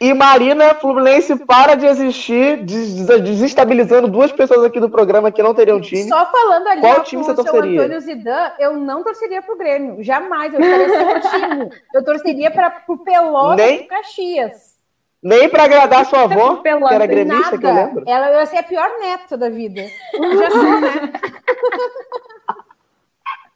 e 0.00 0.14
Marina 0.14 0.74
Fluminense 0.76 1.36
para 1.44 1.74
de 1.74 1.84
existir, 1.86 2.64
desestabilizando 2.64 4.08
duas 4.08 4.32
pessoas 4.32 4.64
aqui 4.64 4.80
do 4.80 4.88
programa 4.88 5.30
que 5.30 5.42
não 5.42 5.54
teriam 5.54 5.78
time. 5.78 6.08
Só 6.08 6.24
falando 6.32 6.68
ali 6.68 6.80
Qual 6.80 7.02
time 7.02 7.22
você 7.22 7.34
torceria? 7.34 7.82
Antônio 7.82 8.00
Zidane, 8.00 8.54
eu 8.58 8.78
não 8.78 9.04
torceria 9.04 9.42
pro 9.42 9.58
Grêmio, 9.58 10.02
jamais. 10.02 10.54
Eu 10.54 10.60
torceria 10.60 11.20
pro 11.20 11.30
time. 11.30 11.70
Eu 11.94 12.02
torceria 12.02 12.50
para 12.50 12.82
o 12.88 12.96
Pelotas 12.96 13.56
Nem... 13.66 13.80
e 13.80 13.84
Caxias. 13.84 14.71
Nem 15.22 15.48
para 15.48 15.64
agradar 15.64 16.04
sua 16.04 16.22
avó, 16.22 16.56
que 16.56 16.68
era 16.68 17.06
gremista, 17.06 17.56
que 17.56 17.64
eu 17.64 17.72
lembro. 17.72 18.04
Ela 18.08 18.32
ia 18.32 18.46
ser 18.46 18.56
a 18.56 18.62
pior 18.64 18.90
neta 19.00 19.36
da 19.36 19.48
vida. 19.48 19.82
Já 20.12 20.50
sou, 20.50 20.80
né? 20.80 21.12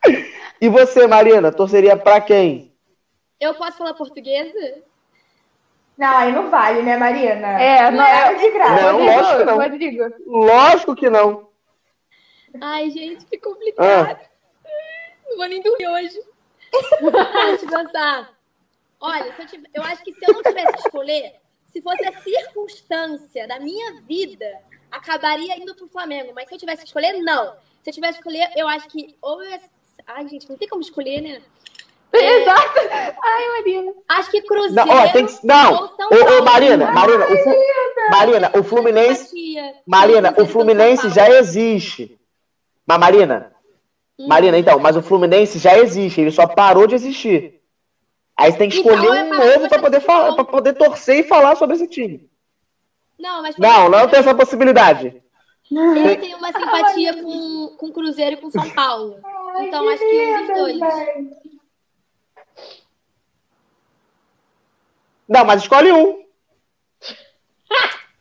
e 0.61 0.69
você, 0.69 1.09
Marina, 1.09 1.51
torceria 1.51 1.97
para 1.97 2.21
quem? 2.21 2.73
Eu 3.41 3.55
posso 3.55 3.79
falar 3.79 3.95
portuguesa? 3.95 4.85
Não, 5.99 6.17
aí 6.17 6.31
não 6.31 6.51
vale, 6.51 6.83
né, 6.83 6.97
Marina? 6.97 7.61
É, 7.61 7.91
não, 7.91 8.05
é 8.05 8.35
de 8.35 8.51
graça. 8.51 8.93
Não, 8.93 9.05
lógico 9.05 9.39
que 9.39 9.45
não. 9.45 9.57
Rodrigo. 9.57 10.15
Lógico 10.27 10.95
que 10.95 11.11
não. 11.11 11.49
Ai, 12.61 12.91
gente, 12.91 13.25
que 13.27 13.39
complicado. 13.39 14.11
Ah. 14.11 14.21
Não 15.27 15.37
vou 15.37 15.49
nem 15.49 15.61
dormir 15.61 15.89
hoje. 15.89 16.21
Deixa 17.47 17.65
eu 17.65 17.69
pensar. 17.69 18.31
Olha, 19.01 19.35
eu, 19.39 19.47
tive... 19.47 19.67
eu 19.75 19.83
acho 19.83 20.05
que 20.05 20.13
se 20.13 20.25
eu 20.29 20.35
não 20.35 20.43
tivesse 20.43 20.73
que 20.73 20.79
escolher, 20.81 21.35
se 21.77 21.83
fosse 21.83 22.07
a 22.07 22.13
circunstância 22.23 23.47
da 23.47 23.61
minha 23.61 24.01
vida, 24.09 24.47
acabaria 24.91 25.59
indo 25.59 25.75
pro 25.75 25.87
Flamengo. 25.87 26.33
Mas 26.35 26.49
se 26.49 26.55
eu 26.55 26.59
tivesse 26.59 26.81
que 26.81 26.89
escolher, 26.89 27.13
não. 27.19 27.53
Se 27.83 27.91
eu 27.91 27.93
tivesse 27.93 28.15
que 28.15 28.19
escolher, 28.21 28.51
eu 28.57 28.67
acho 28.67 28.89
que. 28.89 29.15
Ou 29.21 29.43
eu... 29.45 29.61
Ai, 30.07 30.27
gente, 30.27 30.49
não 30.49 30.57
tem 30.57 30.69
como 30.69 30.81
escolher, 30.81 31.21
né? 31.21 31.43
É... 32.15 32.41
Exato. 32.41 32.79
Ai, 33.23 33.49
Marina. 33.59 33.93
Acho 34.09 34.31
que 34.31 34.41
Cruzeiro. 34.41 34.89
Não, 34.89 34.97
ó, 34.97 35.13
tem 35.13 35.27
que... 35.27 35.47
não. 35.47 35.85
Ô, 35.85 36.39
ô, 36.41 36.45
Marina, 36.45 36.91
Marina, 36.93 37.27
o 37.27 37.43
Flu... 37.43 37.55
Marina, 38.11 38.53
o 38.59 38.63
Fluminense. 38.63 39.35
Marina, 39.87 40.35
o 40.39 40.47
Fluminense 40.47 41.11
já 41.11 41.29
existe. 41.29 42.19
Mas, 42.87 42.99
Marina. 42.99 43.53
Hum. 44.19 44.29
Marina, 44.29 44.59
então, 44.59 44.79
mas 44.79 44.97
o 44.97 45.03
Fluminense 45.03 45.59
já 45.59 45.77
existe, 45.77 46.23
ele 46.23 46.31
só 46.31 46.47
parou 46.47 46.87
de 46.87 46.95
existir. 46.95 47.56
Aí 48.37 48.53
você 48.53 48.59
tem 48.59 48.69
que 48.69 48.77
escolher 48.77 48.99
então, 48.99 49.25
um 49.25 49.53
novo 49.53 49.69
para 49.69 49.81
poder 49.81 50.01
falar, 50.01 50.35
para 50.35 50.45
poder 50.45 50.75
torcer 50.75 51.21
e 51.21 51.29
falar 51.29 51.57
sobre 51.57 51.77
esse 51.77 51.89
time. 51.89 52.29
Não, 53.19 53.41
mas 53.41 53.57
não, 53.57 53.89
não 53.89 54.07
tem 54.09 54.21
essa 54.21 54.35
possibilidade. 54.35 55.23
Eu 55.71 56.21
tenho 56.21 56.37
uma 56.37 56.53
simpatia 56.53 57.23
com, 57.23 57.77
com 57.79 57.93
Cruzeiro 57.93 58.37
e 58.37 58.41
com 58.41 58.51
São 58.51 58.69
Paulo. 58.71 59.19
Então 59.61 59.89
acho 59.89 59.99
que 59.99 60.27
um 60.27 60.47
dos 60.47 60.57
dois. 60.57 60.81
Não, 65.29 65.45
mas 65.45 65.63
escolhe 65.63 65.91
um. 65.91 66.25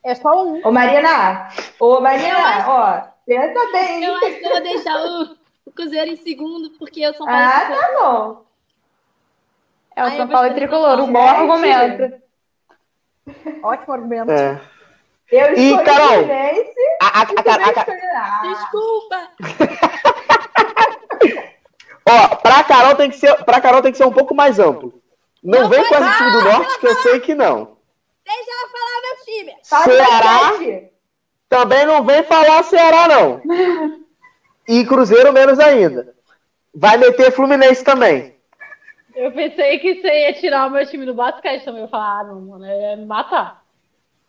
É 0.04 0.16
só 0.16 0.46
um. 0.46 0.66
Ô, 0.66 0.72
Mariana. 0.72 1.50
Ô, 1.80 2.00
Mariana, 2.00 2.40
acho, 2.40 2.70
ó. 2.70 3.02
Pensa 3.26 3.72
bem. 3.72 4.04
Eu 4.04 4.16
acho 4.16 4.40
que 4.40 4.46
eu 4.46 4.52
vou 4.52 4.62
deixar 4.62 5.06
o, 5.06 5.38
o 5.66 5.72
Cruzeiro 5.72 6.12
em 6.12 6.16
segundo, 6.16 6.72
porque 6.78 7.02
eu 7.02 7.14
Paulo. 7.14 7.32
Ah, 7.32 7.66
tá 7.68 7.92
bom. 8.00 8.45
É 9.96 10.04
o 10.04 10.08
Ai, 10.08 10.18
São 10.18 10.28
Paulo 10.28 10.54
tricolor, 10.54 11.00
um 11.00 11.12
bom 11.12 11.28
argumento. 11.28 12.14
Ótimo 13.64 13.94
argumento. 13.94 14.32
É. 14.32 14.62
Eu 15.32 15.58
e, 15.58 15.84
Carol, 15.84 16.28
a, 17.02 17.08
a, 17.08 17.22
a, 17.22 17.26
Desculpa. 18.44 19.28
Ó, 22.08 22.36
pra 22.36 22.64
Carol 22.64 22.94
tem 22.96 23.10
que 23.10 23.18
ser, 23.18 23.34
pra 23.44 23.60
Carol 23.60 23.82
tem 23.82 23.92
que 23.92 23.98
ser 23.98 24.06
um 24.06 24.12
pouco 24.12 24.36
mais 24.36 24.60
amplo. 24.60 25.02
Não, 25.44 25.62
não 25.62 25.70
vem 25.70 25.84
com 25.84 25.96
esse 25.96 26.18
time 26.18 26.32
do 26.32 26.44
Norte, 26.44 26.80
que 26.80 26.88
eu 26.88 26.96
sei 26.98 27.20
que 27.20 27.34
não. 27.34 27.78
Deixa 28.24 28.52
ela 28.52 28.70
falar 28.70 29.02
meu 29.02 29.16
time. 29.26 29.52
Ceará 29.64 30.52
também 31.50 31.86
não 31.86 32.04
vem 32.04 32.24
falar 32.24 32.64
Ceará, 32.64 33.08
não. 33.08 33.42
E 34.68 34.84
Cruzeiro 34.84 35.32
menos 35.32 35.60
ainda. 35.60 36.16
Vai 36.74 36.98
meter 36.98 37.32
Fluminense 37.32 37.84
também. 37.84 38.35
Eu 39.16 39.32
pensei 39.32 39.80
que 39.80 40.02
você 40.02 40.08
ia 40.08 40.34
tirar 40.34 40.68
o 40.68 40.72
meu 40.72 40.86
time 40.86 41.06
do 41.06 41.14
basquete 41.14 41.64
também. 41.64 41.82
Eu 41.82 41.88
falei, 41.88 42.08
ah, 42.08 42.24
não, 42.26 42.42
mano, 42.42 42.66
é 42.66 42.96
me 42.96 43.06
matar. 43.06 43.64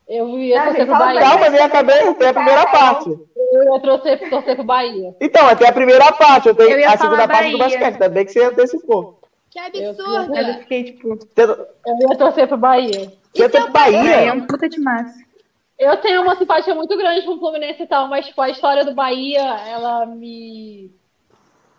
Eu 0.09 0.39
ia 0.39 0.65
torcer 0.65 0.87
pro 0.87 0.99
Bahia. 0.99 1.21
Calma, 1.21 1.49
nem 1.49 1.61
acabei 1.61 2.09
até 2.09 2.29
a 2.29 2.35
primeira 2.35 2.67
parte. 2.67 3.11
Eu 3.11 3.75
ia 3.75 3.81
torcer, 3.81 4.31
torcer 4.31 4.55
pro 4.55 4.65
Bahia. 4.65 5.17
Então, 5.21 5.49
até 5.49 5.69
a 5.69 5.73
primeira 5.73 6.13
parte. 6.13 6.49
Eu 6.49 6.55
tenho 6.55 6.79
eu 6.79 6.89
a 6.89 6.97
segunda 6.97 7.27
parte 7.27 7.51
do 7.51 7.59
basquete. 7.59 7.95
Ainda 7.95 8.09
bem 8.09 8.25
que 8.25 8.33
você 8.33 8.45
antecipou. 8.45 9.21
Que 9.51 9.59
absurdo! 9.59 10.37
Eu, 10.37 10.55
fiquei, 10.61 10.85
tipo... 10.85 11.19
eu 11.37 12.09
ia 12.09 12.17
torcer 12.17 12.47
pro 12.47 12.57
Bahia. 12.57 13.13
Ia 13.35 13.49
ter 13.49 13.63
pro 13.63 13.73
Bahia? 13.73 14.13
É 14.13 14.33
um 14.33 14.47
puta 14.47 14.69
de 14.69 14.81
massa. 14.81 15.27
Eu 15.79 15.97
tenho 15.99 16.23
uma 16.23 16.37
simpatia 16.37 16.75
muito 16.75 16.97
grande 16.97 17.23
pro 17.23 17.39
Fluminense 17.39 17.83
e 17.83 17.87
tal, 17.87 18.09
mas 18.09 18.27
tipo, 18.27 18.41
a 18.41 18.49
história 18.49 18.85
do 18.85 18.95
Bahia, 18.95 19.43
ela 19.69 20.07
me. 20.07 20.91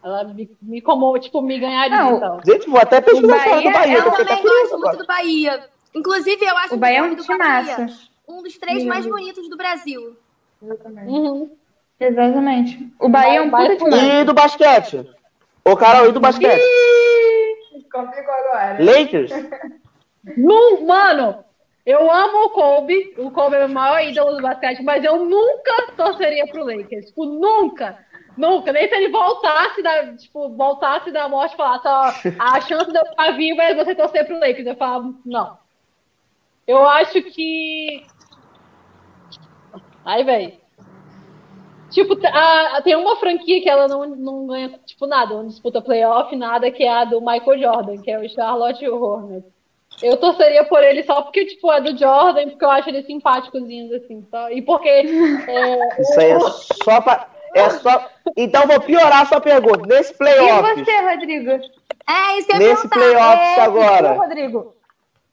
Ela 0.08 0.24
me, 0.24 0.50
me 0.62 0.82
como, 0.82 1.18
tipo, 1.20 1.42
me 1.42 1.60
ganharia 1.60 1.98
não, 1.98 2.18
então. 2.18 2.40
Gente, 2.46 2.70
vou 2.70 2.80
até 2.80 3.02
pesquisar 3.02 3.34
a 3.34 3.38
história 3.38 3.70
do 3.70 3.74
Bahia. 3.74 3.98
Eu 3.98 4.12
também 4.12 4.44
gosto 4.44 4.80
muito 4.80 4.98
do 4.98 5.06
Bahia. 5.06 5.70
Inclusive, 5.94 6.46
eu 6.46 6.58
acho 6.58 6.74
o 6.76 6.78
Bahia 6.78 7.00
é 7.00 7.04
um 7.04 7.16
do 7.16 7.26
Bahia 7.26 7.88
um 8.28 8.44
dos 8.44 8.58
três 8.58 8.84
mais 8.84 9.06
bonitos 9.06 9.50
do 9.50 9.56
Brasil. 9.56 10.18
Exatamente. 10.62 11.10
Uhum. 11.10 11.52
Exatamente. 12.00 12.94
O 13.00 13.10
Bahia 13.10 13.40
é 13.40 13.42
um 13.42 13.50
puta 13.50 13.90
massa. 13.90 14.06
E 14.06 14.24
do 14.24 14.34
basquete? 14.34 15.10
Ô, 15.64 15.76
Carol, 15.76 16.10
e 16.10 16.12
do 16.12 16.20
basquete? 16.20 16.62
Complicou 17.92 18.34
agora. 18.34 18.78
Lakers? 18.84 19.32
Não, 20.36 20.86
mano, 20.86 21.44
eu 21.86 22.12
amo 22.12 22.46
o 22.46 22.50
Kobe, 22.50 23.16
o 23.18 23.32
Kobe 23.32 23.56
é 23.56 23.66
o 23.66 23.70
maior 23.70 24.04
ídolo 24.04 24.36
do 24.36 24.42
basquete, 24.42 24.84
mas 24.84 25.04
eu 25.04 25.24
nunca 25.24 25.92
torceria 25.96 26.46
pro 26.48 26.66
Lakers. 26.66 27.08
Tipo, 27.08 27.26
nunca. 27.26 27.98
Nunca. 28.38 28.72
Nem 28.72 28.88
se 28.88 28.96
ele 28.96 29.10
voltasse 29.10 29.82
da, 29.82 30.16
tipo, 30.16 30.50
voltasse 30.50 31.12
da 31.12 31.28
morte 31.28 31.54
e 31.54 31.58
falasse, 31.58 31.88
ó, 31.88 32.14
a 32.40 32.62
chance 32.62 32.92
de 32.92 32.98
eu 32.98 33.06
ficar 33.08 33.32
vivo 33.32 33.60
é 33.60 33.74
você 33.74 33.96
torcer 33.96 34.26
pro 34.26 34.40
Lakers. 34.40 34.68
Eu 34.68 34.76
falava, 34.76 35.14
não. 35.26 35.58
Eu 36.68 36.88
acho 36.88 37.22
que. 37.24 38.06
Aí, 40.06 40.24
velho. 40.24 40.54
Tipo, 41.90 42.18
a, 42.26 42.82
tem 42.82 42.96
uma 42.96 43.16
franquia 43.16 43.62
que 43.62 43.70
ela 43.70 43.88
não, 43.88 44.06
não 44.06 44.46
ganha, 44.46 44.78
tipo, 44.86 45.08
nada, 45.08 45.34
não 45.34 45.48
disputa 45.48 45.82
playoff, 45.82 46.36
nada, 46.36 46.70
que 46.70 46.84
é 46.84 46.92
a 46.92 47.06
do 47.06 47.22
Michael 47.22 47.60
Jordan, 47.60 48.02
que 48.02 48.12
é 48.12 48.20
o 48.20 48.30
Charlotte 48.30 48.88
Hornets. 48.88 49.58
Eu 50.04 50.18
torceria 50.18 50.66
por 50.66 50.84
ele 50.84 51.02
só 51.04 51.22
porque, 51.22 51.46
tipo, 51.46 51.72
é 51.72 51.82
do 51.82 51.98
Jordan, 51.98 52.50
porque 52.50 52.64
eu 52.64 52.70
acho 52.70 52.90
ele 52.90 53.04
simpáticozinho, 53.04 53.96
assim, 53.96 54.24
só. 54.30 54.52
E 54.52 54.62
porque. 54.62 54.90
É, 54.90 55.04
Isso 56.02 56.20
aí 56.20 56.32
é 56.32 56.40
só 56.40 57.02
pra. 57.02 57.37
É 57.58 57.70
só... 57.72 58.10
Então 58.36 58.68
vou 58.68 58.80
piorar 58.82 59.22
a 59.22 59.26
sua 59.26 59.42
pergunta. 59.42 59.86
Nesse 59.88 60.14
playoff. 60.14 60.80
E 60.80 60.84
você, 60.84 61.02
Rodrigo? 61.02 61.52
É, 62.08 62.38
isso 62.38 62.48
que 62.48 62.54
eu 62.54 62.60
Nesse 62.60 62.88
playoff 62.88 63.42
é, 63.42 63.62
agora. 63.62 64.14
Rodrigo. 64.14 64.76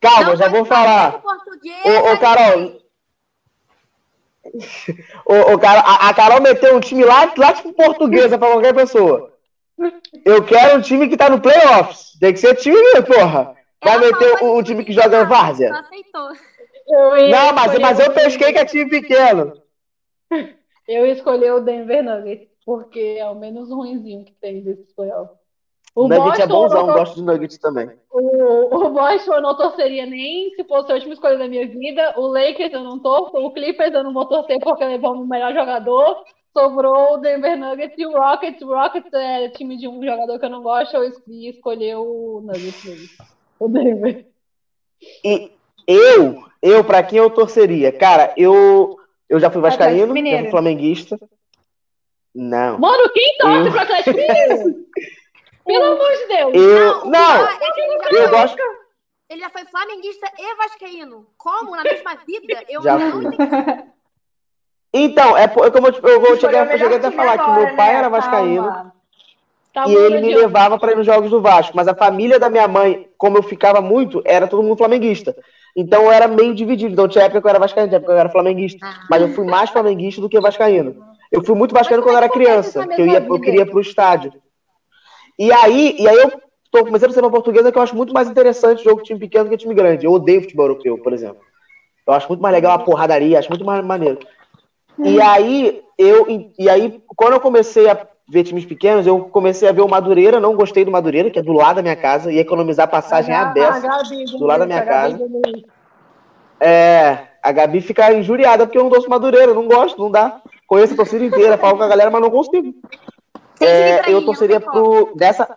Calma, 0.01 0.31
Não 0.31 0.37
já 0.37 0.49
vou 0.49 0.65
falar. 0.65 1.23
Ô, 1.85 2.13
ô, 2.13 2.19
Carol. 2.19 2.81
ô, 5.25 5.53
ô, 5.53 5.59
Carol, 5.59 5.83
a, 5.87 6.09
a, 6.09 6.15
Carol 6.15 6.41
meteu 6.43 6.77
um 6.77 6.81
time 6.81 7.05
lá, 7.05 7.33
lá 7.37 7.53
tipo 7.53 7.73
portuguesa 7.73 8.39
pra 8.39 8.51
qualquer 8.51 8.75
pessoa. 8.75 9.33
Eu 10.25 10.45
quero 10.45 10.79
um 10.79 10.81
time 10.81 11.09
que 11.09 11.17
tá 11.17 11.31
no 11.31 11.41
playoffs. 11.41 12.19
Tem 12.21 12.33
que 12.33 12.39
ser 12.39 12.55
time, 12.57 13.03
porra. 13.03 13.55
Vai 13.83 13.99
meter 13.99 14.43
o, 14.43 14.57
o, 14.57 14.63
time 14.63 14.85
que 14.85 14.93
joga 14.93 15.23
em 15.23 15.27
Várzea? 15.27 15.71
Não 15.71 15.81
aceitou. 15.81 16.29
Não, 17.31 17.53
mas, 17.53 17.79
mas 17.79 17.99
eu 17.99 18.13
pesquei 18.13 18.53
que 18.53 18.59
é 18.59 18.65
time 18.65 18.89
pequeno. 18.89 19.63
Eu 20.87 21.07
escolhi 21.07 21.51
o 21.51 21.61
Denver 21.61 22.05
Nuggets, 22.05 22.49
porque 22.65 23.17
é 23.19 23.29
o 23.29 23.35
menos 23.35 23.71
ruimzinho 23.71 24.25
que 24.25 24.33
tem 24.33 24.63
desses 24.63 24.93
playoffs. 24.93 25.39
O 25.95 26.09
Nuggets 26.09 26.41
é 26.41 26.47
bonzão, 26.47 26.87
não... 26.87 26.95
gosto 26.95 27.15
de 27.15 27.23
Nuggets 27.23 27.59
também. 27.59 27.91
O, 28.11 28.75
o 28.75 28.91
Boston 28.91 29.35
eu 29.35 29.43
não 29.43 29.57
torceria 29.57 30.05
nem 30.05 30.51
se 30.51 30.65
fosse 30.65 30.91
a 30.91 30.97
última 30.97 31.15
escolha 31.15 31.39
da 31.39 31.47
minha 31.47 31.67
vida. 31.69 32.15
O 32.17 32.27
Lakers 32.27 32.73
eu 32.73 32.83
não 32.83 32.99
torço. 32.99 33.37
O 33.37 33.53
Clippers 33.53 33.95
eu 33.95 34.03
não 34.03 34.13
vou 34.13 34.27
torcer 34.27 34.59
porque 34.61 34.85
levou 34.85 35.13
o 35.13 35.27
melhor 35.27 35.55
jogador. 35.55 36.25
Sobrou 36.53 37.15
o 37.15 37.19
Denver 37.19 37.57
Nuggets 37.57 37.97
e 37.97 38.07
o 38.07 38.13
Rockets. 38.13 38.63
O 38.63 38.75
Rockets 38.75 39.13
é 39.13 39.49
time 39.51 39.77
de 39.77 39.87
um 39.87 40.03
jogador 40.05 40.39
que 40.39 40.45
eu 40.45 40.51
não 40.51 40.63
gosto. 40.63 40.97
Eu 40.97 41.05
escolhi 41.05 41.95
o 41.95 42.41
Nuggets 42.45 42.85
mesmo. 42.85 43.09
O 43.61 43.69
Denver. 43.69 44.27
E 45.25 45.53
eu, 45.87 46.43
eu, 46.61 46.83
pra 46.83 47.05
quem 47.05 47.19
eu 47.19 47.31
torceria? 47.31 47.93
Cara, 47.93 48.35
eu, 48.37 48.97
eu 49.29 49.41
já 49.41 49.51
fui 49.51 49.61
vascaíno, 49.61 50.15
já 50.15 50.39
fui 50.41 50.51
flamenguista. 50.51 51.19
Não. 52.35 52.79
Mano, 52.79 53.09
quem 53.11 53.37
torce 53.39 53.67
eu... 53.67 53.73
pro 53.73 53.81
Atlético 53.81 54.17
Mineiro? 54.17 54.87
Pelo 55.65 55.85
amor 55.85 56.13
de 56.13 56.27
Deus. 56.27 56.55
Eu, 56.55 57.05
não, 57.07 57.11
não 57.11 58.03
eu 58.11 58.31
gosto... 58.31 58.59
Ele 59.31 59.41
já 59.41 59.49
foi 59.49 59.65
flamenguista 59.65 60.31
e 60.39 60.55
vascaíno. 60.57 61.27
Como? 61.39 61.75
Na 61.75 61.83
mesma 61.83 62.17
vida? 62.27 62.63
Eu 62.69 62.83
já 62.83 62.99
não 62.99 63.23
entendi. 63.23 63.85
Então, 64.97 65.37
é, 65.37 65.43
é 65.43 65.49
como 65.49 65.89
eu, 65.89 66.09
eu 66.09 66.21
vou 66.21 66.37
chegar, 66.37 66.71
eu 66.71 66.79
cheguei 66.79 66.99
até 66.99 67.09
a 67.09 67.11
falar 67.11 67.37
que 67.37 67.51
meu 67.51 67.75
pai 67.75 67.95
né? 67.95 67.99
era 67.99 68.09
vascaíno. 68.09 68.93
Tá 69.73 69.89
e 69.89 69.93
ele 69.93 70.21
me 70.21 70.37
levava 70.37 70.79
para 70.79 70.93
ir 70.93 70.95
nos 70.97 71.05
jogos 71.05 71.31
do 71.31 71.43
Vasco. 71.43 71.75
Mas 71.75 71.89
a 71.89 71.97
família 71.97 72.39
da 72.39 72.49
minha 72.49 72.69
mãe, 72.69 73.11
como 73.19 73.37
eu 73.37 73.43
ficava 73.43 73.81
muito, 73.81 74.23
era 74.25 74.47
todo 74.47 74.63
mundo 74.63 74.79
flamenguista. 74.79 75.37
Então 75.77 76.05
eu 76.05 76.13
era 76.13 76.29
meio 76.29 76.55
dividido. 76.55 76.93
Então 76.93 77.09
tinha 77.09 77.25
época 77.25 77.41
que 77.41 77.47
eu 77.47 77.51
era 77.51 77.59
vascaíno, 77.59 77.89
tinha 77.89 77.97
época 77.97 78.13
que 78.13 78.17
eu 78.17 78.21
era 78.21 78.31
flamenguista. 78.31 78.79
Ah. 78.83 79.07
Mas 79.11 79.23
eu 79.23 79.29
fui 79.31 79.45
mais 79.45 79.71
flamenguista 79.71 80.21
do 80.21 80.29
que 80.29 80.41
vascaíno. 80.41 80.97
Eu 81.33 81.43
fui 81.45 81.55
muito 81.55 81.75
vascaíno 81.75 82.03
quando 82.03 82.15
eu 82.15 82.19
era 82.19 82.29
criança, 82.29 82.87
que 82.87 83.01
eu, 83.01 83.07
ia, 83.07 83.19
eu 83.19 83.41
queria 83.41 83.67
pro 83.67 83.81
estádio. 83.81 84.33
E 85.37 85.51
aí, 85.51 85.97
e 85.99 86.07
aí 86.07 86.17
eu 86.17 86.33
tô 86.71 86.85
começando 86.85 87.11
a 87.11 87.13
ser 87.13 87.21
uma 87.21 87.31
portuguesa 87.31 87.73
que 87.73 87.79
eu 87.79 87.83
acho 87.83 87.97
muito 87.97 88.15
mais 88.15 88.29
interessante 88.29 88.85
jogo 88.85 89.01
de 89.01 89.09
time 89.09 89.19
pequeno 89.19 89.49
que 89.49 89.57
time 89.57 89.75
grande. 89.75 90.07
Eu 90.07 90.13
odeio 90.13 90.43
futebol 90.43 90.67
europeu, 90.67 90.97
por 90.99 91.13
exemplo. 91.13 91.43
Eu 92.07 92.13
acho 92.13 92.29
muito 92.29 92.41
mais 92.41 92.55
legal 92.55 92.73
a 92.73 92.79
porradaria, 92.79 93.39
acho 93.39 93.49
muito 93.49 93.65
mais 93.65 93.85
maneiro. 93.85 94.21
E 94.99 95.21
aí, 95.21 95.83
eu, 95.99 96.53
e 96.57 96.69
aí, 96.69 97.03
quando 97.17 97.33
eu 97.33 97.41
comecei 97.41 97.89
a 97.89 98.07
ver 98.29 98.45
times 98.45 98.65
pequenos, 98.65 99.07
eu 99.07 99.21
comecei 99.21 99.69
a 99.69 99.73
ver 99.73 99.83
o 99.83 99.89
Madureira, 99.89 100.41
não 100.41 100.57
gostei 100.57 100.85
do 100.85 100.91
Madureira, 100.91 101.31
que 101.31 101.39
é 101.39 101.43
do 101.43 101.53
lado 101.53 101.77
da 101.77 101.83
minha 101.83 101.97
casa, 101.97 102.33
e 102.33 102.39
economizar 102.39 102.89
passagem 102.89 103.35
a 103.35 103.47
beça 103.47 103.87
do 104.39 104.47
lado 104.47 104.61
da 104.61 104.67
minha 104.67 104.83
casa. 104.83 105.19
É, 106.59 107.19
a 107.43 107.53
Gabi 107.53 107.81
fica 107.81 108.13
injuriada 108.13 108.67
porque 108.67 108.79
eu 108.79 108.83
não 108.83 108.91
gosto 108.91 109.11
Madureira, 109.11 109.53
não 109.53 109.69
gosto, 109.69 110.01
não 110.01 110.11
dá. 110.11 110.41
Conheço 110.67 110.95
a 110.95 110.97
torcida 110.97 111.25
inteira, 111.25 111.59
falo 111.59 111.77
com 111.77 111.83
a 111.83 111.89
galera, 111.89 112.11
mas 112.11 112.23
não 112.23 112.31
consigo. 112.31 112.75
É, 113.61 114.11
eu 114.11 114.25
torceria 114.25 114.61
pro. 114.61 115.15
Nessa, 115.17 115.55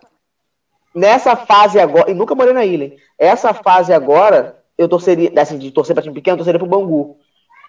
nessa 0.94 1.34
fase 1.34 1.80
agora. 1.80 2.10
E 2.10 2.14
nunca 2.14 2.34
morei 2.34 2.52
na 2.52 2.64
ilha. 2.64 2.94
Essa 3.18 3.54
fase 3.54 3.92
agora, 3.92 4.62
eu 4.76 4.88
torceria. 4.88 5.32
Assim, 5.40 5.58
de 5.58 5.70
torcer 5.70 5.94
pra 5.94 6.02
time 6.02 6.14
pequeno, 6.14 6.34
eu 6.34 6.38
torceria 6.38 6.58
pro 6.58 6.68
Bangu. 6.68 7.16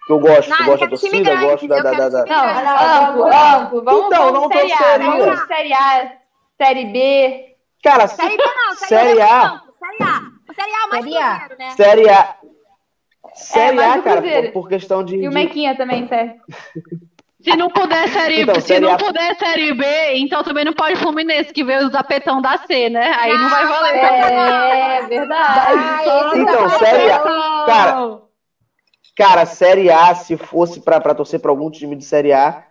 Que 0.09 0.13
eu 0.13 0.19
gosto, 0.19 0.49
não, 0.49 0.57
eu 0.57 0.65
gosto 0.65 0.79
da 0.79 0.87
torcida, 0.89 1.29
eu 1.29 1.39
gosto 1.39 1.67
da. 1.67 1.81
da, 1.83 1.91
da, 1.91 2.09
da... 2.09 2.25
Não, 2.25 2.63
não, 2.63 3.09
amplo, 3.09 3.25
amplo. 3.25 3.83
Vamos, 3.83 4.05
então, 4.07 4.33
vamos 4.33 4.41
não 4.41 4.51
série 4.57 4.73
A. 4.73 4.97
Vamos 4.97 5.39
série 5.47 5.73
A, 5.73 6.11
série 6.59 6.85
B. 6.85 7.55
Cara, 7.83 8.07
série 8.07 8.35
B 8.35 8.43
não, 8.43 8.75
série, 8.75 9.21
A. 9.21 9.61
Série 9.77 10.01
A. 10.01 10.21
Série 10.51 10.73
A 10.73 10.87
mais 10.87 11.05
série 11.05 11.17
A. 11.17 11.49
né? 11.59 11.69
Série 11.77 12.09
A. 12.09 12.35
Série 13.35 13.79
é, 13.79 13.85
A, 13.85 14.01
cara, 14.01 14.21
por, 14.23 14.51
por, 14.51 14.69
questão 14.69 15.03
de. 15.03 15.15
E 15.15 15.27
o 15.27 15.31
Mequinha 15.31 15.77
também, 15.77 16.07
tá? 16.07 16.33
Se 17.39 17.55
não 17.55 17.69
puder 17.69 18.09
série, 18.09 18.41
então, 18.41 18.59
se 18.59 18.79
não 18.79 18.93
a... 18.93 18.97
puder 18.97 19.35
série 19.37 19.75
B, 19.75 19.85
então 20.15 20.43
também 20.43 20.65
não 20.65 20.73
pode 20.73 20.95
Fluminense, 20.95 21.53
que 21.53 21.63
veio 21.63 21.85
o 21.85 21.91
zapetão 21.91 22.41
da 22.41 22.57
C, 22.57 22.89
né? 22.89 23.13
Aí 23.15 23.37
não 23.37 23.47
vai 23.47 23.67
valer. 23.67 23.95
É, 23.95 25.01
verdade. 25.03 25.77
Ah, 25.77 26.31
então, 26.35 26.69
série 26.79 27.11
A. 27.11 27.19
Cara, 27.67 28.28
Cara, 29.19 29.45
Série 29.45 29.91
A, 29.91 30.15
se 30.15 30.37
fosse 30.37 30.79
para 30.79 31.13
torcer 31.13 31.41
para 31.41 31.51
algum 31.51 31.69
time 31.69 31.93
de 31.93 32.05
Série 32.05 32.31
A, 32.31 32.68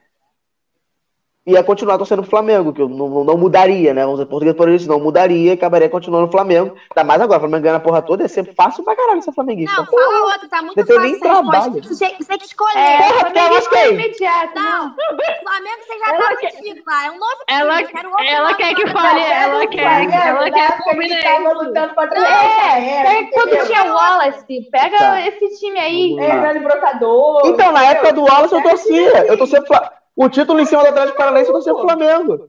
ia 1.49 1.63
continuar 1.63 1.97
torcendo 1.97 2.21
pro 2.23 2.31
Flamengo, 2.31 2.73
que 2.73 2.83
eu 2.83 2.89
não, 2.89 3.25
não 3.25 3.37
mudaria, 3.37 3.95
né? 3.95 4.03
Vamos 4.03 4.19
dizer, 4.19 4.29
português 4.29 4.57
por 4.57 4.69
isso, 4.69 4.89
não 4.89 5.01
mudaria, 5.01 5.55
acabaria 5.55 5.89
continuando 5.89 6.27
no 6.27 6.33
Flamengo. 6.33 6.77
Ainda 6.91 7.05
mais 7.05 7.21
agora, 7.21 7.39
o 7.39 7.41
Flamengo 7.41 7.63
ganha 7.63 7.77
a 7.77 7.81
porra 7.81 8.03
toda, 8.03 8.25
é 8.25 8.29
sempre 8.29 8.55
fácil 8.55 8.85
pra 8.85 8.95
caralho 8.95 9.23
ser 9.23 9.33
flamenguista. 9.33 9.77
Não, 9.77 9.87
porra, 9.87 10.05
fala 10.05 10.33
outro, 10.33 10.49
tá 10.49 10.63
muito 10.63 10.87
fácil 10.87 11.01
nem 11.01 11.19
trabalho. 11.19 11.73
Você, 11.83 12.15
você 12.19 12.25
tem 12.25 12.39
que 12.39 12.45
escolher. 12.45 12.79
É, 12.79 12.99
porra, 12.99 13.25
porque 13.25 13.39
eu 13.39 13.49
gostei. 13.49 13.95
Imediato, 13.95 14.55
não, 14.55 14.95
Flamengo 15.43 15.83
você 15.87 15.99
já 15.99 16.15
ela 16.15 16.29
tá 16.29 16.37
quer... 16.37 16.53
lá, 16.87 17.07
é 17.07 17.11
um 17.11 17.19
novo 17.19 17.37
time, 17.47 17.61
ela, 17.61 18.29
ela 18.29 18.55
quer 18.55 18.75
que 18.75 18.87
fale, 18.89 19.21
ela 19.21 19.67
quer, 19.67 20.29
ela 20.29 20.51
quer 20.51 20.83
Fluminense. 20.83 21.27
É, 21.27 23.25
quando 23.33 23.67
tinha 23.67 23.85
Wallace, 23.93 24.69
pega 24.71 24.99
tá. 24.99 25.27
esse 25.27 25.59
time 25.59 25.79
aí. 25.79 26.19
É, 26.19 26.59
brocador. 26.59 27.43
Então, 27.47 27.73
na 27.73 27.85
época 27.85 28.13
do 28.13 28.23
Wallace 28.23 28.55
eu 28.55 28.63
torcia, 28.63 29.27
eu 29.27 29.39
torcia 29.39 29.63
pro 29.63 29.98
o 30.25 30.29
título 30.29 30.61
em 30.61 30.67
cima 30.67 30.83
do 30.83 30.89
Atlético 30.89 31.17
Paranaense 31.19 31.53
vai 31.53 31.63
ser 31.63 31.73
o 31.73 31.81
Flamengo. 31.81 32.49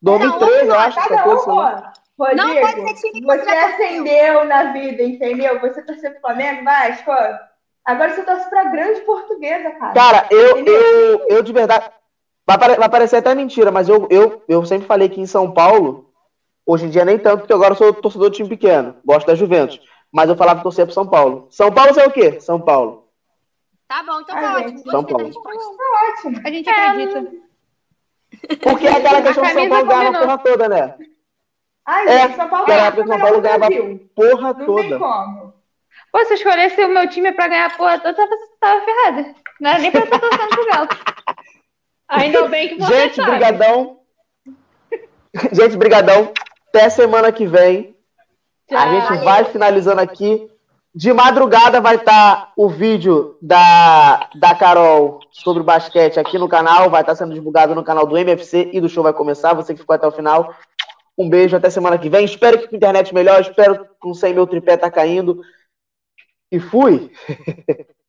2013, 0.00 0.66
eu 0.68 0.74
acho. 0.78 0.96
Cada 0.96 1.20
um, 1.20 1.24
coisa, 1.36 1.92
Rodrigo, 2.18 2.42
Não 2.42 2.60
pode 2.60 2.88
ser 2.88 2.94
time 2.94 3.12
que 3.20 3.26
você 3.26 3.38
torceu. 3.44 3.64
ascendeu 3.66 4.44
na 4.44 4.72
vida, 4.72 5.02
entendeu? 5.02 5.60
Você 5.60 5.82
torceu 5.82 6.10
pro 6.12 6.20
Flamengo, 6.20 6.64
Vasco. 6.64 7.10
Agora 7.84 8.14
você 8.14 8.22
torce 8.22 8.48
pra 8.50 8.64
grande 8.64 9.00
portuguesa, 9.00 9.70
cara. 9.72 9.92
Cara, 9.92 10.26
eu, 10.30 10.58
eu, 10.64 11.26
eu 11.28 11.42
de 11.42 11.52
verdade. 11.52 11.90
Vai, 12.46 12.58
pare- 12.58 12.76
vai 12.76 12.88
parecer 12.88 13.16
até 13.16 13.34
mentira, 13.34 13.70
mas 13.70 13.88
eu, 13.88 14.06
eu, 14.10 14.42
eu 14.48 14.64
sempre 14.66 14.86
falei 14.86 15.08
que 15.08 15.20
em 15.20 15.26
São 15.26 15.50
Paulo, 15.52 16.10
hoje 16.66 16.86
em 16.86 16.90
dia 16.90 17.04
nem 17.04 17.18
tanto, 17.18 17.40
porque 17.40 17.52
agora 17.52 17.72
eu 17.72 17.76
sou 17.76 17.92
torcedor 17.94 18.30
de 18.30 18.36
time 18.36 18.48
pequeno, 18.48 18.96
gosto 19.04 19.26
da 19.26 19.34
Juventus. 19.34 19.80
Mas 20.12 20.28
eu 20.28 20.36
falava 20.36 20.58
que 20.58 20.64
torcia 20.64 20.84
pro 20.84 20.94
São 20.94 21.06
Paulo. 21.06 21.46
São 21.50 21.72
Paulo 21.72 21.98
é 21.98 22.06
o 22.06 22.10
quê? 22.10 22.38
São 22.40 22.60
Paulo. 22.60 23.01
Tá 23.92 24.02
bom, 24.04 24.20
então 24.22 24.34
tá 24.34 24.58
gente, 24.58 24.64
ótimo. 24.64 24.90
São 24.90 25.02
da 25.02 25.08
Paulo. 25.08 25.26
resposta. 25.26 25.60
Ótimo. 26.08 26.40
A 26.44 26.50
gente 26.50 26.70
acredita. 26.70 27.32
Porque 28.62 28.86
é 28.86 28.96
aquela 28.96 29.22
questão 29.22 29.44
que 29.44 29.52
São 29.52 29.68
Paulo 29.68 29.86
ganhava 29.86 30.16
a 30.16 30.20
porra 30.20 30.38
toda, 30.38 30.68
né? 30.68 30.96
Ai, 31.84 32.08
É, 32.08 32.18
gente, 32.22 32.36
São 32.36 32.48
Paulo 32.48 32.64
que 32.64 32.72
era 32.72 32.80
é 32.80 32.82
a 32.82 32.84
a 32.84 32.88
época 32.88 33.02
que 33.02 33.08
São 33.08 33.20
Paulo 33.20 33.36
do 33.36 33.42
ganhava. 33.42 33.68
Porra 34.14 34.42
Não 34.48 34.54
tem 34.54 34.66
toda. 34.66 34.98
como. 34.98 35.54
Pô, 36.10 36.24
se 36.24 36.32
eu 36.32 36.36
escolhesse 36.36 36.84
o 36.84 36.88
meu 36.88 37.08
time 37.10 37.32
pra 37.32 37.48
ganhar 37.48 37.66
a 37.66 37.76
porra 37.76 37.98
toda, 37.98 38.14
tava, 38.14 38.30
tava 38.60 38.84
ferrada. 38.84 39.34
Não 39.60 39.70
era 39.70 39.78
nem 39.78 39.90
pra 39.90 40.00
eu 40.00 40.04
estar 40.04 40.18
torcendo 40.18 40.48
pro 40.48 40.66
Galo. 40.66 40.88
Ainda 42.08 42.48
bem 42.48 42.68
que 42.70 42.74
você 42.76 42.94
Gente, 43.02 43.16
sabe. 43.16 43.30
brigadão. 43.30 44.00
Gente, 45.52 45.76
brigadão. 45.76 46.32
Até 46.68 46.88
semana 46.88 47.30
que 47.30 47.46
vem. 47.46 47.94
A 48.70 48.88
gente 48.88 49.24
vai 49.24 49.44
finalizando 49.44 50.00
aqui. 50.00 50.50
De 50.94 51.10
madrugada 51.12 51.80
vai 51.80 51.96
estar 51.96 52.52
o 52.54 52.68
vídeo 52.68 53.38
da, 53.40 54.28
da 54.34 54.54
Carol 54.54 55.20
sobre 55.30 55.62
basquete 55.62 56.20
aqui 56.20 56.36
no 56.36 56.48
canal. 56.48 56.90
Vai 56.90 57.00
estar 57.00 57.14
sendo 57.14 57.32
divulgado 57.32 57.74
no 57.74 57.82
canal 57.82 58.06
do 58.06 58.16
MFC 58.16 58.70
e 58.72 58.80
do 58.80 58.90
show 58.90 59.02
vai 59.02 59.14
começar. 59.14 59.54
Você 59.54 59.72
que 59.72 59.80
ficou 59.80 59.94
até 59.94 60.06
o 60.06 60.12
final. 60.12 60.54
Um 61.16 61.30
beijo, 61.30 61.56
até 61.56 61.70
semana 61.70 61.98
que 61.98 62.10
vem. 62.10 62.24
Espero 62.24 62.58
que 62.58 62.74
a 62.74 62.76
internet 62.76 63.14
melhor. 63.14 63.40
Espero 63.40 63.84
que 63.84 63.90
com 63.98 64.12
100 64.12 64.34
meu 64.34 64.46
tripé 64.46 64.76
tá 64.76 64.90
caindo. 64.90 65.40
E 66.50 66.60
fui. 66.60 67.10